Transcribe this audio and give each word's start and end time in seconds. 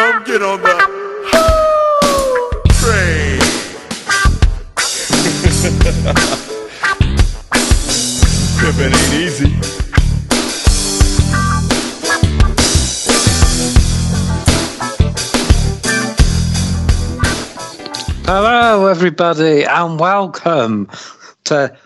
Come 0.00 0.24
get 0.24 0.40
on 0.42 0.62
the 0.62 0.74
train. 2.80 3.38
Pimpin' 8.56 8.94
ain't 8.96 9.14
easy. 9.14 9.50
Hello, 18.24 18.86
everybody, 18.86 19.64
and 19.64 20.00
welcome 20.00 20.88
to 21.44 21.76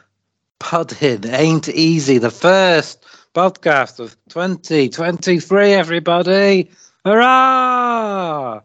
Podhead 0.60 1.26
Ain't 1.32 1.68
Easy, 1.68 2.18
the 2.18 2.30
first 2.30 3.04
podcast 3.34 3.98
of 3.98 4.16
2023, 4.28 5.72
everybody. 5.72 6.70
Hurrah! 7.04 8.62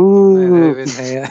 Ooh. 0.00 0.74
in 0.78 0.88
here. 0.88 1.28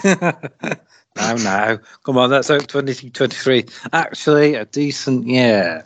now, 1.16 1.36
now. 1.36 1.80
Come 2.04 2.18
on, 2.18 2.30
that's 2.30 2.50
out 2.50 2.60
hope 2.62 2.68
2023 2.68 3.66
actually 3.94 4.56
a 4.56 4.66
decent 4.66 5.28
year. 5.28 5.86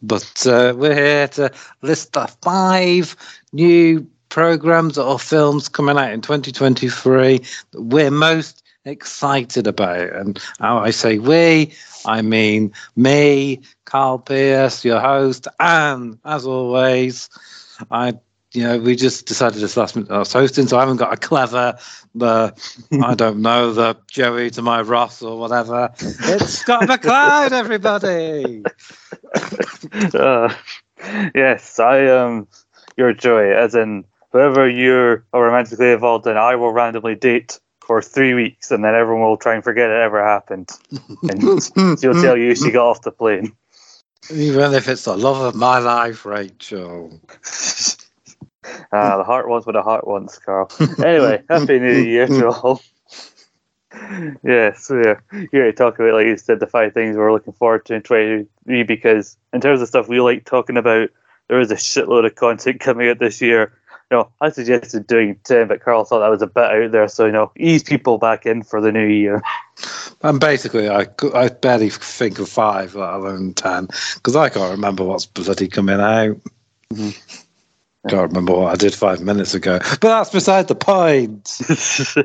But 0.00 0.46
uh, 0.46 0.74
we're 0.76 0.94
here 0.94 1.28
to 1.28 1.50
list 1.82 2.12
the 2.12 2.28
five 2.42 3.16
new 3.52 4.06
programs 4.28 4.98
or 4.98 5.18
films 5.18 5.68
coming 5.68 5.98
out 5.98 6.12
in 6.12 6.20
2023 6.20 7.38
that 7.72 7.82
we're 7.82 8.12
most 8.12 8.62
excited 8.84 9.66
about. 9.66 10.12
And 10.12 10.38
how 10.60 10.78
I 10.78 10.90
say 10.90 11.18
we, 11.18 11.72
I 12.06 12.22
mean 12.22 12.72
me, 12.94 13.60
Carl 13.84 14.20
Pierce, 14.20 14.84
your 14.84 15.00
host, 15.00 15.48
and 15.58 16.18
as 16.24 16.46
always, 16.46 17.28
I 17.90 18.14
you 18.54 18.62
know, 18.62 18.78
we 18.78 18.96
just 18.96 19.26
decided 19.26 19.60
this 19.60 19.76
last 19.76 19.94
minute 19.94 20.10
I 20.10 20.18
was 20.18 20.32
hosting, 20.32 20.66
so 20.66 20.78
I 20.78 20.80
haven't 20.80 20.96
got 20.96 21.12
a 21.12 21.16
clever, 21.16 21.76
the 22.14 22.54
I 23.02 23.14
don't 23.14 23.42
know, 23.42 23.72
the 23.72 23.96
Joey 24.10 24.50
to 24.50 24.62
my 24.62 24.80
Ross 24.80 25.22
or 25.22 25.38
whatever. 25.38 25.90
It's 26.00 26.54
Scott 26.54 26.88
McLeod, 26.88 27.52
everybody. 27.52 28.64
uh, 30.14 30.54
yes, 31.34 31.78
I 31.78 31.98
am 31.98 32.26
um, 32.26 32.48
your 32.96 33.12
Joey, 33.12 33.52
as 33.52 33.74
in 33.74 34.04
whoever 34.32 34.68
you're 34.68 35.26
romantically 35.32 35.92
involved 35.92 36.26
in, 36.26 36.36
I 36.36 36.56
will 36.56 36.72
randomly 36.72 37.14
date 37.14 37.60
for 37.80 38.00
three 38.00 38.34
weeks, 38.34 38.70
and 38.70 38.82
then 38.82 38.94
everyone 38.94 39.28
will 39.28 39.36
try 39.36 39.54
and 39.54 39.64
forget 39.64 39.90
it 39.90 39.96
ever 39.96 40.24
happened, 40.24 40.70
and 41.22 41.42
she'll 42.00 42.20
tell 42.20 42.36
you 42.36 42.54
she 42.54 42.70
got 42.70 42.88
off 42.88 43.02
the 43.02 43.12
plane. 43.12 43.52
Even 44.30 44.74
if 44.74 44.88
it's 44.88 45.04
the 45.04 45.16
love 45.16 45.40
of 45.40 45.54
my 45.54 45.78
life, 45.78 46.24
Rachel. 46.24 47.20
Ah, 48.92 49.16
the 49.18 49.24
heart 49.24 49.48
wants 49.48 49.66
what 49.66 49.72
the 49.74 49.82
heart 49.82 50.06
wants, 50.06 50.38
Carl. 50.38 50.70
Anyway, 51.04 51.42
happy 51.48 51.78
New 51.78 51.92
Year 52.02 52.26
to 52.26 52.48
all. 52.48 52.80
yes, 54.44 54.90
yeah. 54.90 55.20
Here 55.50 55.64
to 55.64 55.72
talk 55.72 55.98
about, 55.98 56.14
like 56.14 56.26
you 56.26 56.36
said, 56.36 56.60
the 56.60 56.66
five 56.66 56.94
things 56.94 57.16
we're 57.16 57.32
looking 57.32 57.52
forward 57.52 57.86
to 57.86 57.94
in 57.94 58.02
2023 58.02 58.82
because, 58.84 59.36
in 59.52 59.60
terms 59.60 59.80
of 59.80 59.88
stuff 59.88 60.08
we 60.08 60.20
like 60.20 60.44
talking 60.44 60.76
about, 60.76 61.10
there 61.48 61.60
is 61.60 61.70
a 61.70 61.76
shitload 61.76 62.26
of 62.26 62.34
content 62.34 62.80
coming 62.88 63.08
out 63.08 63.18
this 63.18 63.40
year 63.40 63.72
You 64.10 64.18
know, 64.18 64.30
I 64.40 64.50
suggested 64.50 65.06
doing 65.06 65.38
10, 65.44 65.68
but 65.68 65.82
Carl 65.82 66.04
thought 66.04 66.20
that 66.20 66.30
was 66.30 66.42
a 66.42 66.46
bit 66.46 66.64
out 66.64 66.92
there. 66.92 67.08
So, 67.08 67.26
you 67.26 67.32
know, 67.32 67.52
ease 67.56 67.82
people 67.82 68.18
back 68.18 68.46
in 68.46 68.62
for 68.62 68.80
the 68.80 68.92
new 68.92 69.06
year. 69.06 69.42
And 70.22 70.40
basically, 70.40 70.88
I, 70.88 71.06
I 71.34 71.48
barely 71.48 71.90
think 71.90 72.38
of 72.38 72.48
five, 72.48 72.94
let 72.94 73.14
alone 73.14 73.54
10, 73.54 73.88
because 74.14 74.34
I 74.34 74.48
can't 74.48 74.70
remember 74.70 75.04
what's 75.04 75.26
bloody 75.26 75.68
coming 75.68 76.00
out. 76.00 76.36
Mm-hmm. 76.92 77.40
Can't 78.08 78.28
remember 78.28 78.54
what 78.54 78.72
I 78.72 78.76
did 78.76 78.94
five 78.94 79.20
minutes 79.20 79.54
ago, 79.54 79.78
but 79.78 80.00
that's 80.00 80.30
beside 80.30 80.68
the 80.68 80.74
point. 80.74 81.58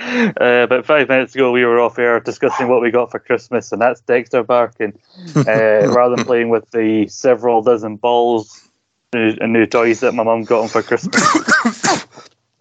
uh, 0.00 0.62
about 0.64 0.86
five 0.86 1.08
minutes 1.08 1.34
ago, 1.34 1.50
we 1.50 1.64
were 1.64 1.80
off 1.80 1.98
air 1.98 2.20
discussing 2.20 2.68
what 2.68 2.82
we 2.82 2.90
got 2.90 3.10
for 3.10 3.18
Christmas, 3.18 3.72
and 3.72 3.80
that's 3.80 4.00
Dexter 4.02 4.42
barking. 4.42 4.98
Uh, 5.34 5.42
rather 5.88 6.16
than 6.16 6.24
playing 6.24 6.50
with 6.50 6.70
the 6.70 7.06
several 7.08 7.62
dozen 7.62 7.96
balls 7.96 8.68
new, 9.12 9.34
new 9.34 9.66
toys 9.66 10.00
that 10.00 10.12
my 10.12 10.22
mum 10.22 10.44
got 10.44 10.62
him 10.62 10.68
for 10.68 10.82
Christmas. 10.82 12.06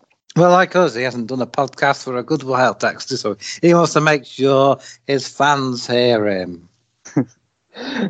well, 0.36 0.52
like 0.52 0.76
us, 0.76 0.96
he 0.96 1.04
hasn't 1.04 1.28
done 1.28 1.42
a 1.42 1.48
podcast 1.48 2.04
for 2.04 2.18
a 2.18 2.24
good 2.24 2.44
while, 2.44 2.74
Dexter, 2.74 3.18
so 3.18 3.38
he 3.62 3.74
wants 3.74 3.94
to 3.94 4.02
make 4.02 4.26
sure 4.26 4.80
his 5.06 5.28
fans 5.28 5.88
hear 5.88 6.26
him. 6.28 6.70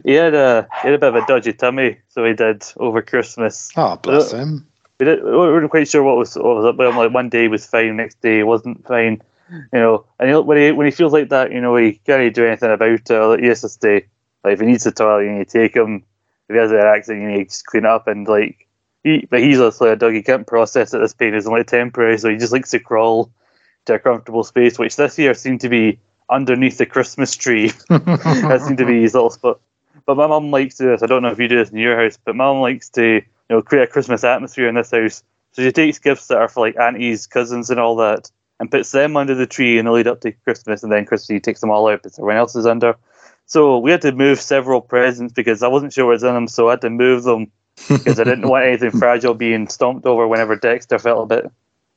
he 0.03 0.13
had 0.13 0.33
a 0.33 0.67
he 0.81 0.88
had 0.88 0.94
a 0.95 1.00
bit 1.00 1.09
of 1.09 1.16
a 1.16 1.25
dodgy 1.25 1.53
tummy, 1.53 1.97
so 2.09 2.25
he 2.25 2.33
did 2.33 2.63
over 2.78 3.01
Christmas. 3.01 3.69
Oh, 3.75 3.95
bless 3.97 4.31
him. 4.31 4.67
We, 5.00 5.05
did, 5.05 5.23
we 5.23 5.31
weren't 5.31 5.69
quite 5.69 5.88
sure 5.88 6.03
what 6.03 6.17
was 6.17 6.35
what 6.35 6.55
was 6.55 6.66
up 6.66 6.78
with 6.78 6.88
him. 6.88 6.97
Like 6.97 7.13
one 7.13 7.29
day 7.29 7.44
he 7.44 7.47
was 7.47 7.66
fine, 7.66 7.95
next 7.97 8.22
day 8.22 8.38
he 8.38 8.44
wasn't 8.44 8.85
fine. 8.88 9.22
You 9.50 9.79
know, 9.79 10.06
and 10.19 10.29
he, 10.29 10.35
when 10.35 10.57
he 10.57 10.72
when 10.72 10.88
he 10.88 10.91
feels 10.91 11.13
like 11.13 11.29
that, 11.29 11.51
you 11.51 11.61
know, 11.61 11.75
he 11.75 12.01
can't 12.06 12.33
do 12.33 12.45
anything 12.45 12.72
about 12.72 12.89
it. 12.89 13.09
Like, 13.09 13.39
he 13.39 13.47
has 13.47 13.61
to 13.61 13.69
stay. 13.69 14.07
Like 14.44 14.53
if 14.53 14.59
he 14.59 14.66
needs 14.66 14.85
a 14.85 14.91
toilet, 14.91 15.23
you 15.23 15.31
need 15.31 15.50
to 15.50 15.59
take 15.59 15.75
him 15.75 16.03
if 16.50 16.53
he 16.53 16.59
has 16.59 16.72
an 16.72 16.79
accident, 16.79 17.23
you 17.23 17.38
need 17.38 17.50
to 17.50 17.63
clean 17.66 17.85
it 17.85 17.89
up 17.89 18.07
and 18.07 18.27
like. 18.27 18.67
He, 19.03 19.25
but 19.29 19.39
he's 19.39 19.59
also 19.59 19.89
a 19.91 19.95
dog. 19.95 20.13
He 20.13 20.23
can't 20.23 20.47
process 20.47 20.91
that 20.91 21.00
this 21.00 21.13
pain 21.13 21.33
is 21.33 21.47
only 21.47 21.63
temporary, 21.63 22.17
so 22.17 22.29
he 22.29 22.35
just 22.35 22.51
likes 22.51 22.72
to 22.72 22.79
crawl 22.79 23.31
to 23.85 23.94
a 23.94 24.00
comfortable 24.00 24.44
space, 24.44 24.77
which 24.77 24.97
this 24.97 25.17
year 25.17 25.33
seemed 25.33 25.61
to 25.61 25.69
be 25.69 26.00
underneath 26.29 26.77
the 26.77 26.85
Christmas 26.85 27.35
tree. 27.35 27.69
that 27.89 28.63
seemed 28.65 28.77
to 28.77 28.85
be 28.85 29.01
his 29.01 29.13
little 29.13 29.29
spot. 29.29 29.59
But 30.05 30.17
my 30.17 30.27
mum 30.27 30.51
likes 30.51 30.77
to 30.77 30.83
do 30.83 30.89
this. 30.89 31.03
I 31.03 31.07
don't 31.07 31.21
know 31.21 31.31
if 31.31 31.39
you 31.39 31.47
do 31.47 31.57
this 31.57 31.69
in 31.69 31.77
your 31.77 32.01
house, 32.01 32.17
but 32.23 32.35
my 32.35 32.45
mum 32.45 32.61
likes 32.61 32.89
to 32.89 33.15
you 33.15 33.21
know 33.49 33.61
create 33.61 33.83
a 33.83 33.88
Christmas 33.88 34.23
atmosphere 34.23 34.67
in 34.67 34.75
this 34.75 34.91
house. 34.91 35.23
So 35.53 35.61
she 35.63 35.71
takes 35.71 35.99
gifts 35.99 36.27
that 36.27 36.38
are 36.38 36.47
for 36.47 36.61
like 36.61 36.77
aunties, 36.77 37.27
cousins, 37.27 37.69
and 37.69 37.79
all 37.79 37.95
that, 37.97 38.31
and 38.59 38.71
puts 38.71 38.91
them 38.91 39.17
under 39.17 39.35
the 39.35 39.47
tree 39.47 39.77
in 39.77 39.85
the 39.85 39.91
lead 39.91 40.07
up 40.07 40.21
to 40.21 40.31
Christmas, 40.31 40.83
and 40.83 40.91
then 40.91 41.05
Christmas 41.05 41.41
takes 41.41 41.61
them 41.61 41.71
all 41.71 41.89
out, 41.89 42.03
but 42.03 42.13
everyone 42.13 42.38
else 42.38 42.55
is 42.55 42.65
under. 42.65 42.95
So 43.47 43.77
we 43.77 43.91
had 43.91 44.01
to 44.01 44.11
move 44.11 44.39
several 44.39 44.81
presents 44.81 45.33
because 45.33 45.63
I 45.63 45.67
wasn't 45.67 45.94
sure 45.94 46.05
what 46.05 46.11
was 46.11 46.23
in 46.23 46.33
them, 46.33 46.47
so 46.47 46.67
I 46.67 46.71
had 46.71 46.81
to 46.81 46.89
move 46.89 47.23
them 47.23 47.51
because 47.88 48.19
I 48.19 48.23
didn't 48.23 48.47
want 48.47 48.65
anything 48.65 48.91
fragile 48.99 49.33
being 49.33 49.67
stomped 49.67 50.05
over 50.05 50.27
whenever 50.27 50.55
Dexter 50.55 50.99
felt 50.99 51.23
a 51.31 51.35
bit 51.35 51.51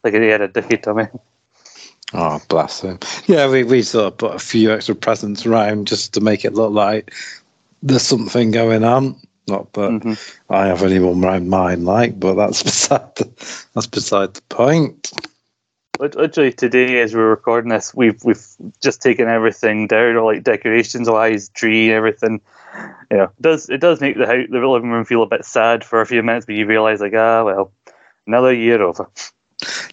like 0.05 0.15
he 0.15 0.27
had 0.27 0.41
a 0.41 0.49
dicky 0.49 0.77
tummy. 0.77 1.07
Oh, 2.13 2.41
bless 2.49 2.81
him. 2.81 2.99
Yeah, 3.27 3.49
we, 3.49 3.63
we 3.63 3.83
sort 3.83 4.07
of 4.07 4.19
put 4.19 4.35
a 4.35 4.39
few 4.39 4.73
extra 4.73 4.95
presents 4.95 5.47
around 5.47 5.87
just 5.87 6.13
to 6.15 6.21
make 6.21 6.45
it 6.45 6.55
look 6.55 6.73
like 6.73 7.15
there's 7.83 8.03
something 8.03 8.51
going 8.51 8.85
on. 8.85 9.21
Not 9.47 9.73
that 9.75 9.91
mm-hmm. 9.91 10.53
I 10.53 10.67
have 10.67 10.83
anyone 10.83 11.25
around 11.25 11.49
mine 11.49 11.85
like, 11.85 12.19
but 12.19 12.35
that's 12.35 12.63
beside 12.65 13.15
the, 13.17 13.67
that's 13.75 13.87
beside 13.87 14.35
the 14.35 14.43
point 14.43 15.13
literally 16.01 16.53
today 16.53 17.01
as 17.01 17.15
we're 17.15 17.29
recording 17.29 17.71
this, 17.71 17.95
we've 17.95 18.23
we've 18.25 18.45
just 18.81 19.03
taken 19.03 19.29
everything 19.29 19.87
down, 19.87 20.17
or 20.17 20.33
like 20.33 20.43
decorations 20.43 21.09
wise, 21.09 21.49
tree, 21.51 21.93
everything. 21.93 22.41
You 23.11 23.17
know, 23.19 23.25
it 23.25 23.43
does 23.43 23.69
it 23.69 23.81
does 23.81 24.01
make 24.01 24.17
the 24.17 24.27
house, 24.27 24.47
the 24.51 24.59
living 24.59 24.91
room 24.91 25.05
feel 25.05 25.23
a 25.23 25.27
bit 25.27 25.45
sad 25.45 25.85
for 25.85 26.01
a 26.01 26.07
few 26.07 26.23
minutes, 26.23 26.47
but 26.47 26.55
you 26.55 26.67
realise 26.67 27.01
like 27.01 27.15
ah 27.15 27.45
well, 27.45 27.73
another 28.27 28.53
year 28.53 28.83
over. 28.83 29.09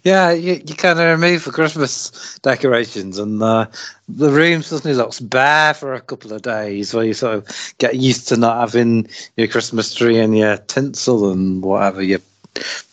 Yeah, 0.04 0.32
you, 0.32 0.62
you 0.66 0.76
kind 0.76 1.00
of 1.00 1.06
remove 1.06 1.44
the 1.44 1.52
Christmas 1.52 2.40
decorations, 2.42 3.20
and 3.20 3.42
uh, 3.44 3.68
the 4.08 4.30
room 4.30 4.62
suddenly 4.62 4.96
looks 4.96 5.20
bare 5.20 5.74
for 5.74 5.94
a 5.94 6.02
couple 6.02 6.32
of 6.32 6.42
days, 6.42 6.94
where 6.94 7.04
you 7.04 7.14
sort 7.14 7.36
of 7.36 7.74
get 7.78 7.96
used 7.96 8.28
to 8.30 8.38
not 8.38 8.60
having 8.60 9.08
your 9.36 9.48
Christmas 9.48 9.94
tree 9.94 10.20
and 10.20 10.38
your 10.38 10.58
tinsel 10.58 11.32
and 11.32 11.64
whatever 11.64 12.02
you 12.02 12.20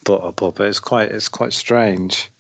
put 0.05 0.23
up. 0.23 0.37
But 0.37 0.61
it's 0.63 0.81
quite 0.81 1.13
it's 1.13 1.29
quite 1.29 1.53
strange. 1.53 2.31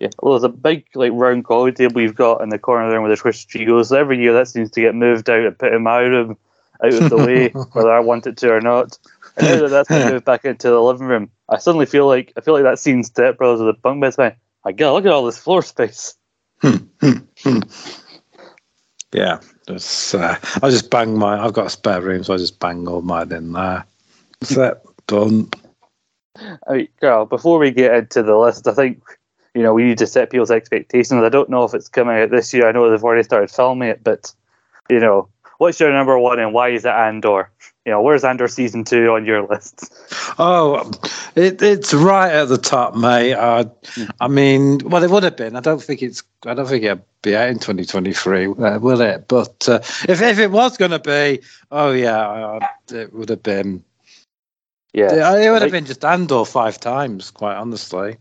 Yeah, 0.00 0.10
well, 0.20 0.38
there's 0.38 0.44
a 0.44 0.54
big 0.54 0.84
like 0.94 1.12
round 1.14 1.44
coffee 1.44 1.72
table 1.72 1.94
we've 1.94 2.14
got 2.14 2.42
in 2.42 2.50
the 2.50 2.58
corner 2.58 2.90
there 2.90 3.00
where 3.00 3.10
the 3.10 3.16
Christmas 3.16 3.44
tree 3.46 3.64
goes. 3.64 3.92
Every 3.92 4.20
year 4.20 4.32
that 4.34 4.48
seems 4.48 4.70
to 4.72 4.80
get 4.80 4.94
moved 4.94 5.30
out 5.30 5.46
and 5.46 5.58
put 5.58 5.72
in 5.72 5.82
my 5.82 6.00
room, 6.00 6.36
out 6.82 6.92
of 6.92 7.08
the 7.08 7.16
way, 7.16 7.48
whether 7.72 7.92
I 7.92 8.00
want 8.00 8.26
it 8.26 8.36
to 8.38 8.52
or 8.52 8.60
not. 8.60 8.98
And 9.36 9.46
now 9.46 9.60
that 9.60 9.68
that's 9.68 9.88
been 9.88 10.08
moved 10.12 10.24
back 10.24 10.44
into 10.44 10.68
the 10.68 10.80
living 10.80 11.06
room, 11.06 11.30
I 11.48 11.58
suddenly 11.58 11.86
feel 11.86 12.06
like 12.06 12.32
I 12.36 12.40
feel 12.40 12.54
like 12.54 12.62
that 12.64 12.78
scene 12.78 13.02
Step 13.04 13.38
Brothers 13.38 13.60
of 13.60 13.66
the 13.66 13.74
Bunk 13.74 14.00
Beds 14.00 14.18
man. 14.18 14.34
I 14.64 14.72
God, 14.72 14.92
look 14.92 15.04
at 15.04 15.12
all 15.12 15.24
this 15.24 15.38
floor 15.38 15.62
space. 15.62 16.14
yeah, 19.12 19.40
just 19.68 20.14
uh, 20.14 20.36
I 20.62 20.70
just 20.70 20.90
bang 20.90 21.18
my. 21.18 21.42
I've 21.44 21.52
got 21.52 21.66
a 21.66 21.70
spare 21.70 22.00
room, 22.00 22.24
so 22.24 22.34
I 22.34 22.38
just 22.38 22.60
bang 22.60 22.88
all 22.88 23.02
mine 23.02 23.32
in 23.32 23.52
there. 23.52 23.84
Set 24.42 24.82
done. 25.06 25.50
I 26.68 26.72
mean, 26.72 26.88
Carl, 27.00 27.26
before 27.26 27.58
we 27.58 27.70
get 27.70 27.94
into 27.94 28.22
the 28.22 28.36
list, 28.36 28.66
I 28.66 28.72
think 28.72 29.02
you 29.54 29.62
know, 29.62 29.72
we 29.72 29.84
need 29.84 29.98
to 29.98 30.06
set 30.06 30.30
people's 30.30 30.50
expectations. 30.50 31.22
I 31.22 31.28
don't 31.28 31.48
know 31.48 31.64
if 31.64 31.74
it's 31.74 31.88
coming 31.88 32.16
out 32.16 32.30
this 32.30 32.52
year. 32.52 32.68
I 32.68 32.72
know 32.72 32.90
they've 32.90 33.02
already 33.02 33.22
started 33.22 33.50
filming 33.50 33.88
it, 33.88 34.02
but 34.02 34.32
you 34.90 34.98
know, 34.98 35.28
what's 35.58 35.80
your 35.80 35.92
number 35.92 36.18
one 36.18 36.38
and 36.38 36.52
why 36.52 36.70
is 36.70 36.84
it 36.84 36.90
Andor? 36.90 37.50
You 37.84 37.92
know, 37.92 38.00
where's 38.00 38.24
Andor 38.24 38.48
season 38.48 38.84
two 38.84 39.10
on 39.10 39.26
your 39.26 39.46
list? 39.46 39.92
Oh, 40.38 40.90
it, 41.34 41.60
it's 41.60 41.92
right 41.92 42.32
at 42.32 42.48
the 42.48 42.56
top, 42.56 42.96
mate. 42.96 43.34
Uh, 43.34 43.66
I 44.20 44.28
mean, 44.28 44.78
well, 44.78 45.02
it 45.02 45.10
would 45.10 45.22
have 45.22 45.36
been. 45.36 45.54
I 45.54 45.60
don't 45.60 45.82
think 45.82 46.02
it's. 46.02 46.22
I 46.46 46.54
don't 46.54 46.66
think 46.66 46.84
it'll 46.84 47.04
be 47.22 47.36
out 47.36 47.50
in 47.50 47.58
2023, 47.58 48.46
uh, 48.46 48.78
will 48.78 49.00
it? 49.02 49.28
But 49.28 49.68
uh, 49.68 49.80
if 50.08 50.22
if 50.22 50.38
it 50.38 50.50
was 50.50 50.78
going 50.78 50.92
to 50.92 50.98
be, 50.98 51.42
oh 51.70 51.92
yeah, 51.92 52.26
uh, 52.26 52.66
it 52.90 53.12
would 53.12 53.28
have 53.28 53.42
been. 53.42 53.84
Yeah, 54.94 55.34
it 55.34 55.50
would 55.50 55.60
have 55.60 55.62
like, 55.62 55.72
been 55.72 55.86
just 55.86 56.04
Andor 56.04 56.44
five 56.44 56.80
times, 56.80 57.30
quite 57.32 57.56
honestly. 57.56 58.16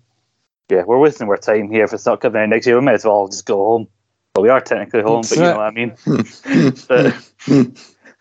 yeah, 0.70 0.84
we're 0.84 1.00
wasting 1.00 1.30
our 1.30 1.38
time 1.38 1.70
here. 1.70 1.86
If 1.86 1.94
it's 1.94 2.06
not 2.06 2.20
coming 2.20 2.42
out 2.42 2.50
next 2.50 2.68
year, 2.68 2.78
we 2.80 2.86
might 2.86 2.96
as 2.96 3.06
well 3.06 3.28
just 3.28 3.46
go 3.46 3.58
home. 3.58 3.88
Well, 4.36 4.44
we 4.44 4.50
are 4.50 4.62
technically 4.62 5.04
home, 5.04 5.22
That's 5.22 5.30
but 5.30 5.38
you 5.38 5.44
know 5.44 5.58
what 5.58 5.68
I 5.68 5.72
mean. 5.72 5.90
Hmm. 6.06 6.70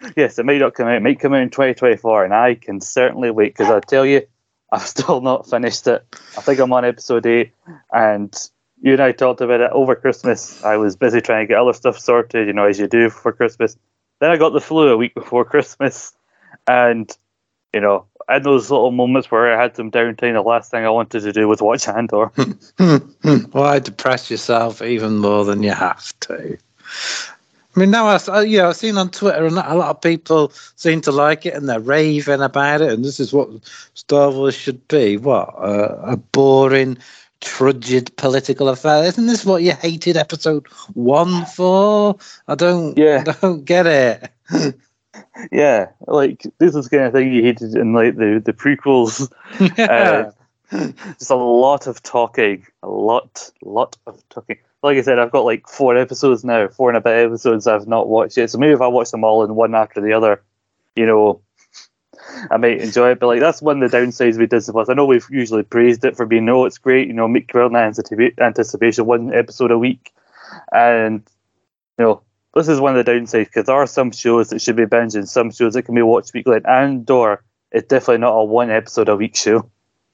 but 0.03 0.14
yes, 0.17 0.38
it 0.38 0.44
may 0.44 0.59
not 0.59 0.75
come 0.75 0.87
out. 0.87 0.97
It 0.97 1.03
might 1.03 1.20
come 1.20 1.32
out 1.32 1.41
in 1.41 1.49
2024, 1.49 2.25
and 2.25 2.35
I 2.35 2.55
can 2.55 2.82
certainly 2.82 3.31
wait 3.31 3.56
because 3.56 3.73
I 3.73 3.81
tell 3.81 4.05
you, 4.05 4.26
I've 4.73 4.87
still 4.87 5.23
not 5.23 5.49
finished 5.49 5.87
it. 5.87 6.05
I 6.37 6.43
think 6.43 6.61
I'm 6.61 6.73
on 6.73 6.85
episode 6.85 7.25
eight, 7.25 7.53
and 7.93 8.35
you 8.82 8.93
and 8.93 9.00
I 9.00 9.12
talked 9.12 9.41
about 9.41 9.62
it 9.62 9.70
over 9.73 9.94
Christmas. 9.94 10.62
I 10.62 10.76
was 10.76 10.97
busy 10.97 11.23
trying 11.23 11.47
to 11.47 11.49
get 11.49 11.59
other 11.59 11.73
stuff 11.73 11.99
sorted, 11.99 12.47
you 12.47 12.53
know, 12.53 12.67
as 12.67 12.79
you 12.79 12.88
do 12.88 13.08
for 13.08 13.32
Christmas. 13.32 13.79
Then 14.20 14.31
I 14.31 14.37
got 14.37 14.50
the 14.50 14.61
flu 14.61 14.88
a 14.88 14.97
week 14.99 15.15
before 15.15 15.44
Christmas, 15.47 16.12
and 16.67 17.11
you 17.73 17.81
know, 17.81 18.05
in 18.37 18.43
those 18.43 18.70
little 18.70 18.90
moments 18.90 19.31
where 19.31 19.52
I 19.56 19.61
had 19.62 19.76
some 19.76 19.90
downtime, 19.90 20.34
the 20.34 20.43
last 20.43 20.70
thing 20.70 20.84
I 20.84 20.90
wanted 20.90 21.20
to 21.20 21.32
do 21.32 21.49
was 21.49 21.61
watch 21.62 21.88
Andor. 21.88 22.26
Why 23.52 23.79
depress 23.79 24.31
yourself 24.31 24.82
even 24.82 25.19
more 25.19 25.44
than 25.44 25.62
you 25.62 25.73
have 25.73 26.19
to? 26.20 26.56
I 27.75 27.81
mean, 27.81 27.90
now 27.90 28.06
I, 28.06 28.19
I- 28.29 28.43
you 28.43 28.58
know, 28.58 28.69
I've 28.69 28.76
seen 28.76 28.99
on 28.99 29.11
Twitter 29.11 29.46
and 29.46 29.56
a 29.56 29.75
lot 29.75 29.90
of 29.90 30.00
people 30.00 30.52
seem 30.76 31.00
to 31.02 31.12
like 31.12 31.46
it 31.46 31.55
and 31.55 31.69
they're 31.69 31.81
raving 31.81 32.43
about 32.43 32.82
it. 32.82 32.93
And 32.93 33.05
this 33.05 33.19
is 33.19 33.32
what 33.32 33.49
Star 33.94 34.31
Wars 34.31 34.55
should 34.55 34.87
be: 34.88 35.17
what 35.17 35.49
uh, 35.58 35.96
a 36.02 36.17
boring, 36.17 36.99
trudged 37.40 38.14
political 38.17 38.69
affair. 38.69 39.05
Isn't 39.05 39.26
this 39.26 39.46
what 39.46 39.62
you 39.62 39.73
hated 39.73 40.17
Episode 40.19 40.67
One 40.94 41.46
for? 41.46 42.17
I 42.46 42.55
don't, 42.56 42.96
Yeah. 42.99 43.25
I 43.26 43.32
don't 43.40 43.64
get 43.64 43.87
it. 43.87 44.31
yeah, 45.50 45.88
like 46.06 46.47
this 46.59 46.75
is 46.75 46.88
the 46.88 46.97
kind 46.97 47.06
of 47.06 47.12
thing 47.12 47.32
you 47.32 47.43
hated 47.43 47.75
in 47.75 47.93
like 47.93 48.17
the 48.17 48.43
the 48.44 48.53
prequels. 48.53 49.31
yeah. 49.79 50.32
Uh, 50.73 50.91
just 51.19 51.31
a 51.31 51.37
lot 51.37 51.87
of 51.87 52.03
talking, 52.03 52.67
a 52.82 52.88
lot, 52.88 53.50
lot 53.62 53.94
of 54.06 54.26
talking. 54.31 54.56
Like 54.82 54.97
I 54.97 55.03
said, 55.03 55.19
I've 55.19 55.31
got 55.31 55.44
like 55.44 55.69
four 55.69 55.97
episodes 55.99 56.44
now, 56.44 56.67
four 56.69 56.88
and 56.88 56.97
a 56.97 57.00
bit 57.03 57.26
episodes 57.26 57.67
I've 57.67 57.87
not 57.87 58.09
watched 58.09 58.38
yet. 58.38 58.49
So 58.49 58.56
maybe 58.56 58.73
if 58.73 58.81
I 58.81 58.87
watch 58.87 59.11
them 59.11 59.23
all 59.23 59.44
in 59.44 59.55
one 59.55 59.75
after 59.75 60.00
the 60.00 60.14
other, 60.14 60.43
you 60.97 61.05
know, 61.05 61.43
I 62.50 62.56
might 62.56 62.81
enjoy 62.81 63.11
it. 63.11 63.20
But 63.20 63.26
like 63.26 63.41
that's 63.41 63.61
one 63.61 63.82
of 63.82 63.91
the 63.91 63.97
downsides 63.97 64.38
with 64.38 64.49
Disney 64.49 64.73
Plus. 64.73 64.88
I 64.88 64.94
know 64.94 65.05
we've 65.05 65.26
usually 65.31 65.62
praised 65.62 66.06
it 66.06 66.17
for 66.17 66.25
being, 66.25 66.47
no, 66.47 66.65
it's 66.65 66.79
great. 66.79 67.06
You 67.06 67.12
know, 67.12 67.29
make 67.29 67.49
anticipa- 67.49 68.38
anticipation 68.41 69.05
one 69.05 69.35
episode 69.35 69.70
a 69.73 69.79
week, 69.79 70.12
and 70.73 71.23
you 71.99 72.05
know. 72.05 72.23
This 72.55 72.69
is 72.69 72.81
one 72.81 72.97
of 72.97 73.05
the 73.05 73.11
downsides 73.11 73.47
because 73.47 73.67
there 73.67 73.77
are 73.77 73.87
some 73.87 74.13
shows 74.13 74.51
that 74.51 74.61
should 74.61 74.77
be 74.77 74.85
binged 74.85 75.15
and 75.15 75.29
some 75.29 75.51
shows 75.51 75.75
that 75.75 75.85
can 75.85 75.95
be 75.95 76.03
watched 76.03 76.35
weekly. 76.35 76.57
And 76.57 76.67
Andor 76.67 77.43
is 77.73 77.85
definitely 77.85 78.19
not 78.19 78.33
a 78.33 78.45
one 78.45 78.71
episode 78.71 79.09
a 79.09 79.17
week 79.17 79.37
show. 79.37 79.71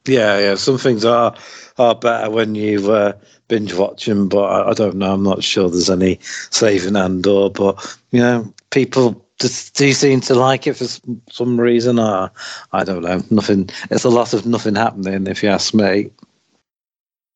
Yeah, 0.06 0.38
yeah. 0.38 0.54
Some 0.54 0.78
things 0.78 1.04
are 1.04 1.34
are 1.78 1.94
better 1.94 2.30
when 2.30 2.54
you 2.54 2.92
uh, 2.92 3.12
binge 3.48 3.74
watch 3.74 4.06
them, 4.06 4.28
but 4.28 4.44
I, 4.44 4.70
I 4.70 4.74
don't 4.74 4.96
know. 4.96 5.12
I'm 5.12 5.22
not 5.22 5.42
sure 5.42 5.68
there's 5.68 5.90
any 5.90 6.18
saving 6.50 6.96
Andor, 6.96 7.50
but 7.50 7.96
you 8.10 8.20
know, 8.20 8.54
people 8.70 9.24
just 9.40 9.74
do 9.76 9.92
seem 9.92 10.20
to 10.22 10.34
like 10.34 10.66
it 10.66 10.74
for 10.74 10.86
some 11.30 11.60
reason. 11.60 11.98
Or 11.98 12.30
I 12.72 12.84
don't 12.84 13.02
know. 13.02 13.22
Nothing. 13.30 13.68
It's 13.90 14.04
a 14.04 14.10
lot 14.10 14.32
of 14.32 14.46
nothing 14.46 14.76
happening, 14.76 15.26
if 15.26 15.42
you 15.42 15.48
ask 15.48 15.74
me. 15.74 16.10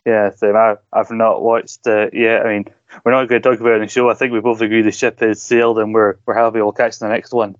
Yeah, 0.06 0.30
so 0.30 0.54
I, 0.54 0.76
I've 0.92 1.10
not 1.10 1.42
watched 1.42 1.86
it 1.86 2.12
yet. 2.14 2.44
I 2.44 2.52
mean, 2.52 2.64
we're 3.04 3.12
not 3.12 3.28
going 3.28 3.40
to 3.42 3.48
talk 3.48 3.60
about 3.60 3.72
it 3.72 3.76
in 3.76 3.80
the 3.82 3.88
show. 3.88 4.10
I 4.10 4.14
think 4.14 4.32
we 4.32 4.40
both 4.40 4.60
agree 4.60 4.82
the 4.82 4.92
ship 4.92 5.20
has 5.20 5.42
sailed 5.42 5.78
and 5.78 5.94
we're, 5.94 6.16
we're 6.26 6.34
happy 6.34 6.60
we'll 6.60 6.72
catch 6.72 6.98
the 6.98 7.08
next 7.08 7.32
one, 7.32 7.56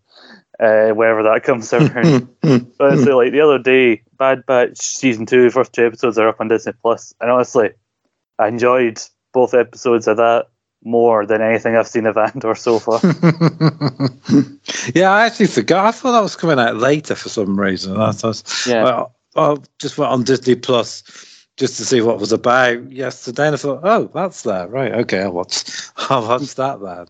uh, 0.61 0.91
wherever 0.91 1.23
that 1.23 1.43
comes 1.45 1.73
around. 1.73 2.29
but 2.41 2.67
honestly, 2.81 3.13
like 3.13 3.33
the 3.33 3.41
other 3.41 3.59
day, 3.59 4.03
Bad 4.19 4.45
Batch 4.47 4.79
season 4.79 5.27
two, 5.27 5.51
first 5.51 5.73
two 5.73 5.87
episodes 5.87 6.19
are 6.19 6.29
up 6.29 6.41
on 6.41 6.49
Disney 6.49 6.73
Plus, 6.81 7.15
and 7.21 7.31
honestly, 7.31 7.71
I 8.39 8.49
enjoyed 8.49 9.01
both 9.33 9.55
episodes 9.55 10.07
of 10.07 10.17
that 10.19 10.49
more 10.85 11.25
than 11.27 11.41
anything 11.41 11.77
I've 11.77 11.87
seen 11.87 12.07
of 12.07 12.17
Andor 12.17 12.55
so 12.55 12.79
far. 12.79 12.99
yeah, 14.95 15.11
I 15.13 15.27
actually 15.27 15.47
forgot. 15.47 15.87
I 15.87 15.93
thought 15.93 16.13
that 16.13 16.23
was 16.23 16.37
coming 16.37 16.59
out 16.59 16.77
later 16.77 17.15
for 17.15 17.29
some 17.29 17.59
reason. 17.59 18.01
I 18.01 18.13
thought, 18.13 18.43
Yeah. 18.67 18.83
well, 18.83 19.15
I 19.37 19.57
just 19.79 19.97
went 19.97 20.11
on 20.11 20.25
Disney 20.25 20.57
Plus 20.57 21.03
just 21.57 21.77
to 21.77 21.85
see 21.85 22.01
what 22.01 22.19
was 22.19 22.33
about 22.33 22.91
yesterday, 22.91 23.47
and 23.47 23.55
I 23.55 23.59
thought, 23.59 23.81
oh, 23.83 24.11
that's 24.13 24.43
there, 24.43 24.69
right? 24.69 24.93
Okay, 24.93 25.23
I'll 25.23 25.33
watch. 25.33 25.65
I'll 25.97 26.27
watch 26.27 26.55
that 26.55 27.07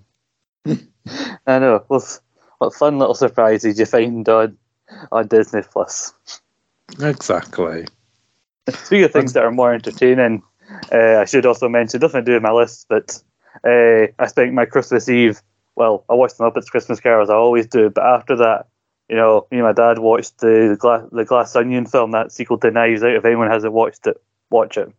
then. 0.64 0.88
I 1.46 1.58
know. 1.58 1.84
What, 1.88 2.20
what 2.58 2.74
fun 2.74 2.98
little 2.98 3.14
surprises 3.14 3.78
you 3.78 3.86
find 3.86 4.28
on 4.28 4.56
on 5.10 5.28
Disney 5.28 5.62
Plus. 5.62 6.12
Exactly. 7.00 7.86
Speaking 8.68 9.04
of 9.04 9.12
things 9.12 9.32
that 9.32 9.44
are 9.44 9.50
more 9.50 9.74
entertaining, 9.74 10.42
uh, 10.92 11.18
I 11.20 11.24
should 11.24 11.46
also 11.46 11.68
mention 11.68 12.00
nothing 12.00 12.24
to 12.24 12.24
do 12.24 12.34
with 12.34 12.42
my 12.42 12.52
list, 12.52 12.86
but 12.88 13.20
uh, 13.64 14.06
I 14.18 14.26
spent 14.26 14.52
my 14.52 14.66
Christmas 14.66 15.08
Eve. 15.08 15.42
Well, 15.74 16.04
I 16.08 16.14
watched 16.14 16.38
the 16.38 16.44
Muppets 16.44 16.66
Christmas 16.66 17.00
Carol 17.00 17.22
as 17.22 17.30
I 17.30 17.34
always 17.34 17.66
do, 17.66 17.90
but 17.90 18.04
after 18.04 18.36
that, 18.36 18.66
you 19.08 19.16
know, 19.16 19.46
me 19.50 19.58
and 19.58 19.66
my 19.66 19.72
dad 19.72 19.98
watched 19.98 20.38
the 20.38 20.68
the 20.70 20.76
Glass, 20.76 21.02
the 21.12 21.24
Glass 21.24 21.56
Onion 21.56 21.86
film, 21.86 22.12
that 22.12 22.32
sequel 22.32 22.58
to 22.58 22.70
Knives 22.70 23.02
Out. 23.02 23.16
If 23.16 23.24
anyone 23.24 23.50
hasn't 23.50 23.72
watched 23.72 24.06
it, 24.06 24.22
watch 24.52 24.76
it. 24.76 24.92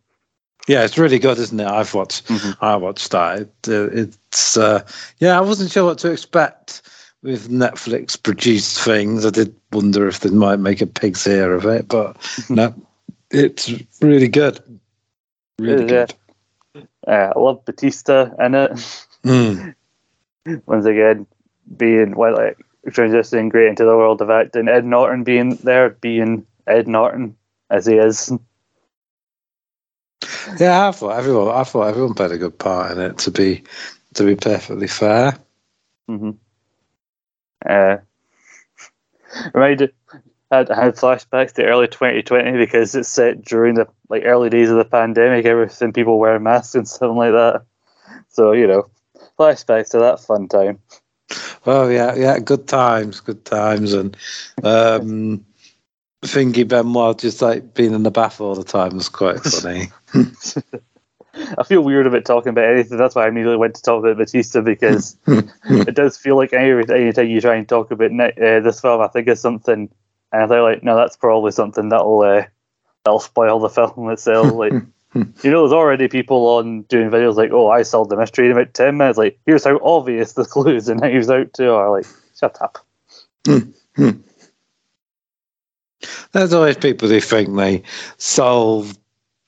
Yeah, 0.66 0.84
it's 0.84 0.96
really 0.98 1.18
good, 1.18 1.38
isn't 1.38 1.60
it? 1.60 1.66
I've 1.66 1.92
watched. 1.94 2.26
Mhm. 2.28 2.56
I 2.60 2.76
watched 2.76 3.10
that. 3.10 3.40
It, 3.40 3.54
uh, 3.68 3.88
it's 3.92 4.56
uh, 4.56 4.84
yeah. 5.18 5.36
I 5.36 5.40
wasn't 5.42 5.70
sure 5.70 5.84
what 5.84 5.98
to 5.98 6.10
expect 6.10 6.82
with 7.22 7.48
Netflix 7.48 8.22
produced 8.22 8.80
things. 8.80 9.24
I 9.26 9.30
did 9.30 9.54
wonder 9.72 10.06
if 10.08 10.20
they 10.20 10.30
might 10.30 10.60
make 10.60 10.80
a 10.80 10.86
pig's 10.86 11.26
ear 11.26 11.54
of 11.54 11.64
it, 11.66 11.88
but 11.88 12.16
no, 12.50 12.74
it's 13.30 13.70
really 14.00 14.28
good. 14.28 14.58
Really 15.58 15.82
Yeah. 15.92 16.06
good. 16.74 16.84
Uh, 17.06 17.32
I 17.36 17.38
love 17.38 17.64
Bautista 17.64 18.34
in 18.40 18.54
it. 18.54 18.70
Mm. 19.24 19.74
Once 20.66 20.84
again, 20.86 21.26
being 21.76 22.14
well, 22.16 22.34
like 22.34 22.58
transitioning 22.88 23.50
great 23.50 23.68
into 23.68 23.84
the 23.84 23.96
world 23.96 24.20
of 24.22 24.30
acting. 24.30 24.68
Ed 24.68 24.84
Norton 24.84 25.24
being 25.24 25.56
there, 25.56 25.90
being 25.90 26.44
Ed 26.66 26.88
Norton 26.88 27.36
as 27.70 27.86
he 27.86 27.94
is. 27.96 28.32
Yeah, 30.58 30.88
I 30.88 30.92
thought 30.92 31.16
everyone. 31.18 31.54
I 31.54 31.64
thought 31.64 31.88
everyone 31.88 32.14
played 32.14 32.32
a 32.32 32.38
good 32.38 32.58
part 32.58 32.92
in 32.92 33.00
it. 33.00 33.18
To 33.18 33.30
be 33.30 33.62
to 34.14 34.24
be 34.24 34.36
perfectly 34.36 34.88
fair. 34.88 35.38
hmm 36.08 36.30
Uh, 37.68 37.96
reminded 39.54 39.92
had 40.50 40.68
had 40.68 40.96
flashbacks 40.96 41.52
to 41.54 41.64
early 41.64 41.88
2020 41.88 42.56
because 42.58 42.94
it's 42.94 43.08
set 43.08 43.42
during 43.44 43.74
the 43.74 43.86
like 44.08 44.22
early 44.24 44.50
days 44.50 44.70
of 44.70 44.76
the 44.76 44.84
pandemic. 44.84 45.46
Everything 45.46 45.92
people 45.92 46.18
wearing 46.18 46.42
masks 46.42 46.74
and 46.74 46.86
something 46.88 47.16
like 47.16 47.32
that. 47.32 47.62
So 48.28 48.52
you 48.52 48.66
know, 48.66 48.88
flashbacks 49.38 49.90
to 49.90 49.98
that 49.98 50.20
fun 50.20 50.48
time. 50.48 50.78
Oh 51.66 51.88
yeah, 51.88 52.14
yeah, 52.14 52.38
good 52.38 52.68
times, 52.68 53.20
good 53.20 53.44
times, 53.44 53.94
and 53.94 54.16
um, 54.62 55.44
Thingy 56.24 56.66
Benoit 56.66 57.18
just 57.18 57.42
like 57.42 57.74
being 57.74 57.92
in 57.92 58.02
the 58.02 58.10
bath 58.10 58.40
all 58.40 58.54
the 58.54 58.64
time 58.64 58.96
was 58.96 59.08
quite 59.08 59.40
funny. 59.44 59.88
I 61.58 61.64
feel 61.64 61.82
weird 61.82 62.06
about 62.06 62.24
talking 62.24 62.50
about 62.50 62.64
anything. 62.64 62.96
That's 62.96 63.14
why 63.14 63.24
I 63.24 63.28
immediately 63.28 63.56
went 63.56 63.74
to 63.74 63.82
talk 63.82 64.02
about 64.02 64.16
Bautista 64.16 64.62
because 64.62 65.16
it 65.26 65.94
does 65.94 66.16
feel 66.16 66.36
like 66.36 66.52
any 66.52 66.70
anytime 66.70 67.28
you 67.28 67.40
try 67.40 67.56
and 67.56 67.68
talk 67.68 67.90
about 67.90 68.10
uh, 68.12 68.60
this 68.60 68.80
film, 68.80 69.00
I 69.00 69.08
think 69.08 69.28
it's 69.28 69.40
something, 69.40 69.90
and 70.32 70.42
I 70.42 70.46
thought 70.46 70.62
like, 70.62 70.82
no, 70.82 70.96
that's 70.96 71.16
probably 71.16 71.52
something 71.52 71.88
that'll 71.88 72.20
uh, 72.20 72.44
that'll 73.04 73.20
spoil 73.20 73.58
the 73.58 73.68
film 73.70 74.08
itself. 74.10 74.52
Like, 74.52 74.72
you 75.14 75.50
know, 75.50 75.62
there's 75.62 75.72
already 75.72 76.08
people 76.08 76.46
on 76.46 76.82
doing 76.82 77.10
videos 77.10 77.36
like, 77.36 77.50
oh, 77.52 77.68
I 77.68 77.82
solved 77.82 78.10
the 78.10 78.16
mystery 78.16 78.46
in 78.46 78.52
about 78.52 78.72
ten 78.72 78.96
minutes. 78.96 79.18
Like, 79.18 79.38
here's 79.44 79.64
how 79.64 79.78
obvious 79.82 80.32
the 80.32 80.44
clues 80.44 80.88
and 80.88 81.00
Knives 81.00 81.30
Out 81.30 81.52
too 81.52 81.70
are. 81.70 81.90
Like, 81.90 82.06
shut 82.38 82.62
up. 82.62 82.78
There's 86.32 86.52
always 86.52 86.76
people 86.76 87.08
who 87.08 87.20
think 87.20 87.54
they 87.56 87.82
solved 88.18 88.98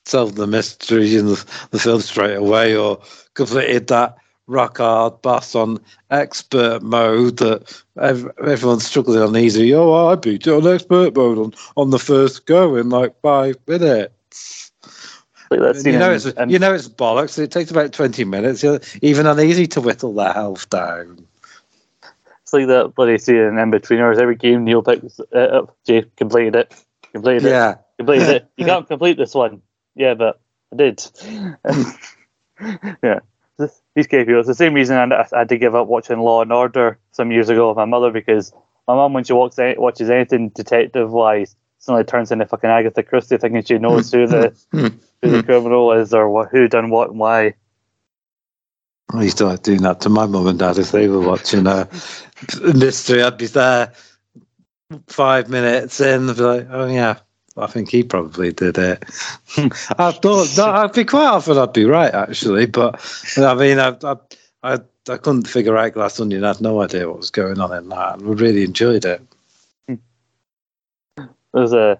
solved 0.05 0.35
the 0.35 0.47
mystery 0.47 1.15
in 1.17 1.25
the, 1.25 1.45
the 1.71 1.79
film 1.79 1.99
straight 1.99 2.35
away, 2.35 2.75
or 2.75 2.99
completed 3.33 3.87
that 3.87 4.17
rock 4.47 4.77
hard 4.77 5.21
boss 5.21 5.53
on 5.55 5.77
expert 6.09 6.81
mode 6.81 7.37
that 7.37 7.83
ev- 7.99 8.31
everyone's 8.45 8.85
struggling 8.85 9.21
on 9.21 9.35
easy. 9.35 9.73
Oh, 9.73 10.07
I 10.07 10.15
beat 10.15 10.47
it 10.47 10.53
on 10.53 10.65
expert 10.65 11.15
mode 11.15 11.37
on, 11.37 11.53
on 11.75 11.89
the 11.89 11.99
first 11.99 12.45
go 12.45 12.75
in 12.75 12.89
like 12.89 13.19
five 13.21 13.57
minutes. 13.67 14.71
Like 15.51 15.59
that 15.59 15.75
And 15.75 15.83
scene 15.83 15.93
you 15.93 15.99
know 15.99 16.11
it's 16.11 16.25
you 16.47 16.59
know 16.59 16.73
it's 16.73 16.89
bollocks. 16.89 17.37
It 17.37 17.51
takes 17.51 17.71
about 17.71 17.93
twenty 17.93 18.23
minutes, 18.23 18.63
you 18.63 18.73
know, 18.73 18.79
even 19.01 19.25
uneasy 19.25 19.67
to 19.67 19.81
whittle 19.81 20.13
their 20.13 20.33
health 20.33 20.69
down. 20.69 21.26
It's 22.47 22.53
like 22.53 22.67
that 22.67 22.95
bloody 22.95 23.17
scene 23.17 23.35
in 23.35 23.55
Inbetweeners. 23.55 24.21
Every 24.21 24.37
game 24.37 24.63
Neil 24.63 24.81
picks 24.81 25.19
it 25.19 25.33
up. 25.33 25.35
Uh, 25.35 25.37
uh, 25.37 25.65
Jay 25.85 26.05
completed 26.15 26.55
it. 26.55 26.73
Completed 27.11 27.43
it. 27.43 27.49
Yeah, 27.49 27.75
completed 27.97 28.29
it. 28.29 28.49
You 28.57 28.65
can't 28.65 28.87
complete 28.87 29.17
this 29.17 29.35
one. 29.35 29.61
Yeah, 29.95 30.13
but 30.13 30.39
I 30.71 30.77
did. 30.77 31.05
yeah. 33.03 33.19
These. 33.59 33.79
It's 33.97 34.47
the 34.47 34.55
same 34.55 34.73
reason 34.73 34.95
I 34.95 35.25
had 35.33 35.49
to 35.49 35.57
give 35.57 35.75
up 35.75 35.87
watching 35.87 36.19
Law 36.19 36.41
and 36.41 36.53
Order 36.53 36.99
some 37.11 37.33
years 37.33 37.49
ago 37.49 37.67
with 37.67 37.75
my 37.75 37.83
mother 37.83 38.11
because 38.11 38.53
my 38.87 38.95
mum, 38.95 39.11
when 39.11 39.25
she 39.25 39.33
walks 39.33 39.57
watches 39.57 40.09
anything 40.09 40.47
detective 40.47 41.11
wise, 41.11 41.53
suddenly 41.79 42.05
turns 42.05 42.31
into 42.31 42.45
fucking 42.45 42.69
Agatha 42.69 43.03
Christie 43.03 43.35
thinking 43.35 43.65
she 43.65 43.77
knows 43.77 44.09
who 44.09 44.25
the 44.25 44.55
who 44.71 44.89
the 45.21 45.43
criminal 45.43 45.91
is 45.91 46.13
or 46.13 46.29
what, 46.29 46.47
who 46.49 46.69
done 46.69 46.91
what 46.91 47.09
and 47.09 47.19
why. 47.19 47.55
I 49.13 49.23
used 49.23 49.37
to 49.37 49.45
like 49.45 49.63
doing 49.63 49.81
that 49.83 50.01
to 50.01 50.09
my 50.09 50.25
mum 50.25 50.47
and 50.47 50.59
dad 50.59 50.77
if 50.77 50.91
they 50.91 51.07
were 51.07 51.21
watching 51.21 51.65
a 51.65 51.87
mystery. 52.73 53.23
I'd 53.23 53.37
be 53.37 53.47
there 53.47 53.93
five 55.07 55.49
minutes 55.49 56.01
in, 56.01 56.27
they'd 56.27 56.35
be 56.35 56.41
like, 56.41 56.67
"Oh 56.69 56.87
yeah, 56.87 57.19
I 57.55 57.67
think 57.67 57.89
he 57.89 58.03
probably 58.03 58.51
did 58.51 58.77
it." 58.77 59.03
I 59.97 60.11
thought 60.11 60.47
that 60.55 60.75
I'd 60.75 60.93
be 60.93 61.05
quite 61.05 61.27
often 61.27 61.57
I'd 61.57 61.73
be 61.73 61.85
right 61.85 62.13
actually, 62.13 62.65
but 62.65 62.99
I 63.37 63.53
mean, 63.53 63.79
I 63.79 63.95
I 64.03 64.15
I, 64.63 64.79
I 65.09 65.17
couldn't 65.17 65.47
figure 65.47 65.77
out 65.77 65.93
Glass 65.93 66.19
Onion. 66.19 66.43
I 66.43 66.49
had 66.49 66.61
no 66.61 66.81
idea 66.81 67.07
what 67.07 67.17
was 67.17 67.31
going 67.31 67.59
on 67.59 67.71
in 67.77 67.89
that. 67.89 68.19
and 68.19 68.27
we 68.27 68.35
really 68.35 68.63
enjoyed 68.63 69.05
it. 69.05 69.21
There's 71.53 71.73
a, 71.73 71.97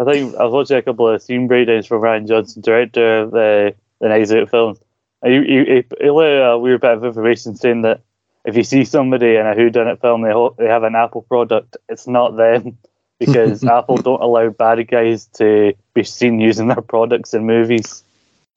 I 0.00 0.04
think 0.04 0.34
I 0.36 0.44
was 0.44 0.52
watching 0.52 0.78
a 0.78 0.82
couple 0.82 1.08
of 1.08 1.22
scene 1.22 1.46
breakdowns 1.46 1.86
from 1.86 2.00
Rian 2.00 2.26
Johnson, 2.26 2.62
director 2.62 3.20
of 3.20 3.34
uh, 3.34 3.36
the 3.36 3.74
the 4.00 4.40
Out 4.40 4.50
films. 4.50 4.78
He, 5.24 5.30
he, 5.30 5.84
he, 6.00 6.10
let 6.10 6.42
a 6.42 6.58
weird 6.58 6.84
uh, 6.84 6.88
bit 6.88 6.98
of 6.98 7.04
information 7.04 7.54
saying 7.54 7.82
that 7.82 8.00
if 8.44 8.56
you 8.56 8.64
see 8.64 8.84
somebody 8.84 9.36
in 9.36 9.46
a 9.46 9.54
whodunit 9.54 10.00
film, 10.00 10.22
they 10.22 10.32
ho- 10.32 10.54
they 10.58 10.66
have 10.66 10.82
an 10.82 10.96
Apple 10.96 11.22
product, 11.22 11.76
it's 11.88 12.08
not 12.08 12.36
them 12.36 12.76
because 13.18 13.62
Apple 13.64 13.98
don't 13.98 14.22
allow 14.22 14.50
bad 14.50 14.86
guys 14.88 15.26
to 15.34 15.74
be 15.94 16.02
seen 16.02 16.40
using 16.40 16.68
their 16.68 16.82
products 16.82 17.34
in 17.34 17.46
movies. 17.46 18.02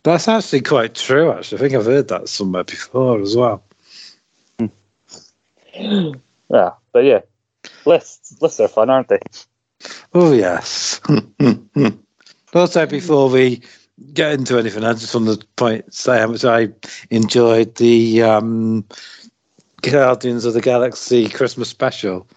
That's 0.04 0.28
actually 0.28 0.62
quite 0.62 0.96
true. 0.96 1.32
Actually, 1.32 1.58
I 1.58 1.62
think 1.62 1.74
I've 1.76 1.86
heard 1.86 2.08
that 2.10 2.30
somewhere 2.30 2.64
before 2.64 3.20
as 3.22 3.36
well. 3.36 3.64
Yeah, 5.74 6.72
but 6.94 7.04
yeah, 7.04 7.22
lists 7.86 8.42
lists 8.42 8.60
are 8.60 8.68
fun, 8.68 8.90
aren't 8.90 9.10
they? 9.10 9.20
Oh 10.14 10.32
yes. 10.32 11.02
also, 12.54 12.86
before 12.86 13.30
we 13.30 13.62
get 14.14 14.34
into 14.34 14.58
anything, 14.58 14.84
I 14.84 14.94
just 14.94 15.14
want 15.16 15.40
to 15.40 15.48
point 15.56 15.94
say 15.94 16.20
how 16.20 16.28
much 16.28 16.46
I 16.46 16.70
enjoyed 17.10 17.75
the 17.75 18.24
um, 18.24 18.86
Guardians 19.82 20.46
of 20.46 20.54
the 20.54 20.62
Galaxy 20.62 21.30
Christmas 21.30 21.70
special. 21.70 22.28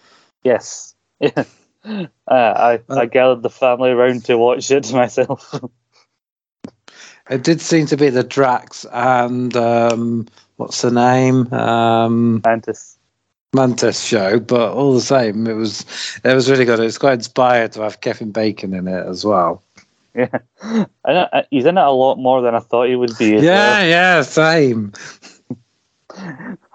Yes. 0.45 0.95
Yeah. 1.21 1.45
Uh, 1.85 1.99
I 2.29 2.81
I 2.91 3.07
gathered 3.07 3.43
the 3.43 3.49
family 3.49 3.91
around 3.91 4.25
to 4.25 4.37
watch 4.37 4.71
it 4.71 4.93
myself. 4.93 5.55
It 7.31 7.45
did 7.45 7.63
seem 7.63 7.87
to 7.87 7.97
be 7.97 8.11
the 8.11 8.25
Drax 8.25 8.85
and 8.93 9.57
um, 9.57 10.27
what's 10.57 10.83
the 10.83 10.91
name? 10.91 11.51
Um, 11.53 12.43
Mantis. 12.45 12.99
Mantis 13.55 14.05
show, 14.05 14.39
but 14.41 14.73
all 14.73 14.93
the 14.93 15.01
same, 15.01 15.47
it 15.47 15.55
was 15.55 15.87
it 16.25 16.35
was 16.35 16.51
really 16.51 16.67
good. 16.67 16.81
It 16.81 16.85
was 16.85 16.99
quite 16.99 17.15
inspired 17.15 17.73
to 17.73 17.83
have 17.83 18.03
Kevin 18.03 18.33
Bacon 18.33 18.75
in 18.75 18.87
it 18.89 19.07
as 19.07 19.25
well. 19.25 19.63
Yeah, 20.19 20.39
I 21.05 21.13
uh, 21.13 21.43
he's 21.51 21.65
in 21.65 21.79
it 21.79 21.85
a 21.85 21.91
lot 21.91 22.17
more 22.17 22.43
than 22.43 22.55
I 22.55 22.61
thought 22.61 22.89
he 22.89 22.97
would 22.97 23.17
be. 23.17 23.31
Yeah, 23.31 23.43
well. 23.43 23.87
yeah, 23.87 24.23
same. 24.23 24.93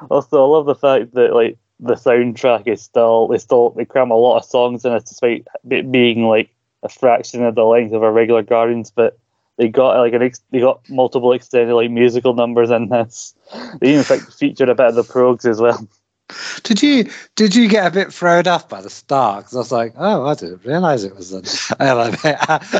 Also, 0.10 0.44
I 0.44 0.48
love 0.48 0.66
the 0.66 0.76
fact 0.76 1.14
that 1.14 1.34
like 1.34 1.58
the 1.80 1.96
soundtrack 1.96 2.68
is 2.68 2.82
still 2.82 3.28
they 3.28 3.38
still 3.38 3.72
they 3.72 3.84
cram 3.86 4.12
a 4.12 4.16
lot 4.16 4.38
of 4.38 4.46
songs 4.46 4.86
in 4.86 4.94
it, 4.94 5.06
despite 5.06 5.46
it 5.70 5.92
being 5.92 6.26
like 6.26 6.50
a 6.84 6.90
fraction 6.90 7.44
of 7.44 7.56
the 7.56 7.66
length 7.66 7.94
of 7.94 8.04
a 8.04 8.12
regular 8.12 8.44
Guardians. 8.44 8.92
But 8.96 9.18
they 9.58 9.68
got 9.68 9.98
like 9.98 10.14
an 10.14 10.22
ex- 10.22 10.42
they 10.52 10.60
got 10.60 10.88
multiple 10.90 11.34
extended 11.34 11.74
like 11.74 11.92
musical 11.92 12.34
numbers 12.34 12.70
in 12.70 12.90
this. 12.90 13.36
They 13.82 13.94
even 13.94 14.06
like, 14.10 14.32
featured 14.32 14.70
a 14.70 14.76
bit 14.76 14.88
of 14.88 14.96
the 14.96 15.04
progs 15.04 15.46
as 15.46 15.60
well. 15.60 15.88
Did 16.64 16.82
you 16.82 17.10
did 17.36 17.56
you 17.56 17.68
get 17.68 17.86
a 17.86 17.92
bit 17.92 18.14
thrown 18.14 18.48
off 18.48 18.70
by 18.70 18.82
the 18.82 18.90
start? 18.90 19.44
Because 19.44 19.56
I 19.56 19.60
was 19.60 19.72
like, 19.72 19.94
oh, 19.98 20.26
I 20.26 20.36
didn't 20.36 20.66
realise 20.66 21.04
it 21.04 21.16
was 21.16 21.32
an 21.34 21.46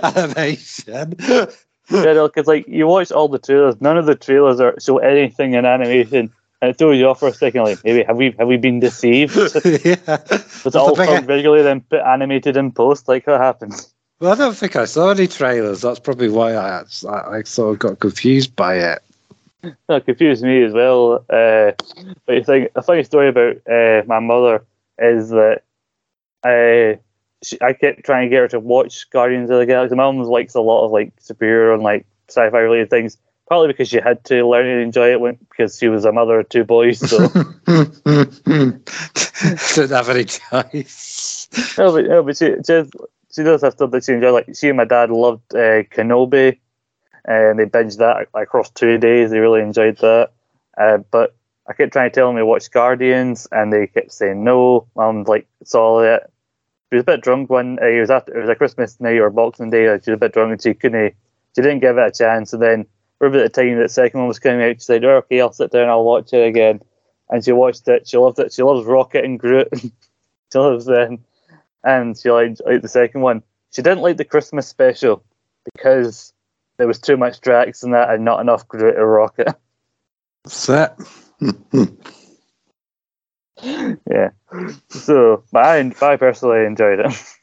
animation. 0.02 1.16
Yeah, 1.90 2.28
because 2.28 2.48
like 2.48 2.66
you 2.66 2.88
watch 2.88 3.12
all 3.12 3.28
the 3.28 3.38
trailers, 3.38 3.80
none 3.82 3.98
of 3.98 4.06
the 4.06 4.16
trailers 4.16 4.60
are 4.62 4.74
show 4.80 5.00
anything 5.00 5.54
in 5.54 5.66
animation, 5.66 6.32
and 6.62 6.72
it 6.72 6.78
throws 6.78 6.98
you 6.98 7.10
off 7.10 7.20
for 7.20 7.28
a 7.28 7.34
second. 7.34 7.64
Like 7.64 7.84
maybe 7.84 8.04
have 8.04 8.16
we 8.16 8.34
have 8.40 8.48
we 8.48 8.56
been 8.56 8.80
deceived? 8.80 9.36
Was 9.36 9.54
yeah. 9.66 10.18
it 10.66 10.76
all 10.78 10.96
filmed 10.96 11.28
visually 11.28 11.62
then 11.62 11.82
put 11.82 12.00
animated 12.00 12.56
in 12.56 12.72
post? 12.72 13.10
Like 13.10 13.28
what 13.28 13.42
happened? 13.42 13.86
Well, 14.22 14.32
I 14.32 14.36
don't 14.36 14.56
think 14.56 14.78
I 14.78 14.86
saw 14.86 15.10
any 15.10 15.28
trailers. 15.28 15.82
That's 15.82 16.00
probably 16.00 16.30
why 16.30 16.56
I, 16.56 16.86
I, 17.10 17.38
I 17.38 17.44
sort 17.44 17.74
of 17.74 17.80
got 17.80 18.00
confused 18.00 18.56
by 18.56 18.76
it. 18.76 19.04
That 19.88 20.06
confused 20.06 20.44
me 20.44 20.64
as 20.64 20.74
well. 20.74 21.26
Uh, 21.30 21.72
but 22.26 22.36
you 22.36 22.44
think 22.44 22.72
a 22.76 22.82
funny 22.82 23.04
story 23.04 23.30
about 23.30 23.58
uh, 23.70 24.04
my 24.06 24.20
mother 24.20 24.66
is 24.98 25.30
that 25.30 25.64
uh, 26.44 27.00
she, 27.44 27.62
I 27.62 27.74
kept 27.74 28.04
trying 28.04 28.26
to 28.26 28.30
get 28.30 28.40
her 28.42 28.48
to 28.50 28.60
watch 28.60 29.10
Guardians 29.10 29.50
of 29.50 29.60
the 29.60 29.66
Galaxy. 29.66 29.96
My 29.96 30.04
mum 30.12 30.22
likes 30.24 30.56
a 30.56 30.62
lot 30.62 30.86
of 30.86 30.92
like 30.92 31.16
superhero 31.22 31.74
and 31.74 31.84
like 31.84 32.06
sci-fi 32.30 32.60
related 32.60 32.90
things. 32.90 33.18
Partly 33.50 33.68
because 33.68 33.90
she 33.90 34.00
had 34.00 34.24
to 34.26 34.48
learn 34.48 34.66
and 34.66 34.82
enjoy 34.82 35.12
it 35.12 35.20
when, 35.20 35.36
because 35.36 35.78
she 35.78 35.88
was 35.90 36.06
a 36.06 36.12
mother 36.12 36.40
of 36.40 36.50
two 36.50 36.64
boys. 36.64 37.00
So 37.00 37.28
Didn't 39.76 39.92
have 39.92 40.10
any 40.10 40.26
choice. 40.26 41.50
no, 41.78 41.92
but 41.92 42.06
no, 42.06 42.24
but 42.24 42.38
she 42.38 42.56
she, 42.66 42.84
she 43.36 43.44
does 43.44 43.62
have 43.62 43.74
stuff 43.74 43.92
that 43.92 44.04
she 44.06 44.14
enjoys. 44.14 44.34
Like 44.34 44.56
she 44.56 44.70
and 44.70 44.78
my 44.78 44.86
dad 44.86 45.10
loved 45.12 45.54
uh, 45.54 45.84
Kenobi, 45.84 46.58
and 47.26 47.58
they 47.58 47.66
binged 47.66 47.98
that 47.98 48.28
across 48.34 48.70
two 48.70 48.98
days. 48.98 49.32
They 49.32 49.40
really 49.40 49.62
enjoyed 49.62 49.98
that. 49.98 50.32
Uh, 50.78 50.98
but 51.12 51.36
I 51.68 51.74
kept 51.74 51.94
trying 51.94 52.10
to 52.10 52.14
tell 52.14 52.28
them 52.28 52.38
to 52.38 52.46
watch 52.46 52.72
Guardians, 52.72 53.48
and 53.52 53.72
they 53.72 53.88
kept 53.88 54.12
saying 54.12 54.44
no. 54.44 54.88
Mum 54.96 55.24
like 55.24 55.48
saw 55.64 56.02
it. 56.02 56.30
She 56.90 56.98
was 56.98 57.04
a 57.04 57.06
bit 57.06 57.22
drunk 57.22 57.50
one. 57.50 57.80
Uh, 57.82 57.88
it 57.88 58.00
was 58.00 58.10
after 58.10 58.38
it 58.38 58.42
was 58.42 58.50
a 58.50 58.56
Christmas 58.56 59.00
night 59.00 59.18
or 59.18 59.30
Boxing 59.30 59.70
Day. 59.70 59.86
She 60.04 60.12
was 60.12 60.18
a 60.18 60.18
bit 60.18 60.34
drunk, 60.34 60.52
and 60.52 60.62
she 60.62 60.74
couldn't. 60.74 61.16
She 61.56 61.62
didn't 61.62 61.80
give 61.80 61.98
it 61.98 62.08
a 62.08 62.12
chance. 62.12 62.52
And 62.54 62.62
then, 62.62 62.86
over 63.22 63.38
the 63.38 63.50
time 63.50 63.80
that 63.80 63.92
second 63.92 64.20
one 64.20 64.28
was 64.28 64.40
coming 64.40 64.62
out, 64.62 64.76
she 64.76 64.86
said, 64.86 65.06
oh, 65.06 65.18
"Okay, 65.18 65.40
I'll 65.40 65.54
sit 65.54 65.72
down. 65.72 65.90
I'll 65.90 66.04
watch 66.04 66.34
it 66.34 66.46
again." 66.46 66.82
And 67.30 67.44
she 67.44 67.54
watched 67.54 67.88
it. 67.88 68.08
She 68.08 68.18
loved 68.18 68.40
it. 68.40 68.52
She 68.52 68.64
loves 68.64 68.86
Rocket 68.86 69.24
and 69.24 69.40
Groot. 69.40 69.70
she 69.74 70.60
loves 70.60 70.86
them, 70.86 71.24
and 71.84 72.18
she 72.18 72.30
liked, 72.30 72.62
liked 72.66 72.82
the 72.82 72.90
second 72.90 73.22
one. 73.22 73.42
She 73.72 73.82
didn't 73.82 74.02
like 74.02 74.18
the 74.18 74.26
Christmas 74.26 74.68
special 74.68 75.24
because 75.74 76.33
there 76.78 76.88
was 76.88 77.00
too 77.00 77.18
much 77.18 77.42
Drax 77.42 77.84
in 77.84 77.92
that 77.92 78.10
and 78.10 78.26
not 78.26 78.40
enough 78.42 78.68
Groot 78.68 78.98
or 78.98 79.08
Rocket. 79.08 79.56
Set. 80.48 81.00
yeah. 83.64 84.30
So, 84.90 85.44
but 85.52 85.66
I, 85.66 85.92
I 86.02 86.16
personally 86.18 86.66
enjoyed 86.66 87.00
it. 87.00 87.12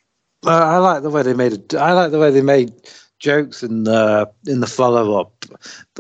Uh, 0.47 0.53
I 0.53 0.79
like 0.79 1.03
the 1.03 1.11
way 1.11 1.23
they 1.23 1.35
made 1.35 1.53
it. 1.53 1.75
I 1.75 1.93
like 1.93 2.13
the 2.13 2.19
way 2.19 2.31
they 2.31 2.41
made 2.41 2.73
jokes 3.19 3.63
in 3.63 3.85
the 3.85 4.31
in 4.47 4.61
the 4.61 4.67
follow 4.67 5.21
up 5.21 5.45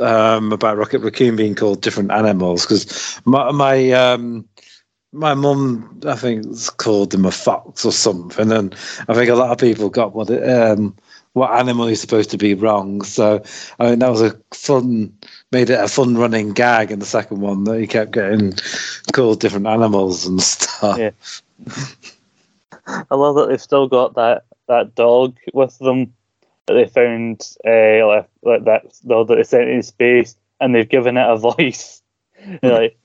um, 0.01 0.51
about 0.51 0.79
Rocket 0.79 1.01
Raccoon 1.01 1.37
being 1.37 1.55
called 1.55 1.83
different 1.83 2.11
animals 2.11 2.65
because 2.65 3.21
my 3.27 3.53
my 3.53 3.91
um, 3.91 4.49
my 5.13 5.35
mum 5.35 6.01
I 6.07 6.17
think 6.17 6.47
called 6.79 7.13
him 7.13 7.27
a 7.27 7.31
fox 7.31 7.85
or 7.85 7.93
something, 7.93 8.51
and 8.51 8.75
I 9.09 9.15
think 9.15 9.29
a 9.29 9.35
lot 9.35 9.51
of 9.51 9.59
people 9.59 9.91
got 9.91 10.15
what 10.15 10.31
it, 10.31 10.43
um, 10.49 10.97
what 11.33 11.53
animal 11.53 11.87
he's 11.87 12.01
supposed 12.01 12.31
to 12.31 12.39
be 12.39 12.55
wrong. 12.55 13.03
So 13.03 13.43
I 13.79 13.91
mean 13.91 13.99
that 14.01 14.11
was 14.11 14.23
a 14.23 14.37
fun 14.53 15.13
made 15.53 15.71
it 15.71 15.81
a 15.81 15.89
fun 15.89 16.17
running 16.17 16.53
gag 16.53 16.91
in 16.91 16.99
the 16.99 17.07
second 17.07 17.41
one 17.41 17.65
that 17.65 17.81
he 17.81 17.87
kept 17.87 18.13
getting 18.13 18.55
called 19.13 19.41
different 19.41 19.67
animals 19.67 20.27
and 20.27 20.41
stuff. 20.41 20.99
Yeah. 20.99 21.11
I 22.87 23.15
love 23.15 23.37
that 23.37 23.49
they've 23.49 23.61
still 23.61 23.89
got 23.89 24.15
that, 24.15 24.45
that 24.69 24.95
dog 24.95 25.37
with 25.53 25.79
them 25.79 26.13
that 26.67 26.75
they 26.75 26.87
found 26.87 27.43
uh, 27.67 28.07
like, 28.07 28.29
like 28.43 28.65
that 28.65 28.93
dog 29.07 29.29
that 29.29 29.37
they 29.37 29.43
sent 29.45 29.69
in 29.69 29.83
space 29.83 30.37
and 30.61 30.75
they've 30.75 30.89
given 30.89 31.17
it 31.17 31.29
a 31.29 31.37
voice. 31.37 32.03
They're 32.63 32.73
like, 32.73 32.99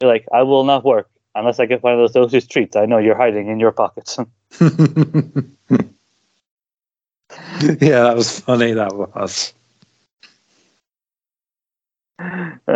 they're 0.00 0.08
like, 0.08 0.26
I 0.32 0.42
will 0.42 0.64
not 0.64 0.84
work 0.84 1.10
unless 1.34 1.60
I 1.60 1.66
get 1.66 1.82
one 1.82 1.92
of 1.92 1.98
those 1.98 2.12
delicious 2.12 2.46
treats 2.46 2.76
I 2.76 2.86
know 2.86 2.96
you're 2.96 3.14
hiding 3.14 3.48
in 3.48 3.60
your 3.60 3.72
pocket. 3.72 4.16
yeah, 7.80 8.02
that 8.02 8.16
was 8.16 8.40
funny. 8.40 8.72
That 8.72 8.94
was. 8.94 9.52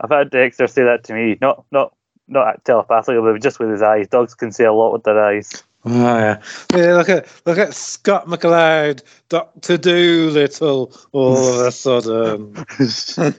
I've 0.00 0.10
had 0.10 0.30
Dexter 0.30 0.66
say 0.66 0.84
that 0.84 1.04
to 1.04 1.14
me, 1.14 1.38
not 1.40 1.64
not 1.70 1.94
not 2.28 2.64
telepathically, 2.64 3.20
but 3.20 3.42
just 3.42 3.58
with 3.58 3.70
his 3.70 3.82
eyes. 3.82 4.08
Dogs 4.08 4.34
can 4.34 4.52
see 4.52 4.64
a 4.64 4.72
lot 4.72 4.92
with 4.92 5.04
their 5.04 5.22
eyes. 5.22 5.62
Oh 5.84 5.90
yeah. 5.90 6.40
yeah. 6.74 6.94
Look 6.94 7.08
at 7.08 7.26
look 7.46 7.58
at 7.58 7.74
Scott 7.74 8.26
McLeod, 8.26 9.02
Doctor 9.28 9.76
Dolittle, 9.76 10.92
all 11.12 11.60
of 11.60 11.66
a 11.66 11.72
sudden. 11.72 12.54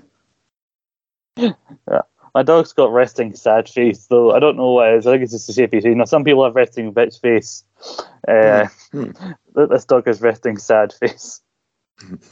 yeah. 1.38 2.02
My 2.34 2.44
dog's 2.44 2.72
got 2.72 2.94
resting 2.94 3.36
sad 3.36 3.68
face, 3.68 4.08
though. 4.08 4.32
I 4.32 4.40
don't 4.40 4.56
know 4.56 4.72
what 4.72 4.90
it 4.90 4.98
is. 4.98 5.08
I 5.08 5.12
think 5.12 5.24
it's 5.24 5.34
just 5.34 5.50
a 5.50 5.54
shape 5.54 5.72
face. 5.72 5.84
You 5.84 5.96
know, 5.96 6.06
some 6.06 6.24
people 6.24 6.46
have 6.46 6.56
resting 6.56 6.94
bitch 6.94 7.20
face. 7.20 7.64
Uh, 8.28 8.68
Hmm. 8.92 9.12
dog 9.88 10.06
has 10.08 10.22
resting 10.22 10.58
sad 10.58 10.94
face. 10.94 11.42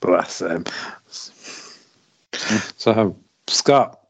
Bless 0.00 0.40
him. 0.40 0.64
So, 2.76 3.16
Scott, 3.48 4.00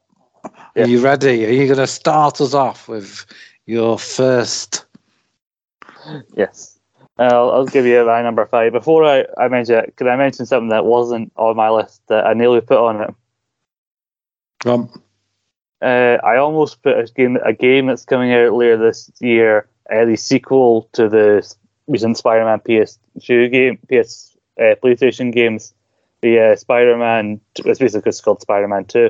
Yeah. 0.75 0.83
are 0.83 0.87
you 0.87 1.01
ready? 1.01 1.45
Are 1.45 1.49
you 1.51 1.65
going 1.65 1.77
to 1.79 1.87
start 1.87 2.39
us 2.41 2.53
off 2.53 2.87
with 2.87 3.25
your 3.65 3.99
first? 3.99 4.85
Yes. 6.35 6.79
I'll, 7.17 7.51
I'll 7.51 7.65
give 7.65 7.85
you 7.85 8.05
my 8.05 8.21
number 8.21 8.45
five. 8.45 8.71
Before 8.71 9.03
I, 9.03 9.25
I 9.37 9.47
mention 9.47 9.75
it, 9.75 9.95
could 9.97 10.07
I 10.07 10.15
mention 10.15 10.45
something 10.45 10.69
that 10.69 10.85
wasn't 10.85 11.31
on 11.35 11.55
my 11.55 11.69
list 11.69 12.01
that 12.07 12.25
I 12.25 12.33
nearly 12.33 12.61
put 12.61 12.77
on 12.77 13.01
it? 13.01 13.13
Um, 14.65 14.89
Uh, 15.81 16.17
I 16.23 16.37
almost 16.37 16.83
put 16.83 16.97
a 16.97 17.11
game 17.11 17.37
a 17.43 17.53
game 17.53 17.87
that's 17.87 18.05
coming 18.05 18.31
out 18.33 18.53
later 18.53 18.77
this 18.77 19.09
year, 19.19 19.67
uh, 19.91 20.05
the 20.05 20.15
sequel 20.15 20.87
to 20.93 21.09
the 21.09 21.55
recent 21.87 22.17
Spider-Man 22.17 22.59
PS2 22.59 23.51
game, 23.51 23.77
PS 23.89 24.37
uh, 24.59 24.75
PlayStation 24.83 25.33
games. 25.33 25.73
The 26.21 26.51
uh, 26.51 26.55
Spider-Man, 26.55 27.41
it's 27.65 27.79
basically 27.79 28.09
it's 28.09 28.21
called 28.21 28.41
Spider-Man 28.41 28.85
Two. 28.85 29.09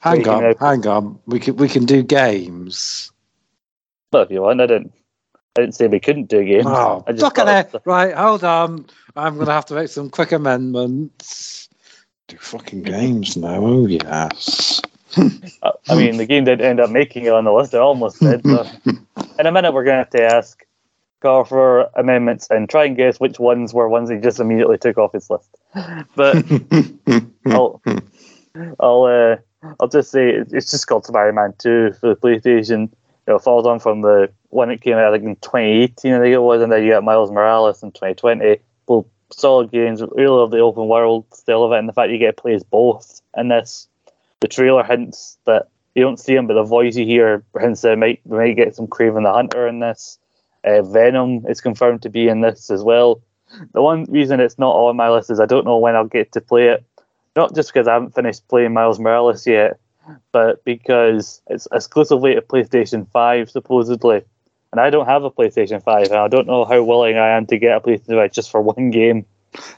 hang 0.00 0.26
on, 0.28 0.44
out- 0.44 0.58
hang 0.58 0.86
on. 0.88 1.20
We 1.26 1.38
can 1.38 1.56
we 1.56 1.68
can 1.68 1.84
do 1.84 2.02
games. 2.02 3.12
But 4.10 4.26
if 4.26 4.30
you 4.32 4.42
want, 4.42 4.60
I 4.60 4.66
didn't. 4.66 4.92
I 5.56 5.62
didn't 5.62 5.74
say 5.74 5.86
we 5.88 5.98
couldn't 6.00 6.28
do 6.28 6.44
games. 6.44 6.66
Oh, 6.68 7.02
I 7.06 7.12
just 7.12 7.22
look 7.22 7.38
at 7.38 7.48
of 7.48 7.74
it! 7.74 7.82
Right, 7.84 8.14
hold 8.14 8.44
on. 8.44 8.86
I'm 9.16 9.34
going 9.34 9.46
to 9.46 9.52
have 9.52 9.66
to 9.66 9.74
make 9.74 9.88
some 9.88 10.08
quick 10.08 10.30
amendments. 10.30 11.68
Do 12.28 12.36
fucking 12.36 12.82
games 12.82 13.36
now. 13.36 13.64
Oh 13.64 13.86
yes. 13.86 14.80
I 15.88 15.94
mean, 15.96 16.16
the 16.16 16.26
game 16.26 16.44
did 16.44 16.60
end 16.60 16.80
up 16.80 16.90
making 16.90 17.24
it 17.24 17.32
on 17.32 17.44
the 17.44 17.52
list. 17.52 17.74
It 17.74 17.80
almost 17.80 18.20
did. 18.20 18.44
So. 18.44 18.66
In 19.38 19.46
a 19.46 19.52
minute, 19.52 19.72
we're 19.72 19.84
going 19.84 19.94
to 19.94 19.98
have 19.98 20.10
to 20.10 20.22
ask 20.22 20.64
Carl 21.20 21.44
for 21.44 21.88
amendments 21.96 22.48
and 22.50 22.68
try 22.68 22.84
and 22.84 22.96
guess 22.96 23.18
which 23.18 23.38
ones 23.38 23.74
were 23.74 23.88
ones 23.88 24.10
he 24.10 24.16
just 24.16 24.40
immediately 24.40 24.78
took 24.78 24.98
off 24.98 25.12
his 25.12 25.30
list. 25.30 25.48
But 26.14 26.44
I'll, 27.46 27.82
I'll, 28.80 29.04
uh, 29.04 29.36
I'll 29.80 29.88
just 29.88 30.10
say 30.10 30.30
it's 30.30 30.70
just 30.70 30.86
called 30.86 31.06
Spider-Man 31.06 31.54
Two 31.58 31.92
for 32.00 32.14
the 32.14 32.16
PlayStation. 32.16 32.90
You 32.90 33.32
know, 33.32 33.36
it 33.36 33.42
follows 33.42 33.66
on 33.66 33.80
from 33.80 34.02
the 34.02 34.30
one 34.50 34.68
that 34.68 34.80
came 34.80 34.94
out 34.94 35.12
like 35.12 35.22
in 35.22 35.36
2018, 35.36 36.14
I 36.14 36.18
think 36.20 36.32
it 36.32 36.38
was, 36.38 36.62
and 36.62 36.72
then 36.72 36.82
you 36.84 36.92
got 36.92 37.04
Miles 37.04 37.30
Morales 37.30 37.82
in 37.82 37.90
2020. 37.92 38.58
Both 38.86 39.06
solid 39.30 39.70
games, 39.70 40.00
really 40.12 40.28
love 40.28 40.50
the 40.50 40.58
open 40.58 40.88
world 40.88 41.26
still 41.32 41.64
of 41.64 41.72
it, 41.72 41.78
and 41.78 41.88
the 41.88 41.92
fact 41.92 42.10
you 42.10 42.18
get 42.18 42.36
to 42.36 42.42
play 42.42 42.54
as 42.54 42.62
both 42.62 43.20
in 43.36 43.48
this. 43.48 43.88
The 44.40 44.48
trailer 44.48 44.84
hints 44.84 45.38
that 45.46 45.68
you 45.94 46.02
don't 46.02 46.20
see 46.20 46.34
him, 46.34 46.46
but 46.46 46.54
the 46.54 46.62
voice 46.62 46.96
you 46.96 47.04
hear 47.04 47.44
hints 47.58 47.82
that 47.82 47.98
might 47.98 48.24
might 48.26 48.56
get 48.56 48.76
some 48.76 48.86
Kraven 48.86 49.24
the 49.24 49.32
Hunter 49.32 49.66
in 49.66 49.80
this. 49.80 50.18
Uh, 50.64 50.82
Venom 50.82 51.44
is 51.48 51.60
confirmed 51.60 52.02
to 52.02 52.10
be 52.10 52.28
in 52.28 52.40
this 52.40 52.70
as 52.70 52.82
well. 52.82 53.20
The 53.72 53.82
one 53.82 54.04
reason 54.04 54.40
it's 54.40 54.58
not 54.58 54.74
on 54.74 54.96
my 54.96 55.10
list 55.10 55.30
is 55.30 55.40
I 55.40 55.46
don't 55.46 55.64
know 55.64 55.78
when 55.78 55.96
I'll 55.96 56.04
get 56.04 56.32
to 56.32 56.40
play 56.40 56.68
it. 56.68 56.84
Not 57.34 57.54
just 57.54 57.72
because 57.72 57.88
I 57.88 57.94
haven't 57.94 58.14
finished 58.14 58.48
playing 58.48 58.72
Miles 58.72 58.98
Morales 58.98 59.46
yet, 59.46 59.78
but 60.32 60.64
because 60.64 61.40
it's 61.48 61.68
exclusively 61.72 62.34
to 62.34 62.42
PlayStation 62.42 63.08
5, 63.10 63.50
supposedly. 63.50 64.22
And 64.72 64.80
I 64.80 64.90
don't 64.90 65.06
have 65.06 65.24
a 65.24 65.30
PlayStation 65.30 65.82
5, 65.82 66.06
and 66.06 66.16
I 66.16 66.28
don't 66.28 66.46
know 66.46 66.64
how 66.64 66.82
willing 66.82 67.16
I 67.16 67.28
am 67.36 67.46
to 67.46 67.58
get 67.58 67.76
a 67.76 67.80
PlayStation 67.80 68.16
5 68.16 68.32
just 68.32 68.50
for 68.50 68.60
one 68.60 68.90
game. 69.00 69.24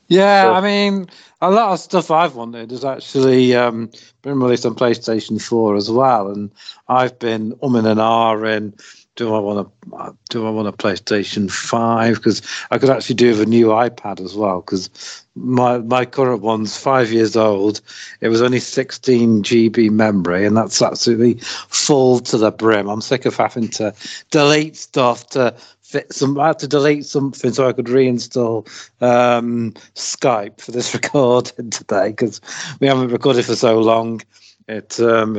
Yeah, 0.09 0.45
So- 0.45 0.53
I 0.55 0.61
mean, 0.61 1.09
a 1.41 1.50
lot 1.50 1.73
of 1.73 1.81
stuff 1.81 2.11
I've 2.11 2.35
wanted 2.35 2.71
has 2.71 2.85
actually 2.85 3.55
um, 3.55 3.91
been 4.23 4.41
released 4.41 4.67
on 4.67 4.75
PlayStation 4.75 5.41
4 5.41 5.77
as 5.77 5.91
well, 5.91 6.29
and 6.29 6.50
I've 6.89 7.19
been 7.19 7.53
umming 7.57 7.91
and 7.91 8.00
ahhing. 8.00 8.79
Do 9.17 9.35
I 9.35 9.39
want 9.39 9.69
to? 9.91 10.17
Do 10.31 10.47
I 10.47 10.50
want 10.50 10.69
a 10.69 10.73
PlayStation 10.73 11.50
Five? 11.50 12.17
Because 12.17 12.41
I 12.71 12.79
could 12.79 12.89
actually 12.91 13.17
do 13.17 13.31
with 13.31 13.41
a 13.43 13.47
new 13.47 13.67
iPad 13.67 14.21
as 14.25 14.35
well. 14.35 14.61
Because 14.61 14.89
my 15.35 15.79
my 15.79 16.05
current 16.07 16.43
one's 16.43 16.77
five 16.77 17.11
years 17.12 17.37
old. 17.37 17.81
It 18.21 18.29
was 18.29 18.41
only 18.41 18.61
16 18.61 19.43
GB 19.43 19.91
memory, 19.91 20.47
and 20.47 20.57
that's 20.57 20.81
absolutely 20.81 21.35
full 21.69 22.21
to 22.21 22.39
the 22.39 22.50
brim. 22.53 22.89
I'm 22.89 23.00
sick 23.03 23.27
of 23.27 23.37
having 23.37 23.69
to 23.71 23.93
delete 24.31 24.77
stuff 24.77 25.27
to 25.31 25.55
fit 25.90 26.12
some. 26.12 26.38
I 26.38 26.49
had 26.49 26.59
to 26.61 26.68
delete 26.68 27.04
something 27.04 27.52
so 27.52 27.68
I 27.68 27.73
could 27.73 27.87
reinstall 27.87 28.66
um, 29.02 29.73
Skype 29.94 30.61
for 30.61 30.70
this 30.70 30.94
recording 30.99 31.70
today 31.70 32.11
because 32.11 32.40
we 32.78 32.87
haven't 32.87 33.09
recorded 33.09 33.44
for 33.44 33.57
so 33.57 33.81
long. 33.81 34.20
It, 34.68 35.00
um, 35.00 35.37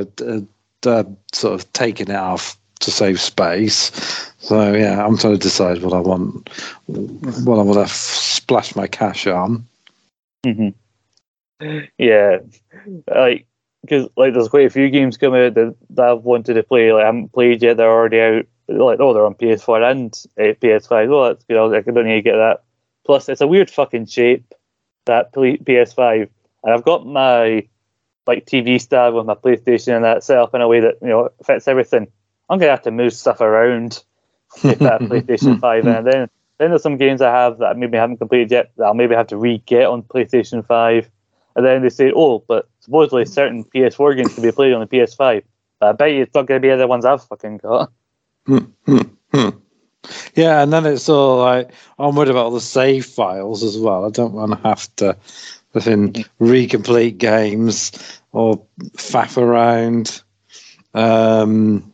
uh, 0.85 1.03
sort 1.31 1.53
of 1.53 1.71
taken 1.73 2.11
it 2.11 2.15
off 2.15 2.57
to 2.81 2.91
save 2.91 3.21
space. 3.21 3.91
So 4.39 4.73
yeah, 4.73 5.05
I'm 5.05 5.17
trying 5.17 5.33
to 5.33 5.39
decide 5.39 5.81
what 5.83 5.93
I 5.93 5.99
want, 5.99 6.49
what 6.87 7.59
I 7.59 7.61
want 7.61 7.77
to 7.77 7.83
f- 7.83 7.91
splash 7.91 8.75
my 8.75 8.87
cash 8.87 9.27
on. 9.27 9.65
hmm 10.43 10.69
Yeah, 11.97 12.39
like 13.07 13.45
because 13.83 14.09
like 14.17 14.33
there's 14.33 14.49
quite 14.49 14.65
a 14.65 14.71
few 14.71 14.89
games 14.89 15.17
coming 15.17 15.45
out 15.45 15.53
that, 15.53 15.75
that 15.91 16.09
I've 16.09 16.23
wanted 16.23 16.55
to 16.55 16.63
play. 16.63 16.91
Like 16.91 17.03
I 17.03 17.05
haven't 17.05 17.31
played 17.31 17.61
yet. 17.61 17.77
They're 17.77 17.89
already 17.89 18.19
out. 18.19 18.45
Like 18.71 18.99
oh, 18.99 19.13
they're 19.13 19.25
on 19.25 19.35
PS4 19.35 19.91
and 19.91 20.25
uh, 20.39 20.53
PS5. 20.59 21.11
Oh, 21.11 21.27
that's 21.27 21.43
good. 21.45 21.57
I, 21.57 21.61
was, 21.61 21.71
like, 21.71 21.87
I 21.87 21.91
don't 21.91 22.05
need 22.05 22.15
to 22.15 22.21
get 22.21 22.35
that. 22.35 22.63
Plus, 23.05 23.29
it's 23.29 23.41
a 23.41 23.47
weird 23.47 23.69
fucking 23.69 24.05
shape 24.05 24.53
that 25.05 25.33
PS5, 25.33 26.29
and 26.63 26.73
I've 26.73 26.83
got 26.83 27.05
my 27.05 27.67
like 28.27 28.45
TV 28.45 28.79
stand 28.79 29.15
with 29.15 29.25
my 29.25 29.33
PlayStation 29.33 29.95
and 29.95 30.05
that 30.05 30.23
set 30.23 30.37
up 30.37 30.53
in 30.53 30.61
a 30.61 30.67
way 30.67 30.79
that 30.79 30.97
you 31.01 31.07
know 31.07 31.29
fits 31.43 31.67
everything. 31.67 32.07
I'm 32.49 32.59
gonna 32.59 32.71
have 32.71 32.83
to 32.83 32.91
move 32.91 33.13
stuff 33.13 33.41
around 33.41 34.03
to 34.61 34.75
that 34.75 35.01
PlayStation 35.01 35.59
Five, 35.59 35.87
and 35.87 36.05
then 36.05 36.29
then 36.61 36.69
there's 36.69 36.83
some 36.83 36.97
games 36.97 37.21
I 37.21 37.31
have 37.31 37.57
that 37.57 37.65
I 37.65 37.73
maybe 37.73 37.97
haven't 37.97 38.17
completed 38.17 38.51
yet 38.51 38.71
that 38.77 38.85
I'll 38.85 38.93
maybe 38.93 39.15
have 39.15 39.27
to 39.27 39.37
re-get 39.37 39.85
on 39.85 40.03
PlayStation 40.03 40.65
Five. 40.65 41.09
And 41.55 41.65
then 41.65 41.81
they 41.81 41.89
say, 41.89 42.13
oh, 42.15 42.43
but 42.47 42.69
supposedly 42.79 43.25
certain 43.25 43.63
PS4 43.63 44.15
games 44.15 44.33
can 44.33 44.43
be 44.43 44.51
played 44.51 44.73
on 44.73 44.79
the 44.79 44.87
PS5. 44.87 45.43
But 45.79 45.89
I 45.89 45.91
bet 45.93 46.11
you 46.11 46.21
it's 46.21 46.35
not 46.35 46.45
going 46.45 46.61
to 46.61 46.65
be 46.65 46.73
the 46.73 46.87
ones 46.87 47.03
I've 47.03 47.23
fucking 47.25 47.57
got. 47.57 47.91
Yeah, 50.35 50.63
and 50.63 50.73
then 50.73 50.85
it's 50.85 51.09
all 51.09 51.37
like 51.37 51.71
I'm 51.99 52.15
worried 52.15 52.29
about 52.29 52.45
all 52.45 52.51
the 52.51 52.61
save 52.61 53.05
files 53.05 53.63
as 53.63 53.77
well. 53.77 54.05
I 54.05 54.09
don't 54.09 54.33
want 54.33 54.51
to 54.51 54.67
have 54.67 54.93
to 54.97 55.15
within 55.73 56.13
recomplete 56.39 57.17
games 57.17 57.91
or 58.31 58.61
faff 58.93 59.37
around 59.37 60.21
um 60.93 61.93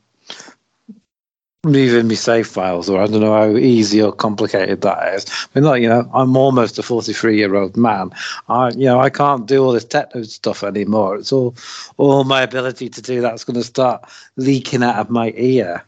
moving 1.64 2.08
me 2.08 2.16
save 2.16 2.48
files 2.48 2.90
or 2.90 3.02
I 3.02 3.08
don't 3.08 3.20
know 3.20 3.34
how 3.34 3.56
easy 3.58 4.02
or 4.02 4.14
complicated 4.14 4.82
that 4.82 5.14
is. 5.16 5.26
I 5.30 5.60
mean 5.60 5.70
like, 5.70 5.82
you 5.82 5.90
know, 5.90 6.10
I'm 6.14 6.38
almost 6.38 6.80
a 6.80 6.84
forty 6.84 7.14
three 7.14 7.38
year 7.38 7.56
old 7.56 7.76
man. 7.76 8.12
I 8.48 8.70
you 8.70 8.86
know, 8.86 9.00
I 9.00 9.10
can't 9.10 9.46
do 9.46 9.64
all 9.64 9.74
this 9.74 9.86
techno 9.86 10.24
stuff 10.24 10.64
anymore. 10.64 11.18
It's 11.18 11.34
all 11.34 11.56
all 11.98 12.24
my 12.24 12.42
ability 12.42 12.90
to 12.90 13.02
do 13.02 13.22
that's 13.22 13.44
gonna 13.44 13.64
start 13.64 14.06
leaking 14.38 14.84
out 14.84 14.96
of 14.96 15.10
my 15.10 15.34
ear. 15.36 15.84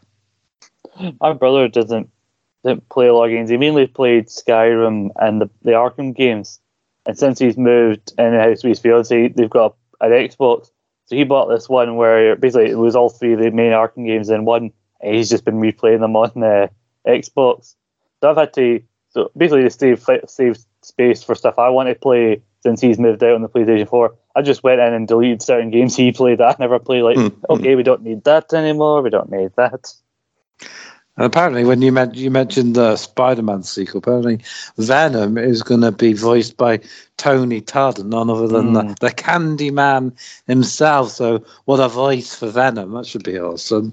My 1.20 1.32
brother 1.32 1.68
doesn't 1.68 2.10
didn't 2.64 2.88
play 2.90 3.06
a 3.06 3.14
lot 3.14 3.24
of 3.24 3.30
games. 3.30 3.48
He 3.48 3.56
mainly 3.56 3.86
played 3.86 4.26
Skyrim 4.26 5.10
and 5.16 5.40
the, 5.40 5.48
the 5.62 5.70
Arkham 5.72 6.14
games. 6.14 6.60
And 7.06 7.18
since 7.18 7.38
he's 7.38 7.56
moved 7.56 8.12
in 8.18 8.32
the 8.32 8.38
house 8.38 8.62
with 8.62 8.72
his 8.72 8.80
fiance, 8.80 9.28
they've 9.28 9.48
got 9.48 9.76
an 10.00 10.10
Xbox. 10.10 10.70
So 11.06 11.16
he 11.16 11.24
bought 11.24 11.48
this 11.48 11.68
one 11.70 11.96
where 11.96 12.36
basically 12.36 12.70
it 12.70 12.76
was 12.78 12.94
all 12.94 13.08
three 13.08 13.32
of 13.32 13.40
the 13.40 13.50
main 13.50 13.72
Arkham 13.72 14.06
games 14.06 14.28
in 14.28 14.44
one. 14.44 14.72
And 15.00 15.14
he's 15.14 15.30
just 15.30 15.46
been 15.46 15.60
replaying 15.60 16.00
them 16.00 16.14
on 16.16 16.32
the 16.34 16.70
Xbox. 17.06 17.74
So 18.20 18.30
I've 18.30 18.36
had 18.36 18.52
to 18.54 18.82
so 19.08 19.30
basically 19.36 19.62
to 19.62 19.70
save 19.70 20.04
save 20.28 20.58
space 20.82 21.22
for 21.22 21.34
stuff 21.34 21.58
I 21.58 21.70
want 21.70 21.88
to 21.88 21.94
play 21.94 22.42
since 22.62 22.80
he's 22.82 22.98
moved 22.98 23.24
out 23.24 23.34
on 23.34 23.42
the 23.42 23.48
PlayStation 23.48 23.88
4. 23.88 24.14
I 24.36 24.42
just 24.42 24.62
went 24.62 24.80
in 24.80 24.92
and 24.92 25.08
deleted 25.08 25.40
certain 25.40 25.70
games 25.70 25.96
he 25.96 26.12
played 26.12 26.38
that 26.38 26.48
I 26.48 26.56
never 26.60 26.78
played. 26.78 27.02
Like, 27.02 27.16
Mm, 27.16 27.34
okay, 27.48 27.74
we 27.74 27.82
don't 27.82 28.02
need 28.02 28.22
that 28.24 28.52
anymore. 28.52 29.00
We 29.00 29.08
don't 29.10 29.30
need 29.32 29.52
that. 29.56 29.92
And 31.20 31.26
apparently, 31.26 31.66
when 31.66 31.82
you, 31.82 31.92
men- 31.92 32.14
you 32.14 32.30
mentioned 32.30 32.76
the 32.76 32.96
Spider-Man 32.96 33.62
sequel, 33.62 33.98
apparently 33.98 34.40
Venom 34.78 35.36
is 35.36 35.62
going 35.62 35.82
to 35.82 35.92
be 35.92 36.14
voiced 36.14 36.56
by 36.56 36.80
Tony 37.18 37.60
Todd, 37.60 38.02
none 38.02 38.30
other 38.30 38.48
than 38.48 38.72
the, 38.72 38.84
Mm. 38.84 38.98
the 39.00 39.10
Candyman 39.10 40.14
himself. 40.46 41.10
So, 41.10 41.44
what 41.66 41.78
a 41.78 41.90
voice 41.90 42.34
for 42.34 42.48
Venom! 42.48 42.92
That 42.92 43.04
should 43.04 43.22
be 43.22 43.38
awesome. 43.38 43.92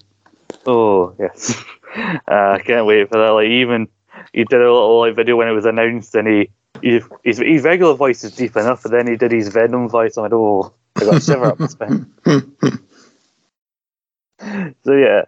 Oh 0.66 1.14
yes, 1.20 1.54
uh, 1.98 2.18
I 2.32 2.62
can't 2.66 2.86
wait 2.86 3.10
for 3.10 3.18
that. 3.18 3.32
Like 3.32 3.50
even 3.50 3.90
he 4.32 4.46
did 4.46 4.62
a 4.62 4.72
little 4.72 5.02
like 5.02 5.18
video 5.18 5.36
when 5.36 5.50
it 5.50 5.52
was 5.52 5.66
announced, 5.66 6.16
and 6.16 6.30
he, 6.30 6.50
he 6.82 7.02
his 7.26 7.40
his 7.40 7.64
regular 7.64 7.96
voice 7.96 8.24
is 8.24 8.38
deep 8.38 8.56
enough, 8.56 8.84
but 8.84 8.94
then 8.94 9.06
he 9.06 9.18
did 9.18 9.34
his 9.34 9.50
Venom 9.50 9.90
voice. 9.90 10.16
I'm 10.16 10.24
like, 10.24 10.32
oh, 10.32 10.74
I 10.96 11.04
got 11.04 11.18
a 11.18 11.22
shiver 11.22 11.52
up 11.52 11.60
my 11.60 11.68
spine. 11.68 12.10
So 14.86 14.94
yeah, 14.94 15.24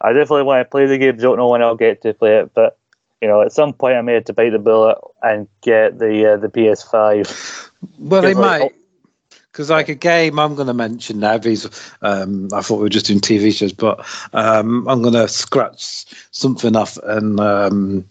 I 0.00 0.12
definitely 0.12 0.42
want 0.42 0.64
to 0.64 0.70
play 0.70 0.86
the 0.86 0.98
game. 0.98 1.16
Don't 1.16 1.38
know 1.38 1.48
when 1.48 1.62
I'll 1.62 1.76
get 1.76 2.02
to 2.02 2.14
play 2.14 2.38
it, 2.38 2.52
but 2.54 2.78
you 3.20 3.28
know, 3.28 3.42
at 3.42 3.52
some 3.52 3.72
point 3.72 3.96
I 3.96 4.02
may 4.02 4.14
have 4.14 4.24
to 4.24 4.32
bite 4.32 4.50
the 4.50 4.58
bullet 4.58 4.98
and 5.22 5.48
get 5.62 5.98
the 5.98 6.34
uh, 6.34 6.36
the 6.36 6.48
PS5. 6.48 7.70
well, 7.98 8.22
they 8.22 8.34
like, 8.34 8.60
might. 8.60 8.74
Because 9.50 9.70
like 9.70 9.88
a 9.88 9.94
game 9.94 10.38
I'm 10.40 10.56
going 10.56 10.66
to 10.66 10.74
mention 10.74 11.20
now, 11.20 11.38
these 11.38 11.64
um, 12.02 12.48
I 12.52 12.60
thought 12.60 12.78
we 12.78 12.82
were 12.82 12.88
just 12.88 13.06
doing 13.06 13.20
TV 13.20 13.56
shows, 13.56 13.72
but 13.72 14.04
um, 14.32 14.86
I'm 14.88 15.00
going 15.00 15.14
to 15.14 15.28
scratch 15.28 16.06
something 16.32 16.74
off 16.74 16.98
and 17.04 17.38
um, 17.38 18.04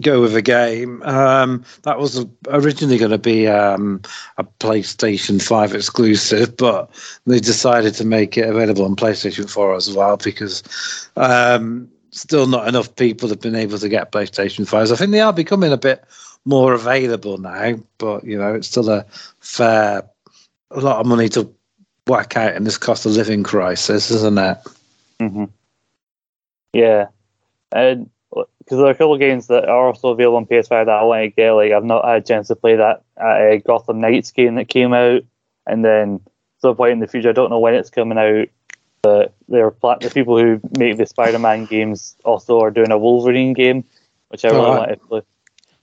go 0.00 0.20
with 0.20 0.34
a 0.34 0.42
game. 0.42 1.02
Um, 1.02 1.64
that 1.82 1.98
was 1.98 2.24
originally 2.48 2.98
going 2.98 3.10
to 3.10 3.18
be 3.18 3.46
um, 3.46 4.00
a 4.38 4.44
PlayStation 4.44 5.42
5 5.42 5.74
exclusive, 5.74 6.56
but 6.56 6.90
they 7.26 7.40
decided 7.40 7.94
to 7.94 8.04
make 8.04 8.36
it 8.36 8.48
available 8.48 8.84
on 8.84 8.96
PlayStation 8.96 9.48
4 9.50 9.74
as 9.74 9.92
well 9.92 10.16
because 10.16 10.62
um, 11.16 11.88
still 12.10 12.46
not 12.46 12.68
enough 12.68 12.94
people 12.96 13.28
have 13.28 13.40
been 13.40 13.54
able 13.54 13.78
to 13.78 13.88
get 13.88 14.12
PlayStation 14.12 14.64
5s. 14.68 14.92
I 14.92 14.96
think 14.96 15.12
they 15.12 15.20
are 15.20 15.32
becoming 15.32 15.72
a 15.72 15.78
bit 15.78 16.04
more 16.44 16.72
available 16.72 17.38
now, 17.38 17.78
but 17.98 18.24
you 18.24 18.38
know, 18.38 18.54
it's 18.54 18.68
still 18.68 18.88
a 18.90 19.04
fair 19.40 20.02
a 20.72 20.80
lot 20.80 21.00
of 21.00 21.06
money 21.06 21.28
to 21.28 21.52
whack 22.06 22.36
out 22.36 22.56
in 22.56 22.64
this 22.64 22.78
cost 22.78 23.06
of 23.06 23.12
living 23.12 23.42
crisis, 23.42 24.10
isn't 24.10 24.38
it? 24.38 24.58
hmm 25.20 25.44
Yeah, 26.72 27.08
and 27.70 28.10
because 28.64 28.78
there 28.78 28.86
are 28.86 28.90
a 28.90 28.94
couple 28.94 29.14
of 29.14 29.20
games 29.20 29.48
that 29.48 29.68
are 29.68 29.86
also 29.86 30.10
available 30.10 30.36
on 30.36 30.46
PS5 30.46 30.86
that 30.86 30.88
I 30.88 31.02
want 31.02 31.22
to 31.22 31.28
get. 31.28 31.50
Like 31.52 31.72
I've 31.72 31.84
not 31.84 32.04
had 32.04 32.22
a 32.22 32.24
chance 32.24 32.48
to 32.48 32.56
play 32.56 32.76
that 32.76 33.02
uh, 33.20 33.56
Gotham 33.66 34.00
Knights 34.00 34.30
game 34.30 34.54
that 34.54 34.68
came 34.68 34.92
out, 34.92 35.22
and 35.66 35.84
then 35.84 36.20
some 36.58 36.76
point 36.76 36.92
in 36.92 37.00
the 37.00 37.08
future, 37.08 37.30
I 37.30 37.32
don't 37.32 37.50
know 37.50 37.58
when 37.58 37.74
it's 37.74 37.90
coming 37.90 38.18
out. 38.18 38.48
But 39.02 39.34
they're 39.48 39.72
pla- 39.72 39.98
the 39.98 40.10
people 40.10 40.38
who 40.38 40.60
make 40.78 40.96
the 40.96 41.06
Spider-Man 41.06 41.66
games 41.66 42.16
also 42.24 42.60
are 42.60 42.70
doing 42.70 42.92
a 42.92 42.98
Wolverine 42.98 43.52
game, 43.52 43.82
which 44.28 44.44
I 44.44 44.48
really 44.48 44.60
Alright. 44.60 44.88
want 44.88 45.00
to 45.00 45.06
play. 45.08 45.22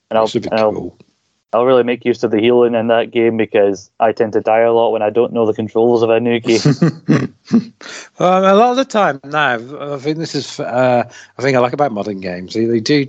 And 0.09 0.17
I'll, 0.17 0.25
That 0.25 0.31
should 0.31 0.43
be 0.43 0.49
and 0.49 0.59
I'll 0.59 0.71
cool. 0.71 0.97
I'll 1.51 1.65
really 1.65 1.83
make 1.83 2.05
use 2.05 2.23
of 2.23 2.29
the 2.29 2.39
healing 2.39 2.75
in 2.75 2.87
that 2.87 3.09
game 3.09 3.35
because 3.35 3.89
I 3.99 4.11
tend 4.11 4.33
to 4.33 4.41
die 4.41 4.59
a 4.59 4.71
lot 4.71 4.91
when 4.91 5.01
I 5.01 5.09
don't 5.09 5.33
know 5.33 5.47
the 5.47 5.53
controls 5.53 6.03
of 6.03 6.09
a 6.11 6.19
new 6.19 6.39
game. 6.39 6.61
um, 7.51 7.73
a 8.19 8.53
lot 8.53 8.71
of 8.71 8.77
the 8.77 8.85
time 8.85 9.19
now, 9.23 9.55
I 9.93 9.97
think 9.97 10.17
this 10.17 10.35
is. 10.35 10.59
Uh, 10.59 11.09
I 11.37 11.41
think 11.41 11.57
I 11.57 11.59
like 11.59 11.73
about 11.73 11.91
modern 11.91 12.19
games. 12.19 12.53
They, 12.53 12.65
they 12.65 12.79
do. 12.79 13.07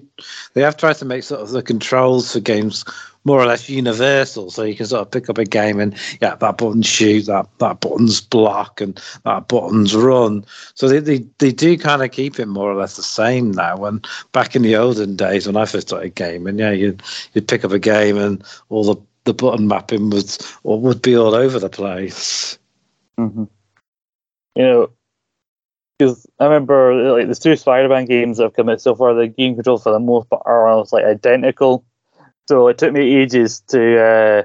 They 0.55 0.63
have 0.63 0.79
tried 0.79 0.97
to 0.97 1.05
make 1.05 1.23
sort 1.23 1.43
of 1.43 1.51
the 1.51 1.63
controls 1.63 2.33
for 2.33 2.41
games 2.41 2.85
more 3.25 3.41
or 3.41 3.47
less 3.47 3.69
universal, 3.69 4.51
so 4.51 4.63
you 4.63 4.75
can 4.75 4.87
sort 4.87 5.03
of 5.03 5.11
pick 5.11 5.29
up 5.29 5.39
a 5.39 5.45
game 5.45 5.79
and 5.79 5.95
yeah, 6.23 6.35
that 6.37 6.59
button 6.59 6.83
shoot, 6.83 7.27
that 7.27 7.47
that 7.59 7.81
button's 7.81 8.21
block, 8.21 8.81
and 8.81 9.01
that 9.25 9.49
button's 9.49 9.95
run. 9.95 10.45
So 10.75 10.89
they 10.89 11.01
they, 11.01 11.27
they 11.39 11.53
do 11.53 11.77
kind 11.77 12.03
of 12.03 12.11
keep 12.11 12.39
it 12.39 12.47
more 12.47 12.71
or 12.71 12.77
less 12.77 12.97
the 12.97 13.03
same 13.03 13.51
now. 13.51 13.77
When 13.77 14.01
back 14.33 14.57
in 14.57 14.63
the 14.63 14.77
olden 14.77 15.17
days 15.17 15.47
when 15.47 15.57
I 15.57 15.67
first 15.67 15.89
started 15.89 16.15
gaming, 16.15 16.59
yeah, 16.59 16.71
you'd 16.71 17.03
you'd 17.35 17.49
pick 17.49 17.65
up 17.65 17.73
a 17.73 17.79
game 17.79 18.17
and 18.17 18.43
all 18.69 18.85
the 18.85 18.97
the 19.25 19.35
button 19.35 19.69
mapping 19.69 20.11
was 20.11 20.39
or 20.63 20.81
would 20.81 21.03
be 21.03 21.17
all 21.17 21.35
over 21.35 21.59
the 21.59 21.69
place. 21.69 22.59
hmm 23.19 23.45
You 24.57 24.63
know, 24.63 24.91
because 25.99 26.27
I 26.39 26.45
remember 26.45 27.13
like 27.13 27.29
the 27.29 27.35
two 27.35 27.57
Spider-Man 27.57 28.07
games 28.07 28.39
that 28.39 28.45
have 28.45 28.55
come 28.55 28.71
out 28.71 28.81
so 28.81 28.95
far, 28.95 29.13
the 29.13 29.29
game 29.29 29.55
controls 29.55 29.83
for 29.83 29.93
the 29.93 30.01
most 30.01 30.31
part 30.31 30.43
are 30.47 30.67
almost 30.67 30.95
like 30.95 31.05
identical. 31.05 31.85
So 32.51 32.67
it 32.67 32.79
took 32.79 32.93
me 32.93 33.15
ages 33.15 33.61
to 33.69 33.81
uh, 34.03 34.43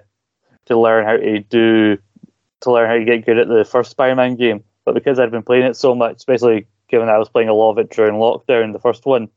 to 0.68 0.78
learn 0.78 1.06
how 1.06 1.18
to 1.18 1.39
do 1.39 1.98
to 2.62 2.72
learn 2.72 2.88
how 2.88 2.98
to 2.98 3.04
get 3.04 3.26
good 3.26 3.39
at 3.39 3.48
the 3.48 3.65
first 3.65 3.89
Spider-Man 3.89 4.36
game. 4.36 4.63
But 4.86 4.94
because 4.94 5.18
I'd 5.18 5.32
been 5.32 5.41
playing 5.41 5.63
it 5.63 5.76
so 5.76 5.96
much, 5.96 6.18
especially 6.18 6.68
given 6.88 7.10
I 7.10 7.18
was 7.18 7.30
playing 7.30 7.50
a 7.50 7.54
lot 7.56 7.72
of 7.72 7.80
it 7.80 7.89
during 7.89 8.13
lockdown, 8.13 8.74
the 8.74 8.80
first 8.80 9.08
one, 9.08 9.30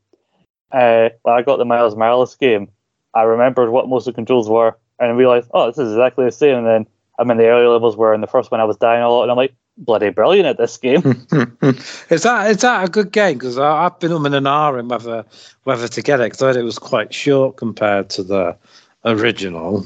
uh, 0.71 1.09
when 1.23 1.35
I 1.35 1.41
got 1.41 1.57
the 1.57 1.65
Miles 1.65 1.95
Morales 1.95 2.35
game, 2.35 2.67
I 3.15 3.23
remembered 3.23 3.71
what 3.71 3.89
most 3.89 4.05
of 4.05 4.13
the 4.13 4.17
controls 4.17 4.47
were 4.47 4.77
and 4.99 5.17
realized, 5.17 5.49
oh, 5.51 5.65
this 5.65 5.79
is 5.79 5.93
exactly 5.93 6.25
the 6.25 6.31
same. 6.31 6.57
And 6.57 6.67
then 6.67 6.87
I'm 7.17 7.31
in 7.31 7.37
the 7.37 7.47
early 7.47 7.65
levels 7.65 7.97
where 7.97 8.13
in 8.13 8.21
the 8.21 8.27
first 8.27 8.51
one 8.51 8.61
I 8.61 8.65
was 8.65 8.77
dying 8.77 9.01
a 9.01 9.09
lot, 9.09 9.23
and 9.23 9.31
I'm 9.31 9.37
like, 9.37 9.55
bloody 9.79 10.09
brilliant 10.09 10.47
at 10.47 10.57
this 10.57 10.77
game. 10.77 11.25
is 12.09 12.23
that 12.23 12.51
is 12.51 12.57
that 12.57 12.87
a 12.87 12.91
good 12.91 13.11
game? 13.11 13.37
Because 13.37 13.57
I've 13.57 13.99
been 13.99 14.11
umming 14.11 14.35
and 14.35 14.45
ahhing 14.45 14.89
whether 14.89 15.25
whether 15.63 15.87
to 15.87 16.01
get 16.01 16.19
it 16.19 16.25
because 16.25 16.41
I 16.41 16.51
thought 16.51 16.59
it 16.59 16.63
was 16.63 16.79
quite 16.79 17.13
short 17.13 17.57
compared 17.57 18.09
to 18.11 18.23
the 18.23 18.57
original. 19.05 19.85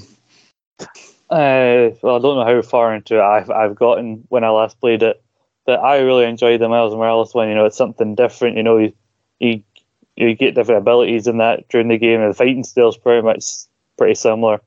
Uh, 1.29 1.89
well, 2.01 2.17
I 2.17 2.19
don't 2.19 2.36
know 2.38 2.45
how 2.45 2.62
far 2.62 2.93
into 2.93 3.17
it 3.17 3.21
I've 3.21 3.49
I've 3.49 3.75
gotten 3.75 4.25
when 4.29 4.43
I 4.43 4.49
last 4.49 4.79
played 4.79 5.03
it, 5.03 5.21
but 5.65 5.79
I 5.79 5.99
really 5.99 6.25
enjoyed 6.25 6.60
the 6.60 6.69
Miles 6.69 6.93
Morales 6.93 7.34
one. 7.34 7.49
You 7.49 7.56
know, 7.56 7.65
it's 7.65 7.77
something 7.77 8.15
different. 8.15 8.58
You 8.58 8.63
know, 8.63 8.77
you 8.77 8.93
you, 9.39 9.63
you 10.15 10.36
get 10.36 10.56
different 10.56 10.82
abilities 10.82 11.27
in 11.27 11.38
that 11.38 11.67
during 11.69 11.88
the 11.88 11.97
game, 11.97 12.21
and 12.21 12.32
the 12.32 12.36
fighting 12.36 12.63
style's 12.63 12.97
pretty 12.97 13.21
much 13.21 13.43
pretty 13.97 14.15
similar. 14.15 14.62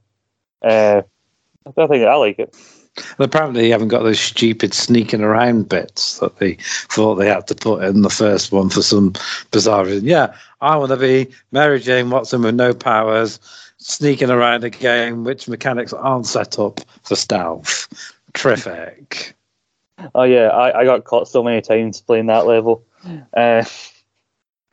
Uh, 0.62 1.03
I 1.67 1.87
think 1.87 2.05
I 2.05 2.15
like 2.17 2.39
it. 2.39 2.55
And 2.97 3.21
apparently, 3.21 3.63
they 3.63 3.69
haven't 3.71 3.89
got 3.89 4.03
those 4.03 4.21
stupid 4.21 4.73
sneaking 4.73 5.21
around 5.23 5.69
bits 5.69 6.19
that 6.19 6.39
they 6.39 6.55
thought 6.91 7.17
they 7.17 7.29
had 7.29 7.47
to 7.49 7.55
put 7.55 7.85
in 7.85 8.03
the 8.03 8.11
first 8.11 8.53
one 8.53 8.71
for 8.71 8.83
some 8.83 9.13
bizarre 9.51 9.85
reason. 9.85 10.05
Yeah, 10.07 10.35
I 10.61 10.77
want 10.77 10.91
to 10.91 10.97
be 10.97 11.29
Mary 11.53 11.79
Jane 11.81 12.11
Watson 12.11 12.43
with 12.43 12.55
no 12.55 12.73
powers, 12.73 13.39
sneaking 13.79 14.31
around 14.31 14.65
a 14.65 14.71
game 14.71 15.25
which 15.25 15.49
mechanics 15.49 15.93
aren't 15.93 16.27
set 16.27 16.59
up 16.59 16.81
for 17.03 17.17
stealth. 17.17 17.89
Terrific. 18.33 19.35
Oh 20.15 20.25
yeah, 20.25 20.49
I, 20.49 20.81
I 20.81 20.85
got 20.85 21.05
caught 21.05 21.29
so 21.29 21.43
many 21.43 21.61
times 21.63 22.01
playing 22.01 22.27
that 22.27 22.47
level. 22.47 22.83
Uh, 23.35 23.65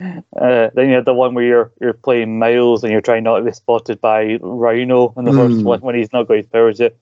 uh, 0.00 0.70
then 0.74 0.88
you 0.88 0.94
had 0.94 1.04
the 1.04 1.14
one 1.14 1.34
where 1.34 1.44
you're 1.44 1.72
you're 1.80 1.92
playing 1.92 2.38
Miles 2.38 2.82
and 2.82 2.92
you're 2.92 3.00
trying 3.00 3.22
not 3.24 3.38
to 3.38 3.44
be 3.44 3.52
spotted 3.52 4.00
by 4.00 4.38
Rhino 4.40 5.14
in 5.16 5.24
the 5.24 5.32
first 5.32 5.56
Mm. 5.58 5.62
one 5.64 5.80
when 5.80 5.94
he's 5.94 6.12
not 6.12 6.26
got 6.28 6.36
his 6.38 6.46
powers 6.46 6.80
yet. 6.80 6.96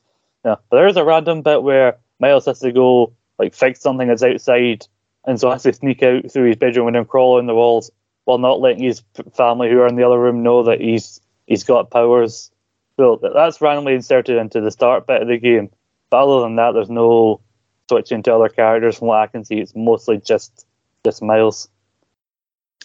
Yeah, 0.45 0.57
but 0.71 0.77
there's 0.77 0.97
a 0.97 1.05
random 1.05 1.43
bit 1.43 1.63
where 1.63 1.99
Miles 2.19 2.47
has 2.47 2.61
to 2.61 2.73
go 2.73 3.13
like 3.39 3.55
fix 3.55 3.81
something 3.81 4.09
that's 4.09 4.23
outside, 4.23 4.87
and 5.25 5.39
so 5.39 5.51
has 5.51 5.63
to 5.65 5.73
sneak 5.73 6.03
out 6.03 6.31
through 6.31 6.49
his 6.49 6.57
bedroom 6.57 6.89
and 6.89 6.97
then 6.97 7.05
crawl 7.05 7.39
on 7.39 7.47
the 7.47 7.55
walls 7.55 7.91
while 8.25 8.39
not 8.39 8.61
letting 8.61 8.83
his 8.83 9.03
family 9.35 9.71
who 9.71 9.81
are 9.81 9.87
in 9.87 9.97
the 9.97 10.05
other 10.05 10.19
room 10.19 10.43
know 10.43 10.63
that 10.65 10.81
he's 10.81 11.21
he's 11.47 11.65
got 11.65 11.91
powers. 11.91 12.51
So 12.97 13.17
th- 13.17 13.33
that's 13.35 13.61
randomly 13.61 13.95
inserted 13.95 14.37
into 14.37 14.61
the 14.61 14.71
start 14.71 15.07
bit 15.07 15.23
of 15.23 15.29
the 15.29 15.39
game. 15.39 15.71
But 16.11 16.25
other 16.25 16.43
than 16.43 16.57
that, 16.57 16.73
there's 16.73 16.91
no 16.91 17.41
switching 17.89 18.23
to 18.25 18.35
other 18.35 18.49
characters. 18.49 18.99
From 18.99 19.09
what 19.09 19.21
I 19.21 19.27
can 19.27 19.45
see, 19.45 19.61
it's 19.61 19.75
mostly 19.75 20.19
just 20.19 20.67
just 21.05 21.23
Miles. 21.23 21.69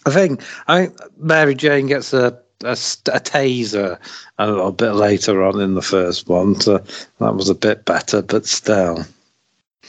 I 0.05 0.11
think 0.11 0.43
I 0.67 0.85
think 0.85 0.99
Mary 1.17 1.55
Jane 1.55 1.87
gets 1.87 2.13
a 2.13 2.39
a, 2.63 2.71
a 2.71 3.19
taser 3.19 3.99
a 4.37 4.47
little 4.47 4.71
bit 4.71 4.91
later 4.91 5.43
on 5.43 5.59
in 5.59 5.75
the 5.75 5.81
first 5.81 6.27
one, 6.27 6.59
so 6.59 6.77
that 7.19 7.35
was 7.35 7.49
a 7.49 7.55
bit 7.55 7.85
better, 7.85 8.21
but 8.21 8.45
still. 8.45 9.05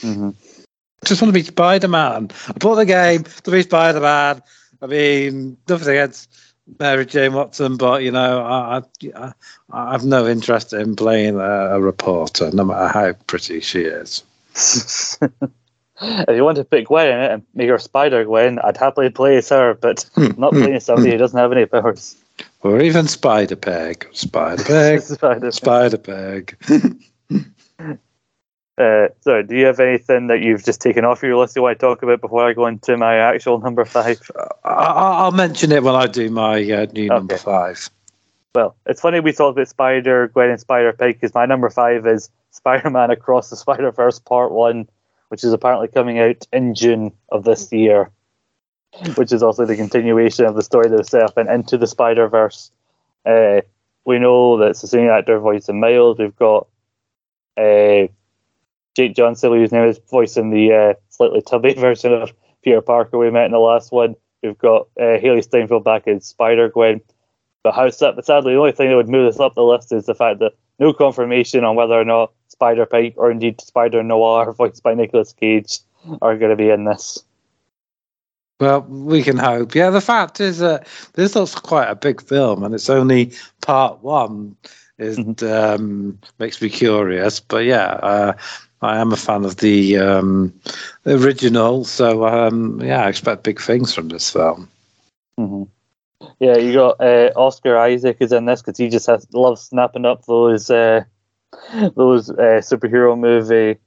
Mm-hmm. 0.01 0.31
Just 1.05 1.21
want 1.21 1.33
to 1.33 1.39
be 1.39 1.43
Spider 1.43 1.87
Man. 1.87 2.29
I 2.47 2.51
bought 2.53 2.75
the 2.75 2.85
game 2.85 3.23
to 3.23 3.51
be 3.51 3.63
Spider 3.63 4.01
Man. 4.01 4.41
I 4.81 4.87
mean, 4.87 5.57
nothing 5.67 5.89
against 5.89 6.29
Mary 6.79 7.05
Jane 7.05 7.33
Watson, 7.33 7.77
but 7.77 8.03
you 8.03 8.11
know, 8.11 8.41
I 8.41 8.81
I, 9.15 9.33
I 9.71 9.91
have 9.91 10.05
no 10.05 10.27
interest 10.27 10.73
in 10.73 10.95
playing 10.95 11.35
a, 11.35 11.75
a 11.75 11.81
reporter, 11.81 12.51
no 12.51 12.65
matter 12.65 12.87
how 12.87 13.13
pretty 13.27 13.61
she 13.61 13.81
is. 13.81 14.23
if 16.01 16.35
you 16.35 16.43
want 16.43 16.57
to 16.57 16.63
pick 16.63 16.87
Gwen 16.87 17.07
eh, 17.07 17.13
in 17.13 17.19
it 17.19 17.31
and 17.31 17.43
make 17.53 17.69
her 17.69 17.77
Spider 17.77 18.23
Gwen, 18.25 18.59
I'd 18.59 18.77
happily 18.77 19.09
play 19.09 19.37
as 19.37 19.49
her, 19.49 19.73
but 19.73 20.09
hmm, 20.15 20.29
not 20.37 20.53
hmm, 20.53 20.63
playing 20.63 20.79
somebody 20.79 21.09
hmm. 21.09 21.13
who 21.13 21.17
doesn't 21.17 21.39
have 21.39 21.51
any 21.51 21.65
powers. 21.65 22.15
Or 22.61 22.81
even 22.81 23.07
Spider 23.07 23.55
Peg, 23.55 24.07
Spider 24.11 24.63
Peg, 24.63 25.01
Spider. 25.01 25.51
Spider 25.53 25.97
Peg. 25.97 26.57
Uh, 28.77 29.09
so, 29.19 29.41
do 29.41 29.57
you 29.57 29.65
have 29.65 29.81
anything 29.81 30.27
that 30.27 30.39
you've 30.41 30.63
just 30.63 30.79
taken 30.79 31.03
off 31.03 31.21
your 31.21 31.35
list 31.35 31.53
you 31.53 31.61
want 31.61 31.77
to 31.77 31.85
talk 31.85 32.01
about 32.01 32.21
before 32.21 32.47
I 32.47 32.53
go 32.53 32.65
into 32.65 32.95
my 32.95 33.15
actual 33.17 33.59
number 33.59 33.83
five? 33.83 34.21
I, 34.63 34.69
I- 34.69 35.23
I'll 35.23 35.31
mention 35.33 35.73
it 35.73 35.83
when 35.83 35.95
I 35.95 36.07
do 36.07 36.29
my 36.29 36.63
uh, 36.71 36.85
new 36.93 37.07
number 37.07 37.37
five. 37.37 37.89
Well, 38.55 38.77
it's 38.85 39.01
funny 39.01 39.19
we 39.19 39.33
talked 39.33 39.57
about 39.57 39.67
Spider 39.67 40.29
Gwen 40.29 40.49
and 40.49 40.61
Spider 40.61 40.93
Pig 40.93 41.15
because 41.19 41.33
my 41.33 41.45
number 41.45 41.69
five 41.69 42.07
is 42.07 42.29
Spider 42.51 42.89
Man 42.89 43.11
Across 43.11 43.49
the 43.49 43.57
Spider 43.57 43.91
Verse 43.91 44.17
Part 44.17 44.53
One, 44.53 44.87
which 45.27 45.43
is 45.43 45.51
apparently 45.51 45.89
coming 45.89 46.19
out 46.19 46.47
in 46.53 46.73
June 46.73 47.11
of 47.33 47.43
this 47.43 47.69
year, 47.73 48.09
which 49.15 49.31
is 49.31 49.43
also 49.43 49.65
the 49.65 49.75
continuation 49.75 50.45
of 50.45 50.55
the 50.55 50.63
story 50.63 50.89
set 51.03 51.23
up 51.23 51.37
Into 51.37 51.77
the 51.77 51.87
Spider 51.87 52.27
Verse. 52.27 52.71
Uh, 53.25 53.61
we 54.05 54.19
know 54.19 54.57
that 54.57 54.69
it's 54.69 54.81
the 54.81 54.87
same 54.87 55.09
actor 55.09 55.39
voicing 55.39 55.79
Miles. 55.79 56.17
We've 56.17 56.35
got 56.35 56.67
uh, 57.57 58.07
Jake 58.95 59.15
Johnson, 59.15 59.53
whose 59.53 59.71
name 59.71 59.87
is 59.87 59.99
voicing 60.09 60.49
the 60.49 60.73
uh, 60.73 60.93
slightly 61.09 61.41
tubby 61.41 61.73
version 61.77 62.13
of 62.13 62.33
Peter 62.63 62.81
Parker 62.81 63.17
we 63.17 63.31
met 63.31 63.45
in 63.45 63.51
the 63.51 63.59
last 63.59 63.91
one. 63.91 64.15
We've 64.41 64.57
got 64.57 64.87
uh, 64.99 65.19
Hailee 65.19 65.43
Steinfeld 65.43 65.83
back 65.83 66.07
as 66.07 66.25
Spider 66.25 66.69
Gwen. 66.69 67.01
But 67.63 67.75
how 67.75 67.89
sad, 67.89 68.15
but 68.15 68.25
sadly, 68.25 68.53
the 68.53 68.59
only 68.59 68.71
thing 68.71 68.89
that 68.89 68.95
would 68.95 69.09
move 69.09 69.31
this 69.31 69.39
up 69.39 69.53
the 69.53 69.63
list 69.63 69.91
is 69.91 70.05
the 70.05 70.15
fact 70.15 70.39
that 70.39 70.53
no 70.79 70.93
confirmation 70.93 71.65
on 71.65 71.75
whether 71.75 71.99
or 71.99 72.05
not 72.05 72.31
Spider 72.47 72.85
Pike 72.85 73.15
or 73.17 73.31
indeed 73.31 73.59
Spider 73.59 74.01
Noir, 74.01 74.53
voiced 74.57 74.81
by 74.81 74.93
Nicolas 74.93 75.33
Cage, 75.33 75.79
are 76.21 76.37
going 76.37 76.51
to 76.51 76.55
be 76.55 76.69
in 76.69 76.85
this. 76.85 77.23
Well, 78.59 78.81
we 78.81 79.23
can 79.23 79.37
hope. 79.37 79.73
Yeah, 79.73 79.89
the 79.89 80.01
fact 80.01 80.39
is 80.41 80.59
that 80.59 80.85
this 81.13 81.35
looks 81.35 81.55
quite 81.55 81.89
a 81.89 81.95
big 81.95 82.21
film, 82.21 82.63
and 82.63 82.75
it's 82.75 82.89
only 82.89 83.31
part 83.61 84.03
one. 84.03 84.55
Is 84.97 85.17
um, 85.43 86.19
makes 86.39 86.61
me 86.61 86.69
curious, 86.69 87.39
but 87.39 87.63
yeah, 87.63 87.85
uh, 88.03 88.33
I 88.81 88.97
am 88.97 89.13
a 89.13 89.15
fan 89.15 89.45
of 89.45 89.57
the 89.57 89.97
um, 89.97 90.53
original, 91.05 91.85
so 91.85 92.25
um, 92.27 92.81
yeah, 92.81 93.05
I 93.05 93.07
expect 93.07 93.43
big 93.43 93.61
things 93.61 93.93
from 93.93 94.09
this 94.09 94.29
film. 94.29 94.67
Mm-hmm. 95.39 95.63
Yeah, 96.41 96.57
you 96.57 96.73
got 96.73 96.99
uh, 96.99 97.31
Oscar 97.37 97.77
Isaac 97.77 98.17
is 98.19 98.33
in 98.33 98.43
this 98.43 98.61
because 98.61 98.77
he 98.77 98.89
just 98.89 99.07
has 99.07 99.25
loves 99.33 99.61
snapping 99.61 100.03
up 100.03 100.25
those 100.25 100.69
uh, 100.69 101.05
those 101.95 102.29
uh, 102.29 102.59
superhero 102.61 103.17
movie 103.17 103.79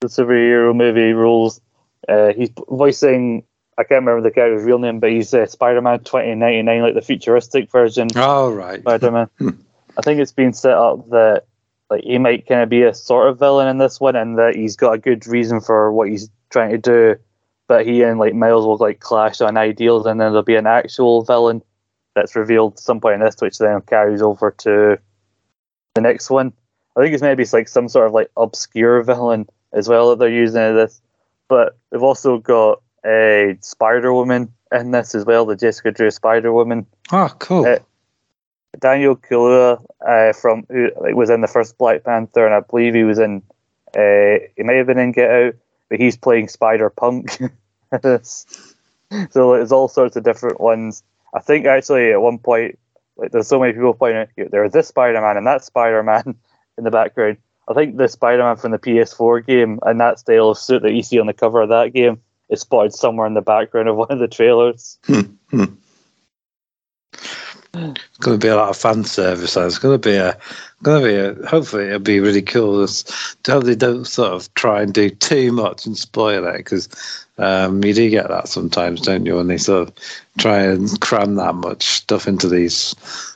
the 0.00 0.08
superhero 0.08 0.74
movie 0.74 1.12
roles. 1.12 1.60
Uh, 2.08 2.32
he's 2.32 2.50
voicing 2.68 3.44
I 3.78 3.84
can't 3.84 4.06
remember 4.06 4.22
the 4.22 4.34
character's 4.34 4.64
real 4.64 4.78
name, 4.78 5.00
but 5.00 5.10
he's 5.10 5.34
uh, 5.34 5.46
Spider-Man 5.46 6.00
2099, 6.00 6.82
like 6.82 6.94
the 6.94 7.02
futuristic 7.02 7.70
version. 7.70 8.08
Oh 8.16 8.50
right. 8.50 8.80
Spider-Man. 8.80 9.28
Hmm. 9.38 9.50
I 9.98 10.02
think 10.02 10.20
it's 10.20 10.32
been 10.32 10.54
set 10.54 10.72
up 10.72 11.08
that 11.10 11.44
like 11.90 12.04
he 12.04 12.18
might 12.18 12.46
kind 12.46 12.62
of 12.62 12.68
be 12.68 12.82
a 12.82 12.94
sort 12.94 13.28
of 13.28 13.38
villain 13.38 13.68
in 13.68 13.78
this 13.78 14.00
one, 14.00 14.16
and 14.16 14.38
that 14.38 14.54
he's 14.54 14.76
got 14.76 14.94
a 14.94 14.98
good 14.98 15.26
reason 15.26 15.60
for 15.60 15.92
what 15.92 16.08
he's 16.08 16.30
trying 16.50 16.70
to 16.70 16.78
do. 16.78 17.16
But 17.68 17.86
he 17.86 18.02
and 18.02 18.18
like 18.18 18.34
Miles 18.34 18.64
will 18.64 18.78
like 18.78 19.00
clash 19.00 19.40
on 19.40 19.58
ideals, 19.58 20.06
and 20.06 20.20
then 20.20 20.32
there'll 20.32 20.42
be 20.42 20.56
an 20.56 20.66
actual 20.66 21.22
villain 21.22 21.62
that's 22.14 22.34
revealed 22.34 22.74
at 22.74 22.78
some 22.78 23.00
point 23.00 23.16
in 23.16 23.20
this, 23.20 23.36
which 23.40 23.58
then 23.58 23.82
carries 23.82 24.22
over 24.22 24.52
to 24.52 24.98
the 25.94 26.00
next 26.00 26.30
one. 26.30 26.54
I 26.96 27.02
think 27.02 27.12
it's 27.12 27.22
maybe 27.22 27.42
it's 27.42 27.52
like 27.52 27.68
some 27.68 27.90
sort 27.90 28.06
of 28.06 28.14
like 28.14 28.30
obscure 28.38 29.02
villain 29.02 29.48
as 29.72 29.86
well 29.86 30.10
that 30.10 30.18
they're 30.18 30.30
using 30.30 30.62
in 30.62 30.76
this. 30.76 31.02
But 31.48 31.76
they've 31.90 32.02
also 32.02 32.38
got 32.38 32.82
a 33.04 33.56
Spider 33.60 34.12
Woman 34.12 34.52
in 34.72 34.90
this 34.90 35.14
as 35.14 35.24
well, 35.24 35.46
the 35.46 35.56
Jessica 35.56 35.92
Drew 35.92 36.10
Spider 36.10 36.52
Woman. 36.52 36.86
Oh 37.12 37.30
cool. 37.38 37.66
Uh, 37.66 37.78
Daniel 38.78 39.16
Kaluuya 39.16 39.82
uh, 40.06 40.32
from 40.32 40.66
who 40.68 40.90
like, 41.00 41.14
was 41.14 41.30
in 41.30 41.40
the 41.40 41.48
first 41.48 41.78
Black 41.78 42.04
Panther, 42.04 42.44
and 42.44 42.54
I 42.54 42.60
believe 42.60 42.94
he 42.94 43.04
was 43.04 43.18
in. 43.18 43.42
Uh, 43.96 44.44
he 44.56 44.62
may 44.62 44.76
have 44.76 44.86
been 44.86 44.98
in 44.98 45.12
Get 45.12 45.30
Out, 45.30 45.54
but 45.88 46.00
he's 46.00 46.16
playing 46.16 46.48
Spider 46.48 46.90
Punk. 46.90 47.30
so 48.02 48.24
there's 49.30 49.72
all 49.72 49.88
sorts 49.88 50.16
of 50.16 50.24
different 50.24 50.60
ones. 50.60 51.02
I 51.34 51.40
think 51.40 51.66
actually 51.66 52.12
at 52.12 52.20
one 52.20 52.38
point, 52.38 52.78
like 53.16 53.32
there's 53.32 53.46
so 53.46 53.60
many 53.60 53.72
people 53.72 53.94
pointing 53.94 54.22
out 54.22 54.50
there's 54.50 54.72
this 54.72 54.88
Spider 54.88 55.20
Man 55.20 55.36
and 55.36 55.46
that 55.46 55.64
Spider 55.64 56.02
Man 56.02 56.36
in 56.78 56.84
the 56.84 56.90
background. 56.90 57.38
I 57.68 57.74
think 57.74 57.96
the 57.96 58.08
Spider 58.08 58.44
Man 58.44 58.56
from 58.56 58.72
the 58.72 58.78
PS4 58.78 59.46
game 59.46 59.78
and 59.82 60.00
that 60.00 60.18
style 60.18 60.50
of 60.50 60.58
suit 60.58 60.82
that 60.82 60.92
you 60.92 61.02
see 61.02 61.18
on 61.18 61.26
the 61.26 61.32
cover 61.32 61.60
of 61.60 61.68
that 61.70 61.92
game 61.92 62.20
is 62.48 62.60
spotted 62.60 62.94
somewhere 62.94 63.26
in 63.26 63.34
the 63.34 63.42
background 63.42 63.88
of 63.88 63.96
one 63.96 64.10
of 64.10 64.18
the 64.18 64.28
trailers. 64.28 64.98
It's 67.74 68.18
going 68.20 68.38
to 68.38 68.44
be 68.44 68.48
a 68.48 68.56
lot 68.56 68.70
of 68.70 68.76
fan 68.76 69.04
service. 69.04 69.56
It's 69.56 69.78
going 69.78 70.00
to 70.00 70.08
be 70.08 70.16
a, 70.16 70.38
going 70.82 71.02
to 71.02 71.08
be 71.08 71.14
a. 71.14 71.46
Hopefully, 71.46 71.86
it'll 71.86 71.98
be 71.98 72.20
really 72.20 72.42
cool. 72.42 72.86
They 73.44 73.74
don't 73.74 74.06
sort 74.06 74.32
of 74.32 74.52
try 74.54 74.82
and 74.82 74.94
do 74.94 75.10
too 75.10 75.52
much 75.52 75.84
and 75.84 75.96
spoil 75.96 76.46
it 76.46 76.56
because 76.56 76.88
um, 77.38 77.84
you 77.84 77.92
do 77.92 78.08
get 78.08 78.28
that 78.28 78.48
sometimes, 78.48 79.02
don't 79.02 79.26
you? 79.26 79.36
When 79.36 79.48
they 79.48 79.58
sort 79.58 79.88
of 79.88 79.94
try 80.38 80.62
and 80.62 80.98
cram 81.00 81.34
that 81.34 81.54
much 81.54 81.84
stuff 81.84 82.26
into 82.26 82.48
these 82.48 82.94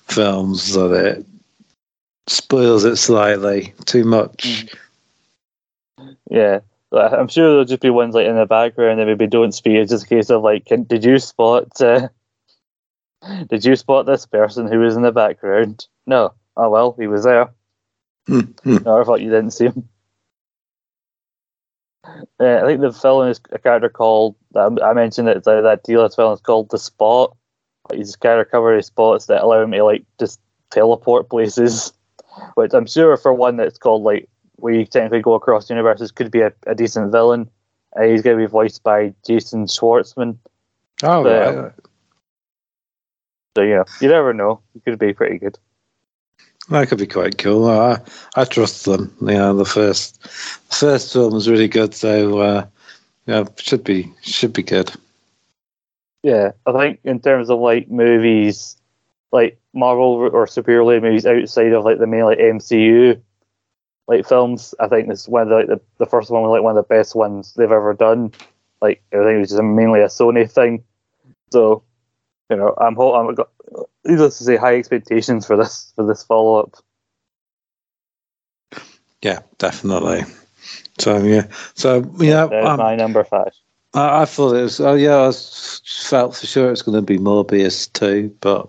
films 0.09 0.63
so 0.63 0.89
that 0.89 1.25
spoils 2.31 2.85
it 2.85 2.97
slightly 2.97 3.75
too 3.85 4.05
much. 4.05 4.75
Yeah, 6.31 6.61
I'm 6.93 7.29
sure 7.29 7.49
there'll 7.49 7.65
just 7.65 7.83
be 7.83 7.91
ones 7.91 8.15
like 8.15 8.27
in 8.27 8.37
the 8.37 8.47
background 8.47 8.99
that 8.99 9.07
maybe 9.07 9.27
don't 9.27 9.53
speak. 9.53 9.75
It's 9.75 9.91
just 9.91 10.05
a 10.05 10.09
case 10.09 10.31
of 10.31 10.43
like, 10.43 10.67
can, 10.67 10.85
did 10.85 11.05
you 11.05 11.19
spot? 11.19 11.81
Uh, 11.81 12.09
did 13.49 13.65
you 13.65 13.77
spot 13.77 14.07
this 14.07 14.27
person 14.27 14.67
who 14.67 14.79
was 14.79 14.97
in 14.97 15.03
the 15.03 15.13
background? 15.13 15.87
No. 16.07 16.35
Oh 16.57 16.71
well, 16.71 16.97
he 16.99 17.07
was 17.07 17.25
there. 17.25 17.51
Hmm, 18.27 18.41
hmm. 18.63 18.79
No, 18.85 19.01
I 19.01 19.05
thought 19.05 19.21
you 19.21 19.31
didn't 19.31 19.53
see 19.53 19.67
him. 19.67 19.89
Uh, 22.05 22.61
I 22.63 22.67
think 22.67 22.81
the 22.81 22.93
film 22.93 23.29
is 23.29 23.41
a 23.53 23.59
character 23.59 23.89
called. 23.89 24.37
I 24.57 24.69
I 24.83 24.93
mentioned. 24.95 25.29
That 25.29 25.45
that 25.45 25.83
deal 25.85 26.05
as 26.05 26.17
well 26.17 26.33
is 26.33 26.41
called 26.41 26.71
the 26.71 26.79
Spot. 26.79 27.37
He's 27.93 28.15
a 28.15 28.19
character 28.19 28.51
covered 28.51 28.77
his 28.77 28.87
spots 28.87 29.27
that 29.27 29.43
allow 29.43 29.63
him 29.63 29.73
to 29.73 29.85
like 29.85 30.05
just 30.19 30.41
teleport 30.71 31.29
places. 31.29 31.93
Which 32.55 32.73
I'm 32.75 32.87
sure 32.87 33.17
for 33.17 33.33
one 33.33 33.57
that's 33.57 33.79
called 33.79 34.03
like 34.03 34.29
where 34.57 34.75
you 34.75 34.85
technically 34.85 35.23
go 35.23 35.35
across 35.35 35.71
universes 35.71 36.13
could 36.13 36.31
be 36.31 36.41
a, 36.43 36.53
a 36.67 36.75
decent 36.75 37.11
villain. 37.13 37.49
Uh, 37.97 38.03
he's 38.03 38.23
going 38.23 38.37
to 38.37 38.43
be 38.43 38.49
voiced 38.49 38.83
by 38.83 39.13
Jason 39.27 39.67
Schwartzman. 39.67 40.37
Oh, 41.03 41.27
Yeah. 41.27 41.51
right. 41.51 41.73
So 43.57 43.63
you 43.63 43.75
know, 43.75 43.85
you 44.01 44.09
never 44.09 44.33
know. 44.33 44.61
He 44.75 44.81
could 44.81 44.99
be 44.99 45.13
pretty 45.13 45.39
good. 45.39 45.59
That 46.69 46.89
could 46.89 46.99
be 46.99 47.07
quite 47.07 47.39
cool. 47.39 47.69
I, 47.69 47.99
I 48.37 48.45
trust 48.45 48.85
them. 48.85 49.13
You 49.21 49.35
know, 49.35 49.57
the 49.57 49.65
first, 49.65 50.23
the 50.23 50.77
first 50.77 51.13
film 51.13 51.35
was 51.35 51.49
really 51.49 51.67
good, 51.67 51.95
so 51.95 52.39
uh, 52.39 52.67
yeah, 53.27 53.45
should 53.57 53.83
be 53.83 54.13
should 54.23 54.53
be 54.53 54.63
good. 54.63 54.93
Yeah, 56.23 56.53
I 56.67 56.73
think 56.73 57.01
in 57.03 57.19
terms 57.21 57.51
of 57.51 57.59
like 57.59 57.91
movies, 57.91 58.77
like 59.33 59.59
Marvel 59.73 60.31
or 60.33 60.47
superhero 60.47 61.01
movies 61.01 61.27
outside 61.27 61.73
of 61.73 61.85
like 61.85 61.99
the 61.99 62.07
main 62.07 62.25
like 62.25 62.39
MCU 62.39 63.21
like 64.11 64.27
films, 64.27 64.75
I 64.81 64.89
think 64.89 65.09
this 65.09 65.21
is 65.21 65.29
one 65.29 65.43
of 65.43 65.49
the, 65.49 65.55
like 65.55 65.67
the, 65.69 65.81
the 65.99 66.07
first 66.07 66.31
one 66.31 66.43
was 66.43 66.51
like 66.51 66.63
one 66.63 66.77
of 66.77 66.85
the 66.85 66.95
best 66.95 67.15
ones 67.15 67.55
they've 67.55 67.71
ever 67.71 67.95
done. 67.95 68.33
Like 68.83 69.03
I 69.13 69.19
think 69.19 69.37
it 69.37 69.39
was 69.39 69.51
just 69.51 69.63
mainly 69.63 70.01
a 70.01 70.07
Sony 70.07 70.51
thing. 70.51 70.83
So, 71.53 71.85
you 72.51 72.57
know, 72.57 72.75
I'm 72.81 72.97
ho- 72.97 73.15
I'm 73.15 73.33
got 73.37 73.51
needless 74.05 74.39
to 74.39 74.45
say 74.45 74.57
high 74.57 74.75
expectations 74.75 75.47
for 75.47 75.57
this 75.57 75.93
for 75.95 76.05
this 76.05 76.25
follow 76.25 76.59
up. 76.59 76.77
Yeah, 79.23 79.41
definitely. 79.59 80.23
So 80.99 81.23
yeah, 81.23 81.47
so 81.75 82.05
yeah, 82.19 82.45
um, 82.45 82.79
my 82.79 82.97
number 82.97 83.23
five. 83.23 83.53
I, 83.95 84.23
I 84.23 84.25
thought 84.25 84.57
it 84.57 84.63
was. 84.63 84.81
Oh 84.81 84.95
yeah, 84.95 85.29
I 85.29 85.33
felt 86.09 86.35
for 86.35 86.47
sure 86.47 86.73
it's 86.73 86.83
going 86.83 86.97
to 86.97 87.03
be 87.03 87.19
Morbius 87.19 87.93
too, 87.93 88.35
but 88.41 88.69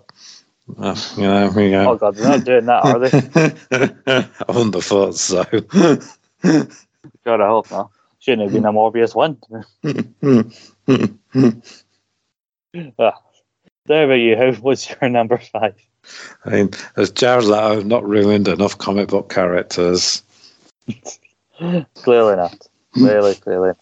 uh, 0.78 0.96
you 1.16 1.22
know, 1.22 1.50
here 1.50 1.68
you 1.68 1.76
Oh 1.76 1.96
god, 1.96 2.16
they're 2.16 2.28
not 2.28 2.44
doing 2.44 2.66
that, 2.66 2.84
are 2.84 2.98
they? 2.98 4.28
I 4.48 4.52
wouldn't 4.52 4.74
have 4.74 4.84
thought 4.84 5.14
so. 5.14 5.44
God, 7.24 7.40
I 7.40 7.48
hope 7.48 7.70
not. 7.70 7.90
Shouldn't 8.20 8.42
have 8.42 8.52
been 8.52 8.64
a 8.64 8.72
Morbius 8.72 9.14
one. 9.14 9.38
Ah. 12.98 13.20
There 13.86 14.04
about 14.04 14.14
you. 14.14 14.36
How 14.36 14.52
was 14.62 14.88
your 14.88 15.10
number 15.10 15.36
five? 15.36 15.74
I 16.44 16.50
mean, 16.50 16.70
as 16.96 17.10
Jared 17.10 17.44
Leto 17.44 17.82
not 17.82 18.08
ruined 18.08 18.48
enough 18.48 18.78
comic 18.78 19.08
book 19.08 19.28
characters. 19.28 20.22
Clearly 21.94 22.36
not. 22.36 22.68
Clearly, 22.94 23.34
clearly. 23.34 23.72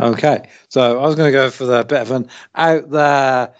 Okay, 0.00 0.48
so 0.68 0.98
I 0.98 1.06
was 1.06 1.14
going 1.14 1.28
to 1.28 1.38
go 1.38 1.50
for 1.50 1.64
the 1.64 1.84
bit 1.84 2.00
of 2.00 2.10
an 2.10 2.28
out 2.54 2.90
there 2.90 3.54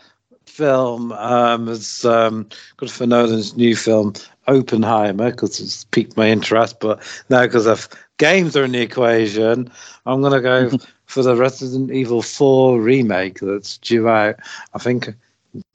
film 0.52 1.12
um, 1.12 1.68
as 1.68 2.04
um, 2.04 2.46
Christopher 2.76 3.06
Nolan's 3.06 3.56
new 3.56 3.74
film 3.74 4.12
Oppenheimer 4.46 5.30
because 5.30 5.60
it's 5.60 5.84
piqued 5.84 6.16
my 6.16 6.28
interest. 6.28 6.78
But 6.80 7.02
now 7.30 7.42
because 7.42 7.66
of 7.66 7.88
games 8.18 8.56
are 8.56 8.64
in 8.64 8.72
the 8.72 8.82
equation, 8.82 9.70
I'm 10.04 10.20
going 10.20 10.32
to 10.32 10.40
go 10.40 10.78
for 11.06 11.22
the 11.22 11.36
Resident 11.36 11.90
Evil 11.90 12.22
4 12.22 12.80
remake 12.80 13.40
that's 13.40 13.78
due 13.78 14.08
out. 14.08 14.36
I 14.74 14.78
think 14.78 15.14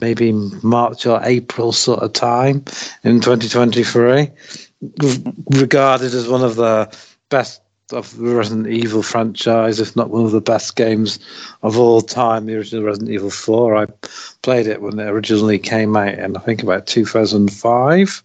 maybe 0.00 0.32
March 0.62 1.06
or 1.06 1.20
April 1.24 1.72
sort 1.72 2.02
of 2.02 2.12
time 2.12 2.64
in 3.04 3.20
2023. 3.20 4.30
Regarded 5.56 6.14
as 6.14 6.28
one 6.28 6.44
of 6.44 6.54
the 6.54 6.96
best 7.30 7.60
of 7.92 8.16
the 8.16 8.34
Resident 8.34 8.66
Evil 8.66 9.02
franchise, 9.02 9.80
if 9.80 9.96
not 9.96 10.10
one 10.10 10.24
of 10.24 10.32
the 10.32 10.40
best 10.40 10.76
games 10.76 11.18
of 11.62 11.78
all 11.78 12.00
time. 12.00 12.46
The 12.46 12.56
original 12.56 12.84
Resident 12.84 13.10
Evil 13.10 13.30
4. 13.30 13.76
I 13.76 13.86
played 14.42 14.66
it 14.66 14.82
when 14.82 14.98
it 14.98 15.08
originally 15.08 15.58
came 15.58 15.96
out 15.96 16.14
in, 16.14 16.36
I 16.36 16.40
think, 16.40 16.62
about 16.62 16.86
2005. 16.86 18.22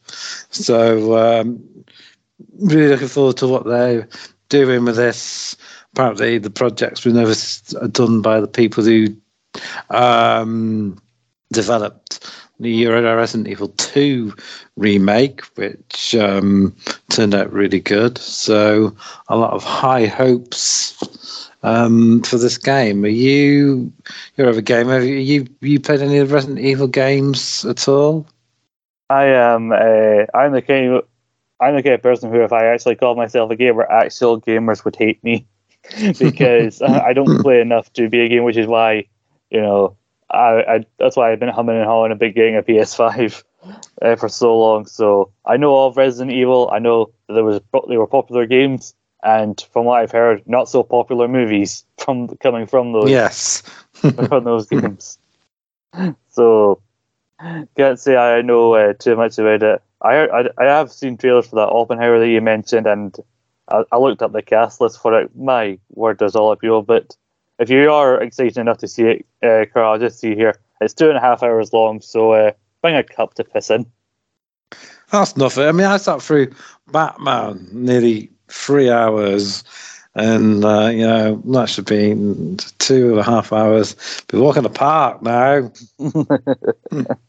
So, 0.49 1.17
um, 1.17 1.63
really 2.59 2.89
looking 2.89 3.07
forward 3.07 3.37
to 3.37 3.47
what 3.47 3.65
they're 3.65 4.07
doing 4.49 4.85
with 4.85 4.95
this. 4.95 5.55
Apparently, 5.93 6.37
the 6.37 6.49
project's 6.49 7.01
been 7.01 7.17
over, 7.17 7.35
done 7.87 8.21
by 8.21 8.39
the 8.39 8.47
people 8.47 8.83
who 8.83 9.15
um, 9.89 10.99
developed 11.51 12.29
the 12.59 12.87
Resident 12.87 13.47
Evil 13.47 13.69
2 13.69 14.33
remake, 14.77 15.41
which 15.55 16.15
um, 16.15 16.75
turned 17.09 17.35
out 17.35 17.51
really 17.51 17.79
good. 17.79 18.17
So, 18.17 18.95
a 19.27 19.37
lot 19.37 19.53
of 19.53 19.63
high 19.63 20.05
hopes 20.05 21.49
um, 21.63 22.21
for 22.23 22.37
this 22.37 22.57
game. 22.57 23.03
Are 23.03 23.07
you 23.07 23.91
you're 24.37 24.49
a 24.49 24.61
gamer? 24.61 24.93
Have 24.95 25.05
you 25.05 25.47
you, 25.61 25.79
played 25.79 26.01
any 26.01 26.17
of 26.17 26.29
the 26.29 26.33
Resident 26.33 26.59
Evil 26.59 26.87
games 26.87 27.65
at 27.65 27.87
all? 27.87 28.27
I 29.09 29.25
am. 29.25 29.71
Uh, 29.71 30.25
I'm 30.33 30.51
the 30.51 30.61
kind. 30.61 30.93
Of, 30.93 31.07
I'm 31.59 31.75
the 31.75 31.83
kind 31.83 31.95
of 31.95 32.03
person 32.03 32.31
who, 32.31 32.43
if 32.43 32.51
I 32.51 32.65
actually 32.65 32.95
called 32.95 33.17
myself 33.17 33.49
a 33.51 33.55
gamer, 33.55 33.89
actual 33.89 34.41
gamers 34.41 34.83
would 34.83 34.95
hate 34.95 35.23
me 35.23 35.47
because 36.19 36.81
I 36.81 36.99
I 37.07 37.13
don't 37.13 37.41
play 37.41 37.61
enough 37.61 37.91
to 37.93 38.09
be 38.09 38.21
a 38.21 38.29
gamer. 38.29 38.43
Which 38.43 38.57
is 38.57 38.67
why, 38.67 39.07
you 39.49 39.61
know, 39.61 39.95
I, 40.33 40.75
I 40.75 40.85
that's 40.99 41.15
why 41.17 41.31
I've 41.31 41.39
been 41.39 41.49
humming 41.49 41.77
and 41.77 41.85
hawing 41.85 42.11
about 42.11 42.33
getting 42.35 42.57
a 42.57 42.63
PS5 42.63 43.43
uh, 44.01 44.15
for 44.15 44.29
so 44.29 44.57
long. 44.57 44.85
So 44.85 45.31
I 45.45 45.57
know 45.57 45.85
of 45.85 45.97
Resident 45.97 46.31
Evil. 46.35 46.69
I 46.71 46.79
know 46.79 47.11
that 47.27 47.33
there 47.35 47.43
was 47.43 47.61
they 47.89 47.97
were 47.97 48.07
popular 48.07 48.45
games, 48.45 48.95
and 49.23 49.59
from 49.71 49.85
what 49.85 50.01
I've 50.01 50.11
heard, 50.11 50.43
not 50.47 50.69
so 50.69 50.83
popular 50.83 51.27
movies 51.27 51.85
from 51.97 52.27
coming 52.37 52.67
from 52.67 52.93
those 52.93 53.09
Yes. 53.11 53.63
from 54.27 54.43
those 54.43 54.67
games. 54.67 55.17
So 56.29 56.81
can't 57.75 57.99
say 57.99 58.15
I 58.15 58.41
know 58.41 58.73
uh, 58.73 58.93
too 58.93 59.15
much 59.15 59.37
about 59.37 59.63
it. 59.63 59.81
I, 60.01 60.27
I 60.27 60.49
I 60.57 60.63
have 60.65 60.91
seen 60.91 61.17
trailers 61.17 61.47
for 61.47 61.55
that 61.57 61.69
Oppenheimer 61.69 62.19
that 62.19 62.27
you 62.27 62.41
mentioned, 62.41 62.87
and 62.87 63.15
I, 63.69 63.83
I 63.91 63.97
looked 63.97 64.21
up 64.21 64.31
the 64.31 64.41
cast 64.41 64.81
list 64.81 65.01
for 65.01 65.19
it. 65.19 65.35
My 65.35 65.79
word, 65.91 66.17
does 66.17 66.35
all 66.35 66.51
appeal, 66.51 66.81
but 66.81 67.15
if 67.63 67.69
you 67.69 67.89
are 67.89 68.21
excited 68.21 68.57
enough 68.57 68.77
to 68.79 68.87
see 68.87 69.03
it, 69.03 69.25
uh, 69.41 69.65
Carl, 69.73 69.93
I'll 69.93 69.99
just 69.99 70.19
see 70.19 70.35
here. 70.35 70.59
It's 70.81 70.93
two 70.93 71.07
and 71.07 71.17
a 71.17 71.21
half 71.21 71.41
hours 71.41 71.71
long, 71.71 72.01
so 72.01 72.33
uh, 72.33 72.51
bring 72.81 72.95
a 72.95 73.03
cup 73.03 73.35
to 73.35 73.43
piss 73.43 73.71
in. 73.71 73.85
That's 75.11 75.37
nothing. 75.37 75.65
I 75.65 75.71
mean, 75.71 75.85
I 75.85 75.97
sat 75.97 76.21
through 76.21 76.51
Batman 76.91 77.67
nearly 77.71 78.29
three 78.49 78.89
hours, 78.89 79.63
and 80.13 80.65
uh, 80.65 80.87
you 80.87 81.07
know 81.07 81.41
that 81.53 81.69
should 81.69 81.85
be 81.85 82.13
two 82.79 83.11
and 83.11 83.19
a 83.19 83.23
half 83.23 83.53
hours. 83.53 83.95
Be 84.27 84.37
walking 84.37 84.63
the 84.63 84.69
park 84.69 85.21
now. 85.21 85.71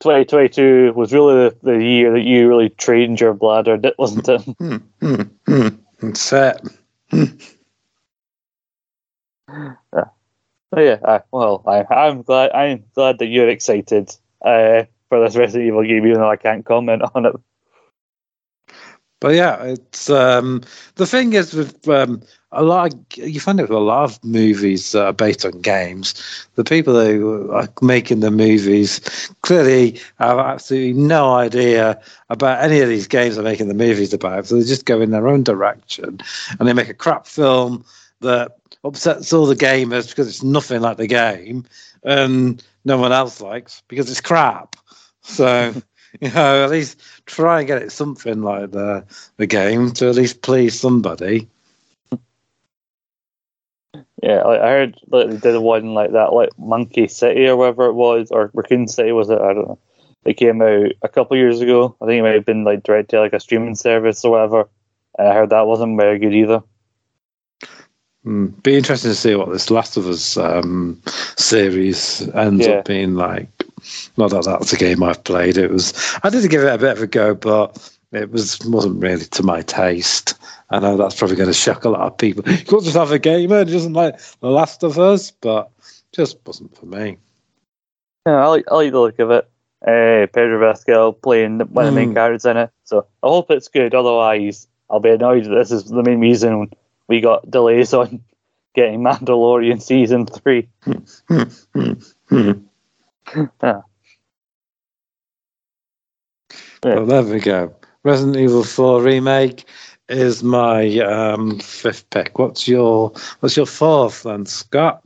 2022 0.00 0.92
was 0.94 1.12
really 1.12 1.34
the, 1.34 1.56
the 1.62 1.84
year 1.84 2.12
that 2.12 2.22
you 2.22 2.48
really 2.48 2.70
trained 2.70 3.20
your 3.20 3.34
bladder, 3.34 3.78
wasn't 3.98 4.28
it? 4.28 4.42
Hmm, 4.58 4.76
hmm, 5.00 5.22
hmm. 5.46 5.68
That's 6.00 6.32
it. 6.32 6.60
Oh, 10.72 10.80
yeah, 10.80 10.98
I, 11.04 11.20
well, 11.32 11.64
I, 11.66 11.84
I'm 11.92 12.22
glad. 12.22 12.52
I'm 12.52 12.84
glad 12.94 13.18
that 13.18 13.26
you're 13.26 13.48
excited 13.48 14.10
uh, 14.44 14.84
for 15.08 15.20
this 15.20 15.34
Resident 15.34 15.66
Evil 15.66 15.82
game, 15.82 16.06
even 16.06 16.20
though 16.20 16.30
I 16.30 16.36
can't 16.36 16.64
comment 16.64 17.02
on 17.14 17.26
it. 17.26 17.34
But 19.20 19.34
yeah, 19.34 19.62
it's 19.64 20.08
um, 20.08 20.62
the 20.94 21.06
thing 21.06 21.34
is 21.34 21.52
with 21.52 21.86
um, 21.88 22.22
a 22.52 22.62
lot. 22.62 22.94
Of, 22.94 23.28
you 23.28 23.40
find 23.40 23.58
it 23.58 23.64
with 23.64 23.72
a 23.72 23.78
lot 23.78 24.04
of 24.04 24.24
movies 24.24 24.92
that 24.92 25.04
are 25.04 25.12
based 25.12 25.44
on 25.44 25.60
games. 25.60 26.14
The 26.54 26.64
people 26.64 26.98
who 27.04 27.50
are 27.50 27.68
making 27.82 28.20
the 28.20 28.30
movies 28.30 29.00
clearly 29.42 30.00
have 30.20 30.38
absolutely 30.38 30.94
no 30.94 31.34
idea 31.34 32.00
about 32.30 32.62
any 32.62 32.80
of 32.80 32.88
these 32.88 33.08
games 33.08 33.34
they're 33.34 33.44
making 33.44 33.68
the 33.68 33.74
movies 33.74 34.14
about. 34.14 34.46
So 34.46 34.54
they 34.54 34.62
just 34.62 34.86
go 34.86 35.00
in 35.02 35.10
their 35.10 35.28
own 35.28 35.42
direction 35.42 36.20
and 36.58 36.66
they 36.66 36.72
make 36.72 36.88
a 36.88 36.94
crap 36.94 37.26
film 37.26 37.84
that 38.20 38.56
upsets 38.84 39.32
all 39.32 39.46
the 39.46 39.54
gamers 39.54 40.08
because 40.08 40.28
it's 40.28 40.42
nothing 40.42 40.80
like 40.80 40.96
the 40.96 41.06
game, 41.06 41.64
and 42.04 42.62
no 42.84 42.98
one 42.98 43.12
else 43.12 43.40
likes 43.40 43.82
because 43.88 44.10
it's 44.10 44.20
crap. 44.20 44.76
So. 45.22 45.74
you 46.20 46.30
know, 46.32 46.64
at 46.64 46.70
least 46.70 47.00
try 47.26 47.60
and 47.60 47.68
get 47.68 47.82
it 47.82 47.92
something 47.92 48.42
like 48.42 48.72
the 48.72 49.04
the 49.36 49.46
game 49.46 49.92
to 49.92 50.08
at 50.08 50.16
least 50.16 50.42
please 50.42 50.78
somebody. 50.78 51.48
Yeah, 54.22 54.42
like, 54.42 54.60
I 54.60 54.68
heard 54.68 55.00
like, 55.08 55.30
they 55.30 55.36
did 55.36 55.58
one 55.58 55.94
like 55.94 56.12
that, 56.12 56.32
like 56.32 56.50
Monkey 56.58 57.08
City 57.08 57.46
or 57.48 57.56
whatever 57.56 57.86
it 57.86 57.94
was, 57.94 58.30
or 58.30 58.50
Raccoon 58.52 58.86
City 58.86 59.12
was 59.12 59.30
it? 59.30 59.40
I 59.40 59.54
don't 59.54 59.68
know. 59.68 59.78
It 60.24 60.34
came 60.34 60.60
out 60.60 60.92
a 61.02 61.08
couple 61.08 61.36
years 61.38 61.60
ago. 61.60 61.96
I 62.00 62.06
think 62.06 62.18
it 62.18 62.22
might 62.22 62.34
have 62.34 62.44
been 62.44 62.64
like 62.64 62.82
directed 62.82 63.16
to 63.16 63.20
like 63.20 63.32
a 63.32 63.40
streaming 63.40 63.74
service 63.74 64.22
or 64.24 64.32
whatever. 64.32 64.68
And 65.18 65.28
I 65.28 65.32
heard 65.34 65.50
that 65.50 65.66
wasn't 65.66 65.98
very 65.98 66.18
good 66.18 66.34
either. 66.34 66.62
Mm, 68.26 68.62
be 68.62 68.76
interesting 68.76 69.10
to 69.10 69.14
see 69.14 69.34
what 69.34 69.50
this 69.50 69.70
Last 69.70 69.96
of 69.96 70.06
Us 70.06 70.36
um, 70.36 71.00
series 71.36 72.28
ends 72.34 72.66
Yeah. 72.66 72.74
up 72.74 72.84
being 72.84 73.14
like. 73.14 73.48
Not 74.18 74.30
that 74.30 74.44
that's 74.44 74.72
a 74.74 74.76
game 74.76 75.02
I've 75.02 75.24
played. 75.24 75.56
It 75.56 75.70
was 75.70 75.94
I 76.22 76.28
did 76.28 76.48
give 76.50 76.62
it 76.62 76.72
a 76.72 76.76
bit 76.78 76.92
of 76.98 77.02
a 77.02 77.06
go, 77.06 77.34
but 77.34 77.90
it 78.12 78.30
was 78.30 78.58
wasn't 78.66 79.02
really 79.02 79.24
to 79.24 79.42
my 79.42 79.62
taste. 79.62 80.34
I 80.68 80.80
know 80.80 80.96
that's 80.98 81.14
probably 81.18 81.36
going 81.36 81.48
to 81.48 81.54
shock 81.54 81.84
a 81.84 81.88
lot 81.88 82.02
of 82.02 82.18
people. 82.18 82.44
You 82.52 82.58
can't 82.64 82.84
just 82.84 82.96
have 82.96 83.10
a 83.10 83.18
gamer 83.18 83.64
who 83.64 83.72
doesn't 83.72 83.94
like 83.94 84.20
The 84.40 84.50
Last 84.50 84.82
of 84.84 84.98
Us, 84.98 85.30
but 85.30 85.70
just 86.12 86.36
wasn't 86.46 86.76
for 86.76 86.86
me. 86.86 87.16
Yeah, 88.26 88.44
I 88.44 88.46
like, 88.48 88.64
I 88.70 88.74
like 88.74 88.92
the 88.92 89.00
look 89.00 89.18
of 89.18 89.30
it. 89.30 89.48
Uh, 89.82 90.26
Pedro 90.32 90.60
Pascal 90.70 91.14
playing 91.14 91.60
one 91.60 91.86
of 91.86 91.94
the 91.94 91.98
main 91.98 92.10
Mm. 92.10 92.14
characters 92.14 92.44
in 92.44 92.58
it. 92.58 92.70
So 92.84 93.06
I 93.22 93.28
hope 93.28 93.50
it's 93.50 93.68
good. 93.68 93.94
Otherwise, 93.94 94.68
I'll 94.90 95.00
be 95.00 95.10
annoyed 95.10 95.44
that 95.46 95.54
this 95.54 95.70
is 95.72 95.84
the 95.86 96.02
main 96.02 96.20
reason 96.20 96.70
we 97.10 97.20
got 97.20 97.50
delays 97.50 97.92
on 97.92 98.22
getting 98.74 99.00
Mandalorian 99.00 99.82
season 99.82 100.24
three. 100.26 100.68
Yeah. 103.62 103.80
Well, 106.82 107.04
there 107.04 107.22
we 107.22 107.40
go. 107.40 107.74
Resident 108.04 108.38
Evil 108.38 108.64
4 108.64 109.02
remake 109.02 109.66
is 110.08 110.42
my 110.42 110.98
um, 111.00 111.58
fifth 111.58 112.08
pick. 112.08 112.38
What's 112.38 112.66
your 112.66 113.12
What's 113.40 113.54
your 113.54 113.66
fourth 113.66 114.22
then, 114.22 114.46
Scott? 114.46 115.02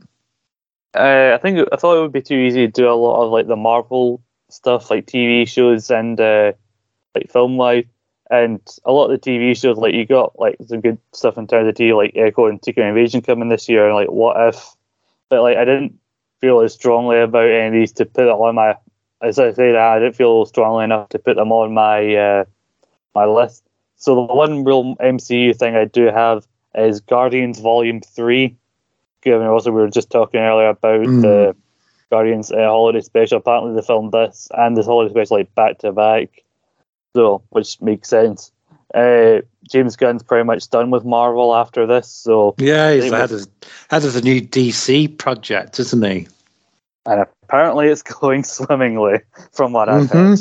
Uh, 0.93 1.33
I 1.33 1.37
think 1.41 1.67
I 1.73 1.75
thought 1.75 1.97
it 1.97 2.01
would 2.01 2.13
be 2.13 2.21
too 2.21 2.37
easy 2.37 2.65
to 2.65 2.71
do 2.71 2.89
a 2.89 2.95
lot 2.95 3.25
of 3.25 3.31
like 3.31 3.47
the 3.47 3.57
Marvel 3.57 4.21
stuff, 4.49 4.89
like 4.89 5.05
TV 5.05 5.45
shows 5.45 5.91
and 5.91 6.17
uh, 6.17 6.53
like 7.13 7.29
film 7.29 7.57
life, 7.57 7.87
and 8.29 8.59
a 8.85 8.91
lot 8.91 9.11
of 9.11 9.21
the 9.21 9.29
TV 9.31 9.55
shows. 9.55 9.77
Like 9.77 9.93
you 9.93 10.05
got 10.05 10.37
like 10.39 10.57
some 10.67 10.81
good 10.81 10.97
stuff 11.13 11.37
in 11.37 11.47
terms 11.47 11.67
of 11.67 11.75
TV, 11.75 11.95
like 11.95 12.13
Echo 12.15 12.47
and 12.47 12.63
Secret 12.63 12.87
Invasion 12.87 13.21
coming 13.21 13.49
this 13.49 13.69
year, 13.69 13.85
and 13.85 13.95
like 13.95 14.09
What 14.09 14.35
If. 14.49 14.75
But 15.29 15.41
like 15.41 15.57
I 15.57 15.65
didn't 15.65 15.99
feel 16.41 16.61
as 16.61 16.73
strongly 16.73 17.19
about 17.19 17.49
any 17.49 17.67
of 17.67 17.73
these 17.73 17.91
to 17.93 18.05
put 18.05 18.25
it 18.25 18.29
on 18.29 18.55
my. 18.55 18.75
As 19.21 19.39
I 19.39 19.51
say 19.53 19.71
that, 19.71 19.81
I 19.81 19.99
didn't 19.99 20.15
feel 20.15 20.45
strongly 20.45 20.83
enough 20.83 21.09
to 21.09 21.19
put 21.19 21.35
them 21.37 21.51
on 21.51 21.73
my 21.73 22.15
uh, 22.15 22.45
my 23.15 23.25
list. 23.25 23.63
So 23.95 24.15
the 24.15 24.33
one 24.33 24.63
real 24.63 24.95
MCU 24.97 25.55
thing 25.57 25.75
I 25.75 25.85
do 25.85 26.05
have 26.07 26.45
is 26.75 26.99
Guardians 27.01 27.59
Volume 27.59 28.01
Three. 28.01 28.57
Given 29.21 29.47
also 29.47 29.71
we 29.71 29.81
were 29.81 29.89
just 29.89 30.11
talking 30.11 30.41
earlier 30.41 30.69
about 30.69 30.99
Mm. 31.07 31.21
the 31.21 31.55
Guardians 32.11 32.51
uh, 32.51 32.57
holiday 32.57 33.01
special. 33.01 33.37
Apparently 33.39 33.73
they 33.73 33.81
filmed 33.85 34.11
this 34.11 34.47
and 34.53 34.77
this 34.77 34.85
holiday 34.85 35.11
special 35.11 35.37
like 35.37 35.55
back 35.55 35.79
to 35.79 35.91
back, 35.91 36.43
so 37.15 37.41
which 37.49 37.81
makes 37.81 38.09
sense. 38.09 38.51
Uh, 38.93 39.41
James 39.69 39.95
Gunn's 39.95 40.21
pretty 40.21 40.43
much 40.45 40.69
done 40.69 40.91
with 40.91 41.03
Marvel 41.03 41.55
after 41.55 41.87
this, 41.87 42.07
so 42.07 42.53
Yeah, 42.59 42.93
he's 42.93 43.11
had 43.11 43.29
his, 43.31 43.47
of, 43.91 44.13
the 44.13 44.21
new 44.21 44.41
DC 44.41 45.17
project, 45.17 45.79
isn't 45.79 46.03
he? 46.05 46.27
and 47.07 47.25
apparently 47.43 47.87
it's 47.87 48.01
going 48.19 48.43
swimmingly 48.43 49.19
from 49.53 49.73
what 49.73 49.89
I've 49.89 50.09
heard. 50.09 50.39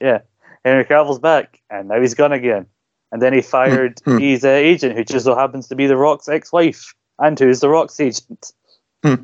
Yeah, 0.00 0.20
Henry 0.64 0.84
Cavill's 0.84 1.18
back, 1.18 1.60
and 1.70 1.88
now 1.88 2.00
he's 2.00 2.14
gone 2.14 2.32
again. 2.32 2.66
And 3.12 3.20
then 3.20 3.32
he 3.34 3.42
fired 3.42 4.00
Hmm. 4.04 4.18
his 4.18 4.44
uh, 4.44 4.48
agent, 4.48 4.96
who 4.96 5.04
just 5.04 5.24
so 5.26 5.34
happens 5.36 5.68
to 5.68 5.74
be 5.76 5.86
The 5.86 5.96
Rock's 5.96 6.28
ex-wife, 6.28 6.94
and 7.18 7.38
who's 7.38 7.60
The 7.60 7.68
Rock's 7.68 7.98
agent. 8.00 8.52
Hmm, 9.04 9.14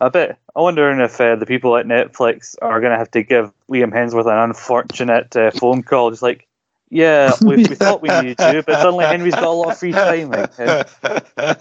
I 0.00 0.08
bet. 0.08 0.38
I'm 0.54 0.62
wondering 0.62 1.00
if 1.00 1.20
uh, 1.20 1.36
the 1.36 1.46
people 1.46 1.76
at 1.76 1.86
Netflix 1.86 2.56
are 2.62 2.80
going 2.80 2.92
to 2.92 2.98
have 2.98 3.10
to 3.12 3.22
give 3.22 3.52
Liam 3.70 3.92
Hemsworth 3.92 4.26
an 4.26 4.50
unfortunate 4.50 5.34
uh, 5.36 5.50
phone 5.50 5.82
call, 5.82 6.10
just 6.10 6.22
like, 6.22 6.46
yeah, 6.90 7.32
we, 7.42 7.56
we 7.56 7.64
thought 7.74 8.02
we 8.02 8.08
needed 8.08 8.38
you, 8.40 8.62
but 8.62 8.80
suddenly 8.80 9.04
Henry's 9.04 9.34
got 9.34 9.44
a 9.44 9.50
lot 9.50 9.72
of 9.72 9.78
free 9.78 9.92
time. 9.92 10.30
Like, 10.30 10.58
uh, 10.58 10.84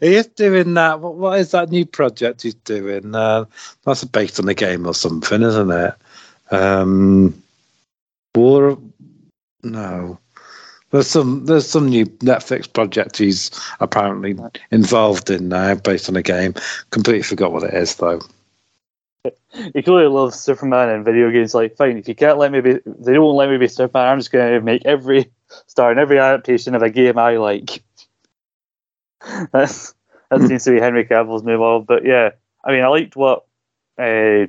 he 0.00 0.14
is 0.16 0.26
doing 0.26 0.74
that. 0.74 1.00
What, 1.00 1.14
what 1.14 1.38
is 1.38 1.52
that 1.52 1.70
new 1.70 1.86
project 1.86 2.42
he's 2.42 2.54
doing? 2.54 3.14
Uh, 3.14 3.46
that's 3.84 4.04
based 4.04 4.38
on 4.38 4.46
the 4.46 4.54
game 4.54 4.86
or 4.86 4.94
something, 4.94 5.42
isn't 5.42 5.70
it? 5.70 5.94
Um, 6.50 7.42
War? 8.34 8.78
No. 9.62 10.18
There's 10.94 11.08
some 11.08 11.44
there's 11.46 11.68
some 11.68 11.88
new 11.88 12.06
Netflix 12.06 12.72
project 12.72 13.16
he's 13.16 13.50
apparently 13.80 14.36
involved 14.70 15.28
in 15.28 15.48
now, 15.48 15.74
based 15.74 16.08
on 16.08 16.14
a 16.14 16.22
game. 16.22 16.54
Completely 16.90 17.24
forgot 17.24 17.50
what 17.50 17.64
it 17.64 17.74
is 17.74 17.96
though. 17.96 18.20
he 19.74 19.82
clearly 19.82 20.06
loves 20.06 20.38
Superman 20.38 20.90
and 20.90 21.04
video 21.04 21.32
games. 21.32 21.52
Like, 21.52 21.76
fine, 21.76 21.98
if 21.98 22.06
you 22.06 22.14
can't 22.14 22.38
let 22.38 22.52
me 22.52 22.60
be, 22.60 22.74
they 22.86 23.12
don't 23.12 23.34
let 23.34 23.50
me 23.50 23.56
be 23.58 23.66
Superman. 23.66 24.06
I'm 24.08 24.20
just 24.20 24.30
going 24.30 24.52
to 24.54 24.60
make 24.60 24.84
every 24.86 25.32
star 25.66 25.90
in 25.90 25.98
every 25.98 26.20
adaptation 26.20 26.76
of 26.76 26.82
a 26.82 26.90
game 26.90 27.18
I 27.18 27.38
like. 27.38 27.82
That's 29.52 29.94
that 30.30 30.42
Hmm. 30.42 30.46
seems 30.46 30.62
to 30.62 30.70
be 30.70 30.80
Henry 30.80 31.04
Cavill's 31.04 31.42
move 31.42 31.60
on. 31.60 31.84
But 31.86 32.04
yeah, 32.04 32.30
I 32.64 32.70
mean, 32.70 32.84
I 32.84 32.88
liked 32.88 33.16
what 33.16 33.46
uh, 33.98 34.46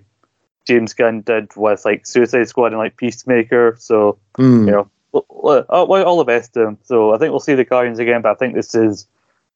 James 0.68 0.94
Gunn 0.94 1.22
did 1.22 1.56
with 1.56 1.86
like 1.86 2.06
Suicide 2.06 2.48
Squad 2.48 2.68
and 2.68 2.78
like 2.78 2.98
Peacemaker. 2.98 3.78
So 3.80 4.20
Hmm. 4.38 4.68
you 4.68 4.72
know, 4.74 4.92
well, 5.30 5.66
well, 5.88 6.04
all, 6.06 6.18
the 6.18 6.24
best 6.24 6.54
to 6.54 6.68
him. 6.68 6.78
So 6.84 7.14
I 7.14 7.18
think 7.18 7.32
we'll 7.32 7.40
see 7.40 7.56
the 7.56 7.66
Guardians 7.66 8.00
again, 8.00 8.22
but 8.22 8.32
I 8.32 8.36
think 8.36 8.56
this 8.56 8.74
has 8.74 9.08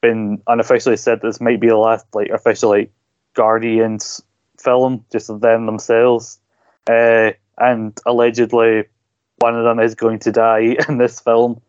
been 0.02 0.42
unofficially 0.48 0.98
said 0.98 1.22
this 1.22 1.42
might 1.42 1.60
be 1.60 1.68
the 1.68 1.76
last 1.76 2.06
like 2.14 2.30
official 2.30 2.70
like 2.70 2.92
Guardians 3.34 4.22
film, 4.58 5.06
just 5.12 5.28
them 5.28 5.66
themselves. 5.66 6.40
Uh, 6.90 7.32
and 7.58 8.00
allegedly, 8.06 8.86
one 9.40 9.56
of 9.56 9.64
them 9.64 9.80
is 9.80 9.96
going 9.96 10.20
to 10.20 10.32
die 10.32 10.78
in 10.90 10.98
this 10.98 11.20
film. 11.20 11.62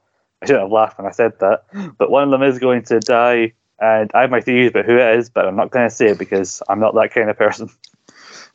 I 0.42 0.46
shouldn't 0.46 0.64
have 0.64 0.72
laughed 0.72 0.98
when 0.98 1.06
I 1.06 1.10
said 1.10 1.32
that, 1.40 1.64
but 1.98 2.10
one 2.10 2.24
of 2.24 2.30
them 2.30 2.42
is 2.42 2.58
going 2.58 2.82
to 2.84 2.98
die, 3.00 3.52
and 3.78 4.10
I 4.14 4.22
have 4.22 4.30
my 4.30 4.40
theories 4.40 4.70
about 4.70 4.86
who 4.86 4.96
it 4.96 5.18
is, 5.18 5.28
but 5.28 5.46
I'm 5.46 5.56
not 5.56 5.70
going 5.70 5.86
to 5.88 5.94
say 5.94 6.06
it 6.08 6.18
because 6.18 6.62
I'm 6.68 6.80
not 6.80 6.94
that 6.94 7.12
kind 7.12 7.28
of 7.28 7.36
person. 7.36 7.68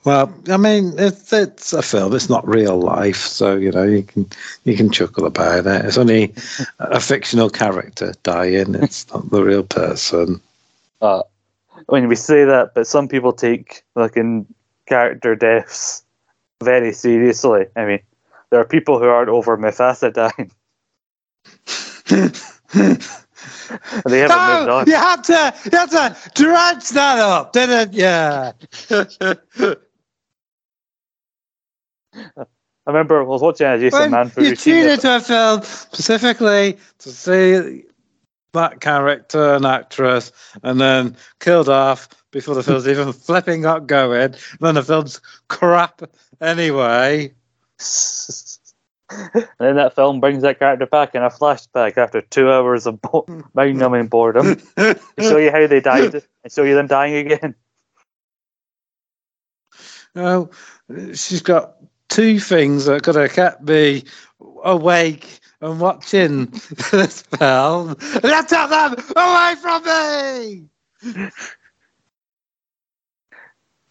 Well, 0.05 0.31
I 0.49 0.57
mean, 0.57 0.93
it's 0.99 1.33
it's 1.33 1.73
a 1.73 1.81
film. 1.81 2.13
It's 2.15 2.29
not 2.29 2.47
real 2.47 2.79
life, 2.79 3.17
so 3.17 3.55
you 3.55 3.71
know 3.71 3.83
you 3.83 4.03
can 4.03 4.27
you 4.63 4.77
can 4.77 4.91
chuckle 4.91 5.25
about 5.25 5.65
it. 5.65 5.85
It's 5.85 5.97
only 5.97 6.33
a 6.79 6.99
fictional 6.99 7.49
character 7.49 8.13
dying. 8.21 8.75
It's 8.75 9.11
not 9.11 9.29
the 9.31 9.43
real 9.43 9.63
person. 9.63 10.39
Uh, 11.01 11.23
when 11.87 12.07
we 12.07 12.15
say 12.15 12.45
that, 12.45 12.73
but 12.75 12.85
some 12.87 13.07
people 13.07 13.33
take 13.33 13.83
like 13.95 14.15
in 14.15 14.45
character 14.87 15.35
deaths 15.35 16.03
very 16.63 16.93
seriously. 16.93 17.65
I 17.75 17.85
mean, 17.85 17.99
there 18.51 18.59
are 18.61 18.65
people 18.65 18.99
who 18.99 19.05
aren't 19.05 19.29
over 19.29 19.57
Mufasa 19.57 20.13
dying. 20.13 20.51
They 24.05 24.19
haven't 24.19 24.45
moved 24.45 24.67
No, 24.67 24.75
on. 24.77 24.87
you 24.87 24.93
had 24.95 25.23
to, 25.23 25.53
you 25.71 25.77
had 25.77 25.89
to 25.91 26.15
dredge 26.35 26.89
that 26.89 27.19
up, 27.19 27.53
didn't 27.53 27.93
you? 27.93 29.75
I 32.37 32.91
remember 32.91 33.19
I 33.19 33.23
was 33.23 33.41
watching 33.41 33.67
a 33.67 33.79
Jason 33.79 34.11
when 34.11 34.11
Manford 34.11 34.49
you 34.49 34.55
tune 34.55 34.87
into 34.87 35.15
a 35.15 35.19
film 35.19 35.63
specifically 35.63 36.77
to 36.99 37.09
see 37.09 37.83
that 38.53 38.79
character 38.79 39.55
and 39.55 39.65
actress, 39.65 40.31
and 40.63 40.79
then 40.79 41.17
killed 41.39 41.69
off 41.69 42.07
before 42.31 42.55
the 42.55 42.63
film's 42.63 42.87
even 42.87 43.13
flipping 43.13 43.61
got 43.61 43.87
going. 43.87 44.35
Then 44.59 44.75
the 44.75 44.83
film's 44.83 45.21
crap 45.47 46.01
anyway. 46.41 47.33
and 49.09 49.47
then 49.59 49.75
that 49.75 49.93
film 49.93 50.19
brings 50.19 50.41
that 50.43 50.59
character 50.59 50.85
back 50.85 51.15
in 51.15 51.23
a 51.23 51.29
flashback 51.29 51.97
after 51.97 52.21
two 52.21 52.49
hours 52.51 52.87
of 52.87 53.01
bo- 53.01 53.25
mind-numbing 53.53 54.07
boredom. 54.07 54.55
to 54.77 54.99
show 55.19 55.37
you 55.37 55.51
how 55.51 55.67
they 55.67 55.81
died 55.81 56.15
and 56.15 56.51
show 56.51 56.63
you 56.63 56.75
them 56.75 56.87
dying 56.87 57.15
again. 57.31 57.55
Oh, 60.15 60.49
she's 61.13 61.41
got 61.41 61.75
two 62.15 62.39
things 62.39 62.85
that 62.85 63.03
could 63.03 63.15
have 63.15 63.33
kept 63.33 63.61
me 63.63 64.01
awake 64.63 65.41
and 65.59 65.81
watching 65.81 66.45
this 66.91 67.23
film. 67.23 67.97
Let's 68.23 68.53
have 68.53 68.69
them 68.69 68.95
away 69.17 69.55
from 69.61 69.83
me! 69.83 70.69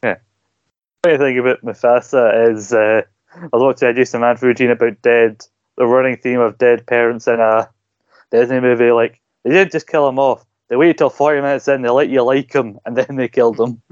Yeah. 0.02 0.16
The 1.02 1.18
thing 1.18 1.38
about 1.38 1.62
Mufasa 1.62 2.50
is 2.50 2.72
uh, 2.72 3.02
I 3.34 3.48
was 3.52 3.62
watching 3.62 3.88
a 3.88 3.92
Manford 3.92 4.40
routine 4.40 4.70
about 4.70 5.02
dead, 5.02 5.44
the 5.76 5.86
running 5.86 6.16
theme 6.16 6.40
of 6.40 6.56
dead 6.56 6.86
parents 6.86 7.28
in 7.28 7.40
a 7.40 7.68
Disney 8.30 8.60
movie. 8.60 8.90
Like 8.90 9.20
they 9.42 9.50
didn't 9.50 9.72
just 9.72 9.86
kill 9.86 10.08
him 10.08 10.18
off; 10.18 10.46
they 10.68 10.76
waited 10.76 10.96
till 10.96 11.10
forty 11.10 11.42
minutes 11.42 11.68
in, 11.68 11.82
they 11.82 11.90
let 11.90 12.08
you 12.08 12.22
like 12.22 12.54
him, 12.54 12.78
and 12.86 12.96
then 12.96 13.16
they 13.16 13.28
killed 13.28 13.60
him. 13.60 13.82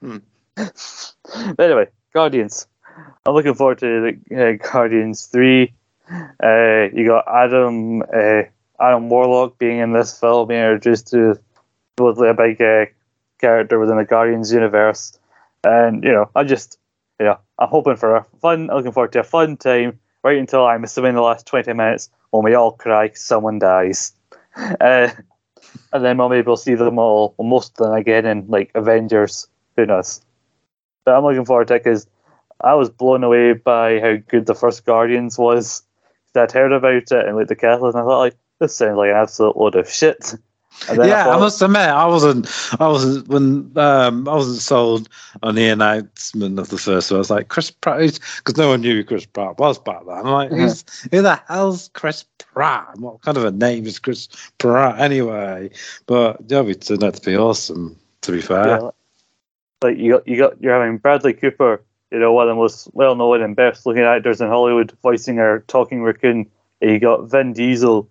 anyway, 1.58 1.88
Guardians. 2.14 2.68
I'm 3.26 3.34
looking 3.34 3.54
forward 3.54 3.78
to 3.78 4.16
the 4.28 4.50
uh, 4.50 4.70
Guardians 4.70 5.26
three. 5.26 5.72
Uh, 6.10 6.88
you 6.92 7.06
got 7.06 7.24
Adam 7.28 8.02
uh, 8.02 8.42
Adam 8.80 9.08
Warlock 9.08 9.58
being 9.58 9.78
in 9.78 9.92
this 9.92 10.18
film, 10.18 10.48
being 10.48 10.60
introduced 10.60 11.08
to 11.08 11.38
supposedly 11.96 12.28
a 12.28 12.34
big 12.34 12.60
uh, 12.60 12.86
character 13.38 13.78
within 13.78 13.96
the 13.96 14.04
Guardians 14.04 14.52
universe. 14.52 15.18
And 15.64 16.02
you 16.02 16.12
know, 16.12 16.30
I 16.34 16.44
just 16.44 16.78
know, 17.24 17.38
I'm 17.58 17.68
hoping 17.68 17.96
for 17.96 18.16
a 18.16 18.24
fun, 18.40 18.66
looking 18.66 18.92
forward 18.92 19.12
to 19.12 19.20
a 19.20 19.24
fun 19.24 19.56
time. 19.56 19.98
Right 20.22 20.38
until 20.38 20.66
I'm 20.66 20.84
assuming 20.84 21.14
the 21.14 21.22
last 21.22 21.46
20 21.46 21.72
minutes 21.72 22.10
when 22.30 22.44
we 22.44 22.54
all 22.54 22.72
cry 22.72 23.10
someone 23.14 23.58
dies, 23.58 24.12
uh, 24.56 25.08
and 25.92 26.04
then 26.04 26.18
maybe 26.18 26.42
we'll 26.42 26.58
see 26.58 26.74
them 26.74 26.98
all, 26.98 27.34
most 27.38 27.80
of 27.80 27.86
them 27.86 27.94
again 27.94 28.26
in 28.26 28.46
like 28.48 28.70
Avengers. 28.74 29.48
Who 29.76 29.86
knows? 29.86 30.20
But 31.04 31.16
I'm 31.16 31.24
looking 31.24 31.46
forward 31.46 31.68
to 31.68 31.76
it 31.76 31.84
because 31.84 32.06
I 32.62 32.74
was 32.74 32.90
blown 32.90 33.24
away 33.24 33.52
by 33.54 34.00
how 34.00 34.16
good 34.28 34.46
the 34.46 34.54
first 34.54 34.84
Guardians 34.84 35.38
was. 35.38 35.82
I'd 36.34 36.52
heard 36.52 36.72
about 36.72 36.94
it 36.94 37.12
and 37.12 37.36
like 37.36 37.48
the 37.48 37.56
cast, 37.56 37.82
and 37.82 37.96
I 37.96 38.02
thought 38.02 38.18
like 38.18 38.36
this 38.60 38.76
sounds 38.76 38.96
like 38.96 39.10
an 39.10 39.16
absolute 39.16 39.56
load 39.56 39.74
of 39.74 39.90
shit. 39.90 40.34
And 40.88 40.98
then 40.98 41.08
yeah, 41.08 41.22
I, 41.22 41.24
thought, 41.24 41.40
must 41.40 41.62
admit, 41.62 41.80
I 41.80 42.06
wasn't, 42.06 42.48
I 42.80 42.86
wasn't 42.86 43.28
when 43.28 43.72
um, 43.76 44.28
I 44.28 44.34
wasn't 44.34 44.60
sold 44.60 45.08
on 45.42 45.56
the 45.56 45.68
announcement 45.68 46.58
of 46.58 46.68
the 46.68 46.78
first 46.78 47.10
one. 47.10 47.16
I 47.16 47.18
was 47.18 47.30
like, 47.30 47.48
Chris 47.48 47.70
Pratt, 47.70 47.98
because 47.98 48.56
no 48.56 48.68
one 48.68 48.80
knew 48.80 48.94
who 48.94 49.04
Chris 49.04 49.26
Pratt 49.26 49.58
was 49.58 49.78
back 49.78 50.06
then. 50.06 50.18
I'm 50.18 50.26
like, 50.26 50.50
who's, 50.50 50.84
who 51.10 51.22
the 51.22 51.40
hell's 51.48 51.90
Chris 51.92 52.24
Pratt? 52.38 52.96
What 52.98 53.20
kind 53.22 53.36
of 53.36 53.44
a 53.44 53.50
name 53.50 53.86
is 53.86 53.98
Chris 53.98 54.28
Pratt 54.58 55.00
anyway? 55.00 55.70
But 56.06 56.38
yeah, 56.46 56.62
it 56.62 56.82
turned 56.82 57.02
out 57.02 57.14
to 57.14 57.30
be 57.30 57.36
awesome. 57.36 57.96
To 58.22 58.32
be 58.32 58.40
fair, 58.40 58.66
Yeah, 58.66 58.90
like 59.82 59.96
you 59.96 60.12
got 60.12 60.28
you 60.28 60.36
got 60.36 60.62
you're 60.62 60.78
having 60.78 60.98
Bradley 60.98 61.32
Cooper, 61.32 61.82
you 62.10 62.18
know, 62.18 62.32
one 62.32 62.48
of 62.48 62.52
the 62.54 62.60
most 62.60 62.88
well 62.92 63.14
known 63.14 63.42
and 63.42 63.56
best 63.56 63.86
looking 63.86 64.02
actors 64.02 64.40
in 64.40 64.48
Hollywood, 64.48 64.96
voicing 65.02 65.38
a 65.38 65.60
talking 65.60 66.02
raccoon. 66.02 66.50
And 66.80 66.90
you 66.90 66.98
got 66.98 67.30
Vin 67.30 67.52
Diesel 67.52 68.08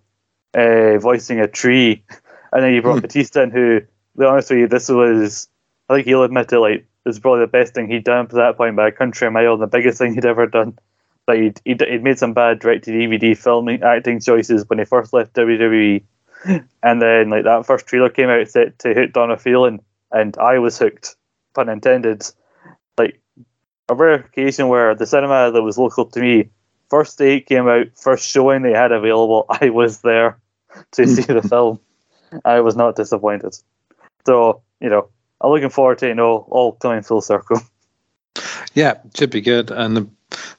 uh, 0.54 0.98
voicing 0.98 1.40
a 1.40 1.48
tree, 1.48 2.04
and 2.52 2.62
then 2.62 2.72
you 2.72 2.82
brought 2.82 2.96
Hmm. 2.96 3.00
Bautista 3.00 3.42
in, 3.42 3.50
who, 3.50 3.80
to 3.80 3.86
be 4.18 4.24
honest 4.24 4.50
with 4.50 4.60
you, 4.60 4.68
this 4.68 4.88
was 4.88 5.48
I 5.88 5.94
think 5.94 6.06
he'll 6.06 6.22
admit 6.22 6.52
it, 6.52 6.58
like 6.60 6.86
this 7.04 7.16
is 7.16 7.20
probably 7.20 7.40
the 7.40 7.46
best 7.48 7.74
thing 7.74 7.88
he'd 7.90 8.04
done 8.04 8.24
up 8.24 8.30
to 8.30 8.36
that 8.36 8.56
point 8.56 8.76
by 8.76 8.88
a 8.88 8.92
country 8.92 9.30
mile, 9.30 9.54
and 9.54 9.62
the 9.62 9.66
biggest 9.66 9.98
thing 9.98 10.14
he'd 10.14 10.24
ever 10.24 10.46
done. 10.46 10.78
But 11.26 11.36
he'd, 11.36 11.60
he'd, 11.64 11.80
he'd 11.80 12.02
made 12.02 12.18
some 12.18 12.32
bad 12.32 12.60
direct 12.60 12.84
to 12.84 12.92
DVD 12.92 13.36
filming 13.36 13.82
acting 13.82 14.20
choices 14.20 14.64
when 14.68 14.78
he 14.78 14.84
first 14.84 15.12
left 15.12 15.34
WWE. 15.34 16.02
And 16.82 17.02
then 17.02 17.28
like 17.28 17.44
that 17.44 17.66
first 17.66 17.86
trailer 17.86 18.08
came 18.08 18.30
out 18.30 18.48
set 18.48 18.78
to 18.78 18.94
Hooked 18.94 19.18
on 19.18 19.30
a 19.30 19.36
Feeling 19.36 19.80
and 20.10 20.36
I 20.38 20.58
was 20.58 20.78
hooked, 20.78 21.16
pun 21.54 21.68
intended. 21.68 22.24
Like 22.98 23.20
a 23.90 23.94
rare 23.94 24.14
occasion 24.14 24.68
where 24.68 24.94
the 24.94 25.06
cinema 25.06 25.50
that 25.50 25.62
was 25.62 25.76
local 25.76 26.06
to 26.06 26.20
me, 26.20 26.48
first 26.88 27.18
day 27.18 27.38
it 27.38 27.46
came 27.46 27.68
out, 27.68 27.88
first 27.96 28.26
showing 28.26 28.62
they 28.62 28.72
had 28.72 28.92
available, 28.92 29.44
I 29.60 29.70
was 29.70 30.00
there 30.00 30.38
to 30.92 31.06
see 31.06 31.22
the 31.22 31.42
film. 31.48 31.80
I 32.44 32.60
was 32.60 32.76
not 32.76 32.94
disappointed. 32.96 33.56
So, 34.24 34.62
you 34.80 34.88
know, 34.88 35.08
I'm 35.40 35.50
looking 35.50 35.70
forward 35.70 35.98
to, 35.98 36.06
you 36.06 36.14
know, 36.14 36.46
all 36.48 36.72
coming 36.72 37.02
full 37.02 37.20
circle. 37.20 37.60
yeah, 38.74 38.94
should 39.14 39.30
be 39.30 39.40
good. 39.40 39.72
And 39.72 39.96
the, 39.96 40.08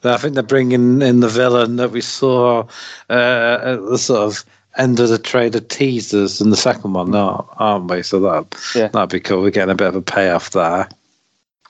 I 0.03 0.17
think 0.17 0.33
they're 0.33 0.43
bringing 0.43 1.01
in 1.01 1.21
the 1.21 1.29
villain 1.29 1.77
that 1.77 1.91
we 1.91 2.01
saw 2.01 2.65
uh, 3.09 3.59
at 3.63 3.85
the 3.85 3.97
sort 3.97 4.27
of 4.27 4.45
end 4.77 4.99
of 4.99 5.07
the 5.07 5.17
trailer 5.17 5.61
teasers 5.61 6.41
in 6.41 6.49
the 6.49 6.57
second 6.57 6.93
one, 6.93 7.11
now, 7.11 7.49
aren't 7.57 7.89
we? 7.89 8.03
So 8.03 8.19
that 8.19 8.61
Yeah. 8.75 8.87
that'd 8.89 9.09
be 9.09 9.21
cool. 9.21 9.41
We're 9.41 9.51
getting 9.51 9.71
a 9.71 9.75
bit 9.75 9.87
of 9.87 9.95
a 9.95 10.01
payoff 10.01 10.51
there. 10.51 10.89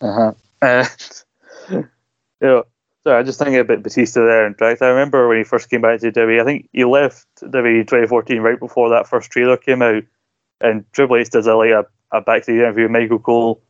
Uh-huh. 0.02 0.34
Uh, 0.64 0.86
know, 2.48 2.64
sorry, 3.04 3.20
I 3.20 3.24
just 3.24 3.40
thinking 3.40 3.58
about 3.58 3.84
Bautista 3.84 4.20
there. 4.22 4.46
In 4.46 4.54
fact, 4.54 4.82
I 4.82 4.88
remember 4.88 5.28
when 5.28 5.38
he 5.38 5.44
first 5.44 5.70
came 5.70 5.82
back 5.82 6.00
to 6.00 6.12
WWE, 6.12 6.42
I 6.42 6.46
think 6.46 6.70
he 6.72 6.84
left 6.84 7.28
WWE 7.42 7.88
2014 7.88 8.42
right 8.42 8.60
before 8.60 8.90
that 8.90 9.08
first 9.08 9.32
trailer 9.32 9.58
came 9.58 9.82
out, 9.82 10.04
and 10.60 10.86
Triple 10.92 11.18
H 11.18 11.30
does 11.30 11.48
a, 11.48 11.56
like 11.56 11.72
a, 11.72 11.86
a 12.12 12.22
backstage 12.22 12.56
interview 12.56 12.84
with 12.84 12.92
Michael 12.92 13.20
Cole 13.20 13.62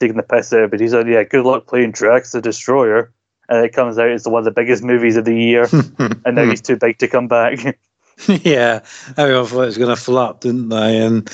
taking 0.00 0.16
the 0.16 0.22
piss 0.22 0.52
out, 0.52 0.70
but 0.70 0.80
he 0.80 0.88
said, 0.88 1.08
yeah, 1.08 1.22
good 1.22 1.44
luck 1.44 1.66
playing 1.66 1.92
Drax 1.92 2.32
the 2.32 2.40
Destroyer. 2.40 3.12
And 3.48 3.64
it 3.64 3.72
comes 3.72 3.98
out 3.98 4.08
it's 4.08 4.26
one 4.26 4.38
of 4.38 4.44
the 4.44 4.50
biggest 4.50 4.82
movies 4.82 5.16
of 5.16 5.24
the 5.24 5.34
year, 5.34 5.68
and 5.98 6.36
now 6.36 6.48
he's 6.48 6.62
too 6.62 6.76
big 6.76 6.98
to 6.98 7.08
come 7.08 7.28
back. 7.28 7.58
yeah, 8.28 8.84
everyone 9.16 9.46
thought 9.46 9.62
it 9.62 9.66
was 9.66 9.78
going 9.78 9.94
to 9.94 10.00
flop, 10.00 10.40
didn't 10.40 10.68
they? 10.68 10.98
And 10.98 11.28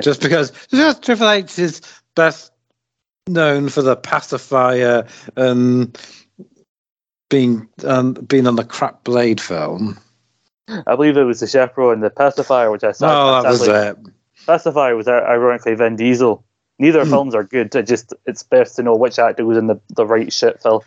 just 0.02 0.22
because 0.22 0.52
just 0.68 1.02
Triple 1.02 1.28
H 1.28 1.58
is 1.58 1.82
best 2.14 2.52
known 3.28 3.68
for 3.68 3.82
the 3.82 3.96
pacifier 3.96 5.06
and 5.36 5.98
being 7.30 7.68
um, 7.84 8.14
being 8.14 8.46
on 8.46 8.56
the 8.56 8.64
Crap 8.64 9.04
Blade 9.04 9.40
film. 9.40 9.98
I 10.68 10.94
believe 10.94 11.16
it 11.16 11.24
was 11.24 11.40
the 11.40 11.46
chaperone, 11.46 11.94
and 11.94 12.02
the 12.02 12.10
pacifier, 12.10 12.70
which 12.70 12.84
I 12.84 12.92
saw. 12.92 13.38
Oh, 13.38 13.42
that 13.42 13.50
was 13.50 13.66
it. 13.66 13.96
Pacifier 14.46 14.96
was 14.96 15.08
ironically 15.08 15.74
Vin 15.74 15.96
Diesel. 15.96 16.44
Neither 16.78 17.04
Hmm. 17.04 17.10
films 17.10 17.34
are 17.34 17.44
good. 17.44 17.74
It 17.74 17.86
just 17.86 18.12
it's 18.26 18.42
best 18.42 18.76
to 18.76 18.82
know 18.82 18.94
which 18.94 19.18
actor 19.18 19.44
was 19.44 19.56
in 19.58 19.68
the, 19.68 19.80
the 19.90 20.06
right 20.06 20.32
shit 20.32 20.60
film. 20.62 20.82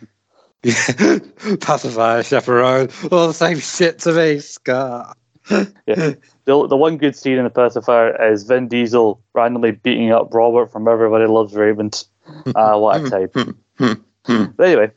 pacifier, 1.60 2.22
chaperone, 2.22 2.88
all 3.12 3.28
the 3.28 3.32
same 3.32 3.58
shit 3.58 3.98
to 4.00 4.12
me, 4.12 4.38
Scott. 4.40 5.16
The 6.44 6.66
the 6.66 6.76
one 6.78 6.96
good 6.96 7.14
scene 7.14 7.36
in 7.36 7.44
the 7.44 7.50
pacifier 7.50 8.32
is 8.32 8.44
Vin 8.44 8.68
Diesel 8.68 9.20
randomly 9.34 9.72
beating 9.72 10.12
up 10.12 10.32
Robert 10.32 10.72
from 10.72 10.88
Everybody 10.88 11.26
Loves 11.26 11.54
Raymond. 11.54 12.06
Ah, 12.54 12.76
what 12.78 13.00
a 13.00 13.10
type. 13.10 13.34
But 14.56 14.66
anyway, 14.66 14.90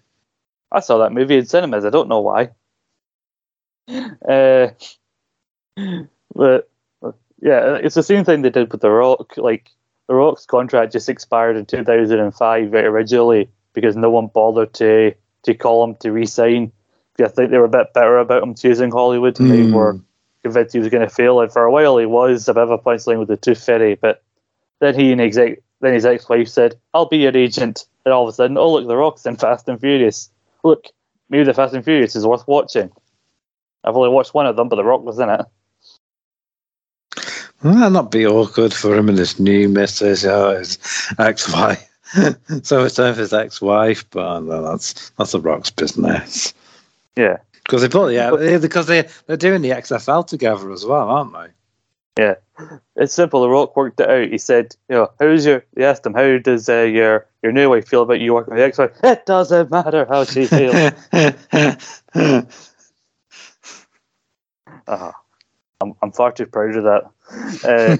I 0.72 0.80
saw 0.80 0.98
that 1.00 1.14
movie 1.14 1.38
in 1.38 1.46
cinemas. 1.46 1.86
I 1.86 1.90
don't 1.90 2.10
know 2.10 2.22
why. 2.22 2.50
Uh, 4.28 4.68
but 6.36 6.70
yeah, 7.42 7.76
it's 7.76 7.96
the 7.96 8.04
same 8.04 8.24
thing 8.24 8.42
they 8.42 8.50
did 8.50 8.72
with 8.72 8.82
The 8.82 8.90
Rock. 8.90 9.38
Like 9.38 9.70
The 10.08 10.16
Rock's 10.16 10.46
contract 10.46 10.94
just 10.94 11.10
expired 11.10 11.58
in 11.58 11.66
2005 11.66 12.74
originally 12.74 13.50
because 13.74 13.96
no 13.96 14.10
one 14.10 14.28
bothered 14.28 14.74
to 14.76 15.14
to 15.44 15.54
call 15.56 15.84
him 15.84 15.96
to 15.96 16.12
re-sign. 16.12 16.72
I 17.20 17.28
think 17.28 17.52
they 17.52 17.58
were 17.58 17.66
a 17.66 17.70
bit 17.70 17.94
better 17.94 18.18
about 18.18 18.44
him 18.44 18.56
choosing 18.56 18.92
Hollywood, 18.92 19.40
and 19.40 19.52
they 19.52 19.64
Hmm. 19.64 19.74
were 19.74 20.00
convinced 20.44 20.74
he 20.74 20.80
was 20.80 20.90
going 20.90 21.08
to 21.08 21.14
fail. 21.14 21.40
And 21.42 21.52
for 21.52 21.64
a 21.64 21.72
while, 21.72 21.98
he 21.98 22.06
was 22.06 22.48
a 22.48 22.54
bit 22.54 22.64
of 22.64 22.72
a 22.72 22.78
punchline 22.80 23.20
with 23.20 23.28
the 23.28 23.38
Tooth 23.38 23.64
Fairy. 23.64 23.96
But 23.96 24.24
then 24.80 24.96
he 24.96 25.12
and 25.12 25.22
his 25.22 25.38
ex, 25.38 25.62
then 25.82 25.94
his 25.94 26.06
ex-wife 26.06 26.48
said, 26.48 26.76
"I'll 26.94 27.06
be 27.06 27.18
your 27.18 27.36
agent." 27.36 27.86
And 28.06 28.14
all 28.14 28.24
of 28.24 28.30
a 28.30 28.34
sudden, 28.34 28.58
oh 28.58 28.72
look, 28.72 28.88
The 28.88 28.98
Rock's 28.98 29.26
in 29.26 29.36
Fast 29.36 29.68
and 29.68 29.80
Furious. 29.80 30.30
Look, 30.64 30.88
maybe 31.30 31.44
the 31.44 31.54
Fast 31.54 31.74
and 31.74 31.84
Furious 31.84 32.16
is 32.16 32.26
worth 32.26 32.48
watching. 32.48 32.92
I've 33.84 33.96
only 33.96 34.10
watched 34.10 34.34
one 34.34 34.46
of 34.46 34.56
them, 34.56 34.70
but 34.70 34.78
The 34.78 34.84
Rock 34.84 35.04
was 35.04 35.20
in 35.20 35.30
it. 35.30 35.46
Well, 37.64 37.92
not 37.92 38.10
be 38.10 38.26
awkward 38.26 38.74
for 38.74 38.96
him 38.96 39.10
and 39.10 39.18
his 39.18 39.40
new 39.40 39.70
missus, 39.70 40.24
yeah, 40.24 40.58
his 40.58 40.80
ex-wife. 41.20 41.88
so 42.64 42.84
it's 42.84 42.96
time 42.96 43.14
for 43.14 43.22
his 43.22 43.34
ex-wife, 43.34 44.10
but 44.10 44.26
uh, 44.26 44.40
no, 44.40 44.64
that's 44.64 45.12
that's 45.12 45.32
The 45.32 45.40
rock's 45.40 45.70
business. 45.70 46.54
Yeah. 47.16 47.38
Because 47.64 47.84
they 47.84 47.90
put 47.90 48.14
yeah, 48.14 48.58
because 48.58 48.88
they 48.88 49.08
they're 49.28 49.38
doing 49.38 49.62
the 49.62 49.70
XFL 49.70 50.26
together 50.26 50.72
as 50.72 50.86
well, 50.86 51.08
aren't 51.08 51.34
they? 51.34 51.48
Yeah, 52.18 52.36
it's 52.98 53.14
simple. 53.14 53.42
The 53.42 53.50
Rock 53.50 53.76
worked 53.78 54.02
it 54.02 54.10
out. 54.10 54.28
He 54.28 54.38
said, 54.38 54.76
"You 54.90 54.96
know, 54.96 55.12
how's 55.20 55.46
your?" 55.46 55.64
He 55.78 55.84
asked 55.84 56.06
him, 56.06 56.14
"How 56.14 56.38
does 56.40 56.68
uh, 56.68 56.82
your 56.82 57.28
your 57.42 57.54
new 57.54 57.70
wife 57.70 57.88
feel 57.88 58.02
about 58.02 58.20
you 58.20 58.34
working 58.34 58.54
with 58.54 58.60
the 58.60 58.66
X-Files?" 58.66 58.92
It 59.04 59.26
doesn't 59.26 59.72
matter 59.72 60.06
how 60.06 60.26
she 60.26 60.46
feels. 60.46 60.76
uh, 64.88 65.12
I'm 65.80 65.94
I'm 66.02 66.12
far 66.12 66.34
too 66.34 66.48
proud 66.48 66.76
of 66.76 66.84
that. 66.84 67.04
Uh, 67.64 67.96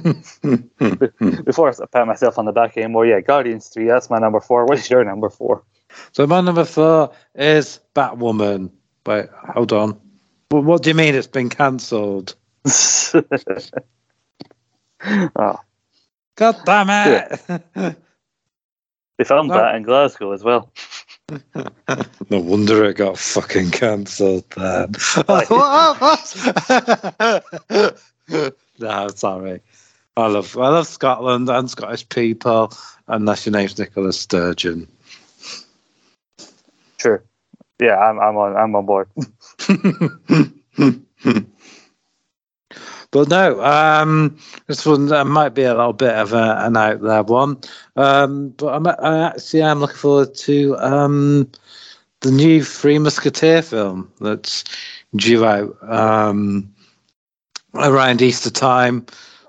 before 1.44 1.70
I 1.70 1.74
pat 1.86 2.06
myself 2.06 2.38
on 2.38 2.44
the 2.44 2.52
back 2.52 2.76
anymore, 2.76 3.06
yeah, 3.06 3.22
Guardians 3.22 3.70
three. 3.70 3.86
That's 3.86 4.10
my 4.10 4.20
number 4.20 4.42
four. 4.42 4.66
What's 4.66 4.90
your 4.90 5.06
number 5.06 5.30
four? 5.30 5.64
so 6.12 6.28
my 6.28 6.42
number 6.42 6.66
four 6.66 7.14
is 7.34 7.80
Batwoman. 7.96 8.72
Wait, 9.06 9.30
hold 9.54 9.72
on. 9.72 10.02
Well, 10.52 10.64
what 10.64 10.84
do 10.84 10.90
you 10.90 10.96
mean 10.96 11.16
it's 11.16 11.28
been 11.28 11.48
cancelled? 11.50 12.36
Oh, 15.06 15.60
God 16.36 16.58
damn 16.66 16.90
it! 16.90 17.42
they 19.18 19.24
filmed 19.24 19.50
No. 19.50 19.56
that 19.56 19.76
in 19.76 19.84
Glasgow 19.84 20.32
as 20.32 20.44
well. 20.44 20.72
no 22.30 22.40
wonder 22.40 22.84
it 22.86 22.98
got 22.98 23.18
fucking 23.18 23.72
cancelled 23.72 24.50
then. 24.52 24.94
no, 28.80 29.08
sorry. 29.10 29.62
I 30.18 30.28
love 30.28 30.58
I 30.58 30.68
love 30.70 30.88
Scotland 30.88 31.50
and 31.50 31.70
Scottish 31.70 32.08
people, 32.10 32.74
unless 33.08 33.46
your 33.46 33.54
name's 33.54 33.78
Nicola 33.80 34.12
Sturgeon. 34.12 34.88
Sure. 37.00 37.24
Yeah, 37.80 37.98
I'm 37.98 38.20
I'm 38.20 38.36
on 38.38 38.58
I'm 38.58 38.76
on 38.76 38.86
board. 38.86 39.10
But 43.12 43.28
no, 43.28 43.62
um, 43.62 44.38
this 44.68 44.86
one 44.86 45.12
uh, 45.12 45.26
might 45.26 45.50
be 45.50 45.64
a 45.64 45.76
little 45.76 45.94
bit 45.94 46.16
of 46.16 46.32
a, 46.32 46.56
an 46.60 46.78
out 46.78 47.02
there 47.02 47.24
one. 47.24 47.60
Um, 47.98 48.50
but 48.52 48.74
I'm, 48.74 48.88
I 48.88 49.28
actually 49.28 49.62
am 49.64 49.82
looking 49.82 49.98
forward 49.98 50.34
to 50.36 50.78
um, 50.78 51.52
the 52.22 52.32
new 52.32 52.64
Three 52.64 53.00
Musketeer 53.00 53.62
film 53.62 54.12
that's 54.22 54.64
due 55.16 55.46
out 55.46 55.76
um, 55.90 56.74
around 57.76 58.22
Easter 58.22 58.50
time, 58.50 59.06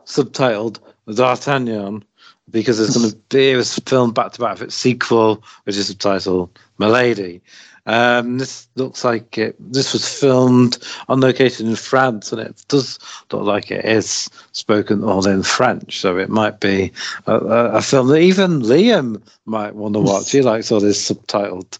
subtitled 0.06 0.80
D'Artagnan, 1.14 2.04
because 2.50 2.80
it's 2.80 2.96
going 2.96 3.10
to 3.10 3.16
be 3.28 3.54
was 3.54 3.78
filmed 3.78 4.14
back 4.14 4.32
to 4.32 4.40
back 4.40 4.54
with 4.54 4.62
its 4.62 4.74
sequel, 4.74 5.42
which 5.64 5.76
is 5.76 5.94
subtitled 5.94 6.50
Milady. 6.78 7.40
Um, 7.86 8.38
this 8.38 8.68
looks 8.76 9.04
like 9.04 9.36
it. 9.38 9.56
This 9.58 9.92
was 9.92 10.06
filmed 10.06 10.78
on 11.08 11.20
location 11.20 11.66
in 11.66 11.76
France, 11.76 12.32
and 12.32 12.40
it 12.40 12.64
does 12.68 12.98
look 13.32 13.42
like 13.42 13.70
it 13.70 13.84
is 13.84 14.30
spoken 14.52 15.02
all 15.02 15.26
in 15.26 15.42
French. 15.42 16.00
So 16.00 16.16
it 16.16 16.28
might 16.28 16.60
be 16.60 16.92
a, 17.26 17.34
a, 17.34 17.70
a 17.72 17.82
film 17.82 18.08
that 18.08 18.20
even 18.20 18.62
Liam 18.62 19.20
might 19.46 19.74
want 19.74 19.94
to 19.94 20.00
watch. 20.00 20.30
He 20.30 20.42
likes 20.42 20.70
all 20.70 20.80
this 20.80 21.10
subtitled 21.10 21.78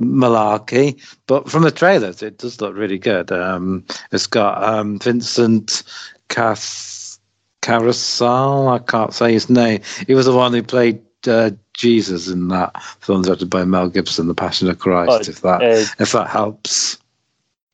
malarkey. 0.00 1.00
But 1.26 1.50
from 1.50 1.62
the 1.62 1.70
trailers, 1.70 2.22
it 2.22 2.38
does 2.38 2.60
look 2.60 2.76
really 2.76 2.98
good. 2.98 3.32
Um, 3.32 3.84
it's 4.12 4.26
got 4.26 4.62
um, 4.62 4.98
Vincent 4.98 5.82
Cas 6.28 7.18
Carousel. 7.62 8.68
I 8.68 8.78
can't 8.80 9.14
say 9.14 9.32
his 9.32 9.50
name. 9.50 9.80
He 10.06 10.14
was 10.14 10.26
the 10.26 10.36
one 10.36 10.52
who 10.52 10.62
played 10.62 11.00
uh, 11.28 11.50
Jesus 11.74 12.28
in 12.28 12.48
that 12.48 12.80
film 13.00 13.22
directed 13.22 13.50
by 13.50 13.64
Mel 13.64 13.88
Gibson, 13.88 14.26
The 14.28 14.34
Passion 14.34 14.68
of 14.68 14.78
Christ. 14.78 15.28
Oh, 15.28 15.30
if 15.30 15.40
that 15.42 15.62
Uh, 15.62 15.84
if 16.02 16.12
that 16.12 16.28
helps, 16.28 16.98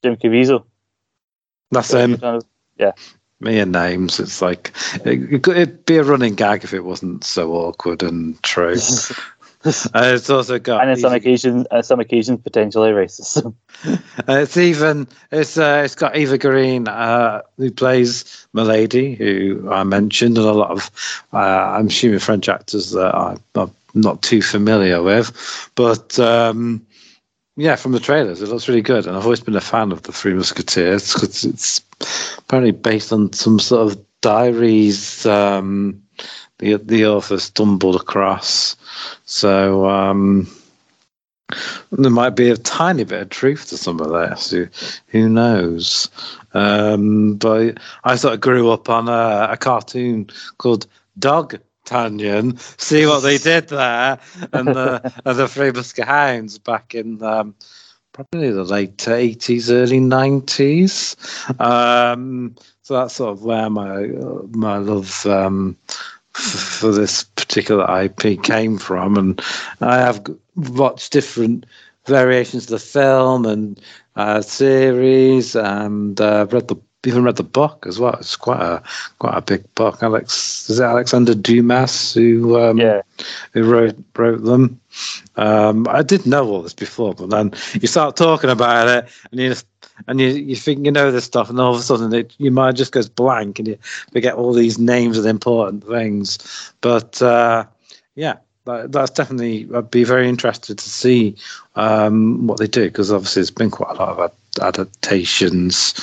Jim 0.02 0.16
Caviezel. 0.16 0.64
that's 1.70 1.92
him. 1.92 2.18
Yeah. 2.78 2.92
Me 3.40 3.59
and 3.59 3.72
names. 3.72 4.20
It's 4.20 4.40
like 4.40 4.72
it, 5.05 5.42
could- 5.42 5.57
it'd 5.57 5.84
be 5.86 5.96
a 5.98 6.05
running 6.05 6.34
gag 6.34 6.64
if 6.64 6.72
it 6.72 6.84
wasn't 6.84 7.24
so 7.24 7.52
awkward 7.52 8.02
and 8.02 8.40
true. 8.42 8.76
Uh, 9.67 10.12
it's 10.15 10.29
also 10.29 10.59
got 10.59 10.83
and 10.83 10.91
on 10.91 10.97
some 10.97 11.12
occasions, 11.15 11.67
on 11.71 11.83
some 11.83 12.01
occasions, 12.01 12.41
potentially 12.43 12.91
racist. 12.91 13.55
Uh, 14.29 14.39
it's 14.39 14.57
even 14.57 15.07
it's 15.31 15.59
uh, 15.59 15.83
it's 15.85 15.95
got 15.95 16.17
Eva 16.17 16.39
Green 16.39 16.89
uh, 16.89 17.43
who 17.59 17.71
plays 17.71 18.47
Milady, 18.55 19.15
who 19.15 19.69
I 19.71 19.83
mentioned, 19.83 20.39
and 20.39 20.47
a 20.47 20.53
lot 20.53 20.71
of 20.71 20.91
uh, 21.35 21.37
I'm 21.37 21.89
assuming 21.89 22.21
French 22.21 22.49
actors 22.49 22.93
that 22.93 23.15
I, 23.15 23.37
I'm 23.57 23.75
not 23.93 24.23
too 24.23 24.41
familiar 24.41 25.03
with, 25.03 25.71
but 25.75 26.19
um, 26.19 26.87
yeah, 27.57 27.77
from 27.77 27.93
the 27.93 28.01
trailers, 28.01 28.41
it 28.41 28.49
looks 28.49 28.69
really 28.69 28.81
good, 28.81 29.07
and 29.07 29.17
I've 29.17 29.25
always 29.25 29.41
been 29.41 29.57
a 29.57 29.61
fan 29.61 29.93
of 29.93 30.03
the 30.03 30.12
Three 30.12 30.35
Musketeers 30.35 31.12
because 31.12 31.45
it's 31.45 31.81
apparently 32.39 32.73
based 32.73 33.12
on 33.12 33.33
some 33.33 33.59
sort 33.59 33.93
of 33.93 34.05
diaries 34.23 35.27
um, 35.27 36.03
the 36.59 36.76
the 36.76 37.07
author 37.07 37.38
stumbled 37.38 37.96
across. 37.96 38.76
So. 39.24 39.88
Um, 39.88 40.48
there 41.92 42.11
might 42.11 42.30
be 42.30 42.48
a 42.50 42.57
tiny 42.57 43.05
bit 43.05 43.22
of 43.22 43.28
truth 43.28 43.68
to 43.68 43.76
some 43.76 44.00
of 44.00 44.09
this. 44.09 44.50
Who, 44.50 44.66
who 45.09 45.28
knows? 45.28 46.09
Um, 46.55 47.34
but 47.34 47.78
I 48.05 48.16
sort 48.16 48.34
of 48.34 48.40
grew 48.40 48.70
up 48.70 48.88
on 48.88 49.09
a, 49.09 49.48
a 49.52 49.57
cartoon 49.57 50.28
called 50.59 50.86
Dog 51.18 51.61
Tanyan. 51.84 52.59
See 52.80 53.07
what 53.07 53.20
they 53.20 53.38
did 53.38 53.68
there, 53.68 54.18
and 54.52 54.68
the 54.68 55.12
and 55.24 55.38
the 55.38 55.48
Three 55.48 55.70
Musketeer 55.70 56.07
Hounds 56.07 56.59
back 56.59 56.94
in 56.94 57.22
um, 57.22 57.55
probably 58.12 58.50
the 58.50 58.64
late 58.64 59.07
eighties, 59.07 59.70
early 59.70 60.00
nineties. 60.00 61.16
Um, 61.59 62.57
so 62.82 62.94
that's 62.94 63.14
sort 63.14 63.32
of 63.32 63.44
where 63.44 63.68
my 63.68 64.07
my 64.50 64.78
love 64.78 65.26
um, 65.26 65.76
for 66.35 66.93
this 66.93 67.24
particular 67.24 68.03
IP 68.03 68.43
came 68.43 68.78
from, 68.78 69.16
and 69.16 69.43
I 69.80 69.99
have 69.99 70.24
watched 70.57 71.12
different 71.12 71.66
variations 72.07 72.64
of 72.64 72.70
the 72.70 72.78
film 72.78 73.47
and 73.47 73.80
uh, 74.16 74.41
series, 74.43 75.57
and 75.57 76.20
uh, 76.20 76.47
read 76.51 76.68
the 76.68 76.76
even 77.07 77.24
read 77.24 77.36
the 77.36 77.42
book 77.42 77.86
as 77.86 77.98
well. 77.98 78.14
It's 78.14 78.36
quite 78.36 78.61
a 78.61 78.82
quite 79.18 79.36
a 79.36 79.42
big 79.42 79.74
book. 79.74 80.02
Alex 80.02 80.68
is 80.68 80.78
it 80.78 80.84
Alexander 80.84 81.34
Dumas 81.34 82.14
who 82.14 82.61
um, 82.61 82.78
yeah, 82.78 83.02
who 83.52 83.64
wrote 83.64 83.96
wrote 84.16 84.44
them. 84.44 84.80
Um, 85.36 85.86
I 85.88 86.02
did 86.02 86.26
know 86.26 86.46
all 86.48 86.62
this 86.62 86.74
before, 86.74 87.14
but 87.14 87.30
then 87.30 87.52
you 87.74 87.88
start 87.88 88.16
talking 88.16 88.50
about 88.50 88.88
it, 88.88 89.11
and 89.30 89.40
you 89.40 89.48
just, 89.50 89.66
and 90.07 90.20
you 90.20 90.28
you 90.28 90.57
think 90.57 90.84
you 90.84 90.92
know 90.92 91.11
this 91.11 91.24
stuff, 91.24 91.50
and 91.50 91.61
all 91.61 91.74
of 91.74 91.80
a 91.80 91.82
sudden 91.82 92.12
it, 92.12 92.34
your 92.38 92.52
mind 92.52 92.76
just 92.76 92.92
goes 92.92 93.09
blank, 93.09 93.59
and 93.59 93.68
you 93.68 93.78
forget 94.12 94.34
all 94.34 94.52
these 94.52 94.78
names 94.78 95.18
of 95.18 95.24
the 95.24 95.30
important 95.30 95.84
things. 95.84 96.72
But 96.80 97.20
uh, 97.20 97.64
yeah, 98.14 98.36
that, 98.64 98.92
that's 98.92 99.11
definitely. 99.11 99.68
I'd 99.74 99.90
be 99.90 100.05
very 100.05 100.28
interested 100.28 100.78
to 100.78 100.88
see 100.88 101.36
um, 101.76 102.46
what 102.46 102.59
they 102.59 102.66
do 102.66 102.84
because 102.84 103.12
obviously 103.12 103.42
it's 103.42 103.50
been 103.50 103.70
quite 103.70 103.96
a 103.96 103.98
lot 103.98 104.09
of 104.09 104.18
adaptations 104.61 105.94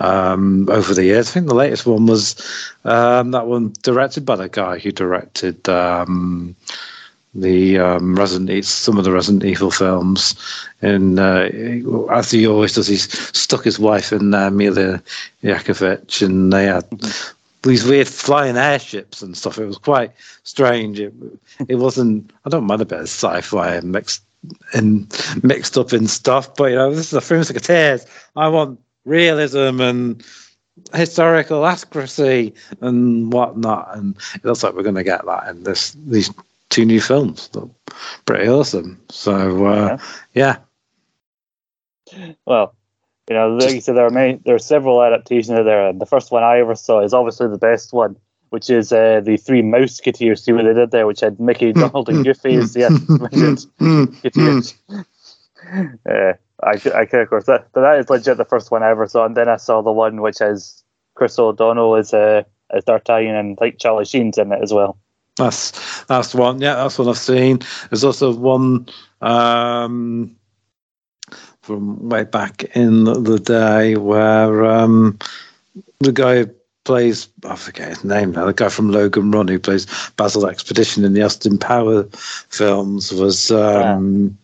um, 0.00 0.68
over 0.70 0.94
the 0.94 1.04
years. 1.04 1.30
I 1.30 1.32
think 1.32 1.48
the 1.48 1.54
latest 1.54 1.86
one 1.86 2.06
was 2.06 2.34
um, 2.84 3.30
that 3.32 3.46
one 3.46 3.72
directed 3.82 4.24
by 4.24 4.36
the 4.36 4.48
guy 4.48 4.78
who 4.78 4.92
directed 4.92 5.68
um, 5.68 6.54
the 7.34 7.78
um, 7.78 8.16
Resident 8.16 8.64
some 8.64 8.98
of 8.98 9.04
the 9.04 9.12
Resident 9.12 9.44
Evil 9.44 9.70
films. 9.70 10.34
And 10.82 11.18
uh, 11.18 11.48
as 12.10 12.30
he 12.30 12.46
always 12.46 12.74
does, 12.74 12.86
he's 12.86 13.10
stuck 13.36 13.64
his 13.64 13.78
wife 13.78 14.12
in 14.12 14.34
uh, 14.34 14.50
Milla 14.50 15.02
Jovovich, 15.42 16.24
and 16.24 16.52
they 16.52 16.64
had 16.64 16.84
these 17.62 17.84
weird 17.84 18.08
flying 18.08 18.56
airships 18.56 19.22
and 19.22 19.36
stuff. 19.36 19.58
It 19.58 19.66
was 19.66 19.78
quite 19.78 20.12
strange. 20.44 21.00
It, 21.00 21.12
it 21.68 21.76
wasn't. 21.76 22.30
I 22.44 22.50
don't 22.50 22.64
mind 22.64 22.82
a 22.82 22.86
bit 22.86 23.00
of 23.00 23.08
sci-fi 23.08 23.80
mixed 23.80 24.22
and 24.74 25.06
mixed 25.42 25.76
up 25.76 25.92
in 25.92 26.06
stuff, 26.06 26.54
but 26.56 26.66
you 26.66 26.76
know, 26.76 26.94
this 26.94 27.08
is 27.08 27.12
a 27.14 27.20
film 27.20 27.42
tears. 27.42 28.06
I 28.36 28.48
want 28.48 28.80
realism 29.04 29.80
and 29.80 30.24
historical 30.94 31.66
accuracy 31.66 32.54
and 32.80 33.32
whatnot, 33.32 33.96
and 33.96 34.16
it 34.34 34.44
looks 34.44 34.62
like 34.62 34.74
we're 34.74 34.82
going 34.82 34.94
to 34.94 35.04
get 35.04 35.24
that 35.26 35.48
in 35.48 35.64
this 35.64 35.92
these 36.06 36.30
two 36.70 36.84
new 36.84 37.00
films. 37.00 37.48
They're 37.48 37.62
pretty 38.26 38.48
awesome. 38.48 39.00
So 39.10 39.66
uh, 39.66 39.98
yeah, 40.34 40.58
well, 42.46 42.74
you 43.28 43.36
know, 43.36 43.50
like 43.56 43.74
you 43.74 43.80
said, 43.80 43.96
there 43.96 44.06
are 44.06 44.10
many, 44.10 44.40
there 44.44 44.54
are 44.54 44.60
several 44.60 45.02
adaptations 45.02 45.58
out 45.58 45.64
there. 45.64 45.88
And 45.88 46.00
the 46.00 46.06
first 46.06 46.30
one 46.30 46.42
I 46.42 46.58
ever 46.58 46.74
saw 46.74 47.00
is 47.00 47.12
obviously 47.12 47.48
the 47.48 47.58
best 47.58 47.92
one, 47.92 48.16
which 48.50 48.70
is 48.70 48.92
uh, 48.92 49.20
the 49.22 49.36
Three 49.36 49.62
Mouseketeers. 49.62 50.40
See 50.40 50.52
what 50.52 50.64
they 50.64 50.74
did 50.74 50.90
there, 50.90 51.06
which 51.06 51.20
had 51.20 51.38
Mickey, 51.40 51.72
Donald, 51.72 52.08
and 52.08 52.24
Goofy 52.24 52.54
as 52.56 52.72
the 52.72 52.88
Musketeers. 53.08 54.74
Uh, 56.08 56.32
I, 56.62 56.80
I 56.94 57.04
can 57.04 57.20
of 57.20 57.28
course 57.28 57.44
that, 57.44 57.68
but 57.72 57.82
that 57.82 57.98
is 57.98 58.08
legit 58.08 58.38
the 58.38 58.44
first 58.44 58.70
one 58.70 58.82
I 58.82 58.90
ever 58.90 59.06
saw, 59.06 59.26
and 59.26 59.36
then 59.36 59.48
I 59.48 59.56
saw 59.56 59.82
the 59.82 59.92
one 59.92 60.22
which 60.22 60.38
has 60.38 60.82
Chris 61.14 61.38
O'Donnell 61.38 61.96
as 61.96 62.14
uh, 62.14 62.44
as 62.70 62.84
D'Artagnan 62.84 63.34
and 63.34 63.58
like 63.60 63.78
Charlie 63.78 64.04
Sheen's 64.04 64.38
in 64.38 64.52
it 64.52 64.62
as 64.62 64.72
well. 64.72 64.96
That's 65.36 66.04
that's 66.04 66.34
one. 66.34 66.60
Yeah, 66.60 66.74
that's 66.74 66.98
one 66.98 67.08
I've 67.08 67.18
seen. 67.18 67.60
There's 67.90 68.04
also 68.04 68.34
one 68.34 68.88
um, 69.20 70.36
from 71.62 72.08
way 72.08 72.24
back 72.24 72.64
in 72.74 73.04
the 73.04 73.38
day 73.38 73.96
where 73.96 74.64
um, 74.64 75.18
the 76.00 76.12
guy 76.12 76.46
plays 76.84 77.28
I 77.44 77.56
forget 77.56 77.88
his 77.88 78.04
name 78.04 78.32
now. 78.32 78.46
The 78.46 78.54
guy 78.54 78.68
from 78.68 78.90
Logan 78.90 79.30
Run 79.30 79.48
who 79.48 79.58
plays 79.58 79.86
Basil 80.16 80.46
Exposition 80.46 81.04
in 81.04 81.12
the 81.12 81.22
Austin 81.22 81.58
Power 81.58 82.04
films 82.48 83.12
was 83.12 83.50
um, 83.50 84.36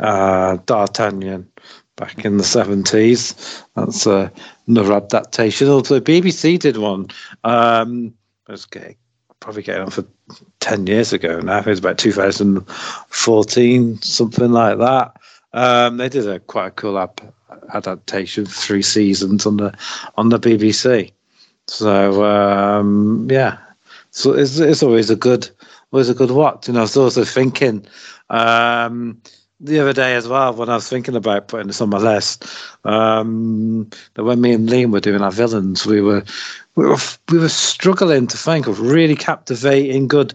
uh, 0.00 0.56
D'Artagnan 0.66 1.48
back 1.96 2.24
in 2.24 2.36
the 2.36 2.44
seventies. 2.44 3.64
That's 3.76 4.06
uh, 4.06 4.28
another 4.66 4.94
adaptation. 4.94 5.68
Although 5.68 6.00
BBC 6.00 6.58
did 6.58 6.76
one. 6.76 7.08
Um, 7.44 8.14
was 8.48 8.66
getting, 8.66 8.96
probably 9.40 9.62
getting 9.62 9.82
on 9.82 9.90
for 9.90 10.04
ten 10.60 10.86
years 10.86 11.12
ago 11.12 11.40
now. 11.40 11.58
It 11.58 11.66
was 11.66 11.78
about 11.78 11.98
2014, 11.98 14.02
something 14.02 14.52
like 14.52 14.78
that. 14.78 15.16
Um, 15.52 15.96
they 15.96 16.08
did 16.08 16.28
a 16.28 16.40
quite 16.40 16.66
a 16.66 16.70
cool 16.72 16.98
ap- 16.98 17.34
adaptation, 17.74 18.46
three 18.46 18.82
seasons 18.82 19.46
on 19.46 19.58
the 19.58 19.76
on 20.16 20.28
the 20.28 20.38
BBC. 20.38 21.12
So 21.68 22.24
um, 22.24 23.28
yeah, 23.30 23.58
so 24.10 24.32
it's, 24.32 24.58
it's 24.58 24.82
always 24.82 25.10
a 25.10 25.16
good 25.16 25.48
always 25.92 26.08
a 26.08 26.14
good 26.14 26.30
watch. 26.30 26.68
And 26.68 26.78
I 26.78 26.82
was 26.82 26.96
also 26.96 27.24
thinking 27.24 27.86
um, 28.30 29.20
the 29.60 29.78
other 29.78 29.92
day 29.92 30.14
as 30.14 30.26
well 30.26 30.54
when 30.54 30.70
I 30.70 30.74
was 30.76 30.88
thinking 30.88 31.14
about 31.14 31.48
putting 31.48 31.66
this 31.66 31.80
on 31.80 31.90
my 31.90 31.98
list 31.98 32.46
um, 32.84 33.88
that 34.14 34.24
when 34.24 34.40
me 34.40 34.52
and 34.52 34.68
Liam 34.68 34.92
were 34.92 35.00
doing 35.00 35.20
our 35.20 35.30
villains, 35.30 35.84
we 35.84 36.00
were 36.00 36.24
we 36.74 36.86
were 36.86 36.96
we 37.30 37.38
were 37.38 37.48
struggling 37.50 38.26
to 38.28 38.36
think 38.36 38.66
of 38.66 38.80
really 38.80 39.16
captivating 39.16 40.08
good 40.08 40.32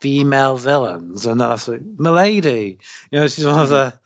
female 0.00 0.56
villains, 0.56 1.26
and 1.26 1.40
then 1.40 1.48
I 1.48 1.52
was 1.52 1.68
like, 1.68 1.82
Milady, 1.98 2.78
you 3.12 3.20
know, 3.20 3.28
she's 3.28 3.46
one 3.46 3.60
of 3.60 3.68
the 3.68 3.96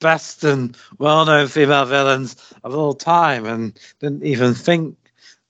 best 0.00 0.42
and 0.42 0.76
well-known 0.98 1.46
female 1.46 1.84
villains 1.84 2.34
of 2.64 2.74
all 2.74 2.92
time, 2.92 3.46
and 3.46 3.78
didn't 4.00 4.24
even 4.24 4.52
think 4.52 4.96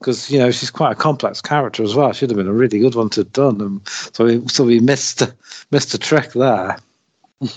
because 0.01 0.31
you 0.31 0.39
know 0.39 0.51
she's 0.51 0.71
quite 0.71 0.93
a 0.93 0.97
complex 0.97 1.41
character 1.41 1.83
as 1.83 1.95
well. 1.95 2.13
She'd 2.13 2.31
have 2.31 2.37
been 2.37 2.49
a 2.49 2.53
really 2.53 2.79
good 2.79 2.95
one 2.95 3.11
to 3.11 3.21
have 3.23 3.33
done, 3.33 3.61
and 3.61 3.89
so 3.89 4.25
we 4.25 4.47
so 4.49 4.65
we 4.65 4.81
missed 4.81 5.23
missed 5.71 5.95
a 5.95 5.99
trick 5.99 6.33
there. 6.33 6.79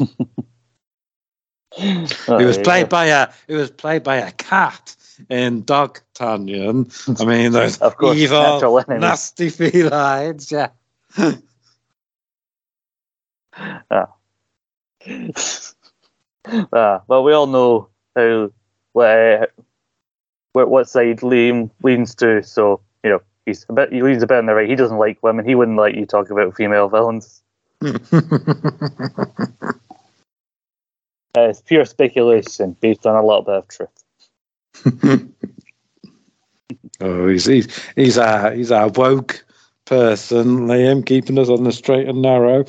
Oh, 1.79 2.39
It 2.39 2.45
was 2.45 2.57
played 2.57 2.85
go. 2.85 2.89
by 2.89 3.05
a 3.07 3.27
it 3.47 3.55
was 3.55 3.69
played 3.69 4.01
by 4.01 4.15
a 4.15 4.31
cat 4.31 4.95
in 5.29 5.61
Dog 5.63 5.99
Tanyan. 6.15 7.21
I 7.21 7.25
mean 7.25 7.51
those 7.51 7.77
Of 7.81 7.97
course, 7.97 8.17
evil, 8.17 8.59
nasty 8.87 9.49
felines. 9.49 10.51
Yeah. 10.51 10.69
Ah, 16.73 17.01
but 17.07 17.23
we 17.23 17.33
all 17.33 17.47
know 17.47 17.89
how 18.15 18.49
what, 18.93 19.51
what 20.57 20.69
what 20.69 20.89
side 20.89 21.19
Liam 21.19 21.69
leans 21.83 22.15
to. 22.15 22.41
So 22.41 22.81
you 23.03 23.11
know 23.11 23.21
he's 23.45 23.65
a 23.69 23.73
bit 23.73 23.93
he 23.93 24.01
leans 24.01 24.23
a 24.23 24.27
bit 24.27 24.39
on 24.39 24.47
the 24.47 24.55
right. 24.55 24.67
He 24.67 24.75
doesn't 24.75 24.97
like 24.97 25.21
women. 25.21 25.45
He 25.45 25.53
wouldn't 25.53 25.77
let 25.77 25.93
you 25.95 26.07
talk 26.07 26.31
about 26.31 26.55
female 26.55 26.89
villains. 26.89 27.43
Uh, 31.37 31.49
it's 31.49 31.61
pure 31.61 31.85
speculation 31.85 32.75
based 32.81 33.05
on 33.05 33.15
a 33.15 33.23
little 33.23 33.43
bit 33.43 33.53
of 33.53 33.67
truth. 33.67 35.29
oh, 36.99 37.27
he's 37.27 37.45
he's 37.45 37.67
he's 37.95 38.17
a 38.17 38.55
he's 38.55 38.71
a 38.71 38.87
woke 38.87 39.45
person, 39.85 40.61
Liam, 40.61 41.05
keeping 41.05 41.37
us 41.37 41.49
on 41.49 41.63
the 41.63 41.71
straight 41.71 42.07
and 42.07 42.23
narrow. 42.23 42.65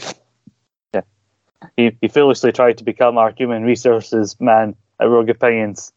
He, 1.79 1.97
he 2.03 2.09
foolishly 2.09 2.53
tried 2.53 2.77
to 2.79 2.85
become 2.85 3.17
our 3.17 3.31
human 3.31 3.63
resources 3.63 4.37
man 4.39 4.77
at 5.01 5.09
Rogue 5.09 5.31
Opinions, 5.31 5.91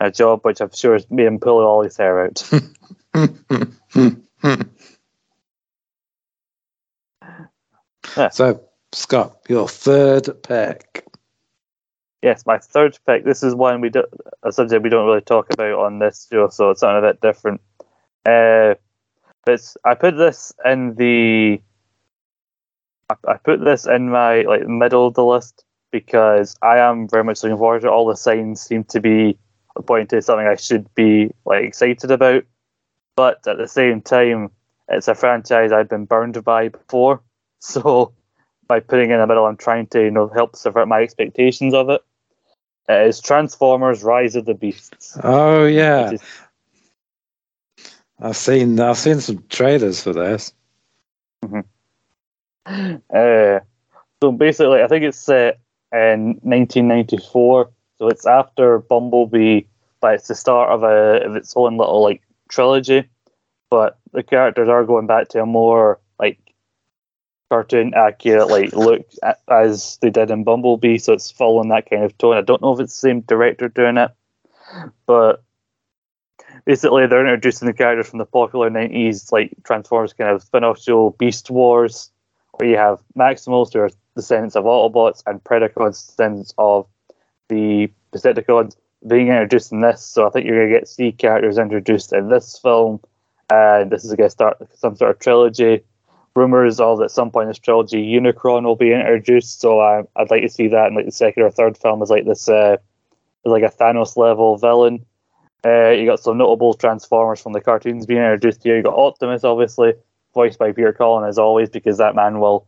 a 0.00 0.10
job 0.10 0.40
which 0.42 0.60
I'm 0.60 0.70
sure 0.72 0.94
has 0.94 1.08
made 1.10 1.26
him 1.26 1.38
pull 1.38 1.64
all 1.64 1.82
his 1.82 1.96
hair 1.96 2.26
out. 2.26 2.38
so, 8.32 8.60
Scott, 8.92 9.36
your 9.48 9.68
third 9.68 10.42
pick. 10.42 11.06
yes, 12.22 12.44
my 12.46 12.58
third 12.58 12.98
pick. 13.06 13.24
This 13.24 13.42
is 13.42 13.54
one 13.54 13.80
we 13.80 13.90
do, 13.90 14.04
a 14.42 14.52
subject 14.52 14.82
we 14.82 14.90
don't 14.90 15.06
really 15.06 15.20
talk 15.20 15.52
about 15.52 15.78
on 15.78 15.98
this 15.98 16.26
show, 16.30 16.48
so 16.48 16.70
it's 16.70 16.80
something 16.80 16.98
a 16.98 17.12
bit 17.12 17.20
different. 17.20 17.60
Uh, 18.26 18.74
but 19.44 19.60
I 19.84 19.94
put 19.94 20.16
this 20.16 20.52
in 20.64 20.94
the. 20.96 21.60
I, 23.10 23.14
I 23.28 23.36
put 23.36 23.62
this 23.62 23.86
in 23.86 24.10
my 24.10 24.42
like 24.42 24.66
middle 24.66 25.06
of 25.06 25.14
the 25.14 25.24
list 25.24 25.64
because 25.90 26.56
I 26.62 26.78
am 26.78 27.08
very 27.08 27.22
much 27.22 27.42
looking 27.42 27.58
forward 27.58 27.82
to 27.82 27.88
it. 27.88 27.90
All 27.90 28.06
the 28.06 28.16
signs 28.16 28.60
seem 28.60 28.84
to 28.84 29.00
be 29.00 29.38
pointing 29.82 30.06
to 30.08 30.22
something 30.22 30.46
I 30.46 30.56
should 30.56 30.92
be 30.94 31.30
like 31.44 31.64
excited 31.64 32.10
about, 32.10 32.44
but 33.16 33.46
at 33.46 33.58
the 33.58 33.68
same 33.68 34.00
time, 34.00 34.50
it's 34.88 35.08
a 35.08 35.14
franchise 35.14 35.72
I've 35.72 35.88
been 35.88 36.04
burned 36.04 36.42
by 36.44 36.68
before. 36.68 37.20
So 37.60 38.12
by 38.66 38.80
putting 38.80 39.10
in 39.10 39.18
the 39.18 39.26
middle, 39.26 39.46
I'm 39.46 39.56
trying 39.56 39.86
to 39.86 40.02
you 40.02 40.10
know 40.10 40.28
help 40.28 40.54
subvert 40.54 40.86
my 40.86 41.00
expectations 41.00 41.72
of 41.72 41.88
it. 41.88 42.02
It 42.90 43.06
is 43.06 43.20
Transformers: 43.22 44.04
Rise 44.04 44.36
of 44.36 44.44
the 44.44 44.52
Beasts. 44.52 45.18
Oh 45.22 45.64
yeah, 45.64 46.10
is- 46.10 46.22
I've 48.20 48.36
seen 48.36 48.78
I've 48.80 48.98
seen 48.98 49.20
some 49.20 49.42
trailers 49.48 50.02
for 50.02 50.12
this. 50.12 50.52
Uh, 52.66 53.60
so 54.22 54.32
basically, 54.32 54.82
I 54.82 54.88
think 54.88 55.04
it's 55.04 55.18
set 55.18 55.60
in 55.92 56.38
1994. 56.42 57.70
So 58.04 58.10
it's 58.10 58.26
after 58.26 58.80
Bumblebee, 58.80 59.62
but 60.02 60.16
it's 60.16 60.28
the 60.28 60.34
start 60.34 60.70
of 60.70 60.82
a 60.82 61.24
of 61.24 61.36
its 61.36 61.54
own 61.56 61.78
little 61.78 62.02
like 62.02 62.20
trilogy. 62.50 63.08
But 63.70 63.98
the 64.12 64.22
characters 64.22 64.68
are 64.68 64.84
going 64.84 65.06
back 65.06 65.28
to 65.28 65.40
a 65.40 65.46
more 65.46 66.00
like 66.18 66.38
cartoon 67.48 67.94
accurate 67.94 68.48
like 68.48 68.74
look 68.74 69.06
a- 69.22 69.36
as 69.48 69.96
they 70.02 70.10
did 70.10 70.30
in 70.30 70.44
Bumblebee. 70.44 70.98
So 70.98 71.14
it's 71.14 71.30
following 71.30 71.70
that 71.70 71.88
kind 71.88 72.04
of 72.04 72.18
tone. 72.18 72.36
I 72.36 72.42
don't 72.42 72.60
know 72.60 72.74
if 72.74 72.80
it's 72.80 72.92
the 72.92 73.08
same 73.08 73.22
director 73.22 73.70
doing 73.70 73.96
it, 73.96 74.10
but 75.06 75.42
basically 76.66 77.06
they're 77.06 77.20
introducing 77.20 77.68
the 77.68 77.72
characters 77.72 78.10
from 78.10 78.18
the 78.18 78.26
popular 78.26 78.68
90s 78.68 79.32
like 79.32 79.54
Transformers 79.64 80.12
kind 80.12 80.28
of 80.28 80.42
spin-off 80.42 80.78
show 80.78 81.16
Beast 81.18 81.48
Wars 81.48 82.10
where 82.58 82.68
you 82.68 82.76
have 82.76 83.02
Maximals, 83.18 83.72
who 83.72 83.80
are 83.80 83.90
descendants 84.14 84.56
of 84.56 84.64
Autobots, 84.64 85.22
and 85.26 85.42
Predacons, 85.42 86.06
descendants 86.06 86.52
of 86.58 86.86
the 87.48 87.90
Decepticons, 88.12 88.76
being 89.06 89.28
introduced 89.28 89.72
in 89.72 89.80
this. 89.80 90.04
So 90.04 90.26
I 90.26 90.30
think 90.30 90.46
you're 90.46 90.56
going 90.56 90.72
to 90.72 90.78
get 90.78 90.88
C 90.88 91.12
characters 91.12 91.58
introduced 91.58 92.12
in 92.12 92.28
this 92.28 92.58
film, 92.58 93.00
and 93.50 93.90
this 93.90 94.04
is 94.04 94.14
going 94.14 94.26
to 94.26 94.30
start 94.30 94.56
some 94.76 94.96
sort 94.96 95.10
of 95.10 95.18
trilogy. 95.18 95.84
Rumors 96.36 96.80
of 96.80 97.00
at 97.00 97.12
some 97.12 97.30
point 97.30 97.44
in 97.44 97.50
this 97.50 97.58
trilogy, 97.58 98.04
Unicron 98.04 98.64
will 98.64 98.76
be 98.76 98.92
introduced. 98.92 99.60
So 99.60 99.80
I, 99.80 100.02
I'd 100.16 100.30
like 100.30 100.42
to 100.42 100.48
see 100.48 100.68
that 100.68 100.88
in 100.88 100.94
like 100.94 101.04
the 101.04 101.12
second 101.12 101.44
or 101.44 101.50
third 101.50 101.78
film 101.78 102.02
as 102.02 102.10
like 102.10 102.24
this, 102.24 102.48
uh, 102.48 102.76
like 103.44 103.62
a 103.62 103.68
Thanos 103.68 104.16
level 104.16 104.56
villain. 104.56 105.04
Uh, 105.64 105.90
you 105.90 106.06
got 106.06 106.20
some 106.20 106.36
notable 106.36 106.74
Transformers 106.74 107.40
from 107.40 107.52
the 107.52 107.60
cartoons 107.60 108.04
being 108.04 108.20
introduced 108.20 108.64
here. 108.64 108.76
You 108.76 108.82
got 108.82 108.98
Optimus, 108.98 109.44
obviously 109.44 109.94
voiced 110.34 110.58
by 110.58 110.72
Peter 110.72 110.92
Cullen 110.92 111.26
as 111.26 111.38
always, 111.38 111.70
because 111.70 111.98
that 111.98 112.16
man 112.16 112.40
will 112.40 112.66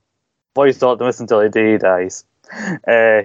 voice 0.55 0.83
Optimus 0.83 1.21
until 1.21 1.41
the 1.41 1.49
day 1.49 1.73
he 1.73 1.79
dies. 1.79 2.25
Uh, 2.87 3.23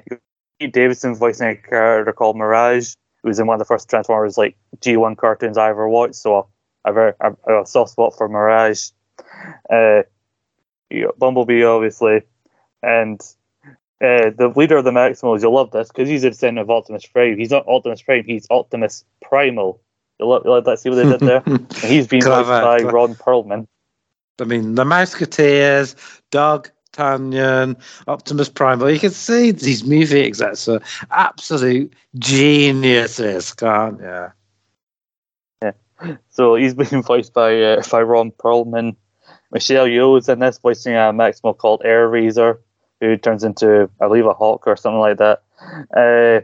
Pete 0.62 0.74
Davidson 0.74 1.16
voicing 1.16 1.48
a 1.48 1.56
character 1.56 2.14
called 2.14 2.38
Mirage, 2.38 2.94
who 3.22 3.30
was 3.30 3.40
in 3.40 3.48
one 3.48 3.56
of 3.56 3.60
the 3.60 3.66
first 3.66 3.90
Transformers 3.90 4.38
like 4.38 4.56
G1 4.78 5.18
cartoons 5.18 5.58
I 5.58 5.70
ever 5.70 5.90
watched. 5.90 6.16
So 6.16 6.50
I've 6.86 6.98
a, 6.98 7.16
I've 7.20 7.36
a 7.48 7.66
soft 7.66 7.92
spot 7.92 8.16
for 8.16 8.30
Mirage. 8.30 8.90
Uh, 9.72 10.04
you 10.92 11.06
got 11.06 11.18
Bumblebee, 11.18 11.64
obviously, 11.64 12.22
and 12.84 13.20
uh, 14.04 14.30
the 14.38 14.54
leader 14.56 14.78
of 14.78 14.86
the 14.86 14.92
Maximals. 14.92 15.42
You'll 15.42 15.56
love 15.56 15.72
this 15.72 15.88
because 15.88 16.08
he's 16.08 16.24
a 16.24 16.30
descendant 16.30 16.66
of 16.66 16.70
Optimus 16.70 17.08
Prime. 17.08 17.40
He's 17.40 17.50
not 17.50 17.66
Optimus 17.68 18.04
Prime. 18.04 18.26
He's 18.26 18.46
Optimus 18.52 19.04
Primal. 19.24 19.82
You'll 20.20 20.30
love, 20.30 20.44
you'll 20.46 20.54
love 20.54 20.66
that. 20.66 20.80
See 20.80 20.90
what 20.90 20.98
they 20.98 21.10
did 21.10 21.20
there. 21.22 21.44
He's 21.90 22.06
been 22.06 22.22
voiced 22.22 22.48
by. 22.48 22.78
Ron 22.84 23.16
Perlman. 23.16 23.68
I 24.40 24.44
mean, 24.44 24.76
the 24.76 24.86
Musketeers, 24.86 25.96
Dog 26.30 26.70
Tanyan, 26.94 27.80
Optimus 28.08 28.50
Prime. 28.50 28.80
But 28.80 28.94
you 28.94 29.00
can 29.00 29.12
see 29.12 29.52
these 29.52 29.84
movie 29.84 30.22
execs 30.22 30.68
are 30.68 30.82
absolute 31.10 31.94
geniuses, 32.18 33.54
can't 33.54 34.00
you? 34.00 34.28
Yeah. 35.62 35.72
So 36.30 36.56
he's 36.56 36.74
been 36.74 37.02
voiced 37.04 37.34
by 37.34 37.62
uh, 37.62 37.84
by 37.90 38.02
Ron 38.02 38.32
Perlman. 38.32 38.96
Michelle 39.52 39.86
Yeoh 39.86 40.18
is 40.18 40.30
in 40.30 40.40
this 40.40 40.58
voicing 40.58 40.94
a 40.94 41.12
Maximal 41.14 41.58
called 41.58 41.82
Airazor, 41.86 42.60
who 43.00 43.18
turns 43.18 43.44
into 43.44 43.90
I 44.00 44.08
believe 44.08 44.26
a 44.26 44.34
hawk 44.34 44.68
or 44.68 44.76
something 44.76 45.00
like 45.00 45.18
that. 45.18 45.44
Uh, 45.96 46.42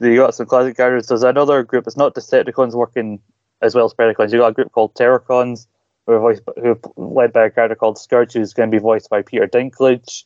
you 0.00 0.16
got 0.16 0.34
some 0.34 0.46
classic 0.46 0.76
characters. 0.76 1.08
There's 1.08 1.22
another 1.22 1.62
group. 1.62 1.86
It's 1.86 1.96
not 1.96 2.14
Decepticons 2.14 2.74
working 2.74 3.20
as 3.62 3.74
well 3.74 3.86
as 3.86 3.94
Predacons. 3.94 4.32
You 4.32 4.38
got 4.38 4.48
a 4.48 4.54
group 4.54 4.72
called 4.72 4.94
Terrorcons, 4.94 5.66
who 6.06 6.12
are 6.12 6.20
voiced 6.20 6.44
by, 6.44 6.52
who 6.60 6.78
led 6.96 7.32
by 7.32 7.46
a 7.46 7.50
character 7.50 7.74
called 7.74 7.98
Scourge, 7.98 8.32
who's 8.32 8.54
going 8.54 8.70
to 8.70 8.76
be 8.76 8.80
voiced 8.80 9.10
by 9.10 9.22
Peter 9.22 9.46
Dinklage. 9.46 10.24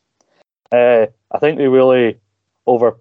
Uh, 0.73 1.07
I 1.33 1.39
think 1.39 1.59
they 1.59 1.69
really 1.69 2.19
over 2.67 2.99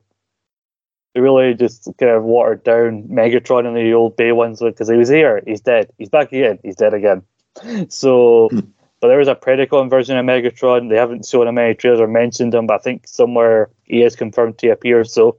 they 1.14 1.22
really 1.22 1.54
just 1.54 1.90
kind 2.00 2.12
of 2.12 2.24
watered 2.24 2.64
down 2.64 3.04
Megatron 3.04 3.68
in 3.68 3.74
the 3.74 3.94
old 3.94 4.16
Bay 4.16 4.32
ones 4.32 4.60
because 4.60 4.90
he 4.90 4.96
was 4.96 5.10
here, 5.10 5.42
he's 5.46 5.62
dead, 5.62 5.92
he's 5.98 6.10
back 6.10 6.32
again, 6.32 6.60
he's 6.64 6.76
dead 6.76 6.94
again. 6.94 7.24
So, 7.90 8.50
Hmm. 8.52 8.60
but 9.02 9.08
there 9.08 9.20
is 9.20 9.28
a 9.28 9.36
Predacon 9.36 9.90
version 9.90 10.18
of 10.18 10.26
Megatron. 10.26 10.90
They 10.90 10.96
haven't 10.98 11.26
shown 11.26 11.48
him 11.48 11.58
any 11.58 11.74
trailers 11.74 12.00
or 12.00 12.08
mentioned 12.08 12.54
him, 12.54 12.68
but 12.68 12.76
I 12.76 12.84
think 12.84 13.08
somewhere 13.08 13.70
he 13.84 14.02
is 14.04 14.16
confirmed 14.16 14.60
to 14.60 14.70
appear. 14.70 15.04
So, 15.04 15.38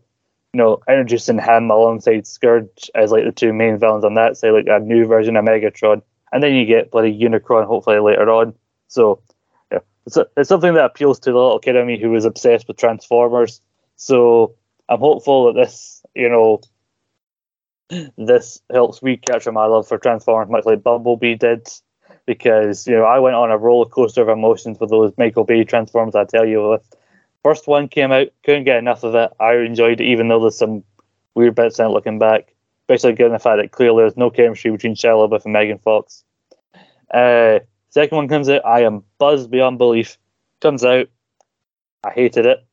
you 0.53 0.59
know, 0.59 0.81
introducing 0.89 1.39
him 1.39 1.71
alongside 1.71 2.27
Scourge 2.27 2.91
as 2.95 3.13
like 3.13 3.25
the 3.25 3.33
two 3.33 3.53
main 3.53 3.79
villains 3.79 4.05
on 4.05 4.15
that 4.15 4.37
side, 4.37 4.51
like 4.51 4.67
a 4.67 4.81
new 4.81 5.07
version 5.07 5.37
of 5.37 5.45
Megatron, 5.45 6.03
and 6.33 6.43
then 6.43 6.55
you 6.55 6.65
get 6.65 6.91
bloody 6.91 7.19
Unicron 7.19 7.67
hopefully 7.67 7.99
later 7.99 8.31
on. 8.31 8.55
So, 8.89 9.23
yeah, 9.71 9.81
it's, 10.07 10.17
a, 10.17 10.27
it's 10.37 10.49
something 10.49 10.75
that 10.75 10.85
appeals 10.85 11.19
to 11.21 11.33
the 11.33 11.37
little 11.37 11.59
kid 11.59 11.77
in 11.77 11.87
me 11.87 11.99
who 11.99 12.15
is 12.15 12.25
obsessed 12.25 12.69
with 12.69 12.77
Transformers. 12.77 13.61
So 13.97 14.55
I'm 14.89 15.01
hopeful 15.01 15.47
that 15.47 15.61
this, 15.61 16.03
you 16.15 16.29
know, 16.29 16.61
this 18.17 18.61
helps 18.73 19.03
recapture 19.03 19.53
my 19.53 19.67
love 19.67 19.89
for 19.89 19.99
Transformers, 19.99 20.51
much 20.51 20.65
like 20.65 20.83
Bumblebee 20.83 21.35
did. 21.35 21.69
Because 22.27 22.87
you 22.87 22.95
know, 22.95 23.05
I 23.05 23.19
went 23.19 23.35
on 23.35 23.51
a 23.51 23.59
roller 23.59 23.89
coaster 23.89 24.23
of 24.23 24.29
emotions 24.29 24.79
with 24.79 24.91
those 24.91 25.13
Michael 25.19 25.45
Bay 25.45 25.65
Transformers. 25.65 26.15
I 26.15 26.25
tell 26.25 26.47
you, 26.47 26.69
with 26.69 26.95
first 27.43 27.67
one 27.67 27.89
came 27.89 28.13
out, 28.13 28.29
couldn't 28.45 28.65
get 28.65 28.77
enough 28.77 29.03
of 29.03 29.15
it. 29.15 29.33
I 29.41 29.57
enjoyed 29.57 30.01
it, 30.01 30.05
even 30.05 30.29
though 30.29 30.41
there's 30.41 30.59
some 30.59 30.85
weird 31.35 31.55
bits 31.55 31.79
in 31.79 31.87
it 31.87 31.89
looking 31.89 32.19
back, 32.19 32.55
especially 32.91 33.15
given 33.15 33.33
the 33.33 33.39
fact 33.39 33.59
that 33.63 33.71
clearly 33.71 34.03
there's 34.03 34.17
no 34.17 34.31
chemistry 34.31 34.71
between 34.73 34.97
Shia 34.97 35.15
LaBeouf 35.29 35.45
and 35.45 35.53
Megan 35.53 35.79
Fox. 35.79 36.25
Uh, 37.13 37.61
second 37.91 38.17
one 38.17 38.29
comes 38.29 38.49
out, 38.49 38.65
I 38.67 38.81
am 38.83 39.05
buzzed 39.19 39.51
beyond 39.51 39.79
belief. 39.79 40.19
Comes 40.61 40.85
out, 40.85 41.07
I 42.03 42.11
hated 42.11 42.47
it. 42.47 42.65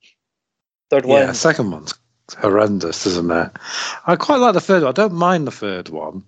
Third 0.89 1.05
one, 1.05 1.21
Yeah, 1.21 1.31
second 1.33 1.69
one's 1.71 1.93
horrendous, 2.39 3.05
isn't 3.05 3.29
it? 3.31 3.51
I 4.07 4.15
quite 4.15 4.37
like 4.37 4.53
the 4.53 4.61
third 4.61 4.83
one. 4.83 4.89
I 4.89 4.93
don't 4.93 5.13
mind 5.13 5.45
the 5.45 5.51
third 5.51 5.89
one. 5.89 6.23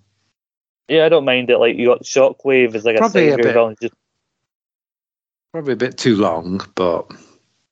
yeah, 0.88 1.04
I 1.04 1.08
don't 1.08 1.24
mind 1.24 1.50
it. 1.50 1.58
Like 1.58 1.76
you 1.76 1.86
got 1.86 2.02
Shockwave 2.04 2.74
as 2.74 2.84
like 2.84 2.96
a 2.96 2.98
Probably 2.98 3.28
a 3.28 3.36
savior 3.36 3.52
bit-. 3.52 3.80
Just, 3.82 3.94
Probably 5.52 5.72
a 5.72 5.76
bit 5.76 5.98
too 5.98 6.14
long, 6.14 6.60
but 6.76 7.10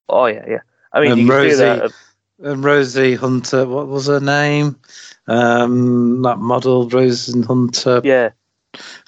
oh 0.08 0.26
yeah, 0.26 0.44
yeah. 0.48 0.58
I 0.92 1.00
mean, 1.00 1.12
And 1.12 1.20
you 1.20 1.30
Rosie- 1.30 1.56
that. 1.58 1.92
And 2.42 2.64
Rosie 2.64 3.14
Hunter, 3.14 3.66
what 3.66 3.88
was 3.88 4.06
her 4.06 4.20
name? 4.20 4.76
Um, 5.26 6.22
that 6.22 6.38
model, 6.38 6.88
Rosie 6.88 7.42
Hunter, 7.42 8.00
Yeah, 8.04 8.30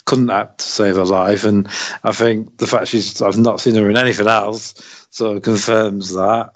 couldn't 0.05 0.31
act 0.31 0.59
to 0.59 0.65
save 0.65 0.97
her 0.97 1.05
life, 1.05 1.45
and 1.45 1.69
I 2.05 2.13
think 2.13 2.59
the 2.59 2.67
fact 2.67 2.89
she's 2.89 3.23
I've 3.23 3.39
not 3.39 3.61
seen 3.61 3.75
her 3.77 3.89
in 3.89 3.97
anything 3.97 4.27
else 4.27 4.75
sort 5.11 5.37
of 5.37 5.43
confirms 5.43 6.15
that. 6.15 6.53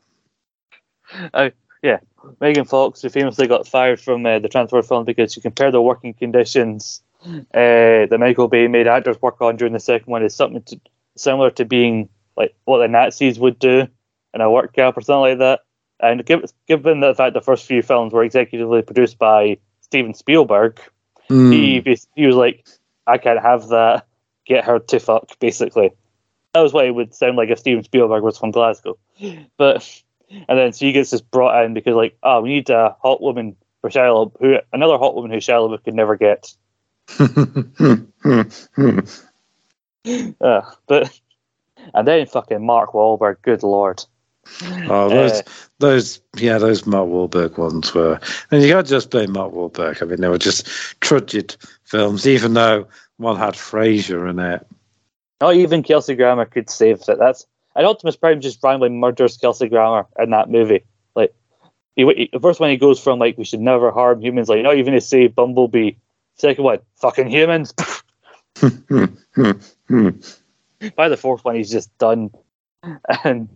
Oh 1.32 1.50
yeah, 1.82 1.98
Megan 2.40 2.64
Fox, 2.64 3.02
who 3.02 3.08
famously 3.08 3.46
got 3.46 3.68
fired 3.68 4.00
from 4.00 4.24
uh, 4.26 4.38
the 4.38 4.48
Transformers 4.48 4.88
film 4.88 5.04
because 5.04 5.32
she 5.32 5.40
compared 5.40 5.74
the 5.74 5.82
working 5.82 6.14
conditions 6.14 7.02
uh, 7.24 8.06
that 8.06 8.18
Michael 8.18 8.48
Bay 8.48 8.68
made 8.68 8.86
actors 8.86 9.20
work 9.22 9.40
on 9.40 9.56
during 9.56 9.72
the 9.72 9.80
second 9.80 10.10
one 10.10 10.22
is 10.22 10.34
something 10.34 10.62
to, 10.62 10.80
similar 11.16 11.50
to 11.52 11.64
being 11.64 12.08
like 12.36 12.54
what 12.64 12.78
the 12.78 12.88
Nazis 12.88 13.38
would 13.38 13.58
do 13.58 13.86
in 14.34 14.40
a 14.40 14.50
work 14.50 14.74
camp 14.74 14.96
or 14.96 15.00
something 15.00 15.20
like 15.20 15.38
that. 15.38 15.60
And 16.00 16.24
given, 16.26 17.00
the 17.00 17.14
fact 17.16 17.34
the 17.34 17.40
first 17.40 17.66
few 17.66 17.82
films 17.82 18.12
were 18.12 18.26
executively 18.26 18.84
produced 18.84 19.18
by 19.18 19.58
Steven 19.80 20.14
Spielberg, 20.14 20.80
Hmm. 21.28 21.50
he 21.52 21.98
he 22.14 22.26
was 22.26 22.36
like, 22.36 22.66
I 23.06 23.16
can't 23.18 23.40
have 23.40 23.68
that. 23.68 24.06
Get 24.46 24.64
her 24.64 24.78
to 24.78 25.00
fuck, 25.00 25.38
basically. 25.38 25.92
That 26.52 26.60
was 26.60 26.72
what 26.74 26.84
it 26.84 26.90
would 26.94 27.14
sound 27.14 27.36
like 27.36 27.48
if 27.48 27.58
Steven 27.58 27.82
Spielberg 27.82 28.22
was 28.22 28.36
from 28.38 28.50
Glasgow. 28.50 28.98
But 29.56 30.02
and 30.30 30.58
then 30.58 30.72
she 30.72 30.92
gets 30.92 31.10
just 31.10 31.30
brought 31.30 31.64
in 31.64 31.72
because 31.74 31.94
like, 31.94 32.16
oh, 32.22 32.42
we 32.42 32.50
need 32.50 32.68
a 32.70 32.96
hot 33.00 33.22
woman 33.22 33.56
for 33.80 33.88
Shia 33.88 34.12
LaBeouf, 34.12 34.36
who 34.40 34.56
another 34.72 34.98
hot 34.98 35.14
woman 35.14 35.30
who 35.30 35.38
Shia 35.38 35.66
LaBeouf 35.66 35.84
could 35.84 35.94
never 35.94 36.16
get. 36.16 36.54
Uh, 40.40 40.60
but 40.86 41.18
and 41.94 42.06
then 42.06 42.26
fucking 42.26 42.64
Mark 42.64 42.92
Wahlberg, 42.92 43.36
good 43.40 43.62
lord. 43.62 44.04
Oh, 44.62 44.84
uh, 44.90 45.08
those, 45.08 45.42
those, 45.78 46.20
yeah, 46.36 46.58
those 46.58 46.86
Mark 46.86 47.08
Wahlberg 47.08 47.58
ones 47.58 47.94
were, 47.94 48.18
and 48.50 48.62
you 48.62 48.72
can't 48.72 48.86
just 48.86 49.10
blame 49.10 49.32
Mark 49.32 49.52
Wahlberg. 49.52 50.02
I 50.02 50.06
mean, 50.06 50.20
they 50.20 50.28
were 50.28 50.38
just 50.38 50.66
trudged 51.00 51.56
films, 51.84 52.26
even 52.26 52.54
though 52.54 52.86
one 53.16 53.36
had 53.36 53.54
Frasier 53.54 54.28
in 54.28 54.38
it. 54.38 54.66
Not 55.40 55.56
even 55.56 55.82
Kelsey 55.82 56.14
Grammer 56.14 56.46
could 56.46 56.70
save 56.70 57.02
it. 57.08 57.18
That's 57.18 57.46
and 57.76 57.86
Optimus 57.86 58.16
Prime 58.16 58.40
just 58.40 58.62
randomly 58.62 58.90
murders 58.90 59.36
Kelsey 59.36 59.68
Grammer 59.68 60.06
in 60.18 60.30
that 60.30 60.48
movie. 60.48 60.84
Like 61.14 61.34
he, 61.96 62.04
he, 62.04 62.30
the 62.32 62.40
first 62.40 62.60
one 62.60 62.70
he 62.70 62.76
goes 62.76 63.00
from 63.00 63.18
like 63.18 63.36
we 63.36 63.44
should 63.44 63.60
never 63.60 63.90
harm 63.90 64.22
humans, 64.22 64.48
like 64.48 64.62
not 64.62 64.76
even 64.76 64.94
to 64.94 65.00
save 65.00 65.34
Bumblebee. 65.34 65.92
Second 66.36 66.64
one, 66.64 66.78
fucking 66.96 67.28
humans. 67.28 67.74
By 70.96 71.08
the 71.08 71.16
fourth 71.16 71.44
one, 71.44 71.56
he's 71.56 71.70
just 71.70 71.96
done. 71.98 72.30
And 73.24 73.48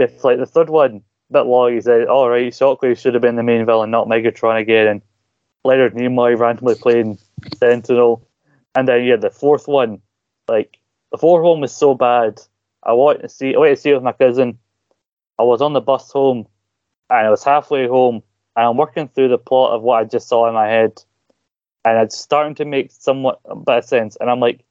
it's 0.00 0.24
like 0.24 0.38
the 0.38 0.46
third 0.46 0.70
one, 0.70 1.02
bit 1.30 1.46
long. 1.46 1.74
He 1.74 1.80
said, 1.80 2.06
"All 2.06 2.28
right, 2.28 2.52
Shockwave 2.52 2.98
should 2.98 3.14
have 3.14 3.22
been 3.22 3.36
the 3.36 3.42
main 3.42 3.64
villain, 3.66 3.90
not 3.90 4.08
Megatron 4.08 4.60
again." 4.60 4.86
And 4.86 5.02
Leonard 5.64 5.94
Nimoy 5.94 6.38
randomly 6.38 6.74
playing 6.74 7.18
Sentinel. 7.56 8.26
And 8.74 8.88
then 8.88 9.04
yeah, 9.04 9.16
the 9.16 9.30
fourth 9.30 9.68
one, 9.68 10.00
like 10.48 10.78
the 11.12 11.18
fourth 11.18 11.44
one 11.44 11.60
was 11.60 11.74
so 11.74 11.94
bad. 11.94 12.40
I 12.82 12.92
wanted 12.92 13.22
to 13.22 13.28
see. 13.28 13.54
I 13.54 13.58
went 13.58 13.76
to 13.76 13.80
see 13.80 13.90
it 13.90 13.94
with 13.94 14.02
my 14.02 14.12
cousin. 14.12 14.58
I 15.38 15.42
was 15.42 15.62
on 15.62 15.72
the 15.72 15.80
bus 15.80 16.10
home, 16.10 16.46
and 17.08 17.26
I 17.26 17.30
was 17.30 17.44
halfway 17.44 17.86
home, 17.86 18.22
and 18.56 18.66
I'm 18.66 18.76
working 18.76 19.08
through 19.08 19.28
the 19.28 19.38
plot 19.38 19.72
of 19.72 19.82
what 19.82 20.00
I 20.00 20.04
just 20.04 20.28
saw 20.28 20.48
in 20.48 20.54
my 20.54 20.68
head, 20.68 21.02
and 21.84 21.98
it's 21.98 22.16
starting 22.16 22.54
to 22.56 22.64
make 22.64 22.90
somewhat 22.90 23.40
a 23.44 23.56
bit 23.56 23.78
of 23.78 23.84
sense. 23.84 24.16
And 24.20 24.30
I'm 24.30 24.40
like, 24.40 24.64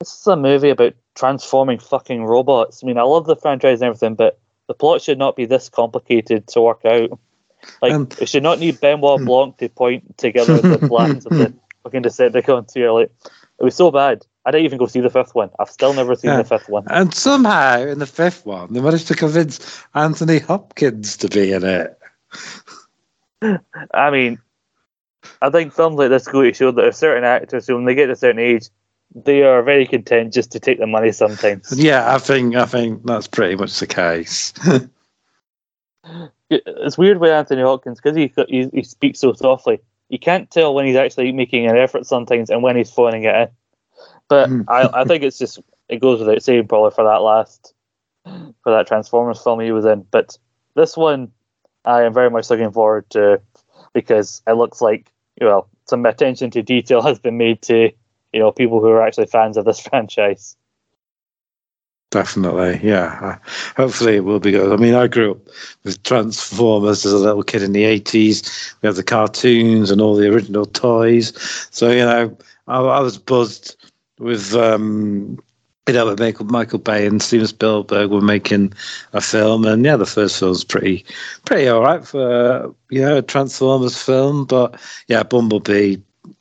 this 0.00 0.20
is 0.20 0.26
a 0.26 0.36
movie 0.36 0.70
about 0.70 0.94
transforming 1.14 1.78
fucking 1.78 2.24
robots. 2.24 2.82
I 2.82 2.86
mean, 2.86 2.98
I 2.98 3.02
love 3.02 3.26
the 3.26 3.36
franchise 3.36 3.80
and 3.80 3.88
everything, 3.88 4.14
but 4.14 4.38
the 4.68 4.74
plot 4.74 5.02
should 5.02 5.18
not 5.18 5.36
be 5.36 5.44
this 5.46 5.68
complicated 5.68 6.46
to 6.48 6.60
work 6.60 6.84
out. 6.84 7.18
Like, 7.82 7.92
Um, 7.92 8.08
it 8.20 8.28
should 8.28 8.42
not 8.42 8.58
need 8.58 8.80
Benoit 8.80 9.24
Blanc 9.24 9.56
to 9.58 9.68
point 9.68 10.16
together 10.18 10.60
the 10.60 10.78
plans 10.88 11.26
of 11.26 11.32
the 11.32 11.52
fucking 11.82 12.02
Decepticons 12.02 12.72
here. 12.74 12.90
Like, 12.92 13.10
it 13.58 13.64
was 13.64 13.74
so 13.74 13.90
bad. 13.90 14.24
I 14.44 14.50
didn't 14.52 14.66
even 14.66 14.78
go 14.78 14.86
see 14.86 15.00
the 15.00 15.10
fifth 15.10 15.34
one. 15.34 15.50
I've 15.58 15.70
still 15.70 15.92
never 15.92 16.14
seen 16.14 16.30
Yeah. 16.30 16.36
the 16.36 16.44
fifth 16.44 16.68
one. 16.68 16.84
And 16.88 17.12
somehow, 17.12 17.80
in 17.80 17.98
the 17.98 18.06
fifth 18.06 18.46
one, 18.46 18.72
they 18.72 18.80
managed 18.80 19.08
to 19.08 19.14
convince 19.14 19.82
Anthony 19.94 20.38
Hopkins 20.38 21.16
to 21.18 21.28
be 21.28 21.52
in 21.52 21.64
it. 21.64 21.98
I 23.92 24.10
mean, 24.10 24.38
I 25.42 25.50
think 25.50 25.72
films 25.72 25.96
like 25.96 26.10
this 26.10 26.26
go 26.28 26.42
to 26.42 26.52
show 26.52 26.70
that 26.70 26.76
there 26.76 26.88
are 26.88 26.92
certain 26.92 27.24
actors 27.24 27.66
who, 27.66 27.74
when 27.76 27.84
they 27.84 27.94
get 27.94 28.06
to 28.06 28.12
a 28.12 28.16
certain 28.16 28.38
age, 28.40 28.68
they 29.14 29.42
are 29.42 29.62
very 29.62 29.86
content 29.86 30.32
just 30.34 30.52
to 30.52 30.60
take 30.60 30.78
the 30.78 30.86
money 30.86 31.12
sometimes. 31.12 31.72
Yeah, 31.76 32.14
I 32.14 32.18
think 32.18 32.54
I 32.56 32.66
think 32.66 33.04
that's 33.04 33.26
pretty 33.26 33.56
much 33.56 33.78
the 33.78 33.86
case. 33.86 34.52
It's 36.48 36.96
weird 36.96 37.18
with 37.18 37.32
Anthony 37.32 37.62
Hopkins 37.62 38.00
because 38.00 38.16
he, 38.16 38.32
he 38.48 38.68
he 38.72 38.82
speaks 38.84 39.18
so 39.18 39.32
softly. 39.32 39.80
You 40.08 40.18
can't 40.20 40.48
tell 40.48 40.72
when 40.74 40.86
he's 40.86 40.94
actually 40.94 41.32
making 41.32 41.66
an 41.66 41.76
effort 41.76 42.06
sometimes 42.06 42.50
and 42.50 42.62
when 42.62 42.76
he's 42.76 42.90
phoning 42.90 43.24
it 43.24 43.34
in. 43.34 43.48
But 44.28 44.48
Hmm. 44.48 44.62
I, 44.68 44.88
I 44.92 45.04
think 45.04 45.24
it's 45.24 45.38
just 45.38 45.58
it 45.88 46.00
goes 46.00 46.20
without 46.20 46.42
saying 46.42 46.68
probably 46.68 46.92
for 46.92 47.02
that 47.04 47.22
last 47.22 47.74
for 48.24 48.72
that 48.72 48.86
Transformers 48.86 49.42
film 49.42 49.58
he 49.60 49.72
was 49.72 49.84
in. 49.84 50.06
But 50.10 50.38
this 50.74 50.96
one 50.96 51.32
I 51.84 52.02
am 52.04 52.14
very 52.14 52.30
much 52.30 52.48
looking 52.48 52.70
forward 52.70 53.10
to 53.10 53.40
because 53.92 54.42
it 54.46 54.52
looks 54.52 54.80
like 54.80 55.10
well 55.40 55.68
some 55.86 56.06
attention 56.06 56.52
to 56.52 56.62
detail 56.62 57.02
has 57.08 57.18
been 57.18 57.38
made 57.38 57.62
to 57.62 57.90
you 58.36 58.42
know 58.42 58.52
people 58.52 58.80
who 58.80 58.88
are 58.88 59.00
actually 59.02 59.26
fans 59.26 59.56
of 59.56 59.64
this 59.64 59.80
franchise. 59.88 60.56
Definitely, 62.10 62.80
yeah. 62.86 63.18
Uh, 63.20 63.36
Hopefully, 63.76 64.16
it 64.16 64.24
will 64.24 64.38
be 64.38 64.52
good. 64.52 64.70
I 64.70 64.76
mean, 64.76 64.94
I 64.94 65.06
grew 65.06 65.32
up 65.32 65.38
with 65.84 66.02
Transformers 66.02 67.04
as 67.04 67.12
a 67.12 67.18
little 67.18 67.42
kid 67.42 67.62
in 67.62 67.72
the 67.72 67.84
eighties. 67.84 68.74
We 68.82 68.86
had 68.88 68.96
the 68.96 69.02
cartoons 69.02 69.90
and 69.90 70.02
all 70.02 70.14
the 70.14 70.30
original 70.30 70.66
toys. 70.66 71.32
So 71.70 71.90
you 71.90 72.04
know, 72.04 72.36
I, 72.68 72.78
I 72.78 73.00
was 73.00 73.16
buzzed 73.16 73.74
with 74.18 74.54
um, 74.54 75.38
you 75.88 75.94
know, 75.94 76.14
Michael, 76.14 76.46
Michael 76.46 76.78
Bay 76.78 77.06
and 77.06 77.22
Steven 77.22 77.46
Spielberg 77.46 78.10
were 78.10 78.20
making 78.20 78.74
a 79.14 79.20
film, 79.22 79.64
and 79.64 79.84
yeah, 79.84 79.96
the 79.96 80.04
first 80.04 80.38
film's 80.38 80.62
pretty 80.62 81.06
pretty 81.46 81.68
all 81.68 81.82
right 81.82 82.06
for 82.06 82.74
you 82.90 83.00
know 83.00 83.16
a 83.16 83.22
Transformers 83.22 84.00
film. 84.00 84.44
But 84.44 84.78
yeah, 85.08 85.22
Bumblebee 85.22 85.96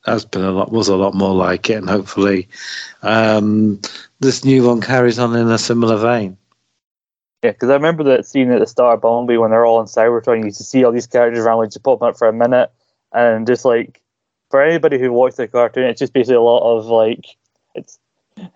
has 0.06 0.26
been 0.26 0.44
a 0.44 0.52
lot 0.52 0.72
was 0.72 0.88
a 0.88 0.96
lot 0.96 1.14
more 1.14 1.34
like 1.34 1.70
it, 1.70 1.76
and 1.76 1.90
hopefully. 1.90 2.48
Um, 3.02 3.82
this 4.20 4.46
new 4.46 4.66
one 4.66 4.82
carries 4.82 5.20
on 5.20 5.36
in 5.36 5.50
a 5.50 5.58
similar 5.58 5.98
vein. 5.98 6.38
Yeah, 7.44 7.52
because 7.52 7.70
I 7.70 7.74
remember 7.74 8.04
that 8.06 8.26
scene 8.26 8.52
at 8.52 8.60
the 8.60 8.68
start 8.68 8.96
of 8.96 9.02
Bumblebee 9.02 9.38
when 9.38 9.52
they're 9.52 9.66
all 9.66 9.80
in 9.80 9.86
Cybertron. 9.86 10.40
You 10.40 10.46
used 10.46 10.58
to 10.58 10.64
see 10.64 10.84
all 10.84 10.92
these 10.92 11.08
characters 11.08 11.46
around, 11.46 11.60
like 11.60 11.70
just 11.70 11.84
popping 11.84 12.08
up 12.08 12.18
for 12.18 12.28
a 12.28 12.34
minute, 12.34 12.72
and 13.14 13.46
just 13.46 13.66
like 13.66 14.02
for 14.50 14.64
anybody 14.64 14.98
who 14.98 15.12
watched 15.12 15.38
the 15.38 15.48
cartoon, 15.48 15.86
it's 15.86 16.00
just 16.00 16.14
basically 16.14 16.36
a 16.36 16.42
lot 16.42 16.78
of 16.78 16.86
like 16.88 17.38
it's 17.76 18.00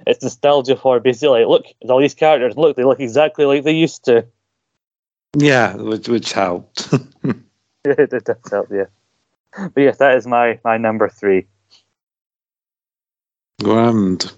it's 0.08 0.24
nostalgia 0.24 0.76
for 0.76 1.00
basically 1.00 1.40
like 1.40 1.48
look, 1.48 1.66
it's 1.82 1.92
all 1.92 2.00
these 2.00 2.16
characters. 2.16 2.58
Look, 2.58 2.78
they 2.78 2.84
look 2.84 3.00
exactly 3.00 3.46
like 3.46 3.64
they 3.64 3.74
used 3.74 4.06
to. 4.06 4.26
Yeah, 5.38 5.76
which 5.76 6.08
which 6.08 6.34
helped. 6.34 6.90
it 7.86 8.26
does 8.26 8.52
help, 8.52 8.70
yeah. 8.72 8.86
But 9.56 9.78
yes, 9.78 9.98
that 9.98 10.16
is 10.16 10.28
my 10.28 10.60
my 10.64 10.78
number 10.78 11.10
three. 11.10 11.48
Grand. 13.62 14.32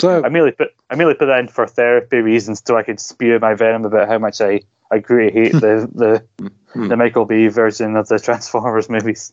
So 0.00 0.24
I 0.24 0.28
merely 0.28 0.52
put 0.52 0.74
I 0.90 0.96
merely 0.96 1.14
put 1.14 1.26
that 1.26 1.38
in 1.40 1.48
for 1.48 1.66
therapy 1.66 2.18
reasons, 2.18 2.62
so 2.66 2.76
I 2.76 2.82
could 2.82 2.98
spew 3.00 3.38
my 3.38 3.54
venom 3.54 3.84
about 3.84 4.08
how 4.08 4.18
much 4.18 4.40
I 4.40 4.60
I 4.90 5.02
really 5.08 5.32
hate 5.32 5.52
the 5.52 5.88
the 5.94 6.24
Hmm. 6.72 6.88
the 6.88 6.96
Michael 6.96 7.26
B 7.26 7.48
version 7.48 7.96
of 7.96 8.08
the 8.08 8.18
Transformers 8.18 8.88
movies. 8.88 9.32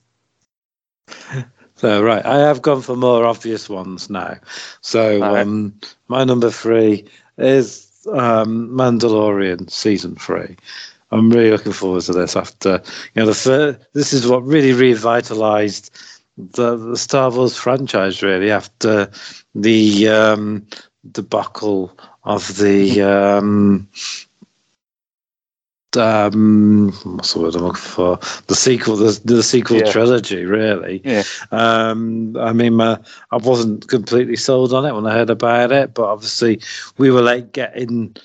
So 1.76 2.04
right, 2.04 2.26
I 2.26 2.40
have 2.40 2.62
gone 2.62 2.82
for 2.82 2.98
more 2.98 3.26
obvious 3.26 3.70
ones 3.70 4.10
now. 4.10 4.38
So 4.82 5.24
Alright. 5.24 5.48
um, 5.48 5.80
my 6.10 6.26
number 6.26 6.52
three 6.52 7.06
is 7.38 7.90
um, 8.12 8.70
Mandalorian 8.72 9.72
season 9.72 10.16
three. 10.16 10.58
I'm 11.12 11.30
really 11.30 11.52
looking 11.52 11.72
forward 11.74 12.04
to 12.04 12.14
this. 12.14 12.36
After 12.36 12.82
you 13.14 13.22
know, 13.22 13.26
the 13.26 13.34
fir- 13.34 13.80
this 13.94 14.14
is 14.14 14.28
what 14.28 14.44
really 14.46 14.74
revitalized 14.74 15.92
the, 16.38 16.76
the 16.78 16.98
Star 16.98 17.32
Wars 17.32 17.58
franchise. 17.58 18.22
Really, 18.22 18.52
after 18.52 19.10
the 19.56 20.08
um, 20.08 20.66
debacle 21.12 21.98
of 22.24 22.58
the 22.58 23.02
um, 23.02 23.90
um, 25.98 26.92
what's 27.04 27.34
the 27.34 27.40
word 27.40 27.56
I'm 27.56 27.64
looking 27.64 27.82
for? 27.82 28.18
The 28.48 28.56
sequel, 28.56 28.96
the, 28.96 29.20
the 29.26 29.42
sequel 29.44 29.78
Yeah. 29.78 29.92
trilogy. 29.92 30.46
Really, 30.46 31.02
Yeah. 31.04 31.24
um, 31.52 32.38
I 32.38 32.54
mean, 32.54 32.76
my, 32.76 33.00
I 33.32 33.38
wasn't 33.38 33.88
completely 33.88 34.36
sold 34.36 34.74
on 34.74 34.86
it 34.86 34.94
when 34.94 35.08
I 35.08 35.14
heard 35.14 35.30
about 35.30 35.72
it, 35.72 35.94
but 35.94 36.04
obviously 36.06 36.62
we 36.98 37.10
were 37.10 37.22
like 37.22 37.52
getting 37.52 38.16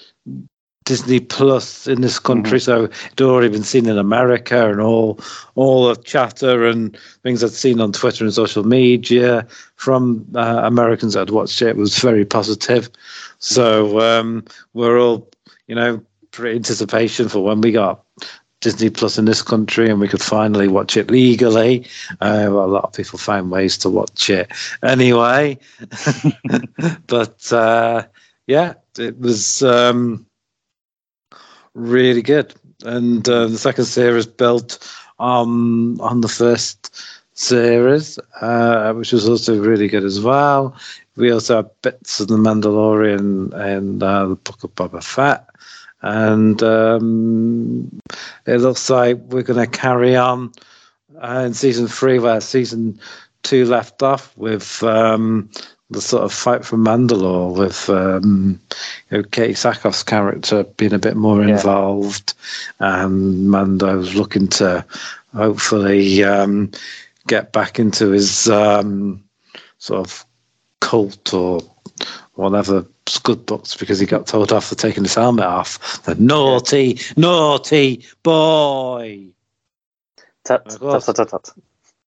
Disney 0.85 1.21
Plus 1.21 1.87
in 1.87 2.03
this 2.03 2.19
country, 2.19 2.61
so 2.61 2.85
it'd 2.85 3.21
already 3.23 3.49
been 3.49 3.63
seen 3.65 3.89
in 3.89 3.97
America, 3.97 4.71
and 4.71 4.81
all 4.81 5.19
all 5.55 5.89
the 5.89 5.97
chatter 6.03 6.67
and 6.67 6.97
things 7.23 7.43
I'd 7.43 7.51
seen 7.51 7.81
on 7.81 7.93
Twitter 7.93 8.25
and 8.25 8.35
social 8.35 8.65
media 8.65 9.47
from 9.77 10.27
uh, 10.35 10.61
Americans 10.65 11.15
that 11.15 11.21
had 11.21 11.31
watched 11.31 11.63
it 11.63 11.77
was 11.77 11.99
very 11.99 12.27
positive. 12.27 12.91
So 13.39 14.01
um, 14.01 14.45
we're 14.75 14.99
all, 15.01 15.29
you 15.69 15.75
know, 15.75 16.03
pretty 16.33 16.57
anticipation 16.57 17.29
for 17.29 17.43
when 17.43 17.63
we 17.63 17.73
got 17.73 18.05
Disney 18.61 18.91
Plus 18.91 19.17
in 19.17 19.25
this 19.25 19.43
country 19.43 19.89
and 19.89 20.01
we 20.01 20.09
could 20.09 20.23
finally 20.23 20.69
watch 20.69 20.97
it 20.97 21.11
legally. 21.11 21.87
Uh, 22.21 22.49
well, 22.51 22.65
a 22.65 22.67
lot 22.67 22.85
of 22.85 22.93
people 22.93 23.19
found 23.19 23.51
ways 23.51 23.79
to 23.79 23.89
watch 23.89 24.29
it 24.29 24.51
anyway. 24.83 25.59
but 27.07 27.53
uh, 27.53 28.03
yeah, 28.47 28.75
it 28.99 29.19
was 29.19 29.63
um, 29.63 30.27
really 31.75 32.23
good. 32.23 32.55
And 32.85 33.29
uh, 33.29 33.47
the 33.47 33.59
second 33.59 33.85
series 33.85 34.27
built 34.27 34.79
on 35.19 36.21
the 36.21 36.29
first 36.29 37.05
series, 37.35 38.19
uh, 38.41 38.93
which 38.95 39.13
was 39.13 39.29
also 39.29 39.61
really 39.61 39.89
good 39.89 40.05
as 40.05 40.21
well. 40.21 40.77
We 41.17 41.31
also 41.31 41.57
have 41.57 41.83
bits 41.83 42.21
of 42.21 42.29
the 42.29 42.37
Mandalorian 42.37 43.53
and 43.53 44.03
uh, 44.03 44.27
the 44.29 44.37
Book 44.37 44.65
of 44.65 44.75
Boba 44.75 45.03
Fett. 45.03 45.49
And 46.03 46.63
um, 46.63 48.01
it 48.47 48.59
looks 48.59 48.91
like 48.91 49.17
we're 49.29 49.43
going 49.43 49.65
to 49.65 49.79
carry 49.79 50.17
on 50.17 50.53
uh, 51.23 51.45
in 51.47 51.55
season 51.55 51.87
three, 51.87 52.19
where 52.19 52.41
season 52.41 52.99
two 53.43 53.65
left 53.65 54.03
off 54.03 54.37
with 54.37 54.83
um, 54.83 55.49
the 55.91 56.01
sort 56.01 56.25
of 56.25 56.33
fight 56.33 56.65
for 56.65 56.77
Mandalore, 56.77 57.57
with 57.57 57.89
um, 57.91 58.59
you 59.11 59.19
know, 59.19 59.23
Katee 59.25 59.51
Sackhoff's 59.51 60.03
character 60.03 60.65
being 60.65 60.95
a 60.95 60.99
bit 60.99 61.17
more 61.17 61.43
Yeah. 61.45 61.57
involved, 61.57 62.35
and 62.81 63.51
Mando's 63.51 64.15
looking 64.15 64.49
to 64.49 64.85
hopefully 65.35 66.25
um, 66.25 66.71
get 67.27 67.53
back 67.53 67.79
into 67.79 68.11
his 68.11 68.49
um, 68.49 69.23
sort 69.79 70.01
of 70.01 70.25
cult 70.81 71.33
or 71.35 71.61
whatever 72.35 72.87
scud 73.07 73.45
books 73.47 73.77
because 73.77 73.99
he 73.99 74.07
got 74.07 74.27
told 74.27 74.53
off 74.53 74.67
for 74.67 74.75
taking 74.75 75.03
his 75.05 75.15
helmet 75.15 75.45
off. 75.45 76.03
The 76.05 76.15
naughty, 76.15 76.99
naughty 77.17 78.05
boy. 78.23 79.27
Tut, 80.45 80.65
tut, 80.69 81.03
tut, 81.05 81.17
tut, 81.17 81.29
tut. 81.29 81.51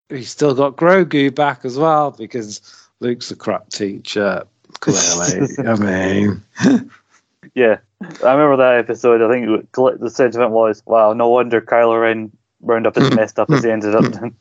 He's 0.10 0.30
still 0.30 0.54
got 0.56 0.76
Grogu 0.76 1.34
back 1.34 1.66
as 1.66 1.78
well 1.78 2.12
because 2.12 2.62
Luke's 3.00 3.32
a 3.32 3.36
crap 3.36 3.70
teacher. 3.70 4.44
Clearly, 4.80 5.48
I 5.66 5.76
mean, 5.76 6.44
Yeah, 7.56 7.78
I 8.24 8.34
remember 8.34 8.58
that 8.58 8.78
episode. 8.78 9.22
I 9.22 9.32
think 9.32 9.72
the 9.74 10.10
sentiment 10.10 10.52
was, 10.52 10.84
"Wow, 10.86 11.14
no 11.14 11.30
wonder 11.30 11.62
Kylo 11.62 12.02
Ren 12.02 12.32
wound 12.60 12.88
up 12.88 12.98
as 12.98 13.14
messed 13.16 13.40
up 13.40 13.50
as 13.50 13.64
he 13.64 13.72
ended 13.72 13.96
up." 13.96 14.04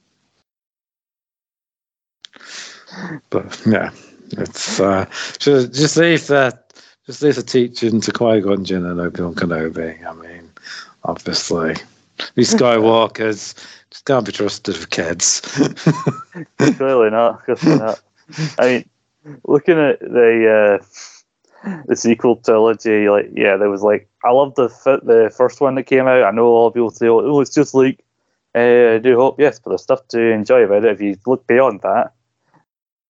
but 3.31 3.63
yeah, 3.67 3.91
it's 4.33 4.81
uh, 4.81 5.07
just, 5.39 5.73
just 5.73 5.97
leave 5.97 6.27
that, 6.27 6.83
just 7.07 7.23
leave 7.23 7.37
the 7.37 7.43
teaching 7.43 8.01
to 8.01 8.13
Qui 8.13 8.41
Gon 8.41 8.65
Jinn 8.65 8.85
and 8.85 9.01
Obi 9.01 9.23
Wan 9.23 9.35
Kenobi. 9.35 10.07
I 10.07 10.13
mean, 10.13 10.51
obviously, 11.05 11.77
these 12.35 12.55
Skywalkers 12.55 13.55
just 13.91 14.05
can't 14.05 14.27
be 14.27 14.33
trusted 14.33 14.77
with 14.77 14.91
kids. 14.91 15.41
Clearly 16.59 17.11
not. 17.11 17.45
Clearly 17.45 17.79
not. 17.79 18.01
I 18.59 18.67
mean, 18.67 19.39
looking 19.45 19.79
at 19.79 20.01
the 20.01 20.81
uh, 20.81 21.73
the 21.87 21.97
sequel 21.97 22.37
trilogy, 22.37 23.09
like 23.09 23.31
yeah, 23.35 23.57
there 23.57 23.71
was 23.71 23.83
like 23.83 24.09
I 24.25 24.31
love 24.31 24.55
the 24.55 24.69
the 25.03 25.33
first 25.37 25.61
one 25.61 25.75
that 25.77 25.85
came 25.85 26.07
out. 26.07 26.25
I 26.25 26.31
know 26.31 26.49
a 26.49 26.55
lot 26.55 26.67
of 26.69 26.75
people 26.75 26.91
say, 26.91 27.09
"Oh, 27.09 27.41
it's 27.41 27.55
just 27.55 27.75
like 27.75 28.05
uh, 28.55 28.99
New 29.03 29.17
Hope." 29.17 29.41
Yes, 29.41 29.59
but 29.59 29.71
there's 29.71 29.83
stuff 29.83 30.07
to 30.09 30.21
enjoy 30.21 30.63
about 30.63 30.85
it 30.85 30.93
if 30.93 31.01
you 31.01 31.17
look 31.27 31.47
beyond 31.47 31.83
that. 31.83 32.13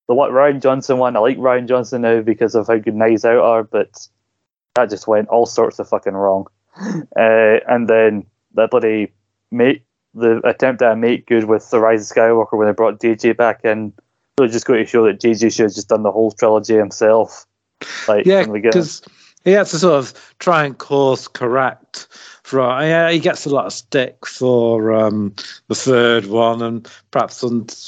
The 0.08 0.14
what 0.14 0.30
Rian 0.30 0.62
Johnson 0.62 0.98
one, 0.98 1.16
I 1.16 1.20
like 1.20 1.38
Rian 1.38 1.66
Johnson 1.66 2.02
now 2.02 2.20
because 2.22 2.54
of 2.54 2.68
how 2.68 2.78
good 2.78 2.94
Knives 2.94 3.24
Out 3.24 3.38
are, 3.38 3.64
but 3.64 4.08
that 4.76 4.90
just 4.90 5.08
went 5.08 5.28
all 5.28 5.46
sorts 5.46 5.78
of 5.78 5.88
fucking 5.88 6.14
wrong. 6.14 6.46
Uh, 7.18 7.58
and 7.66 7.88
then 7.88 8.26
the 8.52 8.68
bloody 8.68 9.10
make 9.50 9.82
the 10.12 10.40
attempt 10.46 10.82
at 10.82 10.98
make 10.98 11.26
good 11.26 11.44
with 11.44 11.70
the 11.70 11.80
Rise 11.80 12.10
of 12.10 12.14
Skywalker 12.14 12.52
when 12.58 12.66
they 12.66 12.74
brought 12.74 13.00
DJ 13.00 13.34
back 13.34 13.64
in. 13.64 13.94
So 14.38 14.46
just 14.46 14.66
going 14.66 14.84
to 14.84 14.86
show 14.86 15.04
that 15.04 15.20
JJ 15.20 15.54
should 15.54 15.64
have 15.64 15.74
just 15.74 15.88
done 15.88 16.02
the 16.02 16.12
whole 16.12 16.30
trilogy 16.30 16.74
himself. 16.74 17.46
Like 18.06 18.26
yeah, 18.26 18.42
from 18.42 18.52
the 18.52 18.58
beginning. 18.58 18.72
because 18.72 19.02
he 19.44 19.52
had 19.52 19.66
to 19.68 19.78
sort 19.78 19.94
of 19.94 20.34
try 20.38 20.64
and 20.64 20.76
course 20.76 21.28
correct. 21.28 22.08
For 22.42 22.60
yeah, 22.60 23.10
he 23.10 23.18
gets 23.18 23.46
a 23.46 23.50
lot 23.50 23.66
of 23.66 23.72
stick 23.72 24.26
for 24.26 24.92
um, 24.92 25.34
the 25.68 25.74
third 25.74 26.26
one, 26.26 26.62
and 26.62 26.88
perhaps 27.10 27.44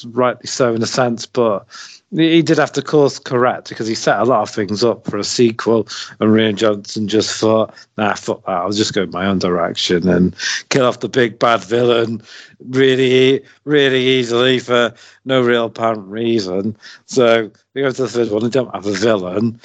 rightly 0.07 0.47
so 0.47 0.75
in 0.75 0.83
a 0.83 0.87
sense. 0.87 1.27
But 1.27 1.67
he 2.11 2.41
did 2.43 2.57
have 2.59 2.73
to 2.73 2.83
course 2.83 3.19
correct 3.19 3.69
because 3.69 3.87
he 3.87 3.95
set 3.95 4.19
a 4.19 4.25
lot 4.25 4.43
of 4.43 4.51
things 4.51 4.83
up 4.83 5.05
for 5.07 5.19
a 5.19 5.25
sequel, 5.25 5.87
and 6.21 6.31
Rian 6.31 6.57
Johnson 6.57 7.07
just 7.07 7.39
thought, 7.39 7.75
"Nah, 7.97 8.15
fuck 8.15 8.45
that. 8.47 8.53
I'll 8.53 8.73
just 8.73 8.95
go 8.95 9.07
my 9.07 9.27
own 9.27 9.39
direction 9.39 10.09
and 10.09 10.35
kill 10.71 10.87
off 10.87 11.01
the 11.01 11.09
big 11.09 11.39
bad 11.39 11.63
villain 11.65 12.23
really, 12.69 13.43
really 13.65 14.03
easily 14.07 14.59
for 14.59 14.95
no 15.27 15.43
real 15.43 15.67
apparent 15.67 16.09
reason." 16.09 16.77
So 17.07 17.51
we 17.75 17.83
go 17.83 17.91
to 17.91 18.03
the 18.03 18.09
third 18.09 18.31
one 18.31 18.43
and 18.43 18.53
don't 18.53 18.75
have 18.75 18.87
a 18.87 18.93
villain. 18.93 19.61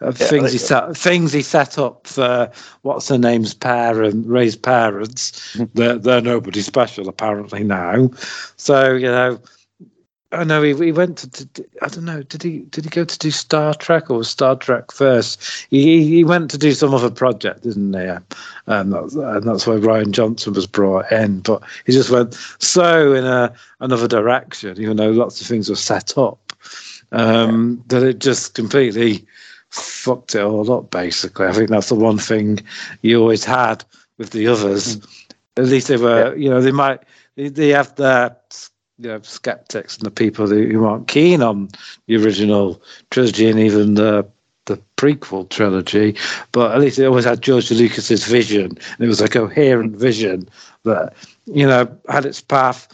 Uh, 0.00 0.12
Yeah, 0.18 0.26
things 0.26 0.52
he 0.52 0.58
set 0.58 0.96
things 0.96 1.32
he 1.32 1.42
set 1.42 1.78
up 1.78 2.06
for 2.06 2.50
what's 2.80 3.08
her 3.08 3.18
name's 3.18 3.54
parent 3.54 4.26
Rey's 4.26 4.56
parents. 4.56 5.56
they're 5.74 5.98
they're 5.98 6.20
nobody 6.20 6.60
special 6.62 7.08
apparently 7.08 7.62
now. 7.62 8.10
So 8.56 8.94
you 8.94 9.06
know, 9.06 9.38
I 10.32 10.44
know 10.44 10.62
he, 10.62 10.74
he 10.74 10.92
went 10.92 11.18
to, 11.18 11.30
to 11.30 11.64
I 11.82 11.88
don't 11.88 12.06
know 12.06 12.22
did 12.22 12.42
he 12.42 12.60
did 12.60 12.84
he 12.84 12.90
go 12.90 13.04
to 13.04 13.18
do 13.18 13.30
Star 13.30 13.74
Trek 13.74 14.10
or 14.10 14.24
Star 14.24 14.56
Trek 14.56 14.90
first? 14.90 15.66
He 15.70 16.02
he 16.04 16.24
went 16.24 16.50
to 16.50 16.58
do 16.58 16.72
some 16.72 16.94
other 16.94 17.10
project, 17.10 17.62
didn't 17.62 17.92
he? 17.92 18.00
And 18.66 18.92
that's, 18.92 19.14
and 19.14 19.46
that's 19.46 19.66
why 19.66 19.74
Rian 19.74 20.10
Johnson 20.12 20.54
was 20.54 20.66
brought 20.66 21.10
in. 21.12 21.40
But 21.40 21.62
he 21.84 21.92
just 21.92 22.10
went 22.10 22.34
so 22.58 23.12
in 23.12 23.24
a 23.24 23.52
another 23.80 24.08
direction, 24.08 24.80
even 24.80 24.96
though 24.96 25.10
lots 25.10 25.40
of 25.40 25.46
things 25.46 25.68
were 25.68 25.76
set 25.76 26.16
up, 26.16 26.52
um, 27.12 27.84
that 27.88 28.02
it 28.02 28.18
just 28.18 28.54
completely 28.54 29.26
fucked 29.68 30.34
it 30.34 30.42
all 30.42 30.72
up. 30.72 30.90
Basically, 30.90 31.46
I 31.46 31.52
think 31.52 31.68
that's 31.68 31.90
the 31.90 31.94
one 31.94 32.18
thing 32.18 32.60
you 33.02 33.20
always 33.20 33.44
had 33.44 33.84
with 34.16 34.30
the 34.30 34.46
others. 34.46 34.96
At 35.58 35.66
least 35.66 35.88
they 35.88 35.98
were, 35.98 36.34
you 36.36 36.48
know, 36.48 36.62
they 36.62 36.72
might 36.72 37.02
they, 37.36 37.48
they 37.48 37.68
have 37.68 37.94
their 37.96 38.36
you 39.02 39.08
know 39.08 39.20
skeptics 39.22 39.96
and 39.96 40.06
the 40.06 40.10
people 40.10 40.46
who, 40.46 40.84
aren't 40.84 41.08
keen 41.08 41.42
on 41.42 41.68
the 42.06 42.16
original 42.16 42.80
trilogy 43.10 43.48
and 43.48 43.58
even 43.58 43.94
the 43.94 44.26
the 44.66 44.80
prequel 44.96 45.48
trilogy, 45.48 46.16
but 46.52 46.70
at 46.70 46.80
least 46.80 46.96
it 46.96 47.06
always 47.06 47.24
had 47.24 47.42
George 47.42 47.68
Lucas's 47.72 48.24
vision. 48.24 48.66
And 48.66 49.00
it 49.00 49.08
was 49.08 49.20
a 49.20 49.28
coherent 49.28 49.96
vision 49.96 50.48
that 50.84 51.14
you 51.46 51.66
know 51.66 51.88
had 52.08 52.24
its 52.24 52.40
path, 52.40 52.86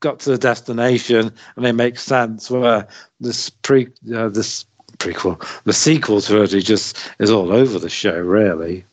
got 0.00 0.20
to 0.20 0.30
the 0.30 0.38
destination, 0.38 1.32
and 1.56 1.66
it 1.66 1.72
makes 1.72 2.02
sense. 2.02 2.50
Where 2.50 2.86
this 3.20 3.48
pre 3.48 3.88
uh, 4.14 4.28
this 4.28 4.66
prequel, 4.98 5.42
the 5.64 5.72
sequel 5.72 6.20
trilogy 6.20 6.60
just 6.60 6.98
is 7.18 7.30
all 7.30 7.52
over 7.52 7.78
the 7.78 7.88
show, 7.88 8.18
really. 8.18 8.84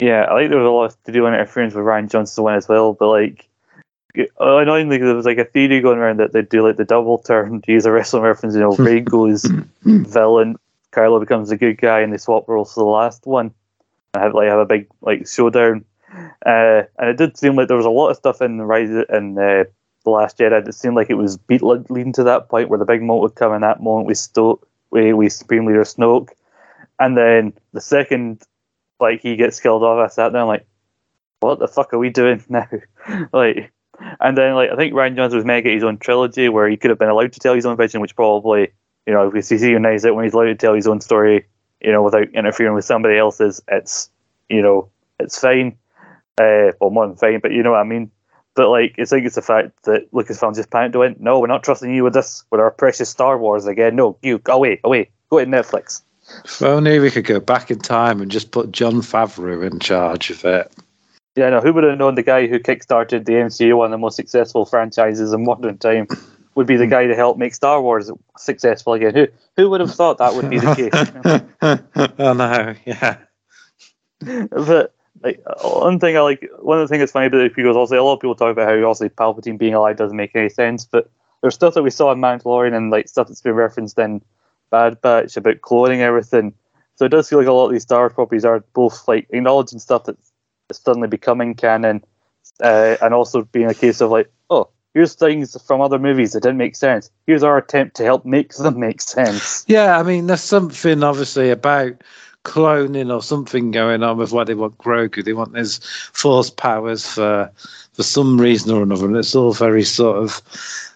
Yeah, 0.00 0.26
I 0.30 0.38
think 0.38 0.50
there 0.50 0.60
was 0.60 0.66
a 0.66 0.70
lot 0.70 0.96
to 1.04 1.12
do 1.12 1.26
in 1.26 1.34
interference 1.34 1.74
with 1.74 1.84
Rian 1.84 2.08
Johnson 2.08 2.44
win 2.44 2.54
as 2.54 2.68
well, 2.68 2.94
but 2.94 3.08
like 3.08 3.47
annoyingly 4.38 4.98
there 4.98 5.14
was 5.14 5.26
like 5.26 5.38
a 5.38 5.44
theory 5.44 5.80
going 5.80 5.98
around 5.98 6.18
that 6.18 6.32
they'd 6.32 6.48
do 6.48 6.66
like 6.66 6.76
the 6.76 6.84
double 6.84 7.18
turn 7.18 7.60
to 7.62 7.72
use 7.72 7.86
a 7.86 7.92
wrestling 7.92 8.22
reference, 8.22 8.54
you 8.54 8.60
know, 8.60 8.74
Rey 8.78 9.00
goes 9.00 9.44
villain, 9.82 10.56
Carlo 10.90 11.20
becomes 11.20 11.50
a 11.50 11.56
good 11.56 11.78
guy 11.78 12.00
and 12.00 12.12
they 12.12 12.18
swap 12.18 12.48
roles 12.48 12.74
for 12.74 12.80
the 12.80 12.86
last 12.86 13.26
one. 13.26 13.52
And 14.14 14.22
have 14.22 14.34
like 14.34 14.48
have 14.48 14.58
a 14.58 14.66
big 14.66 14.88
like 15.00 15.26
showdown. 15.28 15.84
Uh, 16.46 16.82
and 16.98 17.10
it 17.10 17.18
did 17.18 17.36
seem 17.36 17.56
like 17.56 17.68
there 17.68 17.76
was 17.76 17.86
a 17.86 17.90
lot 17.90 18.08
of 18.08 18.16
stuff 18.16 18.40
in 18.40 18.56
the 18.56 18.64
rise 18.64 18.88
in 18.88 19.38
uh, 19.38 19.64
the 20.04 20.10
last 20.10 20.38
Jedi 20.38 20.64
that 20.64 20.72
seemed 20.72 20.96
like 20.96 21.10
it 21.10 21.14
was 21.14 21.36
beat 21.36 21.62
leading 21.62 22.14
to 22.14 22.24
that 22.24 22.48
point 22.48 22.70
where 22.70 22.78
the 22.78 22.86
big 22.86 23.02
moment 23.02 23.22
would 23.22 23.34
come 23.34 23.52
in 23.52 23.60
that 23.60 23.82
moment 23.82 24.06
we 24.06 24.14
Stoke 24.14 24.66
we, 24.90 25.12
we 25.12 25.28
Supreme 25.28 25.66
Leader 25.66 25.82
Snoke. 25.82 26.30
And 26.98 27.16
then 27.16 27.52
the 27.72 27.80
second 27.80 28.42
like 29.00 29.20
he 29.20 29.36
gets 29.36 29.60
killed 29.60 29.82
off, 29.82 29.98
I 29.98 30.12
sat 30.12 30.32
there 30.32 30.44
like, 30.44 30.66
what 31.40 31.58
the 31.58 31.68
fuck 31.68 31.92
are 31.92 31.98
we 31.98 32.10
doing 32.10 32.42
now? 32.48 32.68
like, 33.32 33.70
and 34.20 34.36
then 34.36 34.54
like 34.54 34.70
I 34.70 34.76
think 34.76 34.94
Rian 34.94 35.16
Johnson 35.16 35.38
was 35.38 35.44
making 35.44 35.74
his 35.74 35.84
own 35.84 35.98
trilogy 35.98 36.48
where 36.48 36.68
he 36.68 36.76
could 36.76 36.90
have 36.90 36.98
been 36.98 37.08
allowed 37.08 37.32
to 37.32 37.40
tell 37.40 37.54
his 37.54 37.66
own 37.66 37.76
vision, 37.76 38.00
which 38.00 38.16
probably 38.16 38.68
you 39.06 39.12
know 39.12 39.32
if 39.34 39.48
he 39.48 39.56
unites 39.56 40.04
it 40.04 40.14
when 40.14 40.24
he's 40.24 40.34
allowed 40.34 40.46
to 40.46 40.54
tell 40.54 40.74
his 40.74 40.86
own 40.86 41.00
story, 41.00 41.46
you 41.80 41.92
know, 41.92 42.02
without 42.02 42.28
interfering 42.34 42.74
with 42.74 42.84
somebody 42.84 43.18
else's, 43.18 43.60
it's 43.68 44.10
you 44.48 44.62
know 44.62 44.88
it's 45.20 45.38
fine. 45.38 45.76
Uh, 46.40 46.70
well, 46.80 46.90
more 46.90 47.06
than 47.06 47.16
fine, 47.16 47.40
but 47.40 47.52
you 47.52 47.62
know 47.62 47.72
what 47.72 47.80
I 47.80 47.84
mean. 47.84 48.10
But 48.54 48.70
like, 48.70 48.94
I 48.98 49.04
think 49.04 49.26
it's 49.26 49.34
the 49.34 49.42
fact 49.42 49.84
that 49.84 50.10
Lucasfilm 50.12 50.54
just 50.54 50.70
panicked 50.70 50.94
and 50.94 51.00
went, 51.00 51.20
"No, 51.20 51.38
we're 51.38 51.46
not 51.46 51.62
trusting 51.62 51.92
you 51.92 52.04
with 52.04 52.14
this, 52.14 52.44
with 52.50 52.60
our 52.60 52.70
precious 52.70 53.08
Star 53.08 53.38
Wars 53.38 53.66
again. 53.66 53.96
No, 53.96 54.16
you 54.22 54.38
go 54.38 54.54
away, 54.54 54.80
away, 54.84 55.10
go 55.30 55.38
to 55.38 55.46
Netflix." 55.46 56.02
If 56.44 56.62
only 56.62 56.98
we 56.98 57.10
could 57.10 57.24
go 57.24 57.40
back 57.40 57.70
in 57.70 57.78
time 57.78 58.20
and 58.20 58.30
just 58.30 58.50
put 58.50 58.70
Jon 58.70 58.94
Favreau 58.94 59.66
in 59.70 59.78
charge 59.78 60.30
of 60.30 60.44
it. 60.44 60.72
Yeah, 61.36 61.50
no, 61.50 61.60
who 61.60 61.72
would 61.72 61.84
have 61.84 61.98
known 61.98 62.14
the 62.16 62.22
guy 62.22 62.46
who 62.46 62.58
kickstarted 62.58 63.24
the 63.24 63.34
MCU, 63.34 63.76
one 63.76 63.86
of 63.86 63.90
the 63.92 63.98
most 63.98 64.16
successful 64.16 64.66
franchises 64.66 65.32
in 65.32 65.44
modern 65.44 65.78
time, 65.78 66.08
would 66.54 66.66
be 66.66 66.76
the 66.76 66.84
hmm. 66.84 66.90
guy 66.90 67.06
to 67.06 67.14
help 67.14 67.38
make 67.38 67.54
Star 67.54 67.80
Wars 67.80 68.10
successful 68.36 68.94
again? 68.94 69.14
Who 69.14 69.26
who 69.56 69.70
would 69.70 69.80
have 69.80 69.94
thought 69.94 70.18
that 70.18 70.34
would 70.34 70.50
be 70.50 70.58
the 70.58 70.74
case? 70.74 72.10
oh 72.18 72.32
no, 72.32 72.74
yeah. 72.84 73.18
But 74.50 74.94
like 75.22 75.40
one 75.62 76.00
thing 76.00 76.16
I 76.16 76.20
like, 76.20 76.48
one 76.60 76.80
of 76.80 76.88
the 76.88 76.92
things 76.92 77.00
that's 77.00 77.12
funny 77.12 77.26
about 77.26 77.42
it 77.42 77.54
because 77.54 77.76
also 77.76 78.00
a 78.00 78.02
lot 78.02 78.14
of 78.14 78.20
people 78.20 78.34
talk 78.34 78.50
about 78.52 78.68
how 78.68 78.82
also 78.82 79.08
Palpatine 79.08 79.58
being 79.58 79.74
alive 79.74 79.96
doesn't 79.96 80.16
make 80.16 80.34
any 80.34 80.48
sense, 80.48 80.84
but 80.84 81.10
there's 81.40 81.54
stuff 81.54 81.74
that 81.74 81.82
we 81.82 81.90
saw 81.90 82.12
in 82.12 82.18
Mandalorian 82.18 82.76
and 82.76 82.90
like 82.90 83.08
stuff 83.08 83.28
that's 83.28 83.40
been 83.40 83.54
referenced 83.54 83.98
in 83.98 84.22
Bad 84.70 85.00
Batch 85.00 85.36
about 85.36 85.60
cloning 85.60 86.00
everything. 86.00 86.54
So 86.96 87.04
it 87.04 87.10
does 87.10 87.28
feel 87.28 87.38
like 87.38 87.46
a 87.46 87.52
lot 87.52 87.66
of 87.66 87.72
these 87.72 87.82
Star 87.82 88.00
Wars 88.00 88.12
properties 88.12 88.44
are 88.44 88.64
both 88.74 89.06
like 89.06 89.28
acknowledging 89.30 89.78
stuff 89.78 90.04
suddenly 90.72 91.08
becoming 91.08 91.54
canon, 91.54 92.04
uh, 92.62 92.96
and 93.00 93.14
also 93.14 93.42
being 93.42 93.66
a 93.66 93.74
case 93.74 94.00
of 94.00 94.10
like, 94.10 94.30
oh, 94.50 94.68
here's 94.94 95.14
things 95.14 95.60
from 95.62 95.80
other 95.80 95.98
movies 95.98 96.32
that 96.32 96.42
didn't 96.42 96.58
make 96.58 96.76
sense. 96.76 97.10
Here's 97.26 97.42
our 97.42 97.58
attempt 97.58 97.96
to 97.96 98.04
help 98.04 98.24
make 98.24 98.54
them 98.54 98.78
make 98.78 99.00
sense. 99.00 99.64
Yeah, 99.66 99.98
I 99.98 100.02
mean, 100.02 100.26
there's 100.26 100.40
something 100.40 101.02
obviously 101.02 101.50
about 101.50 102.02
cloning 102.44 103.14
or 103.14 103.22
something 103.22 103.70
going 103.70 104.02
on 104.02 104.16
with 104.16 104.32
what 104.32 104.46
they 104.46 104.54
want 104.54 104.78
Grogu. 104.78 105.24
They 105.24 105.32
want 105.32 105.56
his 105.56 105.78
force 106.12 106.50
powers 106.50 107.06
for 107.06 107.50
for 107.92 108.02
some 108.02 108.40
reason 108.40 108.72
or 108.72 108.82
another, 108.82 109.06
and 109.06 109.16
it's 109.16 109.34
all 109.34 109.52
very 109.52 109.82
sort 109.82 110.22
of 110.22 110.40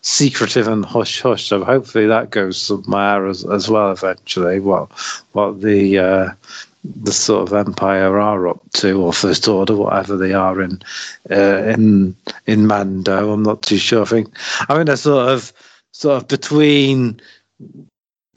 secretive 0.03 0.69
and 0.69 0.85
hush 0.85 1.21
hush. 1.21 1.49
So 1.49 1.65
hopefully 1.65 2.07
that 2.07 2.31
goes 2.31 2.61
somewhere 2.61 3.27
as, 3.27 3.45
as 3.45 3.69
well 3.69 3.91
eventually. 3.91 4.61
What 4.61 4.91
what 5.33 5.61
the 5.61 5.99
uh, 5.99 6.29
the 6.85 7.13
sort 7.13 7.49
of 7.49 7.55
empire 7.55 8.19
are 8.19 8.49
up 8.49 8.61
to, 8.75 9.03
or 9.03 9.13
first 9.13 9.47
order, 9.47 9.77
whatever 9.77 10.17
they 10.17 10.33
are 10.33 10.61
in 10.61 10.83
uh, 11.31 11.65
in 11.65 12.17
in 12.47 12.67
Mando. 12.67 13.33
I'm 13.33 13.43
not 13.43 13.63
too 13.63 13.79
sure. 13.79 14.03
I 14.03 14.07
think 14.07 14.29
I 14.69 14.77
mean 14.77 14.87
they're 14.87 14.97
sort 14.97 15.29
of 15.29 15.53
sort 15.93 16.17
of 16.17 16.29
between 16.29 17.21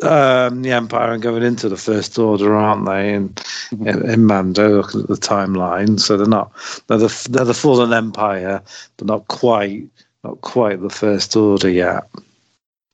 um, 0.04 0.62
the 0.62 0.72
Empire 0.72 1.14
and 1.14 1.24
going 1.24 1.44
into 1.44 1.70
the 1.70 1.78
First 1.78 2.20
Order, 2.20 2.56
aren't 2.56 2.86
they? 2.86 3.14
In, 3.14 3.30
mm-hmm. 3.30 3.88
in, 3.88 4.10
in 4.10 4.26
Mando, 4.26 4.78
looking 4.78 5.02
at 5.02 5.08
the 5.08 5.16
timeline, 5.16 6.00
so 6.00 6.18
they're 6.18 6.28
not 6.28 6.52
they're 6.88 6.98
the 6.98 7.28
they're 7.32 7.46
the 7.46 7.54
fallen 7.54 7.94
Empire, 7.94 8.62
but 8.98 9.08
not 9.08 9.28
quite 9.28 9.88
not 10.24 10.42
quite 10.42 10.82
the 10.82 10.90
First 10.90 11.36
Order 11.36 11.70
yet. 11.70 12.08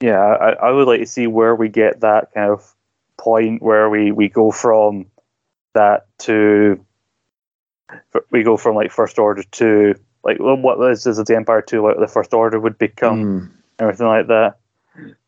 Yeah, 0.02 0.20
I, 0.20 0.52
I 0.54 0.72
would 0.72 0.88
like 0.88 1.02
to 1.02 1.06
see 1.06 1.28
where 1.28 1.56
we 1.56 1.70
get 1.70 2.00
that 2.02 2.34
kind 2.34 2.52
of 2.52 2.74
point 3.18 3.62
where 3.62 3.90
we 3.90 4.12
we 4.12 4.30
go 4.30 4.52
from 4.52 5.06
that 5.74 6.06
to 6.20 6.84
we 8.32 8.44
go 8.44 8.58
from 8.58 8.76
like 8.76 8.92
First 8.92 9.20
Order 9.20 9.44
to 9.44 9.96
like 10.24 10.38
what 10.40 10.80
this 10.80 11.06
is 11.06 11.18
the 11.18 11.36
Empire 11.36 11.62
to 11.64 11.82
what 11.82 12.00
the 12.00 12.08
First 12.08 12.34
Order 12.34 12.60
would 12.60 12.78
become, 12.78 13.24
mm. 13.24 13.52
everything 13.80 14.08
like 14.08 14.28
that 14.28 14.58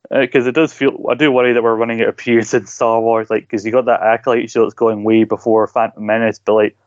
because 0.09 0.45
uh, 0.45 0.49
it 0.49 0.55
does 0.55 0.73
feel 0.73 1.05
I 1.09 1.15
do 1.15 1.31
worry 1.31 1.53
that 1.53 1.63
we're 1.63 1.75
running 1.75 2.01
out 2.01 2.09
of 2.09 2.17
periods 2.17 2.53
in 2.53 2.65
Star 2.67 3.01
Wars, 3.01 3.29
like 3.29 3.43
because 3.43 3.65
you 3.65 3.71
got 3.71 3.85
that 3.85 4.01
acolyte 4.01 4.49
show 4.49 4.63
that's 4.63 4.73
going 4.73 5.03
way 5.03 5.23
before 5.23 5.65
Phantom 5.67 6.05
Menace, 6.05 6.39
but 6.39 6.53
like 6.53 6.77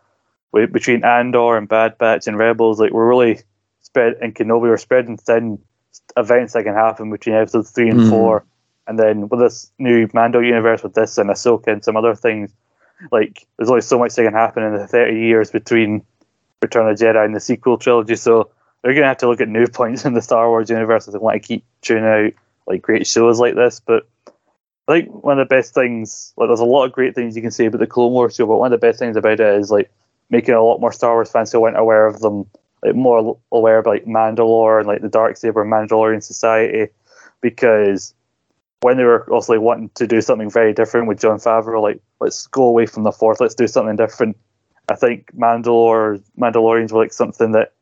between 0.72 1.04
Andor 1.04 1.57
and 1.57 1.68
Bad 1.68 1.98
Batch 1.98 2.26
and 2.26 2.38
Rebels, 2.38 2.80
like 2.80 2.92
we're 2.92 3.09
really 3.09 3.40
spread 3.80 4.14
and 4.20 4.34
Kenobi, 4.34 4.62
we're 4.62 4.76
spreading 4.76 5.16
thin 5.16 5.59
events 6.16 6.52
that 6.52 6.64
can 6.64 6.74
happen 6.74 7.11
between 7.11 7.34
episodes 7.36 7.70
three 7.70 7.90
and 7.90 8.00
mm. 8.00 8.11
four, 8.11 8.44
and 8.86 8.98
then 8.98 9.28
with 9.28 9.40
this 9.40 9.72
new 9.78 10.09
Mando 10.12 10.40
universe 10.40 10.82
with 10.82 10.94
this 10.94 11.18
and 11.18 11.30
Ahsoka 11.30 11.68
and 11.68 11.84
some 11.84 11.96
other 11.96 12.14
things, 12.14 12.52
like 13.11 13.47
there's 13.57 13.70
only 13.70 13.82
so 13.82 13.99
much 13.99 14.14
that 14.14 14.24
can 14.24 14.32
happen 14.32 14.62
in 14.62 14.74
the 14.74 14.86
thirty 14.86 15.20
years 15.20 15.51
between 15.51 16.05
Return 16.62 16.88
of 16.88 16.99
Jedi 16.99 17.24
and 17.24 17.34
the 17.34 17.40
sequel 17.40 17.78
trilogy, 17.78 18.16
so 18.16 18.51
they're 18.82 18.94
gonna 18.94 19.07
have 19.07 19.18
to 19.18 19.28
look 19.28 19.40
at 19.40 19.49
new 19.49 19.66
points 19.72 20.05
in 20.05 20.14
the 20.14 20.22
Star 20.22 20.49
Wars 20.49 20.70
universe 20.70 21.07
if 21.07 21.12
they 21.12 21.18
want 21.18 21.40
to 21.40 21.47
keep 21.47 21.64
tuning 21.82 22.05
out 22.05 22.32
like 22.66 22.82
great 22.82 23.07
shows 23.07 23.38
like 23.38 23.55
this. 23.55 23.80
But 23.80 24.09
I 24.88 25.01
think 25.01 25.24
one 25.24 25.38
of 25.38 25.49
the 25.49 25.55
best 25.55 25.74
things, 25.74 26.32
like 26.36 26.49
there's 26.49 26.61
a 26.61 26.64
lot 26.64 26.84
of 26.84 26.92
great 26.92 27.14
things 27.14 27.36
you 27.36 27.42
can 27.42 27.51
say 27.51 27.66
about 27.66 27.78
the 27.78 27.86
Clone 27.86 28.12
Wars 28.12 28.36
show, 28.36 28.47
but 28.47 28.59
one 28.59 28.72
of 28.72 28.80
the 28.80 28.86
best 28.86 28.99
things 28.99 29.16
about 29.16 29.40
it 29.40 29.61
is 29.61 29.70
like 29.70 29.90
making 30.30 30.55
a 30.55 30.62
lot 30.62 30.80
more 30.80 30.92
Star 30.92 31.14
Wars 31.14 31.30
fans 31.30 31.53
who 31.53 31.61
weren't 31.61 31.78
aware 31.78 32.07
of 32.07 32.20
them, 32.20 32.47
like 32.84 32.94
more 32.94 33.38
aware 33.53 33.78
of 33.78 33.86
like 33.86 34.05
Mandalore 34.05 34.78
and 34.78 34.86
like 34.86 35.03
the 35.03 35.09
Dark 35.09 35.36
Saber 35.36 35.64
Mandalorian 35.64 36.22
Society, 36.22 36.90
because 37.40 38.14
when 38.81 38.97
they 38.97 39.05
were 39.05 39.29
also 39.33 39.55
like, 39.55 39.62
wanting 39.62 39.91
to 39.95 40.07
do 40.07 40.20
something 40.20 40.51
very 40.51 40.72
different 40.72 41.07
with 41.07 41.20
Jon 41.20 41.39
Favreau, 41.39 41.83
like 41.83 42.01
let's 42.20 42.47
go 42.47 42.64
away 42.64 42.87
from 42.87 43.05
the 43.05 43.12
Force, 43.12 43.41
let's 43.41 43.55
do 43.55 43.66
something 43.66 43.97
different. 43.97 44.37
I 44.89 44.95
think 44.95 45.35
Mandalore 45.37 46.22
Mandalorians 46.39 46.93
were 46.93 47.03
like 47.03 47.12
something 47.12 47.53
that 47.53 47.72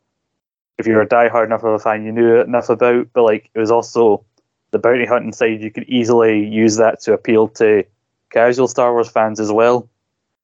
if 0.77 0.87
you're 0.87 1.01
a 1.01 1.07
diehard 1.07 1.45
enough 1.45 1.63
of 1.63 1.73
a 1.73 1.79
fan, 1.79 2.05
you 2.05 2.11
knew 2.11 2.41
enough 2.41 2.69
about, 2.69 3.07
but 3.13 3.23
like 3.23 3.49
it 3.53 3.59
was 3.59 3.71
also 3.71 4.25
the 4.71 4.79
bounty 4.79 5.05
hunting 5.05 5.31
side, 5.31 5.61
you 5.61 5.71
could 5.71 5.87
easily 5.87 6.45
use 6.47 6.77
that 6.77 6.99
to 7.01 7.13
appeal 7.13 7.47
to 7.49 7.83
casual 8.31 8.67
Star 8.67 8.91
Wars 8.91 9.09
fans 9.09 9.39
as 9.39 9.51
well. 9.51 9.87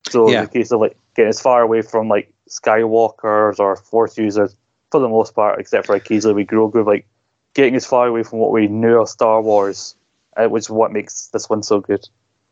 So 0.10 0.30
yeah. 0.30 0.40
in 0.40 0.46
the 0.46 0.52
case 0.52 0.72
of 0.72 0.80
like 0.80 0.98
getting 1.16 1.30
as 1.30 1.42
far 1.42 1.62
away 1.62 1.82
from 1.82 2.08
like 2.08 2.34
Skywalkers 2.50 3.60
or 3.60 3.76
Force 3.76 4.18
users, 4.18 4.56
for 4.92 5.00
the 5.00 5.10
most 5.10 5.34
part, 5.34 5.60
except 5.60 5.88
for 5.88 5.94
like 5.94 6.06
occasionally 6.06 6.36
we 6.36 6.46
Grogu, 6.46 6.86
like 6.86 7.08
getting 7.54 7.76
as 7.76 7.86
far 7.86 8.08
away 8.08 8.24
from 8.24 8.40
what 8.40 8.52
we 8.52 8.68
knew 8.68 9.02
of 9.02 9.10
Star 9.10 9.42
Wars, 9.42 9.96
uh, 10.38 10.48
which 10.48 10.64
is 10.64 10.70
what 10.70 10.92
makes 10.92 11.28
this 11.28 11.50
one 11.50 11.64
so 11.64 11.80
good. 11.80 12.08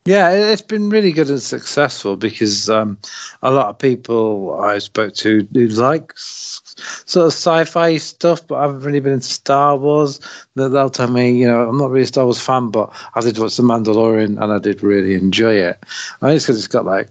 Yeah, 0.05 0.32
it's 0.32 0.61
been 0.61 0.89
really 0.89 1.11
good 1.11 1.30
and 1.30 1.41
successful 1.41 2.15
because 2.15 2.69
um, 2.69 2.97
a 3.43 3.51
lot 3.51 3.67
of 3.67 3.77
people 3.77 4.59
I 4.59 4.80
spoke 4.80 5.13
to 5.15 5.47
who 5.53 5.67
like 5.67 6.13
sort 6.15 7.27
of 7.27 7.34
sci-fi 7.34 7.97
stuff, 7.97 8.47
but 8.47 8.55
I 8.55 8.61
haven't 8.61 8.82
really 8.82 9.01
been 9.01 9.13
into 9.13 9.27
Star 9.27 9.77
Wars. 9.77 10.19
They'll 10.55 10.89
tell 10.89 11.09
me, 11.09 11.32
you 11.32 11.47
know, 11.47 11.67
I'm 11.67 11.77
not 11.77 11.91
really 11.91 12.03
a 12.03 12.07
Star 12.07 12.23
Wars 12.23 12.41
fan, 12.41 12.69
but 12.69 12.91
I 13.13 13.21
did 13.21 13.38
watch 13.38 13.57
The 13.57 13.63
Mandalorian 13.63 14.41
and 14.41 14.53
I 14.53 14.57
did 14.57 14.82
really 14.82 15.15
enjoy 15.15 15.55
it. 15.55 15.77
I 16.21 16.27
think 16.27 16.38
it's 16.38 16.45
because 16.45 16.57
it's 16.57 16.67
got 16.67 16.86
like 16.86 17.09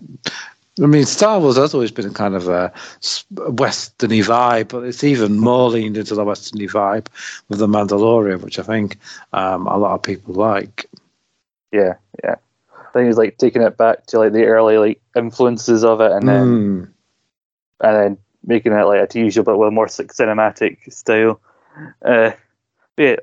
I 0.82 0.86
mean, 0.86 1.04
Star 1.04 1.40
Wars 1.40 1.56
has 1.56 1.74
always 1.74 1.90
been 1.90 2.12
kind 2.14 2.34
of 2.34 2.48
a 2.48 2.72
westerny 3.32 4.22
vibe, 4.22 4.68
but 4.68 4.84
it's 4.84 5.04
even 5.04 5.38
more 5.38 5.70
leaned 5.70 5.96
into 5.96 6.14
the 6.14 6.24
westerny 6.24 6.68
vibe 6.68 7.06
with 7.48 7.58
the 7.58 7.66
Mandalorian, 7.66 8.42
which 8.42 8.58
I 8.58 8.62
think 8.62 8.98
um, 9.32 9.66
a 9.66 9.76
lot 9.76 9.94
of 9.94 10.02
people 10.02 10.34
like. 10.34 10.88
Yeah, 11.72 11.94
yeah. 12.22 12.36
I 12.72 12.90
think 12.92 13.08
it's 13.08 13.18
like 13.18 13.38
taking 13.38 13.62
it 13.62 13.76
back 13.76 14.06
to 14.06 14.18
like 14.18 14.32
the 14.32 14.44
early 14.44 14.78
like 14.78 15.00
influences 15.16 15.84
of 15.84 16.00
it, 16.00 16.12
and 16.12 16.28
then 16.28 16.46
mm. 16.46 16.88
and 17.80 17.96
then 17.96 18.18
making 18.44 18.72
it 18.72 18.84
like 18.84 19.02
a 19.02 19.06
TV 19.06 19.32
show, 19.32 19.42
but 19.42 19.58
with 19.58 19.68
a 19.68 19.72
more 19.72 19.86
cinematic 19.86 20.92
style. 20.92 21.40
Uh, 22.04 22.32
yeah, 22.96 23.16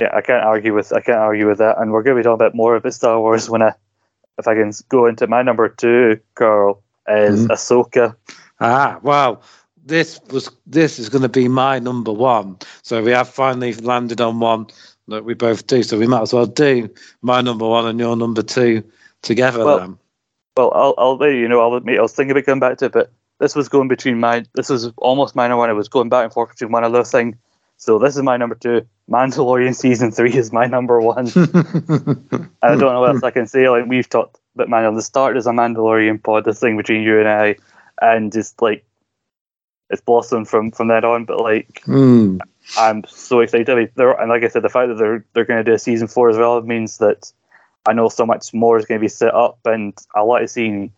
yeah, 0.00 0.10
I 0.14 0.20
can't 0.20 0.44
argue 0.44 0.74
with 0.74 0.92
I 0.92 1.00
can't 1.00 1.18
argue 1.18 1.48
with 1.48 1.58
that. 1.58 1.78
And 1.78 1.90
we're 1.90 2.02
going 2.02 2.16
to 2.16 2.20
be 2.20 2.24
talking 2.24 2.34
about 2.34 2.54
more 2.54 2.76
about 2.76 2.94
Star 2.94 3.18
Wars 3.20 3.48
when 3.48 3.62
I, 3.62 3.74
if 4.38 4.46
I 4.46 4.54
can 4.54 4.72
go 4.88 5.06
into 5.06 5.26
my 5.26 5.42
number 5.42 5.68
two, 5.68 6.20
Carl, 6.34 6.82
is 7.08 7.46
mm. 7.46 7.48
Ahsoka. 7.48 8.16
Ah, 8.60 8.98
wow. 9.02 9.40
This 9.84 10.20
was 10.30 10.50
this 10.66 10.98
is 10.98 11.08
going 11.08 11.22
to 11.22 11.28
be 11.28 11.48
my 11.48 11.78
number 11.78 12.12
one. 12.12 12.58
So 12.82 13.02
we 13.02 13.12
have 13.12 13.28
finally 13.28 13.72
landed 13.74 14.20
on 14.20 14.40
one 14.40 14.66
that 15.08 15.24
we 15.24 15.34
both 15.34 15.66
do. 15.66 15.82
So 15.82 15.98
we 15.98 16.06
might 16.06 16.22
as 16.22 16.32
well 16.32 16.46
do 16.46 16.90
my 17.22 17.40
number 17.40 17.66
one 17.66 17.86
and 17.86 17.98
your 17.98 18.16
number 18.16 18.42
two 18.42 18.82
together. 19.22 19.64
Well, 19.64 19.78
then. 19.78 19.98
well, 20.56 20.72
I'll, 20.74 20.94
I'll 20.98 21.30
you 21.30 21.46
know, 21.46 21.60
I'll 21.60 21.74
admit, 21.74 21.98
I 21.98 22.02
was 22.02 22.12
thinking 22.12 22.32
about 22.32 22.46
coming 22.46 22.60
back 22.60 22.78
to 22.78 22.86
it, 22.86 22.92
but 22.92 23.12
this 23.38 23.54
was 23.54 23.68
going 23.68 23.88
between 23.88 24.18
my 24.18 24.44
this 24.54 24.68
was 24.68 24.90
almost 24.96 25.36
my 25.36 25.46
number 25.46 25.58
one. 25.58 25.70
It 25.70 25.74
was 25.74 25.88
going 25.88 26.08
back 26.08 26.24
and 26.24 26.32
forth 26.32 26.50
between 26.50 26.72
one 26.72 26.84
other 26.84 27.04
thing. 27.04 27.38
So 27.76 27.98
this 27.98 28.16
is 28.16 28.22
my 28.22 28.36
number 28.36 28.56
two. 28.56 28.86
Mandalorian 29.10 29.74
season 29.74 30.10
three 30.10 30.34
is 30.34 30.52
my 30.52 30.66
number 30.66 31.00
one. 31.00 31.26
I 32.62 32.68
don't 32.68 32.80
know 32.80 33.00
what 33.00 33.10
else 33.14 33.22
I 33.22 33.30
can 33.30 33.46
say. 33.46 33.68
Like 33.68 33.86
we've 33.86 34.08
talked 34.08 34.38
but 34.56 34.68
man, 34.70 34.84
on 34.86 34.94
the 34.94 35.02
start 35.02 35.36
as 35.36 35.46
a 35.46 35.50
Mandalorian 35.50 36.22
pod, 36.22 36.44
this 36.44 36.58
thing 36.58 36.76
between 36.76 37.02
you 37.02 37.20
and 37.20 37.28
I, 37.28 37.56
and 38.00 38.32
just 38.32 38.60
like 38.60 38.84
it's 39.90 40.00
blossomed 40.00 40.48
from 40.48 40.72
from 40.72 40.88
that 40.88 41.04
on. 41.04 41.26
But 41.26 41.40
like, 41.40 41.82
Mm. 41.86 42.40
I'm 42.76 43.04
so 43.06 43.40
excited. 43.40 43.70
I 43.70 43.74
mean, 43.76 43.88
they're, 43.94 44.10
and 44.20 44.28
like 44.28 44.42
I 44.42 44.48
said, 44.48 44.62
the 44.62 44.68
fact 44.68 44.88
that 44.88 44.98
they're 44.98 45.24
they're 45.34 45.44
going 45.44 45.64
to 45.64 45.70
do 45.70 45.74
a 45.74 45.78
season 45.78 46.08
four 46.08 46.30
as 46.30 46.36
well 46.36 46.60
means 46.62 46.98
that 46.98 47.30
I 47.86 47.92
know 47.92 48.08
so 48.08 48.26
much 48.26 48.52
more 48.52 48.78
is 48.78 48.86
going 48.86 48.98
to 48.98 49.04
be 49.04 49.08
set 49.08 49.34
up, 49.34 49.58
and 49.66 49.94
I 50.14 50.22
want 50.22 50.42
to 50.42 50.48
see 50.48 50.90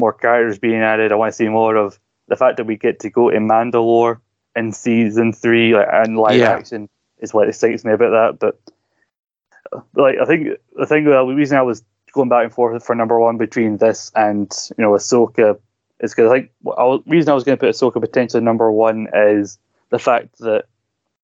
more 0.00 0.12
characters 0.12 0.58
being 0.58 0.82
added. 0.82 1.10
I 1.10 1.16
want 1.16 1.32
to 1.32 1.36
see 1.36 1.48
more 1.48 1.74
of 1.74 1.98
the 2.28 2.36
fact 2.36 2.58
that 2.58 2.66
we 2.66 2.76
get 2.76 3.00
to 3.00 3.10
go 3.10 3.30
to 3.30 3.38
Mandalore 3.38 4.20
in 4.54 4.72
season 4.72 5.32
three, 5.32 5.74
like 5.74 5.88
and 5.90 6.16
live 6.18 6.38
Yeah. 6.38 6.50
action 6.52 6.88
is 7.26 7.34
what 7.34 7.48
excites 7.48 7.84
me 7.84 7.92
about 7.92 8.10
that. 8.10 8.38
But 8.38 9.80
like, 9.94 10.16
I 10.20 10.24
think 10.24 10.48
the 10.76 10.86
thing, 10.86 11.04
the 11.04 11.24
reason 11.24 11.58
I 11.58 11.62
was 11.62 11.84
going 12.12 12.28
back 12.28 12.44
and 12.44 12.52
forth 12.52 12.84
for 12.84 12.94
number 12.94 13.20
one 13.20 13.36
between 13.36 13.76
this 13.76 14.10
and 14.14 14.50
you 14.78 14.82
know 14.82 14.92
Ahsoka 14.92 15.58
is 16.00 16.14
because 16.14 16.30
I 16.30 16.34
think 16.34 16.50
the 16.62 17.02
reason 17.06 17.30
I 17.30 17.34
was 17.34 17.44
going 17.44 17.58
to 17.58 17.60
put 17.60 17.74
Ahsoka 17.74 18.00
potentially 18.00 18.42
number 18.42 18.70
one 18.70 19.08
is 19.12 19.58
the 19.90 19.98
fact 19.98 20.38
that 20.38 20.64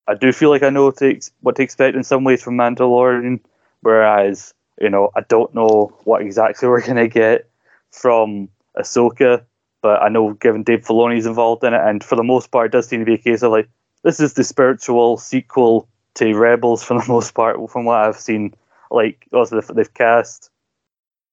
I 0.07 0.15
do 0.15 0.31
feel 0.31 0.49
like 0.49 0.63
I 0.63 0.69
know 0.69 0.91
to, 0.91 1.09
ex- 1.09 1.31
what 1.41 1.55
to 1.55 1.63
expect 1.63 1.95
in 1.95 2.03
some 2.03 2.23
ways 2.23 2.43
from 2.43 2.57
Mandalorian, 2.57 3.39
whereas 3.81 4.53
you 4.79 4.89
know 4.89 5.11
I 5.15 5.21
don't 5.21 5.53
know 5.55 5.95
what 6.03 6.21
exactly 6.21 6.67
we're 6.69 6.85
going 6.85 6.97
to 6.97 7.07
get 7.07 7.49
from 7.91 8.49
Ahsoka, 8.77 9.43
but 9.81 10.01
I 10.01 10.09
know 10.09 10.33
given 10.33 10.63
Dave 10.63 10.85
Filoni's 10.85 11.25
involved 11.25 11.63
in 11.63 11.73
it, 11.73 11.81
and 11.81 12.03
for 12.03 12.15
the 12.15 12.23
most 12.23 12.51
part, 12.51 12.67
it 12.67 12.71
does 12.71 12.87
seem 12.87 12.99
to 12.99 13.05
be 13.05 13.15
a 13.15 13.17
case 13.17 13.43
of 13.43 13.51
like 13.51 13.69
this 14.03 14.19
is 14.19 14.33
the 14.33 14.43
spiritual 14.43 15.17
sequel 15.17 15.87
to 16.15 16.35
Rebels 16.35 16.83
for 16.83 16.99
the 16.99 17.05
most 17.11 17.33
part, 17.33 17.57
from 17.69 17.85
what 17.85 17.99
I've 17.99 18.19
seen. 18.19 18.53
Like 18.91 19.27
also 19.33 19.59
they've, 19.59 19.75
they've 19.75 19.93
cast, 19.93 20.49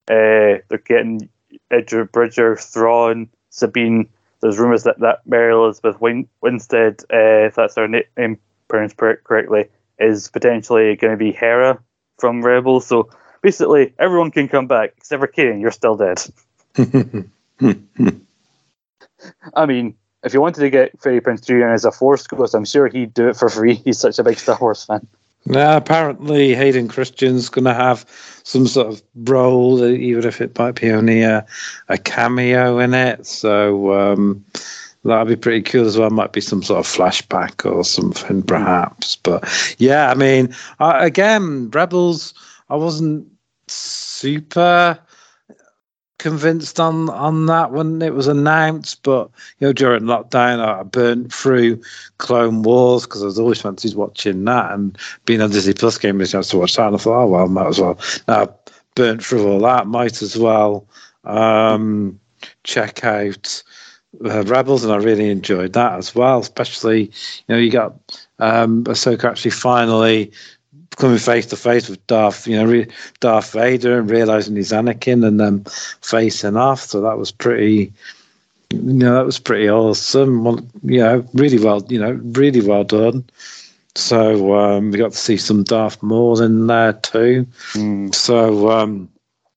uh, 0.09 0.65
they're 0.69 0.83
getting 0.85 1.29
Ezra 1.71 2.07
Bridger, 2.07 2.57
Thrawn, 2.57 3.29
Sabine. 3.51 4.09
There's 4.41 4.59
rumors 4.59 4.85
that 4.85 4.99
that 5.01 5.21
Mary 5.27 5.53
Elizabeth 5.53 6.01
Win- 6.01 6.29
Winstead, 6.41 7.03
uh, 7.13 7.47
if 7.47 7.55
that's 7.57 7.77
her 7.77 7.87
na- 7.87 8.01
name 8.17 8.39
pronounced 8.69 8.97
correctly, 8.97 9.69
is 9.99 10.29
potentially 10.29 10.97
going 10.97 11.13
to 11.13 11.17
be 11.19 11.33
Hera 11.33 11.79
from 12.19 12.43
Rebels. 12.43 12.87
So 12.87 13.11
basically, 13.43 13.93
everyone 13.99 14.31
can 14.31 14.49
come 14.49 14.67
back 14.67 14.95
except 14.97 15.21
for 15.21 15.27
Kanan. 15.27 15.61
You're 15.61 15.71
still 15.71 15.97
dead. 15.97 16.25
I 19.55 19.67
mean, 19.67 19.95
if 20.23 20.35
you 20.35 20.41
wanted 20.41 20.61
to 20.61 20.71
get 20.71 21.01
Freddie 21.01 21.21
Prinze 21.21 21.45
Jr. 21.45 21.69
as 21.69 21.85
a 21.85 21.91
Force 21.91 22.27
Ghost, 22.27 22.55
I'm 22.55 22.65
sure 22.65 22.89
he'd 22.89 23.15
do 23.15 23.29
it 23.29 23.37
for 23.37 23.49
free. 23.49 23.75
He's 23.85 23.99
such 23.99 24.19
a 24.19 24.25
big 24.25 24.39
Star 24.39 24.59
Wars 24.61 24.85
fan. 24.85 25.07
Now, 25.47 25.77
apparently, 25.77 26.55
Hayden 26.55 26.89
Christensen's 26.89 27.49
going 27.49 27.65
to 27.65 27.75
have 27.75 28.05
some 28.45 28.67
sort 28.67 28.89
of 28.89 29.03
role, 29.15 29.83
even 29.85 30.27
if 30.27 30.41
it 30.41 30.59
might 30.59 30.81
be 30.81 30.91
only 30.91 31.23
a, 31.23 31.47
a 31.89 31.97
cameo 31.97 32.79
in 32.79 32.93
it. 32.93 33.27
So 33.27 33.95
um, 33.95 34.45
that'll 35.03 35.25
be 35.25 35.37
pretty 35.37 35.63
cool 35.63 35.87
as 35.87 35.97
well. 35.97 36.11
Might 36.11 36.33
be 36.33 36.43
some 36.43 36.63
sort 36.63 36.81
of 36.81 36.87
flashback 36.87 37.65
or 37.71 37.85
something, 37.85 38.43
perhaps. 38.43 39.17
But 39.17 39.49
yeah, 39.79 40.11
I 40.11 40.15
mean, 40.15 40.55
I, 40.79 41.07
again, 41.07 41.71
Rebels, 41.71 42.35
I 42.69 42.77
wasn't 42.77 43.27
super 43.67 44.99
convinced 46.21 46.79
on 46.79 47.09
on 47.11 47.47
that 47.47 47.73
when 47.73 48.03
it 48.03 48.13
was 48.15 48.27
announced 48.27 49.03
but 49.03 49.31
you 49.59 49.67
know 49.67 49.73
during 49.73 50.03
lockdown 50.03 50.61
i 50.61 50.83
burnt 50.83 51.33
through 51.33 51.81
clone 52.19 52.63
wars 52.63 53.05
because 53.07 53.23
i 53.23 53.27
was 53.27 53.39
always 53.39 53.61
fancied 53.61 53.95
watching 53.95 54.45
that 54.45 54.71
and 54.73 54.99
being 55.25 55.41
on 55.41 55.51
disney 55.51 55.73
plus 55.73 55.97
gave 55.97 56.15
me 56.15 56.25
a 56.25 56.29
chance 56.29 56.49
to 56.49 56.59
watch 56.59 56.77
that 56.77 56.87
and 56.87 56.97
i 56.97 56.99
thought 56.99 57.23
oh 57.25 57.27
well 57.27 57.49
might 57.49 57.69
as 57.69 57.81
well. 57.81 57.99
Now 58.29 58.55
burnt 58.95 59.25
through 59.25 59.49
all 59.49 59.61
that 59.61 59.87
might 59.87 60.21
as 60.21 60.37
well 60.37 60.87
um 61.25 62.21
check 62.65 63.03
out 63.03 63.63
uh, 64.25 64.43
rebels 64.45 64.85
and 64.85 64.93
i 64.93 64.97
really 64.97 65.31
enjoyed 65.31 65.73
that 65.73 65.95
as 65.95 66.15
well 66.15 66.41
especially 66.41 67.05
you 67.05 67.11
know 67.49 67.57
you 67.57 67.71
got 67.71 67.95
um 68.41 68.85
ahsoka 68.85 69.25
actually 69.25 69.51
finally 69.53 70.31
coming 70.97 71.19
face 71.19 71.47
to 71.47 71.57
face 71.57 71.89
with 71.89 72.05
Darth, 72.07 72.47
you 72.47 72.57
know, 72.57 72.65
re- 72.65 72.89
Darth 73.21 73.53
Vader 73.53 74.01
and 74.01 74.11
realizing 74.11 74.57
he's 74.57 74.73
Anakin 74.73 75.27
and 75.27 75.41
then 75.41 75.65
facing 76.03 76.57
off. 76.57 76.81
So 76.81 77.01
that 77.01 77.19
was 77.19 77.31
pretty, 77.31 77.93
you 78.71 78.81
know, 78.81 79.15
that 79.15 79.27
was 79.27 79.39
pretty 79.39 79.69
awesome. 79.71 80.45
Well, 80.45 80.61
you 80.83 80.99
know, 80.99 81.25
really 81.35 81.59
well, 81.59 81.85
you 81.89 81.99
know, 81.99 82.13
really 82.13 82.67
well 82.67 82.85
done. 82.85 83.25
So 83.95 84.55
um, 84.59 84.91
we 84.91 84.99
got 84.99 85.13
to 85.13 85.19
see 85.19 85.37
some 85.37 85.65
Darth 85.65 86.03
Maul 86.03 86.41
in 86.43 86.67
there 86.67 86.93
too. 86.93 87.47
So 88.13 88.71
um, 88.71 89.09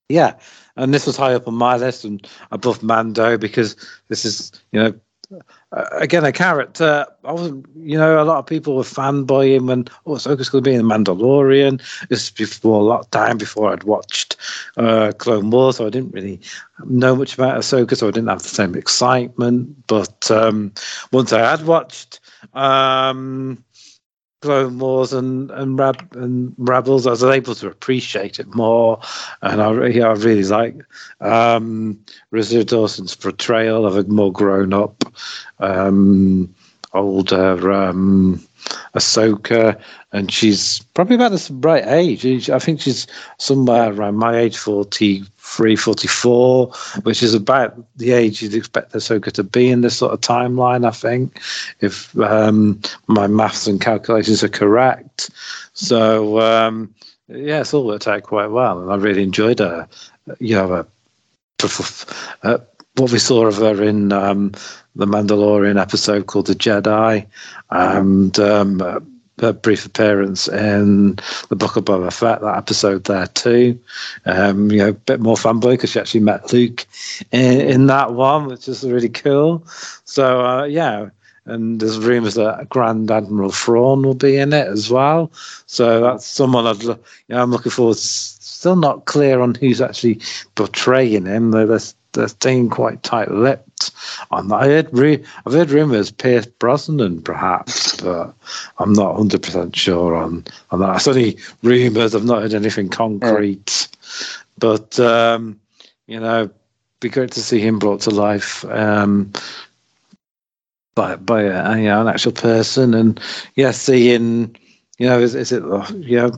yeah, 0.08 0.34
and 0.76 0.92
this 0.92 1.06
was 1.06 1.16
high 1.16 1.34
up 1.34 1.46
on 1.46 1.54
my 1.54 1.76
list 1.76 2.04
and 2.04 2.26
above 2.50 2.82
Mando 2.82 3.38
because 3.38 3.76
this 4.08 4.24
is, 4.24 4.50
you 4.72 4.82
know, 4.82 5.40
uh, 5.74 5.88
again 5.92 6.24
a 6.24 6.32
character. 6.32 7.06
I 7.24 7.32
wasn't, 7.32 7.66
you 7.76 7.98
know, 7.98 8.22
a 8.22 8.24
lot 8.24 8.38
of 8.38 8.46
people 8.46 8.76
were 8.76 8.82
fanboying 8.82 9.66
when 9.66 9.86
oh, 10.06 10.12
Ahsoka's 10.12 10.48
going 10.48 10.64
to 10.64 10.70
be 10.70 10.74
in 10.74 10.86
the 10.86 10.94
Mandalorian. 10.94 11.82
This 12.08 12.24
is 12.24 12.30
before 12.30 12.82
lockdown, 12.82 13.38
before 13.38 13.72
I'd 13.72 13.84
watched 13.84 14.36
uh, 14.76 15.12
Clone 15.18 15.50
Wars, 15.50 15.76
so 15.76 15.86
I 15.86 15.90
didn't 15.90 16.12
really 16.12 16.40
know 16.86 17.16
much 17.16 17.34
about 17.34 17.58
Ahsoka, 17.58 17.96
so 17.96 18.08
I 18.08 18.10
didn't 18.10 18.28
have 18.28 18.42
the 18.42 18.48
same 18.48 18.74
excitement. 18.74 19.86
But 19.86 20.30
um, 20.30 20.72
once 21.12 21.32
I 21.32 21.40
had 21.50 21.66
watched. 21.66 22.20
Um, 22.52 23.64
Clone 24.44 24.78
Wars 24.78 25.14
and 25.14 25.50
and, 25.52 25.78
Rab, 25.78 26.06
and 26.14 26.54
Rebels, 26.58 27.06
I 27.06 27.10
was 27.10 27.24
able 27.24 27.54
to 27.54 27.66
appreciate 27.66 28.38
it 28.38 28.54
more, 28.54 29.00
and 29.40 29.62
I 29.62 29.70
re- 29.70 29.96
yeah, 29.96 30.08
I 30.08 30.12
really 30.12 30.44
like 30.44 30.76
um, 31.22 31.98
Rosario 32.30 32.62
Dawson's 32.62 33.16
portrayal 33.16 33.86
of 33.86 33.96
a 33.96 34.04
more 34.04 34.30
grown 34.30 34.74
up, 34.74 35.02
um, 35.60 36.54
older 36.92 37.72
um, 37.72 38.38
Ahsoka, 38.94 39.80
and 40.12 40.30
she's 40.30 40.80
probably 40.92 41.14
about 41.14 41.32
the 41.32 41.54
right 41.60 41.86
age. 41.86 42.50
I 42.50 42.58
think 42.58 42.82
she's 42.82 43.06
somewhere 43.38 43.94
around 43.94 44.16
my 44.16 44.36
age, 44.36 44.58
43, 45.44 45.76
44, 45.76 46.72
which 47.02 47.22
is 47.22 47.34
about 47.34 47.76
the 47.96 48.12
age 48.12 48.42
you'd 48.42 48.54
expect 48.54 48.92
Ahsoka 48.92 49.30
to 49.30 49.44
be 49.44 49.70
in 49.70 49.82
this 49.82 49.96
sort 49.96 50.12
of 50.12 50.20
timeline, 50.20 50.86
I 50.86 50.90
think, 50.90 51.38
if 51.80 52.18
um, 52.18 52.80
my 53.08 53.26
maths 53.26 53.66
and 53.66 53.80
calculations 53.80 54.42
are 54.42 54.48
correct. 54.48 55.30
So, 55.74 56.40
um, 56.40 56.92
yeah, 57.28 57.60
it's 57.60 57.74
all 57.74 57.86
worked 57.86 58.08
out 58.08 58.22
quite 58.22 58.48
well, 58.48 58.80
and 58.80 58.90
I 58.90 58.96
really 58.96 59.22
enjoyed 59.22 59.58
her. 59.58 59.86
You 60.40 60.56
know, 60.56 60.72
a, 60.72 60.86
uh, 62.42 62.58
what 62.96 63.12
we 63.12 63.18
saw 63.18 63.46
of 63.46 63.56
her 63.58 63.82
in 63.82 64.12
um, 64.12 64.52
the 64.96 65.06
Mandalorian 65.06 65.80
episode 65.80 66.26
called 66.26 66.46
The 66.46 66.54
Jedi, 66.54 67.26
and 67.70 68.38
um, 68.40 69.13
uh, 69.40 69.46
her 69.46 69.52
brief 69.52 69.86
appearance 69.86 70.48
in 70.48 71.16
the 71.48 71.56
Book 71.56 71.76
of 71.76 71.84
Boba 71.84 72.12
Fett, 72.12 72.40
that 72.40 72.56
episode 72.56 73.04
there 73.04 73.26
too. 73.28 73.78
Um, 74.26 74.70
you 74.70 74.78
know, 74.78 74.88
a 74.88 74.92
bit 74.92 75.20
more 75.20 75.36
fanboy 75.36 75.72
because 75.72 75.90
she 75.90 76.00
actually 76.00 76.20
met 76.20 76.52
Luke 76.52 76.86
in, 77.32 77.60
in 77.60 77.86
that 77.86 78.14
one, 78.14 78.46
which 78.46 78.68
is 78.68 78.84
really 78.84 79.08
cool. 79.08 79.66
So, 80.04 80.44
uh, 80.44 80.64
yeah. 80.64 81.10
And 81.46 81.78
there's 81.78 81.98
rumours 81.98 82.36
that 82.36 82.70
Grand 82.70 83.10
Admiral 83.10 83.50
Thrawn 83.50 84.02
will 84.02 84.14
be 84.14 84.38
in 84.38 84.54
it 84.54 84.66
as 84.66 84.90
well. 84.90 85.30
So 85.66 86.00
that's 86.00 86.26
someone 86.26 86.66
I'd, 86.66 86.82
you 86.82 86.96
know, 87.28 87.42
I'm 87.42 87.50
looking 87.50 87.70
forward. 87.70 87.96
To, 87.96 88.34
still 88.64 88.76
not 88.76 89.04
clear 89.04 89.42
on 89.42 89.54
who's 89.54 89.82
actually 89.82 90.18
portraying 90.54 91.26
him. 91.26 91.50
They're, 91.50 91.66
they're, 91.66 91.80
they're 92.14 92.28
staying 92.28 92.70
quite 92.70 93.02
tight-lipped 93.02 93.90
on 94.30 94.48
that. 94.48 94.56
I 94.56 94.66
heard 94.66 94.88
re- 94.92 95.24
I've 95.46 95.52
heard 95.52 95.70
rumours 95.70 96.10
Pierce 96.10 96.46
Brosnan 96.46 97.22
perhaps, 97.22 98.00
but 98.00 98.34
I'm 98.78 98.92
not 98.92 99.12
100 99.14 99.42
percent 99.42 99.76
sure 99.76 100.14
on 100.16 100.44
on 100.70 100.80
that. 100.80 100.96
It's 100.96 101.08
only 101.08 101.38
rumours. 101.62 102.14
I've 102.14 102.24
not 102.24 102.42
heard 102.42 102.54
anything 102.54 102.88
concrete. 102.88 103.88
But 104.58 104.98
um, 104.98 105.60
you 106.06 106.20
know, 106.20 106.50
be 107.00 107.08
great 107.08 107.32
to 107.32 107.40
see 107.40 107.60
him 107.60 107.78
brought 107.78 108.00
to 108.02 108.10
life. 108.10 108.64
Um, 108.66 109.32
by 110.94 111.16
by 111.16 111.42
a, 111.42 111.76
you 111.76 111.84
know, 111.84 112.00
an 112.00 112.08
actual 112.08 112.32
person, 112.32 112.94
and 112.94 113.20
yeah, 113.56 113.72
seeing 113.72 114.56
you 114.98 115.08
know, 115.08 115.18
is, 115.18 115.34
is 115.34 115.50
it 115.52 115.62
you 115.96 116.16
know, 116.16 116.32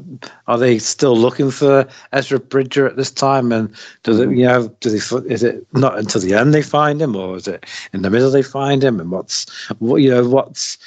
are 0.47 0.59
they 0.59 0.79
still 0.79 1.17
looking 1.17 1.51
for 1.51 1.87
Ezra 2.13 2.39
Bridger 2.41 2.87
at 2.87 2.97
this 2.97 3.11
time? 3.11 3.53
And 3.53 3.75
does 4.03 4.19
it 4.19 4.31
you 4.31 4.47
know, 4.47 4.69
does 4.81 4.93
he 4.93 5.17
is 5.31 5.43
it 5.43 5.67
not 5.75 5.99
until 5.99 6.21
the 6.23 6.35
end 6.35 6.55
they 6.55 6.63
find 6.63 7.01
him, 7.01 7.15
or 7.17 7.37
is 7.37 7.47
it 7.47 7.67
in 7.93 8.03
the 8.03 8.11
middle 8.11 8.31
they 8.31 8.43
find 8.43 8.83
him? 8.83 8.99
And 8.99 9.11
what's 9.11 9.47
what 9.79 9.97
you 9.97 10.11
know, 10.11 10.27
what's 10.27 10.79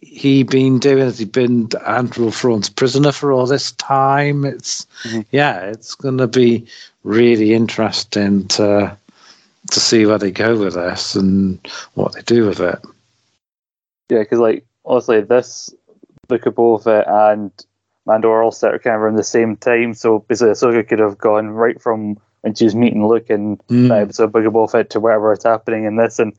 he 0.00 0.42
been 0.42 0.78
doing? 0.78 1.04
Has 1.04 1.18
he 1.18 1.26
been 1.26 1.68
Andrew 1.86 2.30
Thrawn's 2.30 2.70
prisoner 2.70 3.12
for 3.12 3.32
all 3.32 3.46
this 3.46 3.72
time? 3.72 4.44
It's 4.44 4.86
Mhm. 5.04 5.26
yeah, 5.30 5.60
it's 5.60 5.94
going 5.94 6.18
to 6.18 6.26
be 6.26 6.66
really 7.04 7.52
interesting 7.52 8.48
to 8.48 8.96
to 9.70 9.80
see 9.80 10.06
where 10.06 10.18
they 10.18 10.30
go 10.30 10.58
with 10.58 10.74
this 10.74 11.14
and 11.14 11.58
what 11.94 12.14
they 12.14 12.22
do 12.22 12.46
with 12.46 12.60
it. 12.60 12.78
Yeah, 14.08 14.20
because 14.20 14.38
like 14.38 14.64
honestly, 14.84 15.20
this 15.20 15.70
Book 16.30 16.46
of 16.46 16.54
Boba 16.54 17.06
and 17.32 17.50
Mando 18.06 18.30
are 18.30 18.42
all 18.42 18.50
set 18.52 18.82
kind 18.82 18.96
of 18.96 19.02
around 19.02 19.16
the 19.16 19.22
same 19.24 19.56
time. 19.56 19.92
So 19.94 20.20
basically, 20.20 20.52
Ahsoka 20.52 20.88
could 20.88 20.98
have 20.98 21.18
gone 21.18 21.50
right 21.50 21.80
from 21.80 22.18
when 22.40 22.54
she 22.54 22.64
was 22.64 22.74
meeting 22.74 23.06
Luke 23.06 23.28
in 23.28 23.58
Mm. 23.68 23.88
that 23.88 23.98
episode 24.02 24.32
Book 24.32 24.70
Fett 24.70 24.90
to 24.90 25.00
wherever 25.00 25.32
it's 25.32 25.44
happening 25.44 25.84
in 25.84 25.96
this. 25.96 26.18
And 26.18 26.32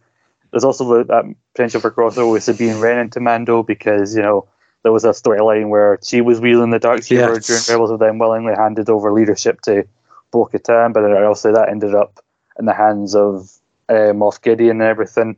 there's 0.49 0.63
also 0.63 0.85
the, 0.85 1.03
that 1.05 1.26
potential 1.53 1.80
for 1.80 1.91
crossover 1.91 2.31
with 2.31 2.43
Sabine 2.43 2.80
Wren 2.80 2.97
into 2.99 3.19
Mando 3.19 3.61
because 3.63 4.15
you 4.15 4.22
know 4.23 4.47
there 4.84 4.91
was 4.91 5.05
a 5.05 5.09
storyline 5.09 5.69
where 5.69 5.99
she 6.03 6.22
was 6.22 6.41
wielding 6.41 6.72
the 6.72 6.80
dark 6.80 7.03
saber 7.03 7.35
Yes. 7.35 7.45
during 7.47 7.61
Rebels, 7.69 7.91
and 7.91 7.99
then 7.99 8.18
willingly 8.18 8.55
handed 8.55 8.89
over 8.89 9.11
leadership 9.13 9.61
to 9.61 9.85
Bo 10.31 10.45
Katan, 10.47 10.91
but 10.93 11.03
obviously 11.03 11.53
that 11.53 11.69
ended 11.69 11.93
up 11.93 12.19
in 12.57 12.65
the 12.65 12.73
hands 12.73 13.15
of 13.15 13.51
uh, 13.89 14.11
Moff 14.13 14.41
Gideon 14.41 14.81
and 14.81 14.89
everything. 14.89 15.38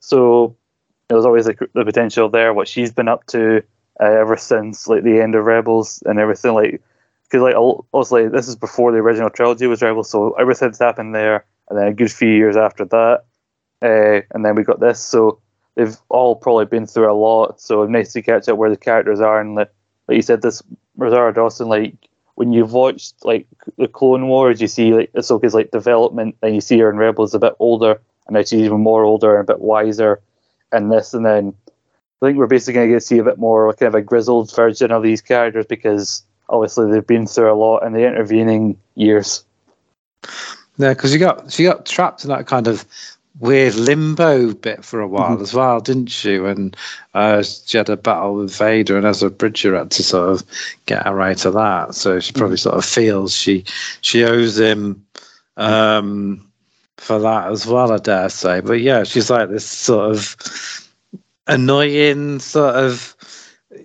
So 0.00 0.56
there's 1.08 1.24
always 1.24 1.46
the, 1.46 1.68
the 1.74 1.84
potential 1.84 2.28
there. 2.28 2.52
What 2.52 2.68
she's 2.68 2.92
been 2.92 3.08
up 3.08 3.26
to 3.28 3.62
uh, 4.00 4.04
ever 4.04 4.36
since 4.36 4.86
like 4.86 5.02
the 5.02 5.20
end 5.20 5.34
of 5.34 5.44
Rebels 5.44 6.02
and 6.06 6.18
everything, 6.18 6.54
like 6.54 6.82
because 7.24 7.42
like 7.42 7.56
also 7.56 8.28
this 8.28 8.48
is 8.48 8.56
before 8.56 8.92
the 8.92 8.98
original 8.98 9.30
trilogy 9.30 9.66
was 9.66 9.82
Rebels, 9.82 10.10
so 10.10 10.32
everything's 10.32 10.78
happened 10.78 11.14
there, 11.14 11.44
and 11.68 11.78
then 11.78 11.86
a 11.86 11.94
good 11.94 12.12
few 12.12 12.28
years 12.28 12.56
after 12.56 12.84
that, 12.86 13.24
uh, 13.82 14.20
and 14.34 14.44
then 14.44 14.54
we 14.54 14.64
got 14.64 14.80
this. 14.80 15.00
So 15.00 15.40
they've 15.74 15.96
all 16.08 16.36
probably 16.36 16.66
been 16.66 16.86
through 16.86 17.10
a 17.10 17.14
lot. 17.14 17.60
So 17.60 17.86
nice 17.86 18.12
to 18.12 18.22
catch 18.22 18.48
up 18.48 18.58
where 18.58 18.70
the 18.70 18.76
characters 18.76 19.20
are, 19.20 19.40
and 19.40 19.54
like, 19.54 19.72
like 20.08 20.16
you 20.16 20.22
said, 20.22 20.42
this 20.42 20.62
Rosario 20.96 21.32
Dawson, 21.32 21.68
like 21.68 21.94
when 22.34 22.52
you've 22.52 22.72
watched 22.72 23.24
like 23.24 23.46
the 23.78 23.88
Clone 23.88 24.28
Wars, 24.28 24.60
you 24.60 24.68
see 24.68 24.92
like 24.92 25.12
Ahsoka's 25.12 25.54
like 25.54 25.70
development, 25.70 26.36
and 26.42 26.54
you 26.54 26.60
see 26.60 26.78
her 26.78 26.90
in 26.90 26.98
Rebels 26.98 27.34
a 27.34 27.38
bit 27.38 27.54
older, 27.58 27.98
and 28.26 28.34
now 28.34 28.42
she's 28.42 28.60
even 28.60 28.80
more 28.80 29.04
older 29.04 29.38
and 29.38 29.48
a 29.48 29.52
bit 29.52 29.62
wiser 29.62 30.20
in 30.72 30.88
this, 30.88 31.14
and 31.14 31.24
then 31.24 31.54
I 32.22 32.26
think 32.26 32.38
we're 32.38 32.46
basically 32.46 32.74
going 32.74 32.88
to 32.88 32.94
get 32.94 33.00
to 33.00 33.06
see 33.06 33.18
a 33.18 33.24
bit 33.24 33.38
more 33.38 33.72
kind 33.74 33.88
of 33.88 33.94
a 33.94 34.02
grizzled 34.02 34.54
version 34.54 34.90
of 34.90 35.02
these 35.02 35.20
characters 35.20 35.66
because 35.66 36.22
obviously 36.48 36.90
they've 36.90 37.06
been 37.06 37.26
through 37.26 37.52
a 37.52 37.54
lot 37.54 37.84
in 37.84 37.92
the 37.92 38.06
intervening 38.06 38.78
years. 38.94 39.44
Yeah, 40.78 40.94
because 40.94 41.12
you 41.12 41.18
got 41.18 41.50
she 41.52 41.64
got 41.64 41.86
trapped 41.86 42.24
in 42.24 42.30
that 42.30 42.46
kind 42.46 42.66
of 42.68 42.84
weird 43.40 43.76
limbo 43.76 44.52
bit 44.52 44.84
for 44.84 45.00
a 45.00 45.06
while 45.06 45.36
Mhm. 45.36 45.42
as 45.42 45.54
well, 45.54 45.80
didn't 45.80 46.08
she? 46.08 46.38
When 46.40 46.74
uh, 47.14 47.42
she 47.42 47.78
had 47.78 47.88
a 47.88 47.96
battle 47.96 48.34
with 48.34 48.52
Vader, 48.56 48.96
and 48.96 49.06
Ezra 49.06 49.30
Bridger 49.30 49.76
had 49.76 49.90
to 49.92 50.02
sort 50.02 50.30
of 50.30 50.42
get 50.86 51.06
her 51.06 51.20
out 51.20 51.44
of 51.44 51.54
that. 51.54 51.94
So 51.94 52.18
she 52.20 52.32
probably 52.32 52.56
sort 52.56 52.76
of 52.76 52.84
feels 52.84 53.32
she 53.32 53.64
she 54.00 54.24
owes 54.24 54.58
him 54.58 55.04
um, 55.56 56.47
for 56.98 57.18
that 57.20 57.50
as 57.50 57.66
well. 57.66 57.92
I 57.92 57.98
dare 57.98 58.28
say, 58.28 58.60
but 58.60 58.80
yeah, 58.80 59.04
she's 59.04 59.30
like 59.30 59.48
this 59.48 59.66
sort 59.66 60.10
of 60.10 60.88
annoying 61.46 62.38
sort 62.38 62.76
of 62.76 63.16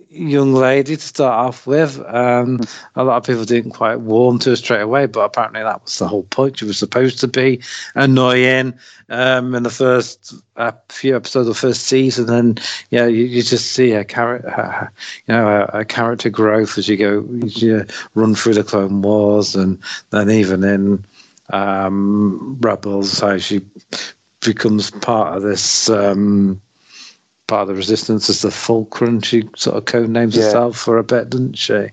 young 0.08 0.54
lady 0.54 0.96
to 0.96 1.02
start 1.02 1.46
off 1.46 1.66
with. 1.66 2.00
Um, 2.06 2.60
a 2.94 3.04
lot 3.04 3.16
of 3.16 3.24
people 3.24 3.44
didn't 3.44 3.72
quite 3.72 3.96
warm 3.96 4.38
to 4.40 4.50
her 4.50 4.56
straight 4.56 4.80
away, 4.80 5.06
but 5.06 5.20
apparently 5.20 5.62
that 5.62 5.82
was 5.82 5.98
the 5.98 6.08
whole 6.08 6.22
point. 6.24 6.58
She 6.58 6.64
was 6.64 6.78
supposed 6.78 7.18
to 7.20 7.28
be 7.28 7.60
annoying 7.94 8.74
um, 9.08 9.54
in 9.54 9.62
the 9.62 9.70
first 9.70 10.34
uh, 10.56 10.72
few 10.88 11.16
episodes 11.16 11.48
of 11.48 11.54
the 11.54 11.60
first 11.60 11.86
season, 11.86 12.30
and 12.30 12.60
yeah, 12.90 13.06
you, 13.06 13.24
you 13.24 13.42
just 13.42 13.72
see 13.72 13.92
a 13.92 14.04
character, 14.04 14.48
uh, 14.48 14.88
you 15.26 15.34
know, 15.34 15.68
a 15.72 15.84
character 15.84 16.30
growth 16.30 16.78
as 16.78 16.88
you 16.88 16.96
go, 16.96 17.26
you 17.46 17.84
run 18.14 18.34
through 18.34 18.54
the 18.54 18.64
Clone 18.64 19.02
Wars, 19.02 19.54
and 19.54 19.82
then 20.10 20.30
even 20.30 20.64
in 20.64 21.04
um, 21.50 22.58
Rebels, 22.60 23.20
how 23.20 23.38
she 23.38 23.60
becomes 24.40 24.90
part 24.90 25.36
of 25.36 25.42
this. 25.42 25.88
Um, 25.88 26.60
part 27.46 27.62
of 27.62 27.68
the 27.68 27.74
resistance 27.74 28.30
as 28.30 28.42
the 28.42 28.50
fulcrum 28.50 29.20
she 29.20 29.48
sort 29.54 29.76
of 29.76 29.84
code 29.84 30.08
names 30.08 30.34
Yeah. 30.34 30.44
herself 30.44 30.78
for 30.78 30.96
a 30.96 31.04
bit 31.04 31.28
didn't 31.28 31.58
she 31.58 31.88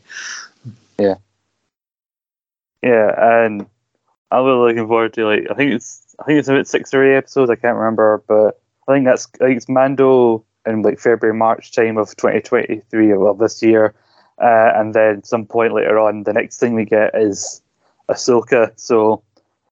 Yeah, 0.97 1.15
Yeah, 2.81 3.43
and 3.43 3.65
I'm 4.31 4.45
really 4.45 4.69
looking 4.69 4.87
forward 4.87 5.13
to 5.15 5.25
like 5.25 5.47
I 5.51 5.53
think 5.53 5.73
it's 5.73 6.15
I 6.19 6.23
think 6.23 6.39
it's 6.39 6.47
about 6.47 6.67
six 6.67 6.93
or 6.93 7.03
eight 7.03 7.17
episodes. 7.17 7.49
I 7.49 7.55
can't 7.55 7.77
remember, 7.77 8.23
but 8.27 8.61
I 8.87 8.93
think 8.93 9.05
that's 9.05 9.25
think 9.25 9.57
it's 9.57 9.67
Mando 9.69 10.43
in 10.65 10.83
like 10.83 10.99
February 10.99 11.37
March 11.37 11.71
time 11.71 11.97
of 11.97 12.15
2023, 12.15 13.13
well 13.15 13.33
this 13.33 13.61
year, 13.63 13.93
uh, 14.41 14.71
and 14.75 14.93
then 14.93 15.23
some 15.23 15.45
point 15.45 15.73
later 15.73 15.97
on, 15.99 16.23
the 16.23 16.33
next 16.33 16.59
thing 16.59 16.75
we 16.75 16.85
get 16.85 17.13
is 17.15 17.61
Ahsoka. 18.09 18.71
So 18.79 19.21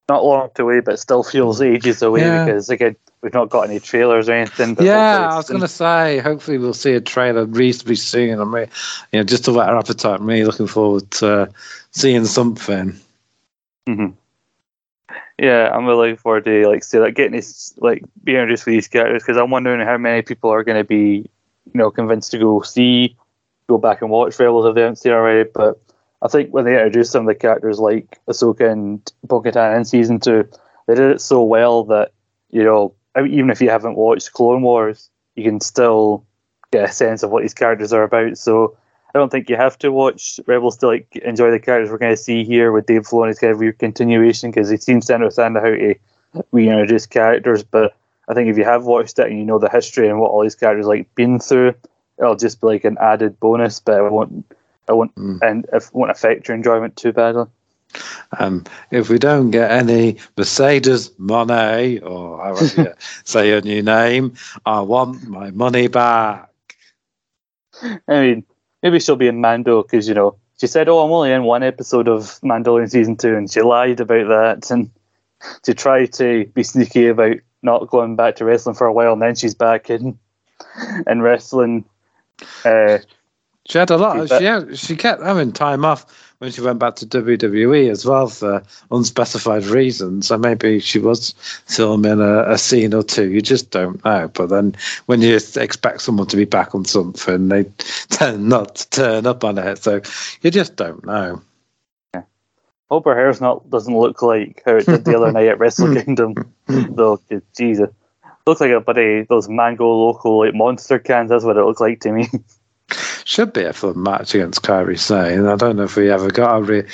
not 0.10 0.26
long 0.26 0.50
to 0.56 0.66
wait, 0.66 0.84
but 0.86 1.00
still 1.00 1.24
feels 1.24 1.62
ages 1.62 2.02
away 2.02 2.22
Yeah. 2.22 2.46
because 2.46 2.70
again 2.70 2.96
we've 3.22 3.34
not 3.34 3.50
got 3.50 3.70
any 3.70 3.80
trailers 3.80 4.28
or 4.28 4.34
anything. 4.34 4.74
But 4.76 4.86
yeah 4.86 5.30
i 5.32 5.36
was 5.36 5.48
going 5.50 5.62
to 5.62 5.68
say 5.68 6.20
hopefully 6.20 6.58
we'll 6.58 6.74
see 6.74 6.94
a 6.94 7.02
trailer 7.02 7.46
reasonably 7.46 7.96
soon 7.96 8.40
i'm 8.40 8.54
really, 8.56 8.70
you 9.12 9.20
know 9.20 9.24
just 9.24 9.46
to 9.46 9.54
whet 9.54 9.70
our 9.70 9.78
appetite 9.78 10.20
i'm 10.20 10.26
really 10.26 10.46
looking 10.46 10.68
forward 10.68 11.10
to 11.12 11.50
seeing 11.92 12.26
something 12.26 13.00
Mhm. 13.88 14.14
Yeah, 15.40 15.72
I'm 15.74 15.86
really 15.86 16.10
looking 16.10 16.18
forward 16.22 16.46
to 16.46 16.68
like 16.68 16.84
see 16.84 17.00
like 17.00 17.16
getting 17.16 17.32
this 17.32 17.74
like 17.78 18.04
being 18.24 18.38
introduced 18.38 18.66
with 18.66 18.74
these 18.74 18.88
characters 18.90 19.24
because 19.24 19.38
I'm 19.38 19.50
wondering 19.50 19.80
how 19.86 19.98
many 19.98 20.22
people 20.22 20.50
are 20.52 20.64
going 20.64 20.78
to 20.78 20.84
be 20.84 21.30
you 21.66 21.76
know 21.76 21.90
convinced 21.92 22.32
to 22.32 22.38
go 22.40 22.62
see 22.62 23.16
go 23.68 23.78
back 23.78 24.02
and 24.02 24.12
watch 24.12 24.38
Rebels 24.40 24.66
if 24.66 24.76
they 24.76 24.82
haven't 24.82 24.98
seen 24.98 25.14
already. 25.14 25.50
But 25.54 25.80
I 26.22 26.28
think 26.28 26.52
when 26.52 26.66
they 26.66 26.74
introduced 26.74 27.12
some 27.12 27.28
of 27.28 27.28
the 27.28 27.40
characters 27.40 27.80
like 27.80 28.20
Ahsoka 28.28 28.70
and 28.70 29.12
Bo-Katan 29.24 29.78
in 29.78 29.86
season 29.86 30.20
two, 30.20 30.48
they 30.88 30.96
did 30.96 31.12
it 31.12 31.22
so 31.22 31.44
well 31.44 31.84
that 31.86 32.12
you 32.50 32.64
know 32.64 32.94
even 33.18 33.50
if 33.50 33.62
you 33.62 33.70
haven't 33.70 33.96
watched 33.96 34.34
Clone 34.34 34.62
Wars, 34.62 35.10
you 35.36 35.44
can 35.44 35.60
still 35.62 36.26
get 36.72 36.90
a 36.90 36.92
sense 36.92 37.24
of 37.24 37.32
what 37.32 37.42
these 37.42 37.54
characters 37.54 37.94
are 37.94 38.04
about. 38.04 38.38
So 38.38 38.78
I 39.14 39.18
don't 39.18 39.32
think 39.32 39.50
you 39.50 39.56
have 39.56 39.78
to 39.80 39.92
watch 39.92 40.40
Rebels 40.46 40.78
to 40.78 40.88
like 40.88 41.16
enjoy 41.18 41.52
the 41.52 41.60
characters 41.60 41.90
we're 41.90 41.98
going 41.98 42.16
to 42.16 42.22
see 42.22 42.44
here 42.44 42.72
with 42.72 42.86
Dave 42.86 43.04
Filoni's 43.04 43.40
kind 43.40 43.54
of 43.54 43.60
weird 43.60 43.80
continuation 43.80 44.52
because 44.52 44.70
he 44.70 44.78
seems 44.78 45.08
to 45.08 45.16
understand 45.16 45.58
how 45.58 45.64
to 45.64 45.96
reintroduce 46.52 47.08
characters. 47.08 47.64
But 47.64 47.96
I 48.28 48.34
think 48.34 48.50
if 48.50 48.58
you 48.58 48.66
have 48.66 48.86
watched 48.86 49.18
it 49.18 49.28
and 49.28 49.40
you 49.40 49.46
know 49.46 49.58
the 49.58 49.70
history 49.70 50.08
and 50.08 50.20
what 50.20 50.32
all 50.32 50.44
these 50.44 50.56
characters 50.56 50.86
like 50.86 51.14
been 51.16 51.40
through, 51.40 51.74
it'll 52.20 52.36
just 52.36 52.62
be 52.62 52.68
like 52.68 52.86
an 52.86 52.98
added 53.02 53.40
bonus. 53.40 53.80
But 53.80 54.06
it 54.06 54.12
won't, 54.12 54.46
it 54.90 54.94
won't, 54.96 55.16
Mm. 55.16 55.40
and 55.42 55.66
it 55.72 55.90
won't 55.94 56.12
affect 56.12 56.48
your 56.48 56.56
enjoyment 56.58 56.96
too 56.98 57.14
badly. 57.14 57.46
um, 58.40 58.64
if 58.92 59.10
we 59.10 59.18
don't 59.18 59.50
get 59.52 59.72
any 59.72 60.18
Mercedes 60.38 61.10
Moné 61.20 62.04
or 62.06 62.38
however 62.44 62.66
you 62.82 62.94
say 63.24 63.48
your 63.50 63.62
new 63.62 63.82
name 63.82 64.34
i 64.66 64.80
want 64.80 65.28
my 65.28 65.50
money 65.50 65.88
back 65.88 66.50
I 68.08 68.20
mean, 68.22 68.46
maybe 68.84 69.00
she'll 69.00 69.16
be 69.16 69.28
in 69.28 69.42
Mando 69.42 69.82
because 69.84 70.08
you 70.08 70.14
know 70.14 70.36
she 70.60 70.68
said, 70.68 70.90
"Oh, 70.90 71.00
I'm 71.00 71.12
only 71.12 71.32
in 71.32 71.44
one 71.44 71.64
episode 71.64 72.08
of 72.08 72.24
Mandalorian 72.42 72.90
season 72.92 73.16
two, 73.16 73.36
and 73.36 73.50
she 73.50 73.62
lied 73.62 74.00
about 74.02 74.28
that 74.28 74.72
and 74.72 74.92
to 75.64 75.74
try 75.74 76.06
to 76.06 76.46
be 76.48 76.64
sneaky 76.64 77.08
about 77.08 77.38
not 77.64 77.88
going 77.90 78.16
back 78.18 78.36
to 78.38 78.46
wrestling 78.46 78.76
for 78.76 78.88
a 78.88 78.94
while, 78.94 79.14
and 79.14 79.22
then 79.22 79.36
she's 79.36 79.56
back 79.56 79.90
in 79.90 80.20
in 81.08 81.22
wrestling. 81.22 81.86
Uh, 82.66 82.98
She 83.68 83.78
had 83.78 83.90
a 83.92 83.98
lot. 83.98 84.20
Of, 84.20 84.30
she 84.30 84.46
had, 84.46 84.78
she 84.78 84.96
kept 84.96 85.22
having 85.22 85.52
time 85.52 85.86
off 85.86 86.06
when 86.40 86.52
she 86.52 86.62
went 86.62 86.80
back 86.80 86.96
to 86.96 87.06
WWE 87.06 87.92
as 87.92 88.06
well 88.06 88.28
for 88.28 88.64
unspecified 88.92 89.66
reasons. 89.66 90.28
So 90.28 90.38
maybe 90.38 90.80
she 90.80 91.00
was 91.00 91.36
filming 91.68 92.20
a, 92.20 92.50
a 92.50 92.58
scene 92.58 92.94
or 92.94 93.04
two. 93.04 93.30
You 93.30 93.42
just 93.42 93.72
don't 93.72 94.04
know. 94.04 94.30
But 94.30 94.48
then 94.48 94.76
when 95.06 95.22
you 95.22 95.36
expect 95.36 96.02
someone 96.02 96.28
to 96.28 96.38
be 96.38 96.46
back 96.46 96.74
on 96.74 96.86
something, 96.86 97.50
they 97.50 97.64
tend 98.10 98.48
not 98.50 98.76
to 98.76 98.90
turn 98.90 99.28
up 99.28 99.44
on 99.44 99.58
it. 99.58 99.78
So 99.78 100.02
you 100.42 100.50
just 100.50 100.76
don't 100.76 101.06
know. 101.06 101.42
Yeah. 102.14 102.24
hope 102.90 103.06
her 103.06 103.16
hair's 103.16 103.42
not 103.42 103.70
doesn't 103.70 103.96
look 103.96 104.22
like 104.22 104.64
how 104.66 104.78
it 104.78 104.86
did 104.86 105.06
the 105.06 105.18
other 105.18 105.32
night 105.32 105.48
at 105.48 105.60
Wrestle 105.60 105.94
Kingdom, 106.04 106.36
though. 106.68 107.22
Jesus, 107.56 107.90
looks 108.48 108.62
like 108.62 108.72
a 108.72 108.80
buddy 108.80 109.24
those 109.24 109.50
Mango 109.50 109.86
Loco 109.86 110.38
like 110.38 110.56
monster 110.56 110.98
cans. 110.98 111.30
That's 111.30 111.44
what 111.44 111.58
it 111.58 111.64
looked 111.64 111.82
like 111.82 112.00
to 112.02 112.14
me. 112.14 112.28
Should 113.30 113.54
be 113.54 113.62
a 113.64 113.74
fun 113.74 114.02
match 114.02 114.34
against 114.34 114.64
Kairi 114.64 114.98
Sane. 114.98 115.46
I 115.46 115.56
don't 115.56 115.76
know 115.76 115.84
if 115.84 115.96
we 115.96 116.10
ever 116.10 116.32
got 116.32 116.58
a 116.58 116.62
re- 116.64 116.88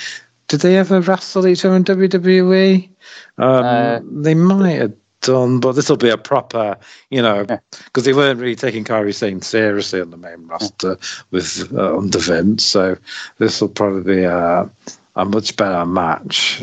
Did 0.50 0.60
they 0.60 0.76
ever 0.76 1.00
wrestle 1.00 1.48
each 1.48 1.64
other 1.64 1.78
in 1.78 1.86
WWE? 1.86 2.90
Um, 3.38 3.64
Uh, 3.64 4.00
they 4.04 4.34
might 4.36 4.72
have 4.74 4.94
done, 5.22 5.62
but 5.62 5.72
this 5.72 5.88
will 5.88 5.96
be 5.96 6.10
a 6.10 6.18
proper, 6.18 6.76
you 7.10 7.22
know, 7.22 7.46
Yeah. 7.50 7.60
because 7.86 8.04
they 8.04 8.12
weren't 8.12 8.42
really 8.42 8.58
taking 8.58 8.84
Kairi 8.84 9.16
Sane 9.16 9.42
seriously 9.42 10.02
on 10.02 10.10
the 10.12 10.18
main 10.18 10.46
roster 10.46 10.98
with 11.32 11.72
uh, 11.74 11.98
under 11.98 12.20
Vince. 12.20 12.66
So 12.66 12.98
this 13.38 13.62
will 13.62 13.70
probably 13.70 14.16
be 14.18 14.24
a, 14.26 14.70
a 15.16 15.24
much 15.24 15.56
better 15.56 15.86
match. 15.86 16.62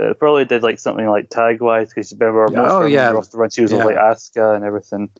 It 0.00 0.18
probably 0.18 0.46
did 0.46 0.64
like 0.64 0.80
something 0.80 1.06
like 1.06 1.30
tag 1.30 1.60
wise 1.60 1.90
because 1.90 2.12
remember 2.12 2.48
Yeah, 2.50 2.62
most 2.62 2.72
oh, 2.72 2.76
of 2.78 2.82
them 2.82 2.92
yeah. 2.92 3.12
were 3.12 3.18
off 3.18 3.30
the 3.30 3.38
run. 3.38 3.50
She 3.50 3.62
was 3.62 3.70
with 3.70 3.82
Yeah. 3.82 3.86
like 3.86 3.96
Asuka 3.98 4.56
and 4.56 4.64
everything. 4.64 5.10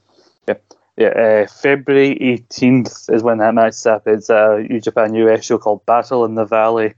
Yeah. 0.96 1.08
Uh, 1.08 1.46
February 1.46 2.12
eighteenth 2.20 3.08
is 3.08 3.22
when 3.22 3.38
that 3.38 3.54
match 3.54 3.82
happened. 3.84 4.18
It's 4.18 4.28
a 4.28 4.64
New 4.68 4.80
Japan 4.80 5.14
US 5.14 5.44
show 5.44 5.58
called 5.58 5.84
Battle 5.86 6.24
in 6.24 6.34
the 6.34 6.44
Valley 6.44 6.94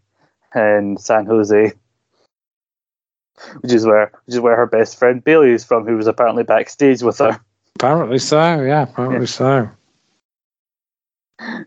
in 0.55 0.97
San 0.99 1.27
Jose. 1.27 1.73
which 3.61 3.73
is 3.73 3.85
where 3.87 4.13
which 4.27 4.35
is 4.35 4.41
where 4.41 4.57
her 4.57 4.67
best 4.67 4.99
friend 4.99 5.23
Bayley 5.25 5.51
is 5.53 5.65
from, 5.65 5.87
who 5.87 5.97
was 5.97 6.07
apparently 6.07 6.43
backstage 6.43 7.03
with 7.03 7.19
her. 7.19 7.41
Apparently 7.77 8.19
so. 8.19 8.61
Yeah, 8.63 8.83
apparently 8.83 9.21
Yeah. 9.21 9.27
so. 9.27 9.71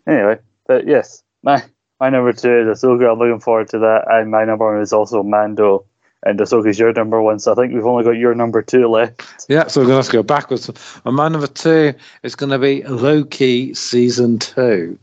Anyway, 0.08 0.40
but 0.68 0.88
yes, 0.88 1.22
my 1.44 1.64
my 2.00 2.10
number 2.10 2.32
two 2.34 2.70
is 2.70 2.82
Ahsoka. 2.84 3.12
I'm 3.12 3.20
looking 3.20 3.40
forward 3.40 3.68
to 3.70 3.80
that, 3.80 4.06
and 4.10 4.32
my 4.32 4.46
number 4.46 4.72
one 4.72 4.82
is 4.82 4.94
also 4.94 5.24
Mando. 5.24 5.86
And 6.24 6.40
Ahsoka's 6.40 6.80
your 6.80 6.92
number 6.92 7.22
one, 7.22 7.40
so 7.40 7.52
I 7.52 7.56
think 7.56 7.74
we've 7.74 7.86
only 7.86 8.04
got 8.04 8.12
your 8.12 8.34
number 8.34 8.62
two 8.64 8.88
left. 8.88 9.46
Yeah, 9.48 9.68
so 9.68 9.82
we're 9.82 9.88
going 9.88 10.02
to 10.02 10.04
have 10.04 10.06
to 10.08 10.12
go 10.12 10.24
backwards. 10.24 10.72
And 11.06 11.16
my 11.16 11.28
number 11.28 11.48
two 11.48 11.94
is 12.24 12.36
going 12.36 12.50
to 12.50 12.58
be 12.58 12.82
Loki 12.84 13.76
season 13.76 14.40
two 14.40 14.98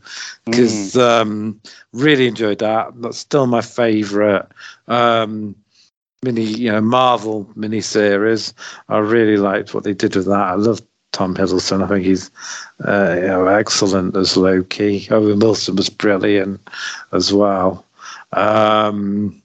because 0.45 0.97
um, 0.97 1.61
really 1.93 2.27
enjoyed 2.27 2.59
that. 2.59 2.89
That's 3.01 3.17
still 3.17 3.47
my 3.47 3.61
favourite 3.61 4.45
um, 4.89 5.55
mini, 6.23 6.43
you 6.43 6.71
know, 6.71 6.81
Marvel 6.81 7.49
mini 7.55 7.81
series. 7.81 8.53
I 8.89 8.97
really 8.97 9.37
liked 9.37 9.73
what 9.73 9.85
they 9.85 9.93
did 9.93 10.15
with 10.15 10.25
that. 10.25 10.33
I 10.33 10.55
love 10.55 10.81
Tom 11.13 11.35
Hiddleston. 11.35 11.83
I 11.83 11.87
think 11.87 12.05
he's 12.05 12.31
uh, 12.85 13.15
you 13.15 13.27
know 13.27 13.47
excellent 13.47 14.17
as 14.17 14.35
Loki. 14.35 15.07
Owen 15.09 15.39
Wilson 15.39 15.75
was 15.75 15.89
brilliant 15.89 16.59
as 17.11 17.31
well. 17.31 17.85
Um, 18.33 19.42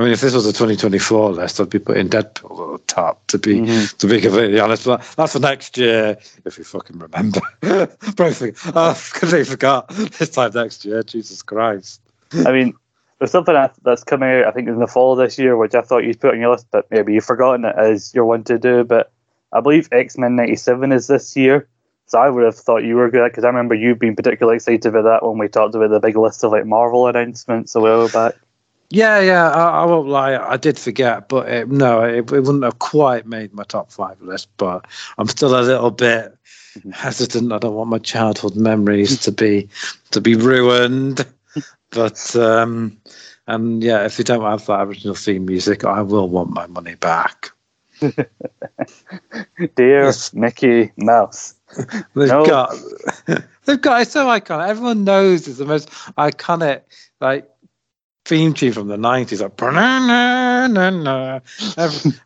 I 0.00 0.02
mean, 0.02 0.12
if 0.12 0.22
this 0.22 0.32
was 0.32 0.46
a 0.46 0.52
2024 0.52 1.32
list, 1.32 1.60
I'd 1.60 1.68
be 1.68 1.78
putting 1.78 2.08
Deadpool 2.08 2.74
at 2.74 2.80
the 2.80 2.84
top. 2.86 3.26
To 3.26 3.38
be 3.38 3.56
Mhm. 3.60 3.98
to 3.98 4.06
be 4.06 4.18
completely 4.22 4.58
honest, 4.58 4.86
but 4.86 5.02
that's 5.14 5.34
for 5.34 5.40
next 5.40 5.76
year 5.76 6.16
if 6.46 6.56
we 6.56 6.64
fucking 6.64 6.98
remember. 6.98 7.40
Think- 7.60 8.56
oh, 8.74 8.90
I 8.92 8.94
completely 8.94 9.44
forgot 9.44 9.88
this 10.18 10.30
time 10.30 10.52
next 10.54 10.86
year. 10.86 11.02
Jesus 11.02 11.42
Christ! 11.42 12.00
I 12.46 12.50
mean, 12.50 12.72
there's 13.18 13.30
something 13.30 13.54
that's 13.82 14.02
coming 14.04 14.30
out, 14.30 14.46
I 14.46 14.52
think, 14.52 14.68
in 14.68 14.78
the 14.78 14.86
fall 14.86 15.16
this 15.16 15.38
year, 15.38 15.54
which 15.58 15.74
I 15.74 15.82
thought 15.82 16.04
you'd 16.04 16.18
put 16.18 16.32
on 16.32 16.40
your 16.40 16.52
list, 16.52 16.68
but 16.70 16.86
maybe 16.90 17.12
you've 17.12 17.26
forgotten 17.26 17.66
it 17.66 17.76
as 17.76 18.14
you're 18.14 18.24
one 18.24 18.42
to 18.44 18.58
do. 18.58 18.82
But 18.84 19.12
I 19.52 19.60
believe 19.60 19.90
X 19.92 20.16
Men 20.16 20.34
'97 20.34 20.92
is 20.92 21.08
this 21.08 21.36
year, 21.36 21.68
so 22.06 22.18
I 22.18 22.30
would 22.30 22.44
have 22.44 22.56
thought 22.56 22.84
you 22.84 22.96
were 22.96 23.10
good 23.10 23.30
because 23.30 23.44
I 23.44 23.48
remember 23.48 23.74
you 23.74 23.94
being 23.94 24.16
particularly 24.16 24.56
excited 24.56 24.86
about 24.86 25.04
that 25.04 25.26
when 25.28 25.36
we 25.36 25.48
talked 25.48 25.74
about 25.74 25.90
the 25.90 26.00
big 26.00 26.16
list 26.16 26.42
of 26.42 26.52
like 26.52 26.64
Marvel 26.64 27.06
announcements 27.06 27.74
a 27.74 27.80
while 27.80 28.08
back. 28.08 28.36
Yeah, 28.90 29.20
yeah. 29.20 29.50
I, 29.50 29.82
I 29.82 29.84
won't 29.86 30.08
lie. 30.08 30.36
I 30.36 30.56
did 30.56 30.78
forget, 30.78 31.28
but 31.28 31.48
it, 31.48 31.68
no, 31.68 32.02
it, 32.02 32.18
it 32.32 32.40
wouldn't 32.40 32.64
have 32.64 32.78
quite 32.80 33.26
made 33.26 33.54
my 33.54 33.64
top 33.64 33.92
five 33.92 34.20
list. 34.20 34.48
But 34.56 34.86
I'm 35.18 35.28
still 35.28 35.58
a 35.58 35.62
little 35.62 35.90
bit 35.90 36.36
hesitant. 36.92 37.52
I 37.52 37.58
don't 37.58 37.74
want 37.74 37.90
my 37.90 37.98
childhood 37.98 38.56
memories 38.56 39.18
to 39.20 39.32
be 39.32 39.68
to 40.12 40.20
be 40.20 40.34
ruined. 40.34 41.24
But 41.90 42.36
um, 42.36 42.98
and 43.48 43.82
yeah, 43.82 44.04
if 44.04 44.16
they 44.16 44.22
don't 44.22 44.42
have 44.44 44.64
that 44.66 44.86
original 44.86 45.16
theme 45.16 45.46
music, 45.46 45.84
I 45.84 46.02
will 46.02 46.28
want 46.28 46.50
my 46.50 46.66
money 46.68 46.94
back. 46.94 47.50
Dear 49.76 50.06
Yes. 50.06 50.32
Mickey 50.32 50.92
Mouse. 50.96 51.54
They've 52.14 52.28
No. 52.28 52.42
got 52.42 52.72
they've 53.64 53.80
got 53.80 54.02
it's 54.02 54.12
so 54.12 54.26
iconic. 54.26 54.68
Everyone 54.68 55.04
knows 55.04 55.48
it's 55.48 55.58
the 55.58 55.66
most 55.66 55.90
iconic 56.16 56.82
like 57.20 57.49
theme 58.30 58.54
tune 58.54 58.72
from 58.72 58.86
the 58.86 58.96
nineties. 58.96 59.42
Like. 59.42 59.60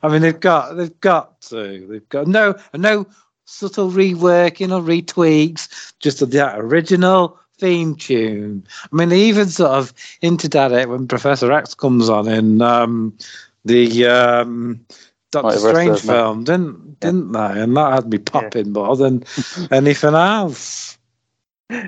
I 0.03 0.09
mean 0.09 0.21
they've 0.23 0.39
got 0.39 0.77
they've 0.77 1.01
got 1.01 1.41
to. 1.43 1.87
They've 1.89 2.09
got 2.11 2.27
no 2.27 2.55
no 2.75 3.07
subtle 3.47 3.91
reworking 3.91 4.71
or 4.71 4.83
retweaks, 4.83 5.95
just 6.01 6.19
the 6.19 6.57
original 6.57 7.39
theme 7.59 7.97
tune. 7.97 8.67
I 8.93 8.95
mean 8.95 9.09
they 9.09 9.21
even 9.23 9.49
sort 9.49 9.71
of 9.73 9.95
hinted 10.21 10.55
at 10.55 10.73
it 10.73 10.91
when 10.91 11.09
Professor 11.09 11.51
X 11.51 11.75
comes 11.75 12.11
on 12.11 12.29
in 12.29 12.61
um 12.61 13.17
the 13.65 14.07
um 14.07 14.85
Doctor 15.33 15.59
Strange 15.59 16.01
film, 16.03 16.45
didn't 16.45 16.77
Yeah. 16.77 16.95
didn't 17.01 17.33
they? 17.33 17.63
And 17.63 17.77
that 17.79 17.93
had 17.95 18.11
me 18.11 18.19
popping 18.19 18.73
more 18.73 18.95
than 18.95 19.25
anything 19.71 20.15
else. 20.15 20.99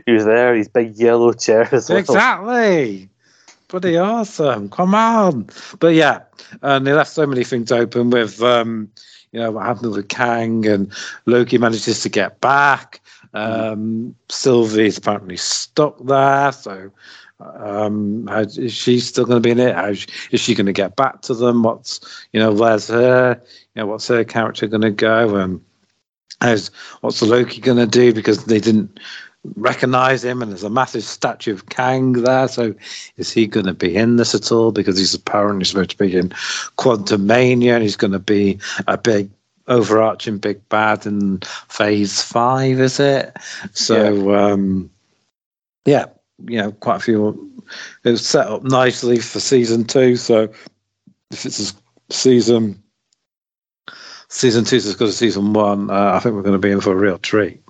He 0.06 0.12
was 0.12 0.24
there, 0.24 0.55
his 0.55 0.68
big 0.68 0.97
yellow 0.97 1.34
chair 1.34 1.68
as 1.70 1.90
well. 1.90 1.98
Exactly. 1.98 3.10
Awesome. 3.85 4.69
Come 4.70 4.94
on. 4.94 5.48
But 5.81 5.94
yeah, 5.94 6.20
and 6.62 6.86
they 6.86 6.93
left 6.93 7.11
so 7.11 7.27
many 7.27 7.44
things 7.44 7.70
open 7.70 8.11
with 8.11 8.43
um, 8.43 8.90
you 9.32 9.40
know, 9.40 9.51
what 9.51 9.66
happened 9.66 9.93
with 9.93 10.09
Kang 10.09 10.66
and 10.66 10.93
Loki 11.27 11.59
manages 11.59 12.03
to 12.03 12.09
get 12.09 12.40
back. 12.40 13.01
Um 13.35 14.15
Sylvie's 14.31 14.98
apparently 14.98 15.36
stuck 15.36 15.98
there, 16.05 16.53
so 16.53 16.90
um 17.40 18.27
how, 18.28 18.40
is 18.40 18.73
she 18.73 18.98
still 18.98 19.27
going 19.27 19.43
to 19.43 19.47
be 19.47 19.51
in 19.51 19.59
it 19.61 19.74
how 19.74 19.89
is 19.89 20.07
is 20.31 20.40
she 20.40 20.55
going 20.55 20.66
to 20.66 20.73
get 20.73 20.97
back 20.97 21.20
to 21.20 21.35
them 21.35 21.62
what's 21.62 22.01
you 22.32 22.40
know 22.40 22.51
where's 22.51 22.89
her 22.89 23.39
you 23.74 23.82
know 23.82 23.86
what's 23.86 24.09
her 24.09 24.24
character 24.24 24.66
going 24.66 24.81
to 24.81 24.90
go 24.90 25.36
and 25.36 25.61
how's 26.40 26.70
what's 27.03 27.20
the 27.20 27.27
loki 27.27 27.61
going 27.61 27.77
to 27.77 27.86
do 27.86 28.12
because 28.15 28.44
they 28.44 28.59
didn't 28.59 28.98
recognize 29.55 30.24
him 30.24 30.43
and 30.43 30.51
there's 30.51 30.62
a 30.62 30.70
massive 30.70 31.05
statue 31.05 31.52
of 31.52 31.68
kang 31.68 32.12
there. 32.12 32.48
So 32.48 32.74
is 33.16 33.32
he 33.32 33.47
going 33.47 33.66
to 33.66 33.74
be 33.74 33.94
in 33.94 34.16
this 34.16 34.35
at 34.35 34.51
all? 34.51 34.73
Because 34.73 34.98
he's 34.98 35.14
apparently 35.14 35.64
supposed 35.64 35.90
to 35.90 35.97
be 35.97 36.16
in 36.16 36.31
Quantumania 36.78 37.74
and 37.74 37.82
he's 37.82 37.97
going 37.97 38.12
to 38.12 38.18
be 38.18 38.59
a 38.86 38.98
big 38.98 39.31
overarching 39.68 40.39
big 40.39 40.68
bad 40.68 41.06
in 41.06 41.40
phase 41.68 42.23
five 42.23 42.78
is 42.78 43.01
it? 43.01 43.36
So 43.73 44.35
um 44.35 44.90
yeah 45.86 46.06
you 46.47 46.59
know 46.59 46.73
quite 46.73 46.97
a 46.97 47.01
few 47.01 47.64
it 48.05 48.10
was 48.10 48.27
set 48.27 48.47
up 48.47 48.62
nicely 48.62 49.18
for 49.18 49.40
season 49.40 49.85
two 49.85 50.16
so 50.16 50.43
if 51.31 51.47
it's 51.47 51.73
a 51.73 51.74
season 52.12 52.82
season 54.28 54.64
two 54.64 54.77
is 54.77 54.86
as 54.86 54.97
good 54.97 55.09
as 55.09 55.16
season 55.16 55.52
one 55.52 55.90
uh, 55.90 56.12
i 56.14 56.20
think 56.20 56.35
we're 56.35 56.43
going 56.43 56.52
to 56.52 56.59
be 56.59 56.70
in 56.70 56.81
for 56.81 56.93
a 56.93 56.97
real 56.97 57.18
treat 57.18 57.62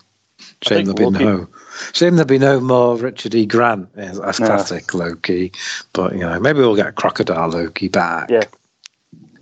shame 0.63 0.85
there'll 0.87 0.95
be 0.95 1.05
Loki- 1.05 1.25
no 1.25 1.49
shame 1.93 2.17
there'll 2.17 2.27
be 2.27 2.39
no 2.39 2.61
more 2.61 2.97
richard 2.97 3.35
e 3.35 3.47
grant 3.47 3.89
as, 3.97 4.19
as 4.21 4.39
No. 4.41 4.47
classic 4.47 4.93
loki 4.95 5.53
but 5.93 6.13
you 6.13 6.21
know 6.21 6.39
maybe 6.41 6.61
we'll 6.61 6.77
get 6.77 6.95
crocodile 6.95 7.49
loki 7.49 7.89
back 7.89 8.31
Yeah. 8.31 8.45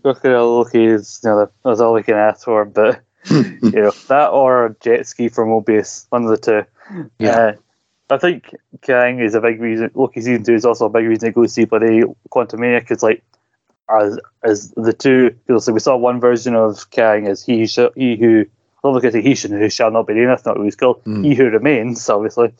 Crocodile 0.03 0.57
Loki 0.57 0.85
is, 0.85 1.19
you 1.25 1.31
know, 1.31 1.49
that's 1.65 1.81
all 1.81 1.95
we 1.95 2.03
can 2.03 2.15
ask 2.17 2.45
for, 2.45 2.67
but 2.67 3.01
you 3.31 3.71
know 3.71 3.91
that 4.09 4.29
or 4.29 4.77
jet 4.83 5.07
ski 5.07 5.31
for 5.31 5.47
Mobius, 5.47 6.05
one 6.11 6.25
of 6.25 6.29
the 6.29 6.37
two. 6.37 7.07
Yeah. 7.19 7.31
Uh, 7.31 7.53
I 8.11 8.19
think 8.19 8.55
Kang 8.83 9.19
is 9.21 9.35
a 9.35 9.41
big 9.41 9.63
reason. 9.63 9.91
Loki 9.95 10.21
season 10.21 10.45
two 10.45 10.53
is 10.53 10.67
also 10.67 10.85
a 10.85 10.91
big 10.91 11.07
reason 11.07 11.31
to 11.31 11.33
go 11.33 11.47
see 11.47 11.65
bloody 11.65 12.03
Quantumania 12.31 12.81
because 12.81 13.03
like 13.03 13.25
as 13.89 14.19
as 14.43 14.73
the 14.73 14.93
two. 14.93 15.31
Because 15.47 15.71
we 15.71 15.81
saw 15.81 15.97
one 15.97 16.21
version 16.21 16.55
of 16.55 16.91
Kang 16.91 17.27
as 17.27 17.43
he 17.43 17.65
who 17.67 17.91
he 17.97 18.17
who. 18.17 18.45
At 18.85 19.15
he 19.15 19.35
who 19.35 19.71
shall 19.71 19.91
not 19.91 20.07
be 20.07 20.13
named. 20.15 20.29
That's 20.29 20.45
not 20.45 20.59
who 20.59 20.65
he's 20.65 20.77
called. 20.77 21.01
Hmm. 21.05 21.23
He 21.23 21.35
who 21.35 21.49
remains, 21.49 22.07
obviously. 22.11 22.53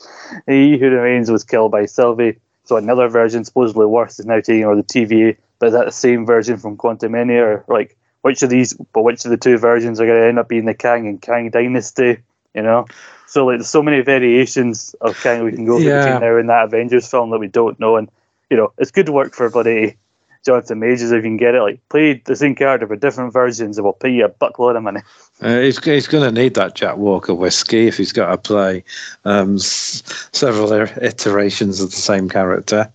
He 0.47 0.79
who 0.79 0.89
remains 0.89 1.31
was 1.31 1.45
killed 1.45 1.71
by 1.71 1.85
Sylvie. 1.85 2.39
So 2.65 2.77
another 2.77 3.09
version, 3.09 3.45
supposedly 3.45 3.85
worse, 3.85 4.19
is 4.19 4.25
now 4.25 4.41
taking 4.41 4.65
over 4.65 4.77
the 4.77 4.83
TVA. 4.83 5.37
But 5.59 5.67
is 5.67 5.73
that 5.75 5.85
the 5.85 5.93
same 5.93 6.25
version 6.25 6.57
from 6.57 6.79
Quantumania, 6.79 7.43
or 7.43 7.65
like 7.69 7.97
which 8.23 8.43
of 8.43 8.49
these? 8.49 8.73
But 8.95 9.03
which 9.03 9.27
of 9.27 9.31
the 9.33 9.37
two 9.37 9.59
versions 9.59 10.01
are 10.01 10.07
going 10.07 10.19
to 10.19 10.27
end 10.27 10.39
up 10.39 10.49
being 10.49 10.65
the 10.65 10.73
Kang 10.73 11.07
and 11.07 11.21
Kang 11.21 11.51
Dynasty? 11.51 12.19
You 12.55 12.63
know. 12.63 12.87
So 13.27 13.45
like, 13.45 13.59
there's 13.59 13.69
so 13.69 13.83
many 13.83 14.01
variations 14.01 14.95
of 15.03 15.21
Kang 15.23 15.45
we 15.45 15.53
can 15.53 15.67
go 15.67 15.79
Yeah. 15.79 15.99
between 16.05 16.21
now 16.21 16.39
and 16.39 16.49
that 16.49 16.65
Avengers 16.65 17.07
film 17.11 17.31
that 17.31 17.39
we 17.39 17.49
don't 17.49 17.79
know, 17.79 17.97
and 17.97 18.09
you 18.49 18.57
know, 18.57 18.73
it's 18.79 18.91
good 18.91 19.11
work 19.11 19.35
for 19.35 19.51
bloody 19.51 19.97
Jonathan 20.45 20.79
Majors 20.79 21.11
if 21.11 21.17
you 21.17 21.23
can 21.23 21.37
get 21.37 21.55
it. 21.55 21.63
Like, 21.63 21.81
play 21.89 22.23
the 22.25 22.37
same 22.37 22.55
character 22.55 22.87
but 22.87 23.01
different 23.01 23.33
versions, 23.33 23.79
and 23.79 23.85
we'll 23.85 23.95
pay 23.95 24.11
you 24.11 24.25
a 24.25 24.29
buckload 24.29 24.77
of 24.77 24.83
money. 24.83 25.01
Uh, 25.41 25.61
he's 25.61 25.83
he's 25.85 26.07
going 26.07 26.25
to 26.25 26.41
need 26.41 26.55
that 26.55 26.75
Jack 26.75 26.97
Walker 26.97 27.35
whiskey 27.35 27.87
if 27.87 27.97
he's 27.97 28.13
got 28.13 28.31
to 28.31 28.39
play 28.39 28.85
um, 29.25 29.57
s- 29.57 30.03
several 30.33 30.73
iterations 30.73 31.81
of 31.81 31.91
the 31.91 31.97
same 31.97 32.29
character. 32.29 32.93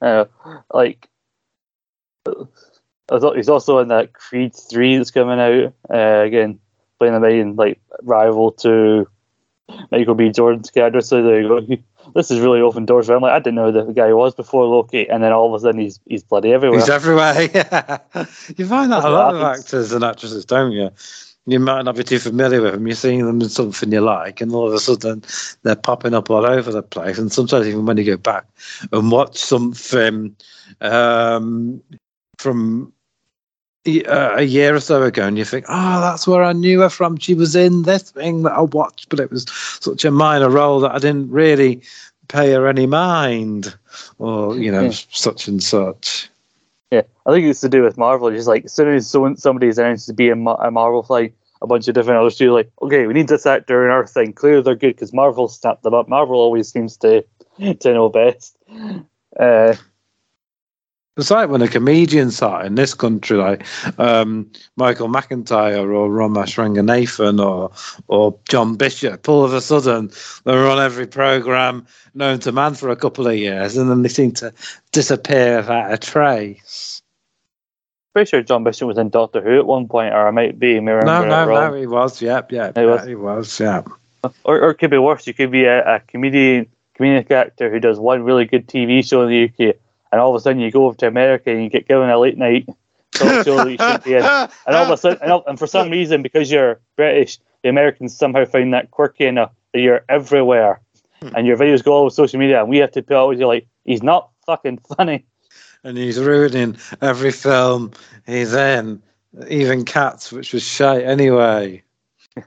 Uh, 0.00 0.24
like, 0.72 1.08
I 2.26 3.18
thought 3.18 3.36
he's 3.36 3.48
also 3.48 3.78
in 3.78 3.88
that 3.88 4.12
Creed 4.12 4.54
three 4.54 4.96
that's 4.96 5.10
coming 5.10 5.40
out 5.40 5.72
uh, 5.90 6.22
again, 6.24 6.58
playing 6.98 7.14
the 7.14 7.20
main 7.20 7.56
like 7.56 7.80
rival 8.02 8.52
to 8.52 9.08
Michael 9.90 10.14
B. 10.14 10.30
Jordan's 10.30 10.70
character. 10.70 11.00
So 11.00 11.22
there 11.22 11.40
you 11.40 11.48
go. 11.48 11.76
This 12.14 12.30
is 12.30 12.40
really 12.40 12.60
open 12.60 12.84
doors 12.84 13.06
for 13.06 13.14
him. 13.14 13.22
Like 13.22 13.32
I 13.32 13.38
didn't 13.38 13.54
know 13.56 13.72
who 13.72 13.84
the 13.86 13.92
guy 13.92 14.12
was 14.12 14.34
before 14.34 14.64
Loki, 14.64 15.08
and 15.08 15.22
then 15.22 15.32
all 15.32 15.52
of 15.52 15.60
a 15.60 15.64
sudden 15.64 15.80
he's 15.80 16.00
he's 16.06 16.22
bloody 16.22 16.52
everywhere. 16.52 16.80
He's 16.80 16.88
everywhere. 16.88 17.32
Yeah. 17.54 17.98
You 18.56 18.66
find 18.66 18.92
that 18.92 19.02
That's 19.02 19.06
a 19.06 19.10
lot 19.10 19.34
of 19.34 19.42
actors 19.42 19.92
and 19.92 20.04
actresses, 20.04 20.44
don't 20.44 20.72
you? 20.72 20.90
You 21.46 21.58
might 21.58 21.82
not 21.82 21.96
be 21.96 22.04
too 22.04 22.20
familiar 22.20 22.62
with 22.62 22.72
them. 22.72 22.86
You're 22.86 22.94
seeing 22.94 23.26
them 23.26 23.40
in 23.40 23.48
something 23.48 23.90
you 23.90 24.00
like, 24.00 24.40
and 24.40 24.52
all 24.52 24.68
of 24.68 24.74
a 24.74 24.78
sudden 24.78 25.24
they're 25.62 25.74
popping 25.74 26.14
up 26.14 26.30
all 26.30 26.46
over 26.46 26.70
the 26.70 26.82
place. 26.82 27.18
And 27.18 27.32
sometimes 27.32 27.66
even 27.66 27.84
when 27.84 27.96
you 27.96 28.04
go 28.04 28.16
back 28.16 28.46
and 28.92 29.10
watch 29.10 29.36
something 29.36 30.36
um, 30.80 31.82
from 32.38 32.92
Uh, 33.84 34.34
a 34.36 34.42
year 34.42 34.76
or 34.76 34.80
so 34.80 35.02
ago, 35.02 35.26
and 35.26 35.36
you 35.36 35.44
think, 35.44 35.64
"Oh, 35.68 36.00
that's 36.00 36.24
where 36.28 36.44
I 36.44 36.52
knew 36.52 36.82
her 36.82 36.88
from. 36.88 37.16
She 37.16 37.34
was 37.34 37.56
in 37.56 37.82
this 37.82 38.12
thing 38.12 38.42
that 38.44 38.52
I 38.52 38.60
watched, 38.60 39.08
but 39.08 39.18
it 39.18 39.28
was 39.32 39.44
such 39.80 40.04
a 40.04 40.12
minor 40.12 40.48
role 40.48 40.78
that 40.80 40.92
I 40.94 40.98
didn't 41.00 41.32
really 41.32 41.82
pay 42.28 42.52
her 42.52 42.68
any 42.68 42.86
mind, 42.86 43.74
or 44.20 44.56
you 44.56 44.70
know, 44.70 44.82
Yeah. 44.82 44.92
such 45.10 45.48
and 45.48 45.60
such." 45.60 46.30
Yeah, 46.92 47.02
I 47.26 47.32
think 47.32 47.44
it's 47.46 47.60
to 47.62 47.68
do 47.68 47.82
with 47.82 47.98
Marvel. 47.98 48.30
Just 48.30 48.46
like 48.46 48.66
as 48.66 48.72
soon 48.72 48.94
as 48.94 49.10
someone 49.10 49.36
somebody's 49.36 49.78
announced 49.78 50.06
to 50.06 50.12
be 50.12 50.28
a, 50.28 50.34
a 50.36 50.70
Marvel 50.70 51.02
flight, 51.02 51.34
a 51.60 51.66
bunch 51.66 51.88
of 51.88 51.94
different 51.94 52.20
other 52.20 52.30
studios 52.30 52.54
like, 52.54 52.70
okay, 52.82 53.08
we 53.08 53.14
need 53.14 53.26
this 53.26 53.46
actor 53.46 53.84
in 53.84 53.90
our 53.90 54.06
thing. 54.06 54.32
Clearly, 54.32 54.62
they're 54.62 54.76
good 54.76 54.94
because 54.94 55.12
Marvel 55.12 55.48
snapped 55.48 55.82
them 55.82 55.94
up. 55.94 56.08
Marvel 56.08 56.36
always 56.36 56.70
seems 56.70 56.96
to 56.98 57.24
to 57.80 57.92
know 57.92 58.08
best. 58.08 58.56
Uh, 59.40 59.74
It's 61.18 61.30
like 61.30 61.50
when 61.50 61.60
a 61.60 61.68
comedian 61.68 62.30
start 62.30 62.64
in 62.64 62.74
this 62.74 62.94
country, 62.94 63.36
like 63.36 63.66
um, 63.98 64.50
Michael 64.76 65.08
McIntyre 65.08 65.80
or 65.92 66.08
Romesh 66.08 66.56
Ranganathan 66.56 67.38
or 67.44 67.70
or 68.08 68.38
John 68.48 68.76
Bishop. 68.76 69.28
All 69.28 69.44
of 69.44 69.52
a 69.52 69.60
sudden, 69.60 70.10
they're 70.44 70.66
on 70.66 70.80
every 70.80 71.06
program 71.06 71.86
known 72.14 72.38
to 72.40 72.52
man 72.52 72.72
for 72.74 72.88
a 72.88 72.96
couple 72.96 73.26
of 73.26 73.36
years, 73.36 73.76
and 73.76 73.90
then 73.90 74.00
they 74.00 74.08
seem 74.08 74.32
to 74.32 74.54
disappear 74.92 75.58
without 75.58 75.92
a 75.92 75.98
trace. 75.98 77.02
pretty 78.14 78.30
sure 78.30 78.42
John 78.42 78.64
Bishop 78.64 78.88
was 78.88 78.96
in 78.96 79.10
Doctor 79.10 79.42
Who 79.42 79.58
at 79.58 79.66
one 79.66 79.88
point, 79.88 80.14
or 80.14 80.26
I 80.26 80.30
might 80.30 80.58
be 80.58 80.80
No, 80.80 81.00
no, 81.00 81.44
no, 81.44 81.74
he 81.74 81.86
was. 81.86 82.22
Yep, 82.22 82.52
yep, 82.52 82.78
He 82.78 82.86
was. 82.86 83.06
he 83.06 83.14
was. 83.16 83.60
Yeah. 83.60 83.82
Or, 84.44 84.60
or 84.62 84.70
it 84.70 84.76
could 84.76 84.90
be 84.90 84.98
worse. 84.98 85.26
You 85.26 85.34
could 85.34 85.50
be 85.50 85.64
a, 85.64 85.96
a 85.96 86.00
comedian, 86.00 86.68
comedic 86.98 87.30
actor 87.30 87.70
who 87.70 87.80
does 87.80 87.98
one 87.98 88.22
really 88.22 88.46
good 88.46 88.66
TV 88.66 89.06
show 89.06 89.22
in 89.22 89.28
the 89.28 89.68
UK, 89.68 89.76
and 90.12 90.20
all 90.20 90.30
of 90.30 90.36
a 90.36 90.40
sudden 90.40 90.60
you 90.60 90.70
go 90.70 90.86
over 90.86 90.96
to 90.98 91.06
America 91.08 91.50
and 91.50 91.64
you 91.64 91.70
get 91.70 91.88
given 91.88 92.08
a 92.08 92.18
late 92.18 92.38
night 92.38 92.68
talk 93.12 93.44
show 93.44 93.56
that 93.56 93.70
you 93.70 93.76
shouldn't 93.76 94.04
be 94.04 94.14
in. 94.14 94.22
And 94.66 94.76
all 94.76 94.84
of 94.84 94.90
a 94.90 94.96
sudden, 94.96 95.18
and, 95.22 95.32
all, 95.32 95.44
and 95.46 95.58
for 95.58 95.66
some 95.66 95.90
reason, 95.90 96.22
because 96.22 96.50
you're 96.50 96.80
British, 96.96 97.38
the 97.62 97.68
Americans 97.68 98.16
somehow 98.16 98.44
find 98.44 98.72
that 98.74 98.90
quirky 98.90 99.26
enough 99.26 99.52
that 99.72 99.80
you're 99.80 100.04
everywhere, 100.08 100.80
hmm. 101.20 101.28
and 101.36 101.46
your 101.46 101.56
videos 101.56 101.82
go 101.82 101.92
all 101.92 102.00
over 102.02 102.10
social 102.10 102.38
media, 102.38 102.60
and 102.60 102.68
we 102.68 102.78
have 102.78 102.92
to 102.92 103.02
put 103.02 103.16
out 103.16 103.38
you 103.38 103.46
like, 103.46 103.66
he's 103.84 104.02
not 104.02 104.30
fucking 104.46 104.78
funny. 104.96 105.24
and 105.84 105.96
he's 105.96 106.18
ruining 106.18 106.76
every 107.00 107.32
film 107.32 107.92
he's 108.26 108.54
in, 108.54 109.02
even 109.48 109.84
Cats, 109.84 110.32
which 110.32 110.52
was 110.52 110.62
shite 110.62 111.04
anyway. 111.04 111.82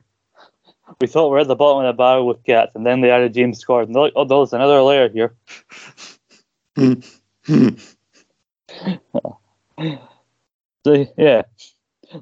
We 1.01 1.07
thought 1.07 1.29
we 1.29 1.37
are 1.37 1.41
at 1.41 1.47
the 1.47 1.55
bottom 1.55 1.83
of 1.83 1.93
the 1.93 1.97
barrel 1.97 2.27
with 2.27 2.43
cats, 2.43 2.73
and 2.75 2.85
then 2.85 3.01
they 3.01 3.09
added 3.09 3.33
James 3.33 3.65
Corden. 3.65 3.91
They're 3.91 4.03
like, 4.03 4.13
oh, 4.15 4.23
there's 4.23 4.53
another 4.53 4.81
layer 4.81 5.09
here. 5.09 5.33
Hmm. 6.77 6.95
So 10.85 11.07
yeah, 11.17 11.43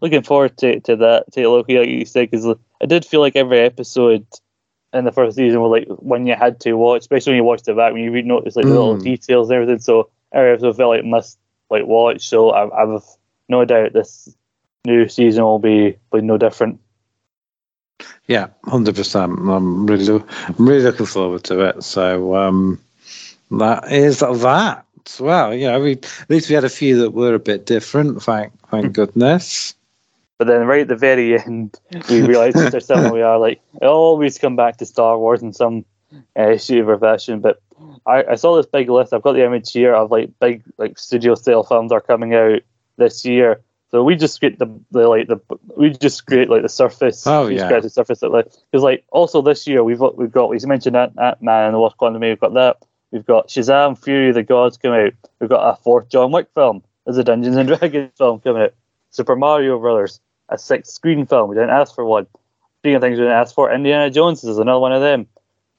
looking 0.02 0.24
forward 0.24 0.58
to, 0.60 0.80
to 0.82 0.96
that. 0.98 1.32
To 1.34 1.50
Loki, 1.50 1.78
like 1.78 1.90
you 1.90 2.06
said, 2.06 2.32
because 2.32 2.46
I 2.82 2.86
did 2.86 3.06
feel 3.06 3.20
like 3.20 3.36
every 3.36 3.60
episode 3.60 4.26
in 4.94 5.06
the 5.06 5.12
first 5.12 5.36
season 5.36 5.60
was 5.60 5.72
like 5.72 5.88
when 5.98 6.28
you 6.28 6.36
had 6.36 6.60
to 6.62 6.74
watch, 6.74 7.02
especially 7.02 7.32
when 7.32 7.38
you 7.38 7.44
watched 7.44 7.68
it 7.68 7.76
back, 7.76 7.94
when 7.94 8.04
you 8.04 8.12
read 8.12 8.26
notice 8.26 8.56
like 8.56 8.66
the 8.66 8.72
little 8.72 8.96
Mm. 8.98 9.04
details 9.04 9.50
and 9.50 9.56
everything. 9.58 9.80
So 9.80 10.10
every 10.32 10.52
episode 10.52 10.78
felt 10.78 10.96
like 10.96 11.06
must 11.06 11.38
like 11.70 11.86
watch. 11.86 12.28
So 12.28 12.52
I, 12.52 12.84
I've 12.84 13.04
no 13.50 13.66
doubt 13.66 13.94
this 13.94 14.34
new 14.86 15.08
season 15.10 15.44
will 15.44 15.60
be 15.60 15.98
be 16.12 16.22
no 16.22 16.38
different. 16.38 16.80
Yeah, 18.28 18.48
hundred 18.64 18.96
percent. 18.96 19.32
I'm 19.40 19.86
really, 19.86 20.24
I'm 20.48 20.56
really 20.58 20.84
looking 20.84 21.06
forward 21.06 21.44
to 21.46 21.62
it. 21.62 21.84
So 21.84 22.36
um, 22.36 22.80
that 23.52 23.92
is 23.92 24.20
that. 24.20 24.83
Well, 25.20 25.54
yeah, 25.54 25.78
we 25.78 25.94
at 25.94 26.30
least 26.30 26.50
we 26.50 26.56
had 26.56 26.64
a 26.64 26.70
few 26.70 27.00
that 27.02 27.12
were 27.12 27.34
a 27.34 27.40
bit 27.40 27.66
different. 27.66 28.22
Thank, 28.24 28.54
thank 28.70 28.94
goodness. 28.94 29.76
But 30.38 30.48
then 30.48 30.66
right 30.66 30.82
at 30.82 30.88
the 30.88 30.96
very 30.96 31.40
end, 31.40 31.80
we 32.10 32.22
realised 32.22 32.58
just 32.58 32.74
ourselves 32.74 33.12
we 33.12 33.22
are 33.22 33.38
like 33.38 33.62
it 33.82 33.86
always 33.86 34.38
come 34.38 34.56
back 34.56 34.78
to 34.78 34.86
Star 34.86 35.18
Wars 35.18 35.42
in 35.42 35.54
some 35.54 35.86
uh, 36.36 36.58
shape 36.58 36.88
or 36.88 36.98
fashion. 36.98 37.40
But 37.40 37.62
I, 38.06 38.24
I 38.24 38.36
saw 38.36 38.56
this 38.56 38.66
big 38.66 38.90
list. 38.90 39.14
I've 39.14 39.22
got 39.22 39.34
the 39.34 39.46
image 39.46 39.72
here 39.72 39.94
of 39.94 40.12
like 40.12 40.32
big 40.40 40.64
like 40.78 40.98
studio 40.98 41.36
style 41.36 41.64
films 41.64 41.92
are 41.92 42.02
coming 42.02 42.34
out 42.34 42.62
this 42.98 43.26
year. 43.26 43.62
So 43.92 44.04
we 44.04 44.16
just 44.16 44.42
get 44.42 44.58
the, 44.58 44.66
the 44.92 45.08
like 45.08 45.28
the 45.28 45.40
we 45.78 45.92
just 45.92 46.26
create 46.26 46.50
like 46.50 46.64
the 46.64 46.70
surface. 46.70 47.28
Oh, 47.28 47.48
we 47.48 47.58
yeah. 47.58 47.80
the 47.80 47.90
surface 47.90 48.24
of 48.24 48.32
like 48.32 48.52
because 48.72 48.84
like 48.84 49.06
also 49.12 49.42
this 49.42 49.68
year 49.68 49.84
we've 49.84 50.00
got- 50.00 50.18
we've 50.18 50.32
got 50.32 50.50
we 50.50 50.58
mentioned 50.66 50.98
Ant 50.98 51.16
Man 51.42 51.66
and 51.66 51.76
the 51.76 51.78
Lost 51.78 51.98
Quantum. 51.98 52.22
We've 52.22 52.40
got 52.40 52.54
that. 52.56 52.78
We've 53.14 53.26
got 53.26 53.48
Shazam, 53.48 53.96
Fury 53.96 54.30
of 54.30 54.36
the 54.36 54.42
Gods 54.42 54.76
coming 54.76 55.06
out. 55.06 55.14
We've 55.40 55.50
got 55.50 55.70
a 55.70 55.76
fourth 55.76 56.10
John 56.10 56.32
Wick 56.32 56.48
film. 56.56 56.82
There's 57.06 57.20
a 57.20 57.24
Dungeons 57.24 57.56
and 57.56 57.68
Dragons 57.80 58.12
film 58.18 58.40
coming 58.40 58.64
out. 58.64 58.74
Super 59.12 59.36
Mario 59.36 59.78
Brothers, 59.78 60.20
a 60.50 60.58
sixth 60.58 60.92
Scream 60.92 61.28
film. 61.28 61.48
We 61.48 61.56
didn't 61.56 61.70
ask 61.70 61.94
for 61.94 62.04
one. 62.04 62.26
Speaking 62.80 62.96
of 62.96 63.02
things 63.04 63.20
we 63.20 63.26
didn't 63.26 63.38
ask 63.38 63.54
for, 63.54 63.72
Indiana 63.72 64.10
Jones 64.10 64.44
is 64.44 64.58
another 64.58 64.80
one 64.80 64.94
of 64.94 65.02
them. 65.02 65.28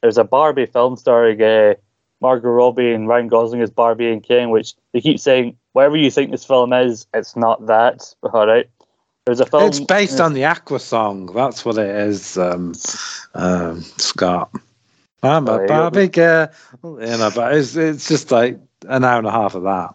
There's 0.00 0.16
a 0.16 0.22
Barbie 0.22 0.66
film 0.66 0.96
starring 0.96 1.42
uh, 1.42 1.74
Margot 2.20 2.50
Robbie 2.50 2.92
and 2.92 3.08
Ryan 3.08 3.26
Gosling 3.26 3.62
as 3.62 3.70
Barbie 3.70 4.12
and 4.12 4.22
Ken, 4.22 4.50
which 4.50 4.74
they 4.92 5.00
keep 5.00 5.18
saying, 5.18 5.56
whatever 5.72 5.96
you 5.96 6.12
think 6.12 6.30
this 6.30 6.44
film 6.44 6.72
is, 6.72 7.04
it's 7.12 7.34
not 7.34 7.66
that. 7.66 8.14
All 8.22 8.46
right. 8.46 8.70
There's 9.26 9.40
a 9.40 9.46
film. 9.46 9.64
It's 9.64 9.80
based 9.80 10.20
on 10.20 10.34
the 10.34 10.44
Aqua 10.44 10.78
song. 10.78 11.26
That's 11.34 11.64
what 11.64 11.78
it 11.78 11.88
is, 11.88 12.38
um, 12.38 12.74
um, 13.34 13.80
Scott. 13.80 14.50
I'm 15.24 15.48
a 15.48 15.66
Barbie 15.66 16.08
girl. 16.08 16.48
You 16.82 16.96
know, 16.98 17.30
but 17.34 17.54
it's 17.54 17.76
it's 17.76 18.08
just 18.08 18.30
like 18.30 18.58
an 18.88 19.04
hour 19.04 19.18
and 19.18 19.26
a 19.26 19.30
half 19.30 19.54
of 19.54 19.62
that. 19.64 19.94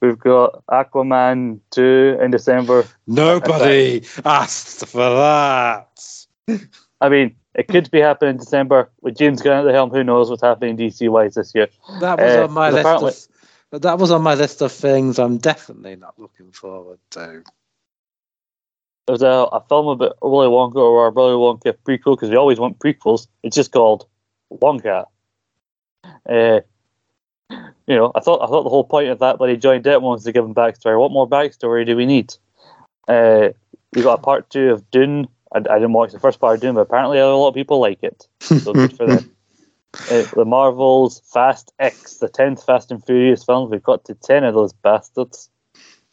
We've 0.00 0.18
got 0.18 0.64
Aquaman 0.66 1.60
2 1.70 2.18
in 2.22 2.30
December. 2.30 2.84
Nobody 3.06 4.02
asked 4.24 4.86
for 4.86 4.98
that. 5.10 6.00
I 7.00 7.08
mean, 7.08 7.36
it 7.54 7.68
could 7.68 7.90
be 7.90 8.00
happening 8.00 8.30
in 8.32 8.36
December 8.38 8.90
with 9.02 9.16
James 9.16 9.42
Gunn 9.42 9.58
at 9.58 9.62
the 9.64 9.72
helm. 9.72 9.90
Who 9.90 10.02
knows 10.04 10.30
what's 10.30 10.42
happening 10.42 10.76
DC 10.76 11.08
wise 11.08 11.34
this 11.34 11.54
year? 11.54 11.68
That 12.00 12.18
was 12.18 12.36
Uh, 12.36 12.44
on 12.44 12.52
my 12.52 12.70
list. 12.70 12.80
apparently- 12.80 13.08
Of, 13.10 13.28
but 13.70 13.82
that 13.82 13.98
was 13.98 14.10
on 14.10 14.22
my 14.22 14.34
list 14.34 14.62
of 14.62 14.72
things 14.72 15.18
I'm 15.18 15.38
definitely 15.38 15.96
not 15.96 16.18
looking 16.18 16.50
forward 16.52 16.98
to. 17.10 17.42
There's 19.08 19.22
a, 19.22 19.48
a 19.52 19.64
film 19.70 19.86
about 19.88 20.18
Willy 20.20 20.48
Wonka 20.48 20.76
or 20.76 21.06
a 21.06 21.10
Willy 21.10 21.32
Wonka 21.32 21.72
prequel 21.72 22.14
because 22.14 22.28
we 22.28 22.36
always 22.36 22.60
want 22.60 22.78
prequels. 22.78 23.26
It's 23.42 23.56
just 23.56 23.72
called 23.72 24.06
Wonka. 24.52 25.06
Uh, 26.28 26.60
you 27.50 27.96
know, 27.96 28.12
I 28.14 28.20
thought 28.20 28.42
I 28.42 28.46
thought 28.46 28.64
the 28.64 28.68
whole 28.68 28.84
point 28.84 29.08
of 29.08 29.20
that 29.20 29.38
but 29.38 29.48
he 29.48 29.56
joined 29.56 29.86
it 29.86 30.02
was 30.02 30.24
to 30.24 30.32
give 30.32 30.44
him 30.44 30.54
backstory. 30.54 31.00
What 31.00 31.10
more 31.10 31.26
backstory 31.26 31.86
do 31.86 31.96
we 31.96 32.04
need? 32.04 32.34
Uh, 33.08 33.48
we 33.94 34.02
got 34.02 34.18
a 34.18 34.22
part 34.22 34.50
two 34.50 34.72
of 34.72 34.90
Dune. 34.90 35.26
I, 35.54 35.60
I 35.60 35.78
didn't 35.78 35.94
watch 35.94 36.12
the 36.12 36.20
first 36.20 36.38
part 36.38 36.56
of 36.56 36.60
Dune, 36.60 36.74
but 36.74 36.82
apparently 36.82 37.18
a 37.18 37.26
lot 37.28 37.48
of 37.48 37.54
people 37.54 37.80
like 37.80 38.02
it. 38.02 38.28
So 38.40 38.74
good 38.74 38.94
for 38.94 39.06
them. 39.06 39.34
Uh, 40.10 40.24
the 40.34 40.44
Marvels, 40.44 41.22
Fast 41.32 41.72
X, 41.78 42.18
the 42.18 42.28
tenth 42.28 42.62
Fast 42.62 42.90
and 42.90 43.02
Furious 43.02 43.42
films. 43.42 43.70
We've 43.70 43.82
got 43.82 44.04
to 44.04 44.14
ten 44.14 44.44
of 44.44 44.52
those 44.52 44.74
bastards. 44.74 45.48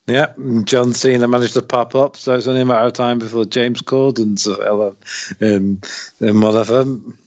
Yeah, 0.08 0.34
John 0.66 0.94
Cena 0.94 1.28
managed 1.28 1.56
to 1.56 1.64
pop 1.64 1.96
up, 1.96 2.16
so 2.16 2.36
it's 2.36 2.48
only 2.48 2.62
a 2.62 2.66
matter 2.66 2.86
of 2.86 2.94
time 2.94 3.18
before 3.20 3.46
James 3.46 3.82
Corden's 3.82 4.46
villain 4.46 4.96
in, 5.40 5.82
in 6.20 6.42
one 6.42 6.56
of 6.56 6.68
them. 6.68 7.18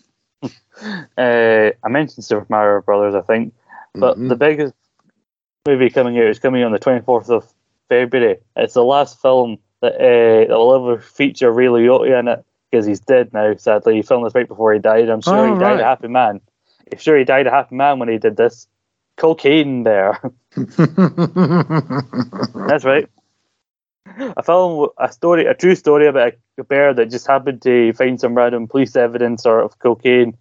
Uh, 1.19 1.71
I 1.83 1.89
mentioned 1.89 2.25
Super 2.25 2.47
Mario 2.49 2.83
Brothers, 2.83 3.17
I 3.17 3.23
think, 3.23 3.53
but 3.95 4.17
Mhm. 4.17 4.29
the 4.29 4.37
biggest 4.37 4.75
movie 5.67 5.91
coming 5.91 6.17
out 6.19 6.27
is 6.27 6.39
coming 6.39 6.63
on 6.63 6.71
the 6.73 6.79
twenty 6.79 7.01
fourth 7.05 7.31
of 7.31 7.53
February. 7.89 8.39
It's 8.57 8.75
the 8.75 8.85
last 8.85 9.21
film 9.21 9.59
that 9.81 9.95
uh, 9.97 10.49
that 10.49 10.57
will 10.57 10.75
ever 10.75 11.01
feature 11.01 11.51
Ray 11.51 11.67
Liotta 11.67 12.21
in 12.21 12.29
it 12.29 12.45
because 12.71 12.87
he's 12.87 13.01
dead 13.01 13.33
now. 13.33 13.57
Sadly, 13.57 13.97
he 13.97 14.03
filmed 14.03 14.25
this 14.27 14.35
right 14.37 14.47
before 14.47 14.73
he 14.73 14.79
died. 14.79 15.09
I'm 15.09 15.21
sure 15.21 15.47
Oh, 15.49 15.53
he 15.53 15.59
died 15.59 15.73
right. 15.73 15.81
a 15.81 15.85
happy 15.85 16.09
man. 16.09 16.41
I'm 16.93 16.99
sure 16.99 17.19
he 17.19 17.25
died 17.25 17.49
a 17.49 17.51
happy 17.51 17.75
man 17.75 17.99
when 17.99 18.09
he 18.09 18.19
did 18.19 18.37
this. 18.37 18.69
Cocaine 19.19 19.83
Bear. 19.83 20.21
That's 20.57 20.79
right. 22.85 23.09
A 24.37 24.43
film, 24.43 24.89
a 24.97 25.13
story, 25.13 25.47
a 25.47 25.55
true 25.55 25.75
story 25.75 26.07
about 26.07 26.33
a 26.57 26.65
bear 26.65 26.95
that 26.95 27.11
just 27.11 27.27
happened 27.27 27.61
to 27.63 27.93
find 27.93 28.19
some 28.19 28.35
random 28.35 28.67
police 28.67 28.97
evidence 28.97 29.45
or 29.45 29.61
of 29.61 29.79
cocaine 29.79 30.37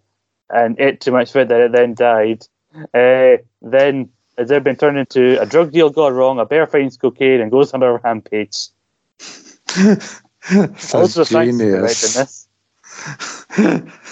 and 0.48 0.80
ate 0.80 1.00
too 1.00 1.12
much 1.12 1.32
food 1.32 1.48
that 1.48 1.60
it 1.60 1.72
then 1.72 1.94
died. 1.94 2.46
Uh, 2.94 3.36
then 3.60 4.08
has 4.38 4.50
it 4.50 4.64
been 4.64 4.76
turned 4.76 4.98
into 4.98 5.40
a 5.40 5.46
drug 5.46 5.72
deal 5.72 5.90
gone 5.90 6.14
wrong? 6.14 6.38
A 6.38 6.46
bear 6.46 6.66
finds 6.66 6.96
cocaine 6.96 7.40
and 7.40 7.50
goes 7.50 7.74
on 7.74 7.82
a 7.82 7.98
rampage. 7.98 8.68
That's 10.50 10.94
Loads 10.94 11.18
of 11.18 11.28
thanks 11.28 11.58
to 11.58 11.64
genius. 11.64 12.14
this. 12.14 12.48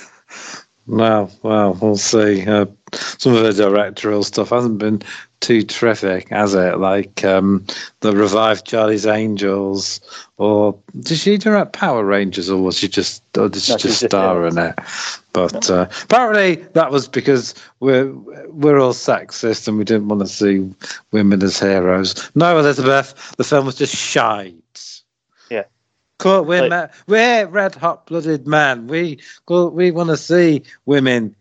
Well, 0.87 1.31
well, 1.43 1.75
we'll 1.75 1.97
see. 1.97 2.47
Uh, 2.47 2.67
some 2.93 3.35
of 3.35 3.43
the 3.43 3.53
directorial 3.53 4.23
stuff 4.23 4.51
hasn't 4.51 4.79
been 4.79 5.03
too 5.41 5.63
terrific, 5.63 6.29
has 6.29 6.55
it? 6.55 6.79
Like 6.79 7.25
um, 7.25 7.67
the 8.01 8.13
revived 8.17 8.67
Charlie's 8.67 9.07
Angels, 9.07 10.01
or 10.39 10.79
did 11.01 11.19
she 11.19 11.39
direct 11.39 11.73
Power 11.73 12.05
Rangers, 12.05 12.49
or 12.49 12.63
was 12.63 12.79
she 12.79 12.89
just, 12.89 13.23
or 13.37 13.49
did 13.49 13.63
she 13.63 13.73
No, 13.73 13.79
just 13.79 14.05
star 14.05 14.47
in 14.47 14.59
it? 14.59 14.79
But 15.33 15.71
uh, 15.71 15.89
apparently 16.05 16.57
that 16.73 16.91
was 16.91 17.09
because 17.09 17.55
we're 17.81 18.11
we're 18.49 18.79
all 18.79 18.95
sexist 18.95 19.69
and 19.69 19.77
we 19.77 19.85
didn't 19.85 20.09
want 20.09 20.23
to 20.23 20.29
see 20.29 20.73
women 21.13 21.43
as 21.43 21.59
heroes. 21.59 22.31
No, 22.35 22.59
Elizabeth, 22.59 23.35
the 23.37 23.45
film 23.45 23.67
was 23.67 23.75
just 23.75 23.95
shite. 23.95 24.55
We're, 26.25 26.41
Like- 26.43 26.71
ma- 26.71 26.87
we're 27.07 27.47
red 27.47 27.75
hot 27.75 28.07
blooded 28.07 28.47
men. 28.47 28.87
We 28.87 29.19
go, 29.47 29.69
we 29.69 29.91
want 29.91 30.09
to 30.11 30.17
see 30.17 30.63
women 30.87 31.37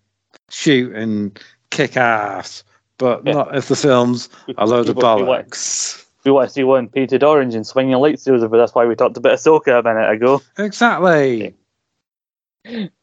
shoot 0.49 0.93
and 0.95 1.39
kick 1.71 1.97
ass. 1.97 2.63
but 2.97 3.25
Yeah. 3.25 3.33
not 3.33 3.57
if 3.57 3.67
the 3.67 3.75
film's 3.75 4.29
a 4.57 4.65
load 4.65 4.87
of 4.89 4.95
bollocks. 4.95 6.05
We 6.23 6.31
want 6.31 6.47
to 6.49 6.53
see 6.53 6.63
one 6.63 6.87
painted 6.87 7.23
orange 7.23 7.53
and 7.53 7.67
swinging 7.67 7.95
lightsabers, 7.95 8.49
but 8.49 8.57
that's 8.57 8.73
why 8.73 8.85
we 8.85 8.95
talked 8.95 9.17
about 9.17 9.33
Ahsoka 9.33 9.79
a 9.79 9.83
minute 9.83 10.09
ago. 10.11 10.41
Exactly. 10.57 11.53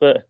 But 0.01 0.29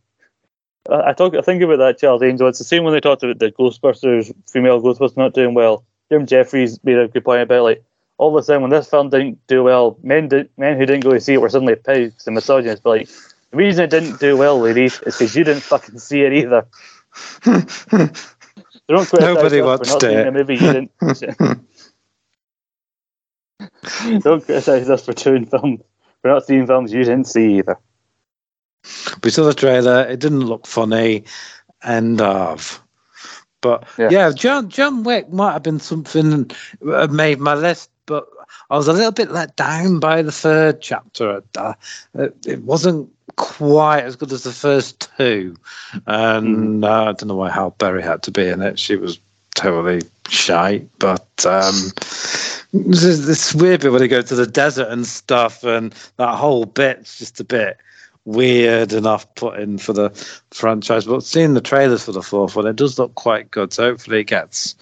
I, 0.91 1.11
I 1.11 1.13
talk, 1.13 1.35
I 1.35 1.41
think 1.43 1.63
about 1.63 1.79
that 1.79 1.99
Charles 1.99 2.23
Angel. 2.23 2.49
It's 2.49 2.59
the 2.59 2.65
same 2.65 2.85
when 2.85 2.93
they 2.93 3.01
talked 3.01 3.23
about 3.23 3.39
the 3.39 3.51
Ghostbusters, 3.53 4.33
female 4.51 4.83
Ghostbusters 4.83 5.17
not 5.17 5.33
doing 5.33 5.55
well. 5.55 5.85
Jim 6.11 6.27
Jefferies 6.27 6.79
made 6.85 6.99
a 6.99 7.09
good 7.09 7.25
point 7.25 7.43
about 7.43 7.63
like 7.63 7.83
all 8.19 8.37
of 8.37 8.41
a 8.41 8.45
sudden 8.45 8.63
when 8.63 8.71
this 8.71 8.89
film 8.89 9.11
didn't 9.11 9.45
do 9.47 9.63
well, 9.65 9.99
men 10.03 10.29
did, 10.29 10.49
men 10.57 10.79
who 10.79 10.87
didn't 10.87 11.05
go 11.05 11.13
to 11.13 11.21
see 11.21 11.35
it 11.35 11.41
were 11.41 11.49
suddenly 11.49 11.75
pigs 11.77 12.27
and 12.27 12.35
misogynists. 12.35 12.81
But 12.83 12.91
like 12.91 13.09
the 13.51 13.57
reason 13.57 13.85
it 13.85 13.91
didn't 13.91 14.21
do 14.21 14.37
well, 14.37 14.59
ladies, 14.61 15.01
is 15.03 15.17
because 15.17 15.35
you 15.37 15.45
didn't 15.45 15.63
fucking 15.65 15.99
see 15.99 16.23
it 16.23 16.33
either. 16.33 16.67
So 17.45 17.53
don't 18.89 19.09
criticize 19.09 19.35
Nobody 19.37 19.59
us 19.59 19.65
watched 19.65 19.79
for 19.79 19.87
not 19.87 20.01
seeing 20.03 20.19
it. 20.21 20.25
the 20.25 20.33
movie 20.33 20.57
you 20.57 20.71
didn't. 20.71 20.91
don't 24.23 24.45
criticize 24.45 24.89
us 24.91 25.05
for 25.05 25.13
doing 25.13 25.47
films 25.47 25.81
for 26.23 26.29
not 26.29 26.47
seeing 26.47 26.67
films 26.67 26.93
you 26.93 27.05
didn't 27.05 27.27
see 27.27 27.59
either. 27.59 27.77
we 29.25 29.31
saw 29.31 29.45
the 29.45 29.55
trailer. 29.55 30.03
It 30.09 30.21
didn't 30.21 30.41
look 30.47 30.67
funny. 30.67 31.25
End 31.83 32.21
of. 32.21 32.81
But 33.61 33.85
Yeah. 33.99 34.09
yeah, 34.11 34.31
John 34.33 34.69
John 34.71 35.03
Wick 35.05 35.31
might 35.33 35.53
have 35.53 35.63
been 35.63 35.79
something 35.81 36.51
that 36.83 37.11
made 37.13 37.39
my 37.41 37.55
list, 37.55 37.91
but 38.07 38.29
I 38.71 38.77
was 38.77 38.89
a 38.89 38.93
little 38.93 39.13
bit 39.13 39.31
let 39.31 39.57
down 39.57 40.01
by 40.01 40.23
the 40.23 40.33
third 40.33 40.81
chapter. 40.81 41.43
Uh, 41.57 41.75
It, 42.15 42.63
wasn't 42.63 43.11
quite 43.37 44.05
as 44.05 44.17
good 44.17 44.33
as 44.33 44.43
the 44.43 44.53
first 44.53 45.11
two, 45.17 45.57
and 46.07 46.85
uh, 46.85 47.03
I 47.05 47.13
don't 47.13 47.27
know 47.29 47.37
why 47.37 47.51
Halle 47.51 47.75
Berry 47.79 48.03
had 48.03 48.23
to 48.25 48.31
be 48.31 48.47
in 48.47 48.63
it. 48.63 48.79
She 48.79 48.97
was 48.97 49.19
totally 49.55 50.03
shite, 50.29 50.89
but 50.99 51.27
um, 51.47 51.75
this, 52.73 53.27
this 53.27 53.55
weird 53.55 53.83
bit 53.83 53.93
when 53.93 54.01
they 54.01 54.09
go 54.09 54.23
to 54.23 54.35
the 54.35 54.47
desert 54.47 54.89
and 54.89 55.07
stuff, 55.07 55.65
and 55.65 55.95
that 56.17 56.37
whole 56.37 56.65
bit's 56.65 57.19
just 57.19 57.41
a 57.41 57.45
bit 57.45 57.79
weird 58.25 58.93
and 58.93 59.07
off-putting 59.07 59.79
for 59.79 59.93
the 59.93 60.11
franchise. 60.51 61.05
But 61.07 61.25
seeing 61.25 61.55
the 61.55 61.61
trailers 61.61 62.05
for 62.05 62.13
the 62.13 62.23
fourth 62.23 62.57
one, 62.57 62.67
it 62.67 62.77
does 62.77 62.99
look 62.99 63.15
quite 63.15 63.51
good. 63.51 63.73
So 63.73 63.85
hopefully 63.85 64.21
it 64.21 64.25
gets 64.29 64.75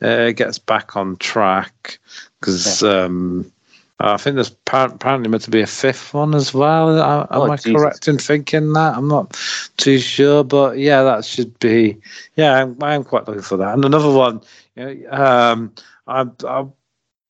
uh, 0.00 0.30
gets 0.32 0.58
back 0.58 0.96
on 0.96 1.16
track 1.16 1.98
because 2.40 2.82
um, 2.82 3.50
I 3.98 4.16
think 4.18 4.34
there's 4.34 4.54
appa- 4.68 4.94
apparently 4.94 5.28
meant 5.28 5.42
to 5.44 5.50
be 5.50 5.62
a 5.62 5.66
fifth 5.66 6.12
one 6.14 6.34
as 6.34 6.52
well. 6.54 6.90
Am, 7.00 7.20
am 7.22 7.26
Oh, 7.30 7.50
I 7.50 7.56
Jesus. 7.56 7.72
correct 7.72 8.08
in 8.08 8.18
thinking 8.18 8.72
that? 8.74 8.96
I'm 8.96 9.08
not 9.08 9.38
too 9.76 9.98
sure, 9.98 10.44
but 10.44 10.78
yeah, 10.78 11.02
that 11.02 11.24
should 11.24 11.58
be. 11.58 11.98
Yeah, 12.36 12.54
I'm, 12.62 12.76
I'm 12.82 13.04
quite 13.04 13.26
looking 13.26 13.42
for 13.42 13.56
that. 13.56 13.74
And 13.74 13.84
another 13.84 14.10
one, 14.10 14.40
you 14.74 15.06
know, 15.06 15.10
um, 15.12 15.72
I, 16.06 16.26
I 16.46 16.66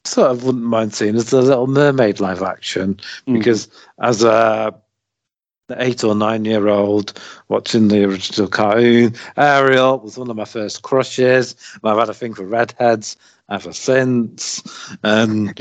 sort 0.05 0.31
of 0.31 0.45
wouldn't 0.45 0.65
mind 0.65 0.95
seeing 0.95 1.15
is 1.17 1.31
the 1.31 1.43
Little 1.43 1.67
Mermaid 1.67 2.21
live 2.21 2.43
action 2.43 2.95
Mm. 3.27 3.35
because 3.35 3.69
as 4.01 4.23
a 4.23 4.75
eight 5.79 6.05
or 6.05 6.15
nine 6.15 6.45
year 6.45 6.69
old 6.69 7.21
watching 7.49 7.89
the 7.89 8.05
original 8.05 8.49
cartoon, 8.49 9.15
Ariel 9.37 9.99
was 9.99 10.17
one 10.17 10.31
of 10.31 10.37
my 10.37 10.45
first 10.45 10.83
crushes, 10.83 11.57
I've 11.83 11.99
had 11.99 12.09
a 12.09 12.15
thing 12.15 12.35
for 12.35 12.45
redheads 12.45 13.17
ever 13.51 13.73
since. 13.73 14.63
And 15.03 15.59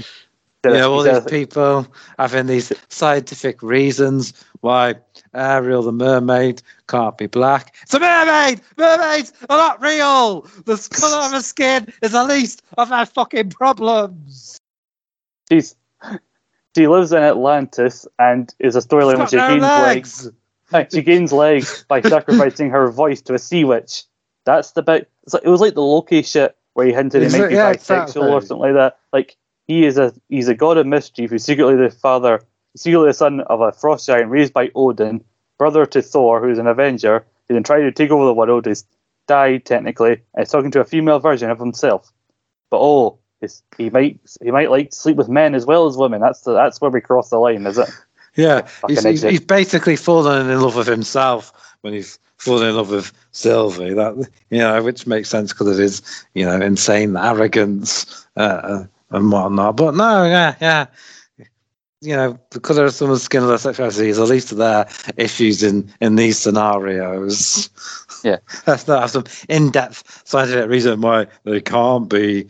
you 0.63 0.71
know, 0.71 0.93
all 0.93 1.03
these 1.03 1.25
people 1.25 1.87
having 2.17 2.47
these 2.47 2.71
scientific 2.89 3.61
reasons 3.61 4.33
why 4.61 4.95
Ariel 5.33 5.83
the 5.83 5.91
mermaid 5.91 6.61
can't 6.87 7.17
be 7.17 7.27
black. 7.27 7.75
It's 7.83 7.93
a 7.93 7.99
mermaid! 7.99 8.61
Mermaids 8.77 9.33
are 9.49 9.57
not 9.57 9.81
real! 9.81 10.41
The 10.65 10.87
colour 10.91 11.25
of 11.25 11.31
her 11.33 11.41
skin 11.41 11.91
is 12.01 12.13
the 12.13 12.23
least 12.23 12.63
of 12.77 12.91
our 12.91 13.05
fucking 13.05 13.51
problems! 13.51 14.59
She's 15.51 15.75
she 16.75 16.87
lives 16.87 17.11
in 17.13 17.23
Atlantis 17.23 18.07
and 18.19 18.53
is 18.59 18.75
a 18.75 18.79
storyline 18.79 19.17
where 19.17 19.27
She's 19.27 19.31
she 19.41 19.47
gains 19.47 19.61
legs. 19.61 20.31
legs! 20.71 20.93
She 20.95 21.01
gains 21.01 21.31
legs 21.33 21.85
by 21.87 22.01
sacrificing 22.15 22.69
her 22.71 22.91
voice 22.91 23.21
to 23.23 23.33
a 23.33 23.39
sea 23.39 23.63
witch. 23.63 24.03
That's 24.45 24.71
the 24.71 24.83
bit. 24.83 25.09
Like, 25.31 25.43
it 25.43 25.49
was 25.49 25.61
like 25.61 25.73
the 25.73 25.81
Loki 25.81 26.21
shit 26.21 26.55
where 26.73 26.85
he 26.85 26.93
hinted 26.93 27.23
he 27.23 27.29
might 27.29 27.49
be 27.49 27.55
Yeah, 27.55 27.73
bisexual 27.73 27.73
exactly. 28.03 28.21
or 28.29 28.41
something 28.41 28.57
like 28.59 28.73
that. 28.73 28.97
Like 29.13 29.37
he 29.67 29.85
is 29.85 29.97
a 29.97 30.13
he's 30.29 30.47
a 30.47 30.55
god 30.55 30.77
of 30.77 30.85
mischief 30.85 31.29
who's 31.31 31.43
secretly 31.43 31.75
the 31.75 31.89
father, 31.89 32.43
secretly 32.75 33.07
the 33.07 33.13
son 33.13 33.41
of 33.41 33.61
a 33.61 33.71
frost 33.71 34.05
giant 34.07 34.29
raised 34.29 34.53
by 34.53 34.69
Odin, 34.75 35.23
brother 35.57 35.85
to 35.87 36.01
Thor, 36.01 36.41
who's 36.41 36.59
an 36.59 36.67
Avenger. 36.67 37.25
He 37.47 37.53
then 37.53 37.63
tried 37.63 37.81
to 37.81 37.91
take 37.91 38.11
over 38.11 38.25
the 38.25 38.33
world. 38.33 38.65
He's 38.65 38.85
died 39.27 39.65
technically. 39.65 40.11
And 40.33 40.39
he's 40.39 40.49
talking 40.49 40.71
to 40.71 40.81
a 40.81 40.85
female 40.85 41.19
version 41.19 41.49
of 41.49 41.59
himself. 41.59 42.11
But 42.69 42.79
oh, 42.81 43.19
he 43.77 43.89
might 43.89 44.19
he 44.43 44.51
might 44.51 44.71
like 44.71 44.91
to 44.91 44.95
sleep 44.95 45.17
with 45.17 45.29
men 45.29 45.55
as 45.55 45.65
well 45.65 45.85
as 45.87 45.97
women. 45.97 46.21
That's 46.21 46.41
the 46.41 46.53
that's 46.53 46.81
where 46.81 46.91
we 46.91 47.01
cross 47.01 47.29
the 47.29 47.37
line, 47.37 47.65
is 47.65 47.77
it? 47.77 47.89
Yeah, 48.37 48.67
he's, 48.89 49.01
he's, 49.01 49.21
he's 49.21 49.39
basically 49.39 49.95
fallen 49.95 50.49
in 50.49 50.59
love 50.59 50.75
with 50.75 50.87
himself 50.87 51.53
when 51.81 51.93
he's 51.93 52.19
fallen 52.37 52.67
in 52.67 52.75
love 52.75 52.91
with 52.91 53.13
Sylvie. 53.31 53.93
That 53.93 54.29
you 54.49 54.59
know, 54.59 54.83
which 54.83 55.07
makes 55.07 55.29
sense 55.29 55.53
because 55.53 55.69
of 55.69 55.77
his 55.77 56.01
you 56.33 56.45
know 56.45 56.59
insane 56.59 57.15
arrogance 57.15 58.27
uh, 58.35 58.83
and 59.09 59.31
whatnot. 59.31 59.77
But 59.77 59.95
no, 59.95 60.25
yeah, 60.25 60.55
yeah. 60.59 60.87
You 62.01 62.15
know, 62.15 62.33
colour 62.61 62.83
of 62.83 62.93
someone's 62.93 63.23
skin 63.23 63.41
or 63.41 63.47
their 63.47 63.57
sexuality 63.57 64.09
is 64.09 64.17
the 64.17 64.25
least 64.25 64.55
their 64.57 64.85
issues 65.15 65.63
in 65.63 65.89
in 66.01 66.17
these 66.17 66.37
scenarios. 66.37 67.69
Yeah. 68.25 68.39
let's 68.67 68.87
not 68.87 69.01
have 69.01 69.11
some 69.11 69.25
in-depth 69.47 70.27
scientific 70.27 70.69
reason 70.69 70.99
why 70.99 71.27
they 71.43 71.61
can't 71.61 72.09
be 72.09 72.47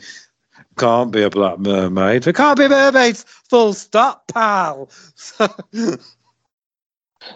can't 0.77 1.11
be 1.11 1.23
a 1.23 1.30
black 1.30 1.60
mermaid. 1.60 2.23
There 2.23 2.34
can't 2.34 2.57
be 2.57 2.68
mermaids. 2.68 3.23
Full 3.49 3.73
stop, 3.73 4.27
pal. 4.27 4.89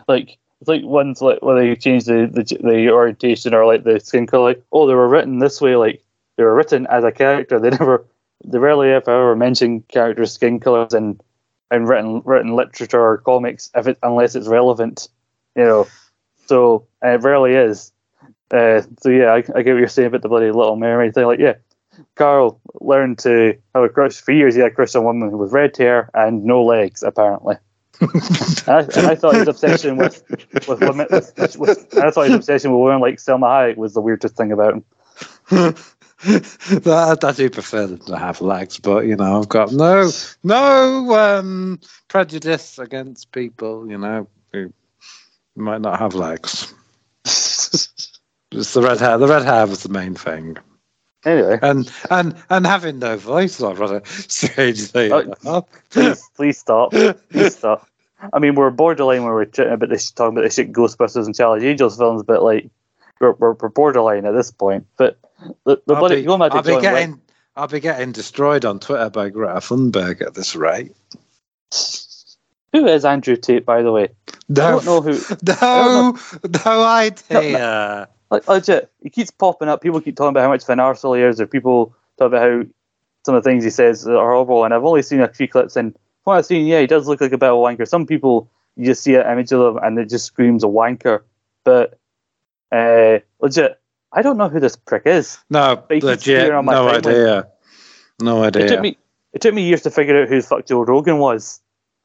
like 0.08 0.38
it's 0.62 0.68
like 0.68 0.84
ones 0.84 1.22
like 1.22 1.42
where 1.42 1.60
they 1.60 1.76
change 1.76 2.06
the, 2.06 2.30
the 2.32 2.44
the 2.44 2.90
orientation 2.90 3.54
or 3.54 3.66
like 3.66 3.84
the 3.84 4.00
skin 4.00 4.28
color. 4.28 4.50
Like, 4.50 4.64
oh, 4.72 4.88
they 4.88 4.94
were 4.94 5.08
written 5.08 5.40
this 5.40 5.62
way. 5.62 5.76
Like 5.76 6.04
they 6.38 6.44
were 6.44 6.56
written 6.56 6.88
as 6.88 7.04
a 7.04 7.12
character. 7.12 7.60
They 7.60 7.70
never, 7.70 8.06
they 8.44 8.60
rarely 8.60 8.90
if 8.90 9.08
ever 9.08 9.36
mention 9.36 9.82
character 9.84 10.26
skin 10.26 10.60
colors 10.60 10.94
in 10.94 11.20
in 11.72 11.86
written 11.86 12.22
written 12.26 12.56
literature 12.56 13.00
or 13.00 13.18
comics 13.20 13.70
if 13.76 13.88
it 13.88 13.98
unless 14.04 14.36
it's 14.36 14.48
relevant. 14.48 15.08
You 15.56 15.64
know, 15.64 15.88
so 16.46 16.88
and 17.02 17.16
it 17.16 17.26
rarely 17.26 17.54
is. 17.54 17.92
Uh, 18.52 18.82
so 19.02 19.10
yeah, 19.10 19.32
I, 19.32 19.38
I 19.38 19.62
get 19.62 19.74
what 19.74 19.80
you're 19.80 19.88
saying 19.88 20.08
about 20.08 20.24
the 20.24 20.30
bloody 20.30 20.52
Little 20.52 20.76
Mermaid 20.76 21.14
thing. 21.14 21.26
Like 21.26 21.40
yeah. 21.40 21.54
Carl 22.16 22.60
learned 22.82 23.20
to 23.20 23.58
have 23.74 23.84
a 23.84 23.90
crush 23.90 24.20
for 24.20 24.32
years. 24.32 24.56
He 24.56 24.62
had 24.62 24.72
a 24.72 24.76
crush 24.76 24.96
on 24.96 25.06
women 25.06 25.38
with 25.38 25.52
red 25.52 25.76
hair 25.78 26.10
and 26.14 26.44
no 26.44 26.64
legs, 26.64 27.04
apparently. 27.04 27.56
And 28.02 28.70
I, 28.70 28.80
and 28.82 29.08
I 29.08 29.16
thought 29.16 29.36
his 29.36 29.48
obsession 29.48 29.98
with 29.98 30.24
with 30.68 30.80
women, 30.80 31.08
with, 31.10 31.58
with, 31.58 31.98
I 31.98 32.12
thought 32.12 32.28
his 32.28 32.36
obsession 32.36 32.72
with 32.72 32.82
women 32.84 33.02
like 33.02 33.16
Salma 33.16 33.48
Hayek 33.48 33.78
was 33.78 33.94
the 33.94 34.02
weirdest 34.02 34.38
thing 34.38 34.52
about 34.52 34.76
him. 34.76 34.84
I, 36.86 37.16
I 37.22 37.32
do 37.32 37.50
prefer 37.50 37.88
them 37.88 38.00
to 38.00 38.18
have 38.18 38.42
legs, 38.42 38.78
but 38.78 39.06
you 39.06 39.16
know, 39.16 39.40
I've 39.40 39.50
got 39.50 39.72
no 39.72 40.12
no 40.44 41.16
um, 41.16 41.80
prejudice 42.10 42.78
against 42.78 43.32
people, 43.32 43.90
you 43.90 43.98
know, 43.98 44.28
who 44.54 44.72
might 45.56 45.82
not 45.82 46.00
have 46.00 46.14
legs. 46.14 46.74
It's 48.52 48.74
the 48.74 48.82
red 48.82 49.00
hair. 49.00 49.18
The 49.20 49.28
red 49.28 49.44
hair 49.44 49.68
was 49.68 49.84
the 49.84 49.90
main 49.90 50.16
thing, 50.16 50.58
Anyway, 51.26 51.60
and 51.62 51.92
and 52.10 52.36
and 52.50 52.66
having 52.66 53.00
no 53.00 53.18
voice, 53.18 53.62
I'd 53.62 53.78
rather 53.78 54.02
strangely. 54.06 55.12
Oh, 55.12 55.66
please, 55.90 56.30
please 56.36 56.58
stop. 56.58 56.92
Please 56.92 57.58
stop. 57.58 57.88
I 58.34 58.40
mean, 58.40 58.56
we're 58.56 58.70
borderline 58.70 59.24
where 59.24 59.34
we're 59.34 59.46
chatting 59.46 59.74
about 59.74 59.90
this, 59.90 60.12
talking 60.12 60.38
about 60.38 60.44
the 60.44 60.50
shit 60.50 60.72
Ghostbusters 60.72 61.26
and 61.26 61.36
Charlie 61.36 61.68
Angels 61.68 61.98
films, 61.98 62.24
but 62.24 62.44
like, 62.44 62.70
we're, 63.20 63.32
we're, 63.34 63.54
we're 63.54 63.70
borderline 63.70 64.26
at 64.26 64.34
this 64.34 64.52
point. 64.52 64.86
But 64.98 65.18
the, 65.66 65.82
the 65.86 65.94
I'll 65.94 66.00
bloody, 66.00 66.16
be, 66.18 66.24
going 66.24 66.42
I'll 66.42 66.62
be 66.62 66.72
John 66.72 66.76
Wick- 66.76 66.82
getting 66.82 67.22
I'll 67.56 67.68
be 67.68 67.80
getting 67.80 68.12
destroyed 68.12 68.66
on 68.66 68.80
Twitter 68.80 69.10
by 69.10 69.30
Greta 69.30 69.56
Thunberg 69.56 70.22
at 70.22 70.34
this 70.34 70.56
rate. 70.56 70.94
who 72.72 72.88
is 72.88 73.04
Andrew 73.04 73.36
Tate, 73.36 73.66
by 73.66 73.82
the 73.82 73.92
way? 73.92 74.10
I 74.30 74.34
don't 74.50 74.86
know 74.86 75.02
who. 75.02 75.20
no, 75.62 76.18
no 76.66 76.84
idea. 76.84 78.08
Like 78.32 78.48
legit, 78.48 78.92
he 79.02 79.10
keeps 79.10 79.32
popping 79.32 79.70
up. 79.70 79.82
People 79.82 80.02
keep 80.02 80.16
talking 80.16 80.30
about 80.30 80.44
how 80.44 80.50
much 80.50 80.64
of 80.64 80.70
an 80.70 80.80
arsehole 80.80 81.18
he 81.18 81.24
is, 81.24 81.42
or 81.42 81.48
people 81.48 81.96
talk 82.18 82.28
about 82.28 82.42
how 82.42 82.64
some 83.26 83.36
of 83.36 83.44
the 83.44 83.50
things 83.50 83.64
he 83.64 83.70
says 83.70 84.08
are 84.08 84.14
horrible. 84.14 84.66
And 84.66 84.74
I've 84.74 84.84
only 84.84 85.02
seen 85.02 85.22
a 85.22 85.28
few 85.28 85.48
clips, 85.48 85.76
and 85.76 85.94
from 85.94 86.02
what 86.32 86.38
I've 86.38 86.46
seen, 86.46 86.68
yeah, 86.68 86.80
he 86.82 86.88
does 86.88 87.08
look 87.08 87.22
like 87.22 87.32
a 87.32 87.38
bit 87.38 87.50
of 87.50 87.56
a 87.56 87.58
wanker. 87.58 87.88
Some 87.88 88.06
people, 88.06 88.50
you 88.76 88.86
just 88.86 89.04
see 89.04 89.16
an 89.16 89.22
image 89.22 89.52
of 89.52 89.76
him, 89.76 89.84
and 89.84 89.98
it 89.98 90.10
just 90.10 90.26
screams 90.26 90.64
a 90.64 90.68
wanker. 90.68 91.22
But 91.64 91.98
uh, 92.72 93.20
legit, 93.40 93.80
I 94.12 94.22
don't 94.22 94.38
know 94.38 94.50
who 94.50 94.60
this 94.60 94.76
prick 94.76 95.04
is. 95.06 95.40
No, 95.50 95.84
legit, 95.90 96.38
appearing 96.38 96.58
on 96.58 96.66
my 96.66 96.74
no 96.74 96.86
timeline. 96.86 96.98
idea. 96.98 97.48
No 98.22 98.44
It 98.44 98.68
took 98.68 98.82
me, 98.82 98.98
it 99.34 99.42
took 99.42 99.54
me 99.54 99.64
years 99.64 99.82
to 99.84 99.92
figure 99.92 100.22
out 100.22 100.30
who 100.30 100.42
the 100.42 100.48
fuck 100.48 100.66
Joe 100.66 100.82
Rogan 100.82 101.18
was. 101.18 101.62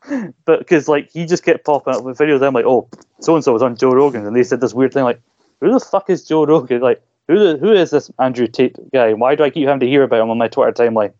But 0.44 0.58
because 0.58 0.86
like 0.86 1.10
he 1.10 1.24
just 1.24 1.44
kept 1.44 1.64
popping 1.64 1.94
up 1.94 2.04
with 2.04 2.18
videos, 2.18 2.46
I'm 2.46 2.52
like, 2.52 2.66
oh, 2.66 2.88
so 3.20 3.34
and 3.34 3.42
so 3.42 3.54
was 3.54 3.62
on 3.62 3.76
Joe 3.76 3.92
Rogan, 3.92 4.26
and 4.26 4.36
they 4.36 4.42
said 4.42 4.60
this 4.60 4.74
weird 4.74 4.92
thing 4.92 5.04
like, 5.04 5.20
who 5.64 5.72
the 5.72 5.80
fuck 5.80 6.10
is 6.10 6.24
Joe 6.24 6.44
Rogan? 6.44 6.80
Like, 6.80 7.02
who 7.28 7.38
the, 7.38 7.58
who 7.58 7.72
is 7.72 7.90
this 7.90 8.10
Andrew 8.18 8.46
Tate 8.46 8.76
guy? 8.92 9.14
Why 9.14 9.34
do 9.34 9.44
I 9.44 9.50
keep 9.50 9.66
having 9.66 9.80
to 9.80 9.86
hear 9.86 10.02
about 10.02 10.22
him 10.22 10.30
on 10.30 10.38
my 10.38 10.48
Twitter 10.48 10.72
timeline? 10.72 11.12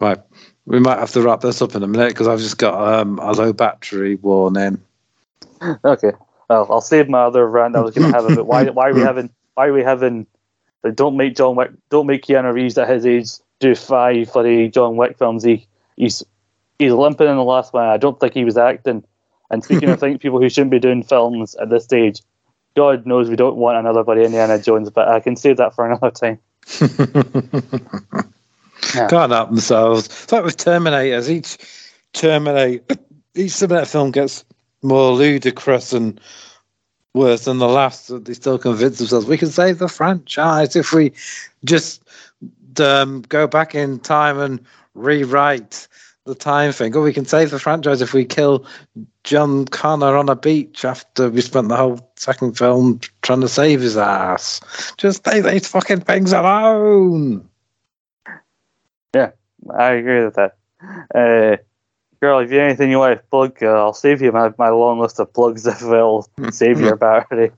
Right. 0.00 0.18
We 0.66 0.80
might 0.80 0.98
have 0.98 1.12
to 1.12 1.22
wrap 1.22 1.40
this 1.40 1.62
up 1.62 1.74
in 1.74 1.82
a 1.82 1.86
minute 1.86 2.08
because 2.08 2.28
I've 2.28 2.40
just 2.40 2.58
got 2.58 2.74
um, 2.74 3.18
a 3.18 3.32
low 3.32 3.52
battery 3.52 4.16
warning. 4.16 4.80
Okay, 5.84 6.12
well, 6.48 6.66
I'll 6.70 6.80
save 6.80 7.08
my 7.08 7.22
other 7.22 7.48
rant 7.48 7.76
I 7.76 7.80
was 7.80 7.94
going 7.94 8.10
to 8.10 8.16
have 8.16 8.30
about 8.30 8.46
why 8.46 8.64
why 8.64 8.88
are 8.88 8.94
we 8.94 9.00
having 9.10 9.30
why 9.54 9.68
are 9.68 9.72
we 9.72 9.82
having 9.82 10.26
like, 10.82 10.96
don't 10.96 11.16
make 11.16 11.36
John 11.36 11.54
Wick 11.54 11.70
don't 11.88 12.06
make 12.06 12.24
Keanu 12.24 12.52
Reeves 12.52 12.76
at 12.78 12.88
his 12.88 13.06
age 13.06 13.28
do 13.60 13.74
five 13.74 14.32
bloody 14.32 14.68
John 14.68 14.96
Wick 14.96 15.16
films. 15.18 15.44
He 15.44 15.66
he's 15.96 16.24
he's 16.78 16.92
limping 16.92 17.28
in 17.28 17.36
the 17.36 17.44
last 17.44 17.72
one. 17.72 17.86
I 17.86 17.96
don't 17.96 18.18
think 18.18 18.34
he 18.34 18.44
was 18.44 18.56
acting. 18.56 19.04
And 19.50 19.62
speaking 19.62 19.88
of 19.88 20.00
things, 20.00 20.18
people 20.18 20.40
who 20.40 20.48
shouldn't 20.48 20.72
be 20.72 20.80
doing 20.80 21.02
films 21.02 21.54
at 21.56 21.70
this 21.70 21.84
stage, 21.84 22.22
God 22.74 23.06
knows 23.06 23.28
we 23.28 23.36
don't 23.36 23.56
want 23.56 23.78
another 23.78 24.02
Indiana 24.18 24.60
Jones, 24.60 24.90
but 24.90 25.08
I 25.08 25.20
can 25.20 25.36
save 25.36 25.58
that 25.58 25.74
for 25.74 25.86
another 25.86 26.10
time. 26.10 26.38
Yeah. 28.94 29.08
Can't 29.08 29.32
help 29.32 29.50
themselves. 29.50 30.06
It's 30.06 30.32
like 30.32 30.44
with 30.44 30.56
Terminators. 30.56 31.28
Each 31.28 31.56
Terminator, 32.12 32.84
each 33.34 33.58
Terminator 33.58 33.86
film 33.86 34.10
gets 34.10 34.44
more 34.82 35.12
ludicrous 35.12 35.92
and 35.92 36.20
worse 37.14 37.44
than 37.44 37.58
the 37.58 37.68
last. 37.68 38.24
They 38.24 38.34
still 38.34 38.58
convince 38.58 38.98
themselves 38.98 39.26
we 39.26 39.38
can 39.38 39.50
save 39.50 39.78
the 39.78 39.88
franchise 39.88 40.76
if 40.76 40.92
we 40.92 41.12
just 41.64 42.02
um, 42.80 43.22
go 43.22 43.46
back 43.46 43.74
in 43.74 43.98
time 44.00 44.38
and 44.38 44.60
rewrite 44.94 45.88
the 46.24 46.34
time 46.34 46.72
thing. 46.72 46.94
Or 46.94 47.02
we 47.02 47.12
can 47.12 47.24
save 47.24 47.50
the 47.50 47.58
franchise 47.58 48.00
if 48.00 48.12
we 48.12 48.24
kill 48.24 48.66
John 49.24 49.66
Connor 49.66 50.16
on 50.16 50.28
a 50.28 50.36
beach 50.36 50.84
after 50.84 51.30
we 51.30 51.40
spent 51.40 51.68
the 51.68 51.76
whole 51.76 52.12
second 52.16 52.56
film 52.56 53.00
trying 53.22 53.40
to 53.40 53.48
save 53.48 53.80
his 53.80 53.96
ass. 53.96 54.60
Just 54.96 55.26
leave 55.26 55.44
these 55.44 55.68
fucking 55.68 56.02
things 56.02 56.32
alone. 56.32 57.48
Yeah, 59.14 59.32
I 59.76 59.92
agree 59.92 60.24
with 60.24 60.34
that. 60.34 60.56
Uh, 61.14 61.56
Carl, 62.20 62.40
if 62.40 62.52
you 62.52 62.58
have 62.58 62.68
anything 62.68 62.90
you 62.90 62.98
want 62.98 63.18
to 63.18 63.24
plug, 63.30 63.62
uh, 63.62 63.66
I'll 63.66 63.92
save 63.92 64.22
you 64.22 64.30
my, 64.30 64.52
my 64.58 64.68
long 64.68 65.00
list 65.00 65.18
of 65.18 65.32
plugs 65.32 65.66
if 65.66 65.82
it'll 65.82 66.28
save 66.52 66.80
your 66.80 66.96
battery. 66.96 67.50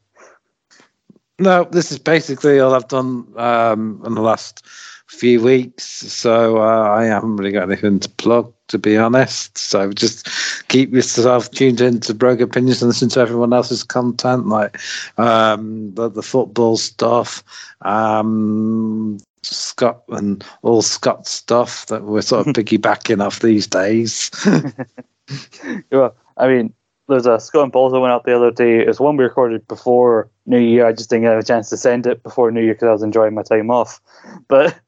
No, 1.38 1.64
this 1.64 1.90
is 1.90 1.98
basically 1.98 2.60
all 2.60 2.74
I've 2.74 2.88
done 2.88 3.26
um, 3.36 4.02
in 4.06 4.14
the 4.14 4.22
last 4.22 4.64
few 5.06 5.42
weeks. 5.42 5.84
So 5.84 6.58
uh, 6.58 6.90
I 6.90 7.04
haven't 7.04 7.36
really 7.36 7.52
got 7.52 7.70
anything 7.70 8.00
to 8.00 8.08
plug, 8.08 8.52
to 8.68 8.78
be 8.78 8.96
honest. 8.96 9.56
So 9.58 9.92
just 9.92 10.28
keep 10.68 10.92
yourself 10.92 11.50
tuned 11.50 11.80
in 11.80 12.00
to 12.00 12.14
Brogue 12.14 12.40
Opinions 12.40 12.82
and 12.82 12.88
listen 12.88 13.08
to 13.10 13.20
everyone 13.20 13.52
else's 13.52 13.84
content, 13.84 14.46
like 14.46 14.78
um, 15.18 15.94
the, 15.94 16.08
the 16.08 16.22
football 16.22 16.76
stuff, 16.76 17.42
um, 17.82 19.18
Scott 19.42 20.02
and 20.08 20.44
all 20.62 20.82
Scott 20.82 21.26
stuff 21.26 21.86
that 21.86 22.04
we're 22.04 22.22
sort 22.22 22.46
of 22.46 22.54
piggybacking 22.54 23.24
off 23.24 23.40
these 23.40 23.66
days. 23.66 24.30
well, 25.90 26.16
I 26.36 26.48
mean, 26.48 26.74
there's 27.08 27.26
a 27.26 27.38
Scott 27.38 27.64
and 27.64 27.72
Paul's 27.72 27.92
that 27.92 28.00
went 28.00 28.12
out 28.12 28.24
the 28.24 28.34
other 28.34 28.50
day. 28.50 28.80
It's 28.80 29.00
one 29.00 29.16
we 29.16 29.24
recorded 29.24 29.66
before 29.68 30.30
New 30.46 30.58
Year. 30.58 30.86
I 30.86 30.92
just 30.92 31.10
didn't 31.10 31.26
have 31.26 31.38
a 31.38 31.42
chance 31.42 31.68
to 31.70 31.76
send 31.76 32.06
it 32.06 32.22
before 32.22 32.50
New 32.50 32.62
Year 32.62 32.74
because 32.74 32.88
I 32.88 32.92
was 32.92 33.02
enjoying 33.02 33.34
my 33.34 33.42
time 33.42 33.70
off. 33.70 34.00
But 34.48 34.80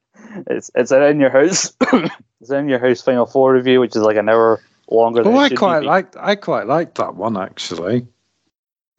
it's 0.46 0.70
it's 0.74 0.92
in 0.92 1.20
your 1.20 1.30
house. 1.30 1.72
it's 2.40 2.50
in 2.50 2.68
your 2.68 2.78
house 2.78 3.02
Final 3.02 3.26
Four 3.26 3.52
review, 3.52 3.80
which 3.80 3.96
is 3.96 4.02
like 4.02 4.16
an 4.16 4.28
hour 4.28 4.60
longer. 4.90 5.22
Than 5.22 5.34
oh, 5.34 5.38
I 5.38 5.50
quite 5.50 5.80
be. 5.80 5.86
liked 5.86 6.16
I 6.18 6.36
quite 6.36 6.66
liked 6.66 6.96
that 6.96 7.14
one 7.14 7.36
actually. 7.36 8.06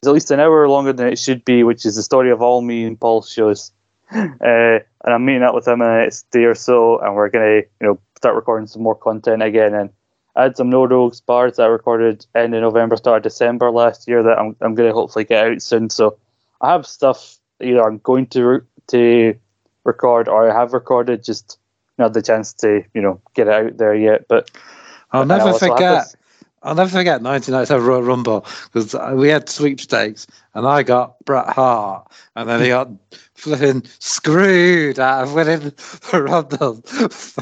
It's 0.00 0.06
at 0.06 0.14
least 0.14 0.30
an 0.30 0.40
hour 0.40 0.68
longer 0.68 0.92
than 0.92 1.08
it 1.08 1.18
should 1.18 1.44
be, 1.44 1.64
which 1.64 1.84
is 1.84 1.96
the 1.96 2.02
story 2.02 2.30
of 2.30 2.40
all 2.40 2.62
me 2.62 2.84
and 2.84 2.98
Paul 2.98 3.22
shows. 3.22 3.72
Uh, 4.10 4.78
and 5.04 5.14
I'm 5.14 5.24
meeting 5.24 5.42
up 5.42 5.54
with 5.54 5.68
him 5.68 5.82
in 5.82 5.86
the 5.86 5.98
next 5.98 6.30
day 6.30 6.44
or 6.44 6.54
so, 6.54 6.98
and 7.00 7.14
we're 7.14 7.28
gonna, 7.28 7.56
you 7.56 7.86
know, 7.86 8.00
start 8.16 8.36
recording 8.36 8.66
some 8.66 8.82
more 8.82 8.94
content 8.94 9.42
again. 9.42 9.74
And 9.74 9.90
I 10.34 10.44
had 10.44 10.56
some 10.56 10.70
No 10.70 10.86
Rogues 10.86 11.20
bars 11.20 11.56
that 11.56 11.64
I 11.64 11.66
recorded 11.66 12.24
end 12.34 12.54
of 12.54 12.62
November, 12.62 12.96
start 12.96 13.18
of 13.18 13.22
December 13.24 13.70
last 13.70 14.08
year 14.08 14.22
that 14.22 14.38
I'm 14.38 14.56
I'm 14.60 14.74
gonna 14.74 14.92
hopefully 14.92 15.24
get 15.24 15.46
out 15.46 15.62
soon. 15.62 15.90
So 15.90 16.16
I 16.60 16.72
have 16.72 16.86
stuff 16.86 17.38
either 17.60 17.82
I'm 17.82 17.98
going 17.98 18.26
to 18.28 18.62
to 18.88 19.34
record 19.88 20.28
or 20.28 20.48
I 20.48 20.54
have 20.54 20.72
recorded, 20.72 21.24
just 21.24 21.58
not 21.98 22.12
the 22.12 22.22
chance 22.22 22.52
to, 22.54 22.84
you 22.94 23.02
know, 23.02 23.20
get 23.34 23.48
it 23.48 23.52
out 23.52 23.76
there 23.76 23.94
yet. 23.94 24.28
But 24.28 24.50
I'll 25.10 25.22
I 25.22 25.24
never 25.24 25.52
forget. 25.54 26.14
I'll 26.60 26.74
never 26.74 26.90
forget 26.90 27.22
1997 27.22 27.86
Royal 27.86 28.02
Rumble 28.02 28.44
because 28.72 28.94
we 29.14 29.28
had 29.28 29.48
sweepstakes 29.48 30.26
and 30.54 30.66
I 30.66 30.82
got 30.82 31.24
Bret 31.24 31.48
Hart 31.48 32.10
and 32.34 32.48
then 32.48 32.60
he 32.60 32.68
got 32.68 32.90
flipping 33.34 33.84
screwed 34.00 34.98
out 34.98 35.22
of 35.22 35.34
winning 35.34 35.72
the 36.10 36.22
Rumble 36.22 36.82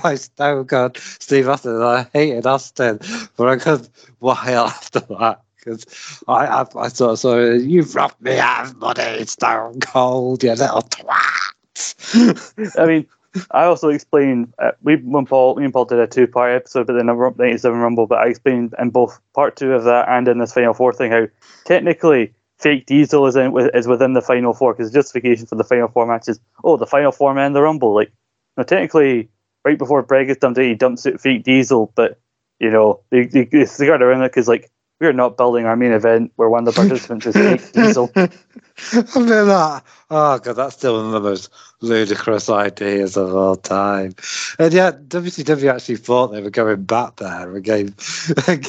by 0.02 0.16
Stone 0.16 0.66
Cold 0.66 0.98
Steve 0.98 1.48
Austin. 1.48 1.76
And 1.76 1.84
I 1.84 2.06
hated 2.12 2.46
Austin 2.46 2.98
for 2.98 3.48
a 3.48 3.56
good 3.56 3.88
while 4.18 4.66
after 4.66 5.00
that 5.00 5.40
because 5.56 6.22
I, 6.28 6.46
I, 6.46 6.66
I 6.76 6.88
thought, 6.90 7.18
so 7.18 7.52
you've 7.52 7.94
robbed 7.94 8.20
me 8.20 8.38
out 8.38 8.66
of 8.66 8.76
money, 8.76 9.24
Stone 9.24 9.80
Cold, 9.80 10.44
you 10.44 10.50
little 10.50 10.82
twat. 10.82 11.45
I 12.78 12.86
mean, 12.86 13.06
I 13.50 13.64
also 13.64 13.88
explained 13.88 14.52
uh, 14.58 14.72
we 14.82 14.96
when 14.96 15.26
Paul 15.26 15.56
me 15.56 15.64
and 15.64 15.72
Paul 15.72 15.84
did 15.84 15.98
a 15.98 16.06
two 16.06 16.26
part 16.26 16.52
episode, 16.54 16.88
a 16.88 17.02
ninety 17.02 17.58
seven 17.58 17.80
Rumble. 17.80 18.06
But 18.06 18.20
I 18.20 18.28
explained 18.28 18.74
in 18.78 18.90
both 18.90 19.20
part 19.34 19.56
two 19.56 19.72
of 19.72 19.84
that 19.84 20.08
and 20.08 20.26
in 20.28 20.38
this 20.38 20.54
Final 20.54 20.74
Four 20.74 20.92
thing 20.92 21.12
how 21.12 21.26
technically 21.64 22.32
fake 22.58 22.86
Diesel 22.86 23.26
is 23.26 23.36
in, 23.36 23.54
is 23.74 23.86
within 23.86 24.14
the 24.14 24.22
Final 24.22 24.54
Four 24.54 24.74
because 24.74 24.92
justification 24.92 25.46
for 25.46 25.56
the 25.56 25.64
Final 25.64 25.88
Four 25.88 26.06
matches. 26.06 26.40
Oh, 26.64 26.76
the 26.76 26.86
Final 26.86 27.12
Four 27.12 27.34
man 27.34 27.52
the 27.52 27.62
Rumble. 27.62 27.94
Like, 27.94 28.12
no, 28.56 28.62
technically, 28.62 29.28
right 29.64 29.78
before 29.78 30.02
Bret 30.02 30.26
gets 30.26 30.40
dumped, 30.40 30.58
he 30.58 30.74
dumps 30.74 31.06
it 31.06 31.20
fake 31.20 31.44
Diesel, 31.44 31.92
but 31.94 32.18
you 32.58 32.70
know 32.70 33.00
they 33.10 33.26
they, 33.26 33.44
they 33.44 33.86
got 33.86 34.02
around 34.02 34.22
it 34.22 34.28
because 34.28 34.48
like 34.48 34.70
we're 35.00 35.12
not 35.12 35.36
building 35.36 35.66
our 35.66 35.76
main 35.76 35.92
event 35.92 36.32
where 36.36 36.48
one 36.48 36.66
of 36.66 36.74
the 36.74 36.80
participants 36.80 37.26
is 37.26 37.70
Diesel. 37.72 38.10
I 38.14 39.18
mean 39.18 39.28
that. 39.28 39.82
Oh 40.10 40.38
god, 40.38 40.52
that's 40.54 40.76
still 40.76 40.96
one 40.96 41.06
of 41.06 41.12
the 41.12 41.20
most 41.28 41.50
ludicrous 41.80 42.48
ideas 42.48 43.16
of 43.16 43.34
all 43.34 43.56
time. 43.56 44.14
And 44.58 44.72
yet, 44.72 45.08
WCW 45.08 45.74
actually 45.74 45.96
thought 45.96 46.28
they 46.28 46.42
were 46.42 46.50
going 46.50 46.84
back 46.84 47.16
there 47.16 47.54
and 47.54 47.64
gave, 47.64 47.94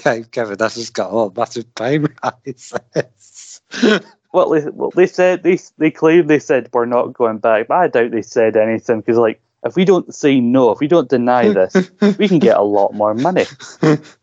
gave 0.03 0.31
Kevin 0.31 0.57
Nash 0.59 0.75
just 0.75 0.93
got 0.93 1.11
all 1.11 1.31
massive 1.35 1.73
pay 1.75 1.99
rises. 1.99 3.61
Well, 4.33 4.49
they, 4.49 4.69
well, 4.69 4.91
they 4.93 5.07
said 5.07 5.43
they 5.43 5.57
they 5.77 5.89
claimed 5.89 6.29
they 6.29 6.39
said 6.39 6.69
we're 6.73 6.85
not 6.85 7.13
going 7.13 7.37
back, 7.37 7.67
but 7.69 7.75
I 7.75 7.87
doubt 7.87 8.11
they 8.11 8.21
said 8.21 8.57
anything 8.57 8.99
because 8.99 9.17
like 9.17 9.41
if 9.63 9.75
we 9.75 9.85
don't 9.85 10.13
say 10.13 10.39
no, 10.39 10.71
if 10.71 10.79
we 10.79 10.87
don't 10.87 11.09
deny 11.09 11.49
this, 11.49 11.89
we 12.17 12.27
can 12.27 12.39
get 12.39 12.57
a 12.57 12.61
lot 12.61 12.93
more 12.93 13.13
money. 13.13 13.45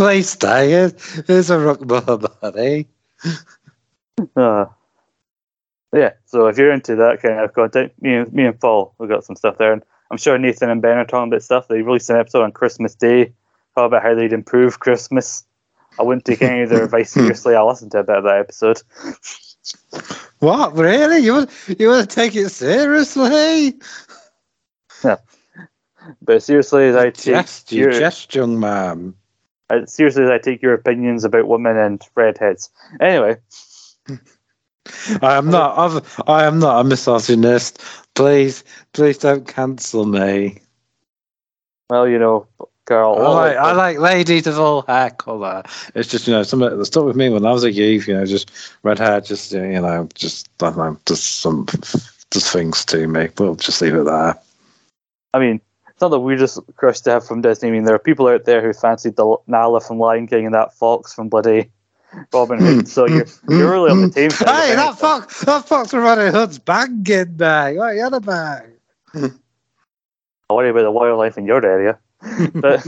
Please 0.00 0.30
stay. 0.30 0.70
Here's, 0.70 1.26
here's 1.26 1.50
a 1.50 1.58
rock 1.58 1.82
more 1.82 2.30
money. 2.40 2.88
Uh, 4.34 4.64
yeah, 5.92 6.12
so 6.24 6.46
if 6.46 6.56
you're 6.56 6.72
into 6.72 6.96
that 6.96 7.20
kind 7.20 7.38
of 7.38 7.52
content, 7.52 7.92
me 8.00 8.14
and 8.14 8.32
me 8.32 8.46
and 8.46 8.58
Paul, 8.58 8.94
we 8.96 9.08
got 9.08 9.24
some 9.24 9.36
stuff 9.36 9.58
there, 9.58 9.74
and 9.74 9.82
I'm 10.10 10.16
sure 10.16 10.38
Nathan 10.38 10.70
and 10.70 10.80
Ben 10.80 10.96
are 10.96 11.04
talking 11.04 11.30
about 11.30 11.42
stuff. 11.42 11.68
They 11.68 11.82
released 11.82 12.08
an 12.08 12.16
episode 12.16 12.44
on 12.44 12.52
Christmas 12.52 12.94
Day, 12.94 13.34
talking 13.74 13.88
about 13.88 14.02
how 14.02 14.14
they'd 14.14 14.32
improve 14.32 14.80
Christmas. 14.80 15.44
I 15.98 16.02
wouldn't 16.02 16.24
take 16.24 16.40
any 16.40 16.62
of 16.62 16.70
their 16.70 16.84
advice 16.84 17.10
seriously. 17.10 17.54
I 17.54 17.62
listened 17.62 17.92
to 17.92 17.98
a 17.98 18.04
bit 18.04 18.16
of 18.16 18.24
that 18.24 18.38
episode. 18.38 18.80
What 20.38 20.74
really? 20.76 21.18
You 21.18 21.34
want 21.34 21.50
you 21.78 21.88
want 21.88 22.08
to 22.08 22.16
take 22.16 22.34
it 22.36 22.48
seriously? 22.48 23.78
Yeah. 25.04 25.16
But 26.22 26.42
seriously, 26.42 26.88
as 26.88 26.96
I 26.96 27.10
take 27.10 27.34
Jest, 27.34 27.70
you 27.70 27.82
your, 27.82 27.92
jest, 27.92 28.34
young 28.34 28.58
man. 28.58 29.12
Seriously, 29.86 30.24
as 30.24 30.30
I 30.30 30.38
take 30.38 30.62
your 30.62 30.74
opinions 30.74 31.24
about 31.24 31.48
women 31.48 31.76
and 31.76 32.02
redheads. 32.14 32.70
Anyway, 33.00 33.36
I 35.22 35.36
am 35.36 35.50
not. 35.50 35.78
I've, 35.78 36.20
I 36.26 36.44
am 36.44 36.58
not 36.58 36.80
a 36.80 36.84
misogynist. 36.84 37.82
Please, 38.14 38.64
please 38.92 39.18
don't 39.18 39.46
cancel 39.46 40.04
me. 40.04 40.60
well, 41.88 42.08
you 42.08 42.18
know, 42.18 42.46
Carl, 42.86 43.24
I 43.24 43.30
like, 43.30 43.56
I 43.56 43.72
like 43.72 43.98
ladies 43.98 44.48
of 44.48 44.58
all 44.58 44.82
hair 44.82 45.10
colour. 45.10 45.62
It's 45.94 46.08
just 46.08 46.26
you 46.26 46.32
know 46.32 46.42
that 46.42 46.86
stuck 46.86 47.04
with 47.04 47.14
me 47.14 47.28
when 47.28 47.46
I 47.46 47.52
was 47.52 47.62
a 47.62 47.70
youth. 47.70 48.08
You 48.08 48.14
know, 48.14 48.26
just 48.26 48.50
red 48.82 48.98
hair, 48.98 49.20
just 49.20 49.52
you 49.52 49.80
know, 49.80 50.08
just 50.14 50.48
I 50.60 50.70
don't 50.70 50.78
know, 50.78 50.98
just 51.06 51.40
some 51.40 51.66
just 52.32 52.52
things 52.52 52.84
to 52.86 53.06
me. 53.06 53.28
We'll 53.38 53.54
just 53.54 53.80
leave 53.80 53.94
it 53.94 54.04
there. 54.04 54.36
I 55.32 55.38
mean, 55.38 55.60
it's 56.00 56.02
not 56.02 56.08
the 56.08 56.18
weirdest 56.18 56.58
crush 56.76 57.00
to 57.00 57.10
have 57.10 57.26
from 57.26 57.42
Disney. 57.42 57.68
I 57.68 57.72
mean, 57.72 57.84
there 57.84 57.94
are 57.94 57.98
people 57.98 58.26
out 58.26 58.46
there 58.46 58.62
who 58.62 58.72
fancied 58.72 59.16
the 59.16 59.36
Nala 59.46 59.82
from 59.82 59.98
Lion 59.98 60.26
King 60.26 60.46
and 60.46 60.54
that 60.54 60.72
fox 60.72 61.12
from 61.12 61.28
bloody 61.28 61.70
Robin 62.32 62.58
Hood. 62.58 62.88
So 62.88 63.06
you're 63.06 63.26
you're 63.50 63.70
really 63.70 63.90
on 63.90 64.00
the 64.00 64.08
team. 64.08 64.30
Hey, 64.30 64.70
of 64.70 64.76
that 64.78 64.98
fox, 64.98 65.44
that 65.44 65.68
fox 65.68 65.90
from 65.90 66.00
Robin 66.00 66.32
Hood's 66.32 66.58
banging, 66.58 67.36
mate. 67.36 67.76
What 67.76 67.84
are 67.84 67.94
you 67.94 68.02
on 68.02 68.14
about? 68.14 68.62
I 69.14 70.52
worry 70.54 70.70
about 70.70 70.84
the 70.84 70.90
wildlife 70.90 71.36
in 71.36 71.44
your 71.44 71.62
area. 71.62 71.98
But 72.20 72.84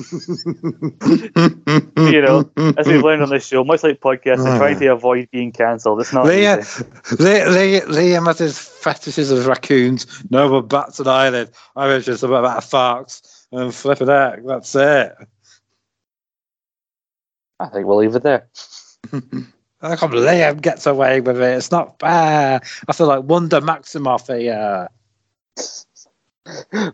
you 1.96 2.20
know, 2.20 2.50
as 2.76 2.86
we've 2.86 3.02
learned 3.02 3.22
on 3.22 3.30
this 3.30 3.46
show, 3.46 3.64
much 3.64 3.82
like 3.82 4.00
podcasting, 4.00 4.58
trying 4.58 4.78
to 4.78 4.88
avoid 4.88 5.30
being 5.30 5.52
cancelled. 5.52 6.00
It's 6.02 6.12
not 6.12 6.26
Liam, 6.26 6.58
uh, 6.58 6.60
easy. 6.60 6.84
Liam, 7.16 7.82
Liam 7.86 8.26
has 8.26 8.38
his 8.38 8.58
fetishes 8.58 9.30
of 9.30 9.46
raccoons. 9.46 10.06
No 10.30 10.52
one 10.52 10.66
bats 10.66 10.98
and 10.98 11.08
eyelid. 11.08 11.50
I 11.74 11.86
was 11.86 12.04
just 12.04 12.22
about 12.22 12.58
a 12.58 12.60
fox 12.60 13.46
and 13.50 13.74
flipping 13.74 14.10
out. 14.10 14.44
That's 14.44 14.74
it. 14.74 15.14
I 17.58 17.66
think 17.68 17.86
we'll 17.86 17.98
leave 17.98 18.14
it 18.14 18.22
there. 18.22 18.48
I 19.82 19.96
can't 19.96 20.12
believe 20.12 20.28
Liam 20.28 20.60
gets 20.60 20.86
away 20.86 21.22
with 21.22 21.40
it. 21.40 21.56
It's 21.56 21.70
not 21.70 21.98
fair. 21.98 22.60
I 22.86 22.92
feel 22.92 23.06
like 23.06 23.24
Wanda 23.24 23.60
Maximoff 23.60 24.26
here. 24.38 24.88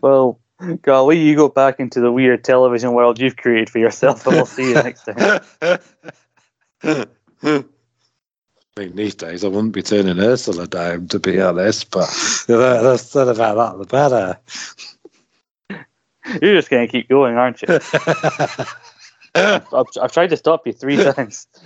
Well, 0.01 0.39
golly, 0.81 1.19
you 1.19 1.35
go 1.35 1.49
back 1.49 1.79
into 1.79 1.99
the 1.99 2.11
weird 2.11 2.43
television 2.43 2.93
world 2.93 3.19
you've 3.19 3.37
created 3.37 3.69
for 3.69 3.79
yourself, 3.79 4.25
and 4.27 4.35
we'll 4.35 4.45
see 4.45 4.69
you 4.69 4.73
next 4.75 5.05
time. 5.05 5.41
I 7.51 7.63
think 8.75 8.95
these 8.95 9.15
days 9.15 9.43
I 9.43 9.47
wouldn't 9.47 9.73
be 9.73 9.81
turning 9.81 10.19
Ursula 10.19 10.67
down, 10.67 11.07
to 11.09 11.19
be 11.19 11.41
honest, 11.41 11.91
but 11.91 12.07
the 12.47 12.97
said 12.97 13.27
about 13.27 13.55
that, 13.55 13.77
the 13.77 13.85
better. 13.85 14.37
You're 16.41 16.55
just 16.55 16.69
going 16.69 16.87
to 16.87 16.91
keep 16.91 17.09
going, 17.09 17.35
aren't 17.35 17.61
you? 17.61 17.67
I've, 19.35 19.85
I've 20.01 20.11
tried 20.11 20.29
to 20.29 20.37
stop 20.37 20.65
you 20.67 20.73
three 20.73 20.97
times. 20.97 21.47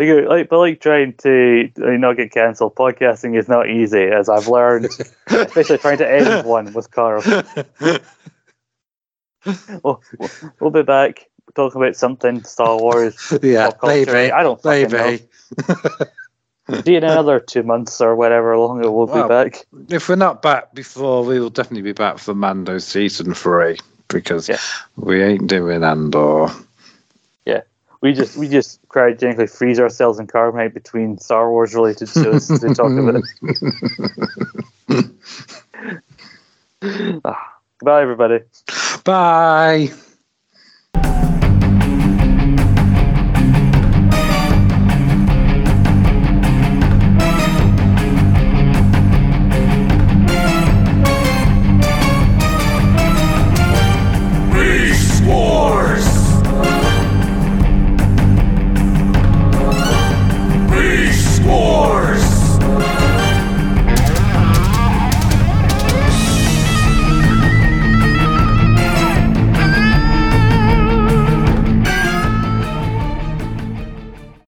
Like, 0.00 0.28
like, 0.28 0.48
but 0.48 0.58
like 0.58 0.80
trying 0.80 1.12
to 1.18 1.70
uh, 1.82 1.90
not 1.90 2.16
get 2.16 2.32
cancelled, 2.32 2.74
podcasting 2.74 3.38
is 3.38 3.48
not 3.48 3.68
easy, 3.68 4.04
as 4.04 4.28
I've 4.30 4.48
learned, 4.48 4.88
especially 5.28 5.78
trying 5.78 5.98
to 5.98 6.10
end 6.10 6.46
one 6.46 6.72
with 6.72 6.90
Carl. 6.90 7.22
We'll, 9.82 10.02
we'll, 10.60 10.70
be 10.70 10.82
back 10.82 11.28
talking 11.54 11.80
about 11.80 11.96
something 11.96 12.42
Star 12.44 12.78
Wars. 12.78 13.32
yeah, 13.42 13.70
maybe. 13.82 14.10
I 14.32 14.42
don't 14.42 14.60
fucking 14.62 14.90
Maybe. 14.90 15.24
know. 16.68 16.80
See 16.84 16.92
you 16.92 16.98
in 16.98 17.04
another 17.04 17.40
two 17.40 17.62
months 17.62 18.00
or 18.00 18.14
whatever 18.14 18.56
longer 18.56 18.90
we'll 18.90 19.06
Well, 19.06 19.24
be 19.24 19.28
back. 19.28 19.66
If 19.88 20.08
we're 20.08 20.16
not 20.16 20.42
back 20.42 20.72
before, 20.74 21.24
we 21.24 21.40
will 21.40 21.50
definitely 21.50 21.82
be 21.82 21.92
back 21.92 22.18
for 22.18 22.34
Mando 22.34 22.78
season 22.78 23.34
three 23.34 23.78
because 24.08 24.48
Yeah. 24.48 24.58
we 24.96 25.22
ain't 25.22 25.46
doing 25.48 25.82
Andor. 25.82 26.48
We 28.02 28.14
just 28.14 28.36
we 28.36 28.48
just 28.48 28.86
cryogenically 28.88 29.50
freeze 29.50 29.78
ourselves 29.78 30.18
in 30.18 30.26
carbonite 30.26 30.72
between 30.72 31.18
Star 31.18 31.50
Wars 31.50 31.74
related 31.74 32.08
shows 32.08 32.46
to 32.46 32.74
talk 32.74 32.92
about 32.92 33.16
it. 33.16 33.24
Ah, 37.24 37.60
Goodbye, 37.78 38.02
everybody. 38.02 38.40
Bye. 39.04 39.90